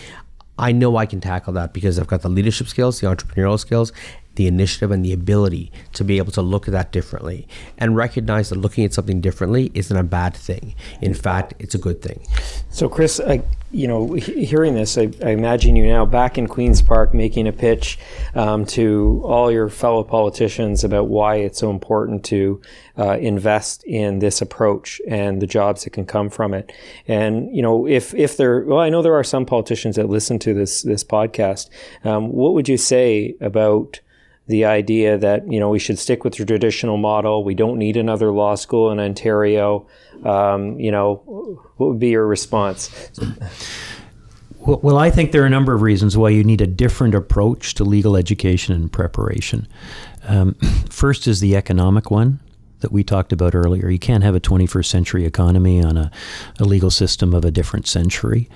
I 0.57 0.71
know 0.71 0.95
I 0.95 1.05
can 1.05 1.19
tackle 1.19 1.51
that 1.53 1.73
because 1.73 1.99
I've 1.99 2.07
got 2.07 2.21
the 2.21 2.29
leadership 2.29 2.67
skills, 2.67 3.01
the 3.01 3.07
entrepreneurial 3.07 3.59
skills, 3.59 3.91
the 4.36 4.47
initiative 4.47 4.91
and 4.91 5.03
the 5.03 5.13
ability 5.13 5.71
to 5.93 6.03
be 6.03 6.17
able 6.17 6.31
to 6.33 6.41
look 6.41 6.67
at 6.67 6.71
that 6.71 6.91
differently 6.91 7.47
and 7.77 7.95
recognize 7.95 8.49
that 8.49 8.57
looking 8.57 8.86
at 8.86 8.93
something 8.93 9.21
differently 9.21 9.71
isn't 9.73 9.95
a 9.95 10.03
bad 10.03 10.36
thing. 10.36 10.75
In 11.01 11.13
fact, 11.13 11.53
it's 11.59 11.75
a 11.75 11.77
good 11.77 12.01
thing. 12.01 12.25
So, 12.69 12.89
Chris, 12.89 13.19
I, 13.19 13.41
you 13.71 13.88
know, 13.88 14.13
hearing 14.13 14.73
this, 14.75 14.97
I, 14.97 15.09
I, 15.23 15.31
imagine 15.31 15.75
you 15.75 15.88
now 15.88 16.05
back 16.05 16.38
in 16.38 16.47
Queen's 16.47 16.81
Park 16.81 17.13
making 17.13 17.47
a 17.47 17.51
pitch 17.51 17.97
um, 18.33 18.65
to 18.67 19.21
all 19.25 19.51
your 19.51 19.69
fellow 19.69 20.03
politicians 20.03 20.83
about 20.83 21.07
why 21.07 21.36
it's 21.36 21.59
so 21.59 21.69
important 21.69 22.23
to 22.25 22.61
uh, 22.97 23.17
invest 23.17 23.83
in 23.83 24.19
this 24.19 24.41
approach 24.41 25.01
and 25.07 25.41
the 25.41 25.47
jobs 25.47 25.83
that 25.83 25.91
can 25.91 26.05
come 26.05 26.29
from 26.29 26.53
it. 26.53 26.71
And 27.07 27.53
you 27.55 27.61
know, 27.61 27.88
if 27.88 28.13
if 28.13 28.38
there, 28.38 28.61
well, 28.61 28.79
I 28.79 28.89
know 28.89 29.01
there 29.01 29.15
are 29.15 29.23
some 29.23 29.45
politicians 29.45 29.95
that 29.95 30.09
listen 30.09 30.39
to 30.39 30.53
this 30.53 30.81
this 30.81 31.03
podcast. 31.03 31.69
Um, 32.03 32.31
what 32.31 32.53
would 32.53 32.69
you 32.69 32.77
say 32.77 33.36
about 33.41 33.99
the 34.47 34.65
idea 34.65 35.17
that 35.17 35.51
you 35.51 35.59
know 35.59 35.69
we 35.69 35.79
should 35.79 35.97
stick 35.97 36.23
with 36.23 36.35
the 36.35 36.45
traditional 36.45 36.97
model. 36.97 37.43
We 37.43 37.55
don't 37.55 37.77
need 37.77 37.97
another 37.97 38.31
law 38.31 38.55
school 38.55 38.91
in 38.91 38.99
Ontario. 38.99 39.87
Um, 40.23 40.79
you 40.79 40.91
know, 40.91 41.15
what 41.77 41.87
would 41.87 41.99
be 41.99 42.09
your 42.09 42.27
response? 42.27 42.89
Well, 44.59 44.97
I 44.97 45.11
think 45.11 45.31
there 45.31 45.43
are 45.43 45.47
a 45.47 45.49
number 45.49 45.75
of 45.75 45.83
reasons 45.83 46.17
why 46.17 46.29
you 46.29 46.43
need 46.43 46.59
a 46.59 46.67
different 46.67 47.13
approach 47.13 47.75
to 47.75 47.83
legal 47.83 48.17
education 48.17 48.73
and 48.73 48.91
preparation. 48.91 49.67
Um, 50.23 50.53
first 50.89 51.27
is 51.27 51.39
the 51.39 51.55
economic 51.55 52.09
one 52.09 52.39
that 52.79 52.91
we 52.91 53.03
talked 53.03 53.31
about 53.31 53.55
earlier. 53.55 53.89
You 53.89 53.99
can't 53.99 54.23
have 54.23 54.35
a 54.35 54.39
21st 54.39 54.85
century 54.85 55.25
economy 55.25 55.83
on 55.83 55.97
a, 55.97 56.11
a 56.59 56.63
legal 56.63 56.89
system 56.89 57.33
of 57.33 57.45
a 57.45 57.51
different 57.51 57.87
century. 57.87 58.49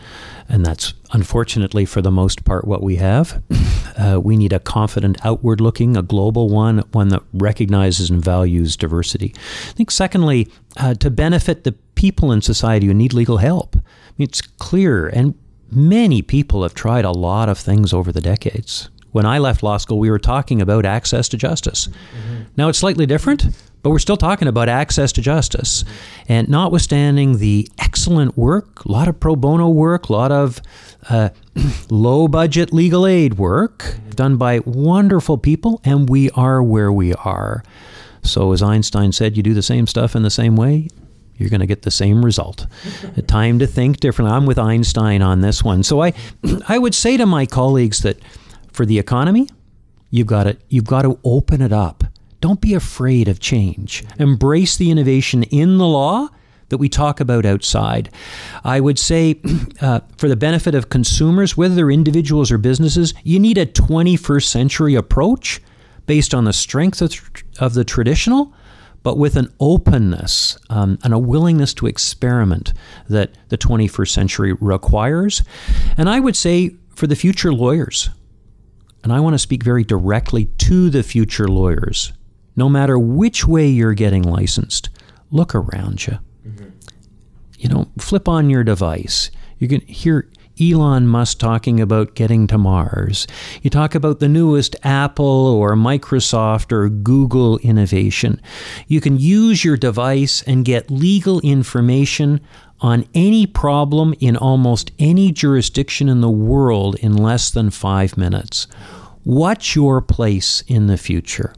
And 0.49 0.65
that's 0.65 0.93
unfortunately, 1.11 1.85
for 1.85 2.01
the 2.01 2.11
most 2.11 2.43
part, 2.43 2.65
what 2.65 2.83
we 2.83 2.97
have. 2.97 3.41
Uh, 3.97 4.17
we 4.17 4.37
need 4.37 4.53
a 4.53 4.61
confident, 4.61 5.17
outward 5.25 5.59
looking, 5.59 5.97
a 5.97 6.01
global 6.01 6.47
one, 6.47 6.77
one 6.93 7.09
that 7.09 7.21
recognizes 7.33 8.09
and 8.09 8.23
values 8.23 8.77
diversity. 8.77 9.33
I 9.35 9.73
think, 9.73 9.91
secondly, 9.91 10.47
uh, 10.77 10.93
to 10.93 11.11
benefit 11.11 11.65
the 11.65 11.73
people 11.95 12.31
in 12.31 12.41
society 12.41 12.87
who 12.87 12.93
need 12.93 13.11
legal 13.11 13.37
help. 13.37 13.75
I 13.75 13.81
mean, 14.17 14.29
it's 14.29 14.39
clear, 14.39 15.07
and 15.07 15.35
many 15.69 16.21
people 16.21 16.63
have 16.63 16.73
tried 16.73 17.03
a 17.03 17.11
lot 17.11 17.49
of 17.49 17.57
things 17.57 17.91
over 17.91 18.13
the 18.13 18.21
decades. 18.21 18.89
When 19.11 19.25
I 19.25 19.37
left 19.37 19.63
law 19.63 19.75
school, 19.75 19.99
we 19.99 20.11
were 20.11 20.19
talking 20.19 20.61
about 20.61 20.85
access 20.85 21.27
to 21.29 21.37
justice. 21.37 21.87
Mm-hmm. 21.87 22.43
Now 22.55 22.69
it's 22.69 22.79
slightly 22.79 23.05
different, 23.05 23.47
but 23.81 23.91
we're 23.91 23.99
still 23.99 24.17
talking 24.17 24.47
about 24.47 24.69
access 24.69 25.11
to 25.13 25.21
justice. 25.21 25.85
And 26.27 26.49
notwithstanding 26.49 27.37
the 27.37 27.67
excellent 27.77 28.37
work, 28.37 28.85
a 28.85 28.91
lot 28.91 29.07
of 29.07 29.19
pro 29.19 29.35
bono 29.35 29.69
work, 29.69 30.09
a 30.09 30.13
lot 30.13 30.31
of 30.31 30.61
uh, 31.09 31.29
low 31.89 32.27
budget 32.27 32.73
legal 32.73 33.07
aid 33.07 33.35
work 33.35 33.95
done 34.15 34.37
by 34.37 34.59
wonderful 34.59 35.37
people, 35.37 35.81
and 35.83 36.09
we 36.09 36.29
are 36.31 36.61
where 36.61 36.91
we 36.91 37.13
are. 37.13 37.63
So, 38.21 38.51
as 38.51 38.61
Einstein 38.61 39.11
said, 39.13 39.37
you 39.37 39.43
do 39.43 39.53
the 39.53 39.61
same 39.61 39.87
stuff 39.87 40.15
in 40.15 40.23
the 40.23 40.29
same 40.29 40.57
way, 40.57 40.89
you're 41.39 41.49
going 41.49 41.61
to 41.61 41.65
get 41.65 41.83
the 41.83 41.91
same 41.91 42.23
result. 42.23 42.67
Time 43.27 43.59
to 43.59 43.67
think 43.67 43.99
differently. 44.01 44.35
I'm 44.35 44.45
with 44.45 44.59
Einstein 44.59 45.21
on 45.21 45.41
this 45.41 45.63
one. 45.63 45.83
So 45.83 46.03
I, 46.03 46.13
I 46.67 46.77
would 46.77 46.93
say 46.93 47.17
to 47.17 47.25
my 47.25 47.45
colleagues 47.45 48.01
that 48.01 48.19
for 48.73 48.85
the 48.85 48.99
economy, 48.99 49.47
you've 50.11 50.27
got 50.27 50.43
to 50.43 50.57
you've 50.67 50.85
got 50.85 51.03
to 51.03 51.17
open 51.23 51.61
it 51.61 51.71
up. 51.71 52.03
Don't 52.41 52.61
be 52.61 52.73
afraid 52.73 53.27
of 53.27 53.39
change. 53.39 54.03
Embrace 54.17 54.77
the 54.77 54.91
innovation 54.91 55.43
in 55.43 55.77
the 55.77 55.87
law 55.87 56.29
that 56.69 56.77
we 56.77 56.87
talk 56.87 57.19
about 57.19 57.45
outside. 57.45 58.09
I 58.63 58.79
would 58.79 58.99
say, 58.99 59.39
uh, 59.81 60.01
for 60.17 60.29
the 60.29 60.35
benefit 60.35 60.75
of 60.75 60.89
consumers, 60.89 61.57
whether 61.57 61.75
they're 61.75 61.91
individuals 61.91 62.51
or 62.51 62.57
businesses, 62.57 63.13
you 63.23 63.39
need 63.39 63.57
a 63.57 63.65
21st 63.65 64.45
century 64.45 64.95
approach 64.95 65.61
based 66.05 66.33
on 66.33 66.45
the 66.45 66.53
strength 66.53 67.01
of, 67.01 67.13
of 67.59 67.73
the 67.73 67.83
traditional 67.83 68.53
but 69.03 69.17
with 69.17 69.35
an 69.35 69.51
openness 69.59 70.57
um, 70.69 70.99
and 71.03 71.13
a 71.13 71.19
willingness 71.19 71.73
to 71.73 71.87
experiment 71.87 72.73
that 73.07 73.31
the 73.49 73.57
21st 73.57 74.09
century 74.09 74.53
requires. 74.53 75.41
And 75.97 76.09
I 76.09 76.19
would 76.19 76.35
say 76.35 76.75
for 76.95 77.07
the 77.07 77.15
future 77.15 77.53
lawyers, 77.53 78.09
and 79.03 79.13
I 79.13 79.19
want 79.21 79.33
to 79.33 79.39
speak 79.39 79.63
very 79.63 79.83
directly 79.83 80.45
to 80.45 80.89
the 80.89 81.03
future 81.03 81.47
lawyers, 81.47 82.11
no 82.55 82.69
matter 82.69 82.97
which 82.97 83.47
way 83.47 83.67
you're 83.67 83.93
getting 83.93 84.23
licensed, 84.23 84.89
look 85.31 85.55
around 85.55 86.05
you. 86.07 86.19
Mm-hmm. 86.47 86.69
You 87.57 87.69
know, 87.69 87.87
flip 87.97 88.27
on 88.27 88.49
your 88.49 88.63
device. 88.63 89.31
You 89.57 89.67
can 89.67 89.81
hear 89.81 90.29
Elon 90.61 91.07
Musk 91.07 91.39
talking 91.39 91.79
about 91.79 92.15
getting 92.15 92.47
to 92.47 92.57
Mars. 92.57 93.27
You 93.61 93.69
talk 93.69 93.95
about 93.95 94.19
the 94.19 94.27
newest 94.27 94.75
Apple 94.83 95.25
or 95.25 95.75
Microsoft 95.75 96.71
or 96.71 96.89
Google 96.89 97.57
innovation. 97.59 98.41
You 98.87 98.99
can 98.99 99.17
use 99.17 99.63
your 99.63 99.77
device 99.77 100.41
and 100.43 100.65
get 100.65 100.91
legal 100.91 101.39
information 101.41 102.41
on 102.81 103.05
any 103.13 103.45
problem 103.45 104.13
in 104.19 104.37
almost 104.37 104.91
any 104.99 105.31
jurisdiction 105.31 106.09
in 106.09 106.21
the 106.21 106.29
world 106.29 106.95
in 106.95 107.15
less 107.15 107.51
than 107.51 107.69
five 107.69 108.17
minutes. 108.17 108.67
What's 109.23 109.75
your 109.75 110.01
place 110.01 110.63
in 110.67 110.87
the 110.87 110.97
future? 110.97 111.53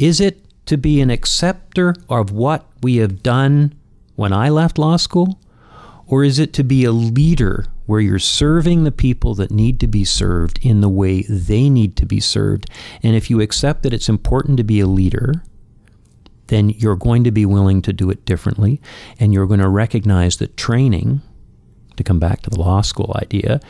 Is 0.00 0.18
it 0.18 0.46
to 0.64 0.78
be 0.78 1.00
an 1.02 1.10
acceptor 1.10 1.94
of 2.08 2.32
what 2.32 2.66
we 2.82 2.96
have 2.96 3.22
done 3.22 3.74
when 4.16 4.32
I 4.32 4.48
left 4.48 4.78
law 4.78 4.96
school? 4.96 5.38
Or 6.06 6.24
is 6.24 6.38
it 6.38 6.52
to 6.54 6.64
be 6.64 6.84
a 6.84 6.90
leader 6.90 7.66
where 7.84 8.00
you're 8.00 8.18
serving 8.18 8.84
the 8.84 8.90
people 8.90 9.34
that 9.34 9.50
need 9.50 9.78
to 9.80 9.86
be 9.86 10.04
served 10.04 10.58
in 10.62 10.80
the 10.80 10.88
way 10.88 11.22
they 11.22 11.68
need 11.68 11.96
to 11.96 12.06
be 12.06 12.18
served? 12.18 12.68
And 13.02 13.14
if 13.14 13.28
you 13.28 13.42
accept 13.42 13.82
that 13.82 13.92
it's 13.92 14.08
important 14.08 14.56
to 14.56 14.64
be 14.64 14.80
a 14.80 14.86
leader, 14.86 15.44
then 16.46 16.70
you're 16.70 16.96
going 16.96 17.22
to 17.24 17.30
be 17.30 17.44
willing 17.44 17.82
to 17.82 17.92
do 17.92 18.08
it 18.10 18.24
differently. 18.24 18.80
And 19.20 19.34
you're 19.34 19.46
going 19.46 19.60
to 19.60 19.68
recognize 19.68 20.38
that 20.38 20.56
training, 20.56 21.20
to 21.96 22.02
come 22.02 22.18
back 22.18 22.40
to 22.42 22.50
the 22.50 22.58
law 22.58 22.80
school 22.80 23.14
idea, 23.20 23.60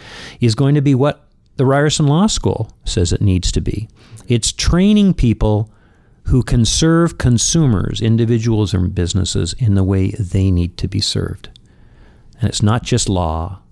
is 0.40 0.54
going 0.54 0.76
to 0.76 0.80
be 0.80 0.94
what 0.94 1.26
the 1.56 1.66
Ryerson 1.66 2.06
Law 2.06 2.28
School 2.28 2.70
says 2.84 3.12
it 3.12 3.20
needs 3.20 3.50
to 3.52 3.60
be. 3.60 3.88
It's 4.28 4.52
training 4.52 5.14
people 5.14 5.70
who 6.30 6.44
can 6.44 6.64
serve 6.64 7.18
consumers, 7.18 8.00
individuals, 8.00 8.72
and 8.72 8.94
businesses 8.94 9.52
in 9.54 9.74
the 9.74 9.82
way 9.82 10.10
they 10.12 10.48
need 10.48 10.76
to 10.76 10.86
be 10.86 11.00
served. 11.00 11.48
And 12.40 12.48
it's 12.48 12.62
not 12.62 12.84
just 12.84 13.08
law, 13.08 13.62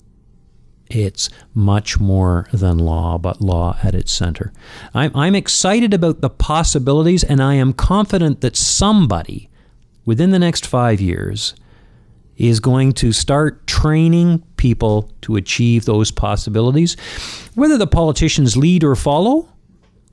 it's 0.90 1.30
much 1.54 2.00
more 2.00 2.48
than 2.52 2.78
law, 2.78 3.16
but 3.16 3.40
law 3.40 3.76
at 3.84 3.94
its 3.94 4.10
center. 4.10 4.52
I'm, 4.92 5.14
I'm 5.14 5.36
excited 5.36 5.94
about 5.94 6.20
the 6.20 6.30
possibilities, 6.30 7.22
and 7.22 7.40
I 7.40 7.54
am 7.54 7.72
confident 7.72 8.40
that 8.40 8.56
somebody 8.56 9.48
within 10.04 10.32
the 10.32 10.38
next 10.40 10.66
five 10.66 11.00
years 11.00 11.54
is 12.36 12.58
going 12.58 12.92
to 12.94 13.12
start 13.12 13.68
training 13.68 14.42
people 14.56 15.12
to 15.22 15.36
achieve 15.36 15.84
those 15.84 16.10
possibilities. 16.10 16.96
Whether 17.54 17.78
the 17.78 17.86
politicians 17.86 18.56
lead 18.56 18.82
or 18.82 18.96
follow 18.96 19.48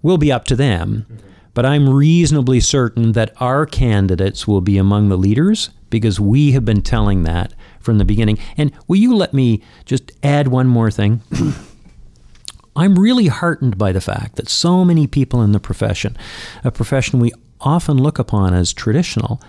will 0.04 0.20
be 0.20 0.32
up 0.32 0.46
to 0.46 0.56
them. 0.56 1.08
But 1.56 1.66
I'm 1.66 1.90
reasonably 1.90 2.60
certain 2.60 3.14
that 3.14 3.34
our 3.42 3.66
candidates 3.66 4.48
will 4.48 4.62
be 4.62 4.78
among 4.78 5.10
the 5.10 5.18
leaders 5.18 5.72
because 5.90 6.20
we 6.20 6.52
have 6.52 6.66
been 6.66 6.82
telling 6.82 7.24
that 7.24 7.54
from 7.80 7.98
the 7.98 8.06
beginning. 8.06 8.38
And 8.58 8.72
will 8.88 8.98
you 8.98 9.16
let 9.16 9.34
me 9.34 9.64
just 9.86 10.12
add 10.22 10.50
one 10.50 10.68
more 10.68 10.92
thing? 10.92 11.22
I'm 12.76 13.00
really 13.00 13.28
heartened 13.28 13.78
by 13.78 13.94
the 13.94 14.02
fact 14.02 14.36
that 14.36 14.50
so 14.50 14.84
many 14.84 15.08
people 15.08 15.42
in 15.42 15.54
the 15.54 15.60
profession, 15.62 16.18
a 16.66 16.72
profession 16.72 17.22
we 17.22 17.32
often 17.62 17.98
look 17.98 18.20
upon 18.20 18.54
as 18.54 18.74
traditional, 18.74 19.42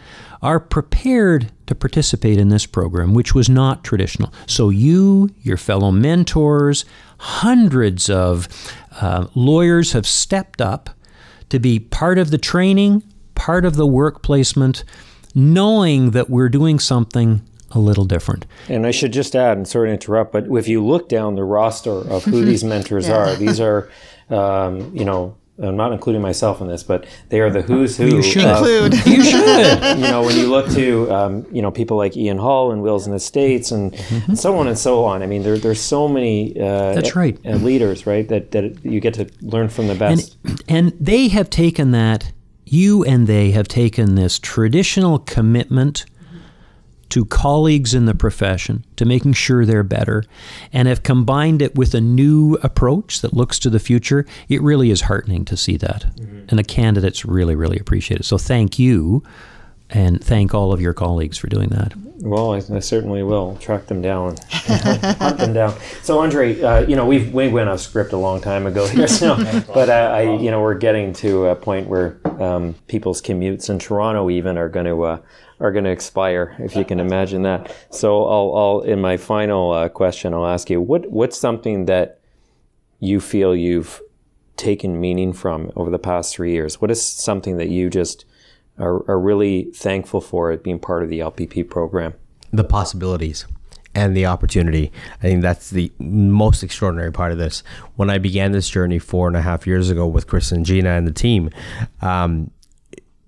are 0.42 0.60
prepared 0.60 1.50
to 1.66 1.74
participate 1.74 2.38
in 2.38 2.50
this 2.50 2.66
program, 2.66 3.14
which 3.14 3.34
was 3.34 3.48
not 3.48 3.82
traditional. 3.82 4.32
So, 4.46 4.70
you, 4.70 5.30
your 5.42 5.56
fellow 5.56 5.90
mentors, 5.90 6.84
hundreds 7.18 8.08
of 8.08 8.48
uh, 9.00 9.26
lawyers 9.34 9.92
have 9.92 10.06
stepped 10.06 10.60
up 10.60 10.90
to 11.48 11.58
be 11.58 11.78
part 11.78 12.18
of 12.18 12.30
the 12.30 12.38
training, 12.38 13.02
part 13.34 13.64
of 13.64 13.76
the 13.76 13.86
work 13.86 14.22
placement, 14.22 14.84
knowing 15.34 16.10
that 16.12 16.30
we're 16.30 16.48
doing 16.48 16.78
something 16.78 17.42
a 17.72 17.78
little 17.78 18.04
different. 18.04 18.46
And 18.68 18.86
I 18.86 18.90
should 18.90 19.12
just 19.12 19.34
add, 19.34 19.56
and 19.56 19.66
sorry 19.66 19.88
to 19.88 19.92
interrupt, 19.92 20.32
but 20.32 20.46
if 20.48 20.68
you 20.68 20.84
look 20.84 21.08
down 21.08 21.34
the 21.34 21.44
roster 21.44 21.90
of 21.90 22.24
who 22.24 22.44
these 22.44 22.64
mentors 22.72 23.08
yeah. 23.08 23.16
are, 23.16 23.36
these 23.36 23.60
are, 23.60 23.90
um, 24.30 24.94
you 24.94 25.04
know, 25.04 25.36
I'm 25.58 25.76
not 25.76 25.92
including 25.92 26.20
myself 26.20 26.60
in 26.60 26.68
this, 26.68 26.82
but 26.82 27.06
they 27.30 27.40
are 27.40 27.50
the 27.50 27.62
who's 27.62 27.96
who. 27.96 28.06
You 28.06 28.22
should 28.22 28.44
include. 28.50 28.94
you 29.06 29.24
should. 29.24 29.46
You 29.96 30.02
know, 30.02 30.22
when 30.22 30.36
you 30.36 30.50
look 30.50 30.68
to, 30.72 31.10
um, 31.10 31.46
you 31.50 31.62
know, 31.62 31.70
people 31.70 31.96
like 31.96 32.16
Ian 32.16 32.38
Hull 32.38 32.70
and 32.72 32.82
Wills 32.82 33.06
and 33.06 33.14
Estates 33.14 33.70
and, 33.70 33.92
mm-hmm. 33.92 34.30
and 34.32 34.38
so 34.38 34.56
on 34.58 34.68
and 34.68 34.78
so 34.78 35.04
on. 35.04 35.22
I 35.22 35.26
mean, 35.26 35.42
there, 35.42 35.56
there's 35.56 35.80
so 35.80 36.08
many. 36.08 36.58
Uh, 36.60 36.94
That's 36.94 37.16
right. 37.16 37.42
leaders, 37.44 38.06
right? 38.06 38.28
That 38.28 38.50
that 38.50 38.84
you 38.84 39.00
get 39.00 39.14
to 39.14 39.30
learn 39.40 39.68
from 39.68 39.86
the 39.86 39.94
best. 39.94 40.36
And, 40.44 40.62
and 40.68 40.92
they 41.00 41.28
have 41.28 41.48
taken 41.50 41.92
that. 41.92 42.32
You 42.68 43.04
and 43.04 43.28
they 43.28 43.52
have 43.52 43.68
taken 43.68 44.16
this 44.16 44.40
traditional 44.40 45.20
commitment 45.20 46.04
to 47.10 47.24
colleagues 47.24 47.94
in 47.94 48.06
the 48.06 48.14
profession, 48.14 48.84
to 48.96 49.04
making 49.04 49.34
sure 49.34 49.64
they're 49.64 49.82
better, 49.82 50.24
and 50.72 50.88
have 50.88 51.02
combined 51.02 51.62
it 51.62 51.74
with 51.74 51.94
a 51.94 52.00
new 52.00 52.54
approach 52.62 53.20
that 53.20 53.34
looks 53.34 53.58
to 53.60 53.70
the 53.70 53.78
future, 53.78 54.26
it 54.48 54.60
really 54.62 54.90
is 54.90 55.02
heartening 55.02 55.44
to 55.44 55.56
see 55.56 55.76
that. 55.76 56.06
Mm-hmm. 56.16 56.46
And 56.48 56.58
the 56.58 56.64
candidates 56.64 57.24
really, 57.24 57.54
really 57.54 57.78
appreciate 57.78 58.20
it. 58.20 58.24
So 58.24 58.38
thank 58.38 58.78
you, 58.78 59.22
and 59.90 60.22
thank 60.22 60.52
all 60.52 60.72
of 60.72 60.80
your 60.80 60.92
colleagues 60.92 61.38
for 61.38 61.46
doing 61.46 61.68
that. 61.68 61.94
Well, 62.18 62.54
I, 62.54 62.56
I 62.56 62.80
certainly 62.80 63.22
will 63.22 63.56
track 63.56 63.86
them 63.86 64.02
down, 64.02 64.36
hunt 64.50 65.38
them 65.38 65.52
down. 65.52 65.74
So, 66.02 66.18
Andre, 66.18 66.60
uh, 66.60 66.80
you 66.80 66.96
know, 66.96 67.06
we 67.06 67.28
we 67.28 67.48
went 67.48 67.68
off 67.68 67.80
script 67.80 68.12
a 68.12 68.16
long 68.16 68.40
time 68.40 68.66
ago 68.66 68.86
here, 68.86 69.06
so, 69.06 69.36
but 69.74 69.88
uh, 69.88 70.10
I, 70.14 70.22
you 70.22 70.50
know, 70.50 70.60
we're 70.60 70.74
getting 70.74 71.12
to 71.14 71.46
a 71.46 71.54
point 71.54 71.88
where 71.88 72.18
um, 72.40 72.74
people's 72.88 73.22
commutes 73.22 73.70
in 73.70 73.78
Toronto 73.78 74.28
even 74.30 74.58
are 74.58 74.68
going 74.68 74.86
to 74.86 75.02
uh, 75.02 75.18
are 75.60 75.72
going 75.72 75.84
to 75.84 75.90
expire, 75.90 76.54
if 76.58 76.76
you 76.76 76.84
can 76.84 77.00
imagine 77.00 77.42
that. 77.42 77.74
So 77.90 78.24
I'll, 78.24 78.54
I'll 78.56 78.80
in 78.80 79.00
my 79.00 79.16
final 79.16 79.72
uh, 79.72 79.88
question, 79.88 80.34
I'll 80.34 80.46
ask 80.46 80.68
you, 80.70 80.80
what 80.80 81.10
what's 81.10 81.38
something 81.38 81.86
that 81.86 82.20
you 83.00 83.20
feel 83.20 83.54
you've 83.54 84.00
taken 84.56 85.00
meaning 85.00 85.32
from 85.32 85.70
over 85.76 85.90
the 85.90 85.98
past 85.98 86.34
three 86.34 86.52
years? 86.52 86.80
What 86.80 86.90
is 86.90 87.04
something 87.04 87.56
that 87.58 87.68
you 87.68 87.90
just 87.90 88.24
are, 88.78 89.08
are 89.08 89.18
really 89.18 89.64
thankful 89.74 90.20
for 90.20 90.52
it 90.52 90.62
being 90.62 90.78
part 90.78 91.02
of 91.02 91.08
the 91.08 91.20
LPP 91.20 91.68
program? 91.68 92.14
The 92.52 92.64
possibilities 92.64 93.46
and 93.94 94.14
the 94.14 94.26
opportunity. 94.26 94.92
I 95.18 95.22
think 95.22 95.42
that's 95.42 95.70
the 95.70 95.90
most 95.98 96.62
extraordinary 96.62 97.10
part 97.10 97.32
of 97.32 97.38
this. 97.38 97.62
When 97.96 98.10
I 98.10 98.18
began 98.18 98.52
this 98.52 98.68
journey 98.68 98.98
four 98.98 99.26
and 99.26 99.36
a 99.36 99.40
half 99.40 99.66
years 99.66 99.88
ago 99.88 100.06
with 100.06 100.26
Chris 100.26 100.52
and 100.52 100.66
Gina 100.66 100.90
and 100.90 101.06
the 101.06 101.12
team, 101.12 101.50
um, 102.02 102.50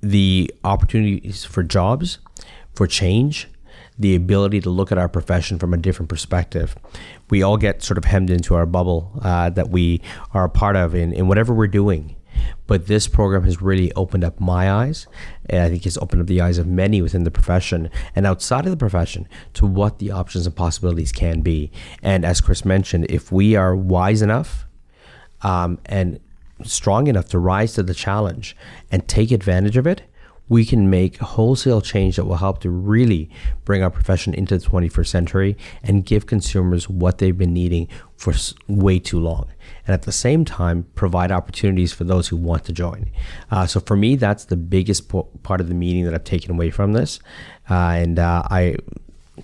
the 0.01 0.53
opportunities 0.65 1.45
for 1.45 1.63
jobs, 1.63 2.19
for 2.75 2.87
change, 2.87 3.49
the 3.99 4.15
ability 4.15 4.61
to 4.61 4.71
look 4.71 4.93
at 4.93 4.99
our 4.99 5.09
profession 5.09 5.59
from 5.59 5.75
a 5.75 5.77
different 5.77 6.09
perspective. 6.09 6.77
We 7.31 7.43
all 7.43 7.57
get 7.57 7.83
sort 7.83 7.99
of 7.99 8.05
hemmed 8.05 8.31
into 8.31 8.55
our 8.55 8.67
bubble 8.67 9.13
uh, 9.23 9.51
that 9.51 9.71
we 9.71 10.01
are 10.33 10.45
a 10.45 10.49
part 10.49 10.77
of 10.77 10.95
in, 10.95 11.13
in 11.13 11.27
whatever 11.27 11.53
we're 11.53 11.67
doing. 11.67 12.15
But 12.69 12.87
this 12.87 13.09
program 13.09 13.43
has 13.45 13.61
really 13.61 13.93
opened 13.95 14.23
up 14.23 14.39
my 14.39 14.71
eyes, 14.71 15.09
and 15.51 15.63
I 15.63 15.69
think 15.69 15.85
it's 15.85 15.99
opened 15.99 16.23
up 16.23 16.29
the 16.29 16.41
eyes 16.41 16.59
of 16.59 16.69
many 16.69 17.03
within 17.03 17.25
the 17.25 17.31
profession 17.33 17.91
and 18.15 18.27
outside 18.27 18.65
of 18.65 18.71
the 18.71 18.77
profession 18.77 19.27
to 19.55 19.67
what 19.67 19.99
the 19.99 20.13
options 20.13 20.47
and 20.47 20.55
possibilities 20.55 21.11
can 21.11 21.41
be. 21.41 21.73
And 22.01 22.25
as 22.25 22.41
Chris 22.41 22.65
mentioned, 22.65 23.07
if 23.09 23.33
we 23.33 23.57
are 23.57 23.75
wise 23.75 24.23
enough 24.23 24.67
um, 25.43 25.79
and 25.87 26.21
strong 26.65 27.07
enough 27.07 27.29
to 27.29 27.39
rise 27.39 27.75
to 27.75 27.83
the 27.83 27.95
challenge 27.95 28.57
and 28.91 29.07
take 29.09 29.31
advantage 29.31 29.77
of 29.77 29.87
it, 29.87 30.03
we 30.49 30.65
can 30.65 30.89
make 30.89 31.19
wholesale 31.19 31.81
change 31.81 32.17
that 32.17 32.25
will 32.25 32.37
help 32.37 32.61
to 32.61 32.71
really 32.71 33.29
bring 33.65 33.83
our 33.83 33.91
profession 33.91 34.33
into 34.35 34.57
the 34.57 34.65
21st 34.65 35.07
century 35.07 35.57
and 35.83 36.07
give 36.07 36.27
consumers 36.27 36.89
what 36.89 37.19
they've 37.19 37.37
been 37.37 37.53
needing 37.53 37.87
for 38.17 38.33
way 38.67 38.99
too 38.99 39.21
long. 39.21 39.47
And 39.87 39.95
at 39.95 40.03
the 40.03 40.13
same 40.13 40.45
time, 40.45 40.87
provide 40.95 41.31
opportunities 41.31 41.93
for 41.93 42.05
those 42.05 42.29
who 42.29 42.37
want 42.37 42.65
to 42.65 42.73
join. 42.73 43.11
Uh, 43.51 43.67
so 43.67 43.81
for 43.81 43.97
me, 43.97 44.17
that's 44.17 44.47
the 44.47 44.57
biggest 44.57 45.09
po- 45.09 45.29
part 45.43 45.61
of 45.61 45.69
the 45.69 45.75
meeting 45.75 46.05
that 46.05 46.15
I've 46.15 46.25
taken 46.25 46.53
away 46.53 46.71
from 46.71 46.95
this. 46.95 47.21
Uh, 47.69 47.75
and 47.75 48.19
uh, 48.19 48.43
I 48.51 48.77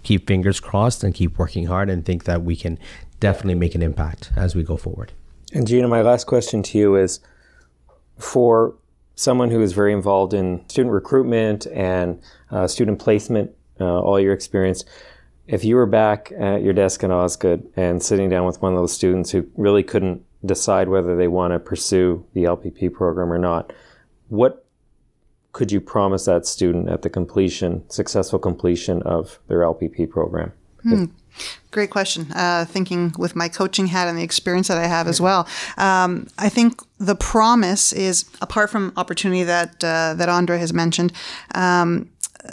keep 0.02 0.26
fingers 0.26 0.58
crossed 0.58 1.04
and 1.04 1.14
keep 1.14 1.38
working 1.38 1.66
hard 1.66 1.90
and 1.90 2.04
think 2.04 2.24
that 2.24 2.42
we 2.42 2.56
can 2.56 2.78
definitely 3.20 3.54
make 3.54 3.74
an 3.74 3.82
impact 3.82 4.30
as 4.36 4.54
we 4.54 4.62
go 4.62 4.76
forward. 4.76 5.12
And 5.54 5.68
Gina, 5.68 5.86
my 5.86 6.02
last 6.02 6.26
question 6.26 6.64
to 6.64 6.78
you 6.78 6.96
is 6.96 7.20
for 8.18 8.74
someone 9.14 9.52
who 9.52 9.62
is 9.62 9.72
very 9.72 9.92
involved 9.92 10.34
in 10.34 10.68
student 10.68 10.92
recruitment 10.92 11.66
and 11.68 12.20
uh, 12.50 12.66
student 12.66 12.98
placement, 12.98 13.52
uh, 13.80 14.00
all 14.00 14.18
your 14.18 14.32
experience, 14.32 14.84
if 15.46 15.64
you 15.64 15.76
were 15.76 15.86
back 15.86 16.32
at 16.38 16.62
your 16.62 16.72
desk 16.72 17.04
in 17.04 17.12
Osgoode 17.12 17.70
and 17.76 18.02
sitting 18.02 18.28
down 18.28 18.46
with 18.46 18.60
one 18.62 18.72
of 18.72 18.78
those 18.78 18.92
students 18.92 19.30
who 19.30 19.46
really 19.56 19.84
couldn't 19.84 20.24
decide 20.44 20.88
whether 20.88 21.16
they 21.16 21.28
want 21.28 21.52
to 21.52 21.60
pursue 21.60 22.26
the 22.34 22.44
LPP 22.44 22.92
program 22.92 23.32
or 23.32 23.38
not, 23.38 23.72
what 24.28 24.66
could 25.52 25.70
you 25.70 25.80
promise 25.80 26.24
that 26.24 26.46
student 26.46 26.88
at 26.88 27.02
the 27.02 27.10
completion, 27.10 27.88
successful 27.88 28.40
completion 28.40 29.02
of 29.02 29.38
their 29.46 29.60
LPP 29.60 30.10
program? 30.10 30.52
Hmm. 30.82 31.04
Great 31.70 31.90
question. 31.90 32.30
Uh, 32.32 32.64
thinking 32.64 33.12
with 33.18 33.34
my 33.34 33.48
coaching 33.48 33.88
hat 33.88 34.08
and 34.08 34.16
the 34.16 34.22
experience 34.22 34.68
that 34.68 34.78
I 34.78 34.86
have 34.86 35.08
as 35.08 35.20
well, 35.20 35.48
um, 35.76 36.28
I 36.38 36.48
think 36.48 36.80
the 36.98 37.16
promise 37.16 37.92
is 37.92 38.24
apart 38.40 38.70
from 38.70 38.92
opportunity 38.96 39.42
that 39.44 39.82
uh, 39.82 40.14
that 40.14 40.28
Andre 40.28 40.58
has 40.58 40.72
mentioned. 40.72 41.12
Um, 41.54 42.10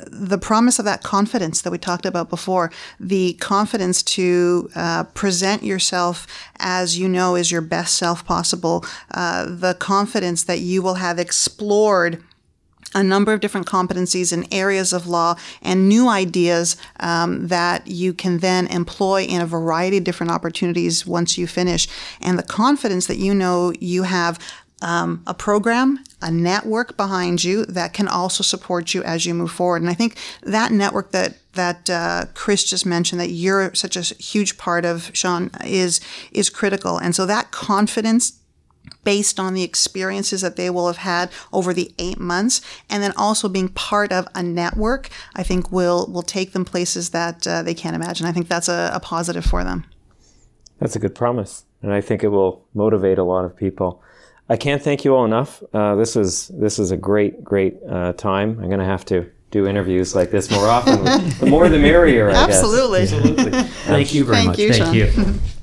the 0.07 0.37
promise 0.37 0.79
of 0.79 0.85
that 0.85 1.03
confidence 1.03 1.61
that 1.61 1.71
we 1.71 1.77
talked 1.77 2.05
about 2.05 2.29
before, 2.29 2.71
the 2.99 3.33
confidence 3.33 4.01
to 4.01 4.69
uh, 4.75 5.03
present 5.03 5.63
yourself 5.63 6.25
as 6.59 6.97
you 6.97 7.09
know 7.09 7.35
is 7.35 7.51
your 7.51 7.61
best 7.61 7.97
self 7.97 8.25
possible, 8.25 8.85
uh, 9.13 9.45
the 9.45 9.75
confidence 9.79 10.43
that 10.43 10.59
you 10.59 10.81
will 10.81 10.95
have 10.95 11.19
explored 11.19 12.23
a 12.93 13.03
number 13.03 13.33
of 13.33 13.39
different 13.39 13.67
competencies 13.67 14.33
in 14.33 14.51
areas 14.51 14.93
of 14.93 15.07
law 15.07 15.35
and 15.61 15.87
new 15.87 16.09
ideas 16.09 16.77
um, 16.99 17.47
that 17.47 17.87
you 17.87 18.13
can 18.13 18.39
then 18.39 18.67
employ 18.67 19.23
in 19.23 19.41
a 19.41 19.45
variety 19.45 19.97
of 19.97 20.03
different 20.03 20.31
opportunities 20.31 21.05
once 21.05 21.37
you 21.37 21.47
finish. 21.47 21.87
And 22.19 22.37
the 22.37 22.43
confidence 22.43 23.07
that 23.07 23.17
you 23.17 23.33
know 23.33 23.73
you 23.79 24.03
have 24.03 24.39
um, 24.81 25.23
a 25.27 25.33
program, 25.33 26.03
a 26.21 26.31
network 26.31 26.97
behind 26.97 27.43
you 27.43 27.65
that 27.65 27.93
can 27.93 28.07
also 28.07 28.43
support 28.43 28.93
you 28.93 29.03
as 29.03 29.25
you 29.25 29.33
move 29.33 29.51
forward. 29.51 29.81
And 29.81 29.89
I 29.89 29.93
think 29.93 30.17
that 30.41 30.71
network 30.71 31.11
that 31.11 31.37
that 31.53 31.89
uh, 31.89 32.25
Chris 32.33 32.63
just 32.63 32.85
mentioned 32.85 33.19
that 33.19 33.29
you're 33.29 33.75
such 33.75 33.97
a 33.97 34.01
huge 34.01 34.57
part 34.57 34.85
of, 34.85 35.11
Sean, 35.13 35.51
is 35.63 36.01
is 36.31 36.49
critical. 36.49 36.97
And 36.97 37.15
so 37.15 37.25
that 37.25 37.51
confidence 37.51 38.40
based 39.03 39.39
on 39.39 39.53
the 39.53 39.63
experiences 39.63 40.41
that 40.41 40.55
they 40.55 40.69
will 40.69 40.87
have 40.87 40.97
had 40.97 41.31
over 41.51 41.73
the 41.73 41.93
eight 41.97 42.19
months, 42.19 42.61
and 42.89 43.01
then 43.01 43.13
also 43.17 43.49
being 43.49 43.69
part 43.69 44.11
of 44.11 44.27
a 44.35 44.43
network, 44.43 45.09
I 45.35 45.43
think 45.43 45.71
will 45.71 46.07
will 46.11 46.23
take 46.23 46.53
them 46.53 46.65
places 46.65 47.09
that 47.11 47.47
uh, 47.47 47.63
they 47.63 47.73
can't 47.73 47.95
imagine. 47.95 48.25
I 48.25 48.31
think 48.31 48.47
that's 48.47 48.69
a, 48.69 48.91
a, 48.93 48.99
positive 48.99 49.45
for 49.45 49.63
them. 49.63 49.85
That's 50.79 50.95
a 50.95 50.99
good 50.99 51.15
promise, 51.15 51.65
and 51.81 51.93
I 51.93 52.01
think 52.01 52.23
it 52.23 52.29
will 52.29 52.65
motivate 52.73 53.17
a 53.17 53.23
lot 53.23 53.45
of 53.45 53.55
people. 53.55 54.01
I 54.49 54.57
can't 54.57 54.81
thank 54.81 55.05
you 55.05 55.15
all 55.15 55.25
enough. 55.25 55.63
Uh, 55.73 55.95
this 55.95 56.15
is 56.15 56.49
this 56.49 56.79
is 56.79 56.91
a 56.91 56.97
great 56.97 57.43
great 57.43 57.77
uh, 57.89 58.13
time. 58.13 58.59
I'm 58.59 58.67
going 58.67 58.79
to 58.79 58.85
have 58.85 59.05
to 59.05 59.29
do 59.51 59.67
interviews 59.67 60.15
like 60.15 60.31
this 60.31 60.49
more 60.49 60.67
often. 60.67 61.03
the 61.03 61.45
more 61.47 61.69
the 61.69 61.77
merrier. 61.77 62.29
I 62.29 62.33
Absolutely. 62.33 63.01
Absolutely. 63.01 63.51
Thank 63.85 64.13
you 64.13 64.23
very 64.23 64.37
Thank 64.37 64.47
much. 64.47 64.59
You, 64.59 64.73
Thank 64.73 64.85
Sean. 64.85 65.33
you. 65.33 65.39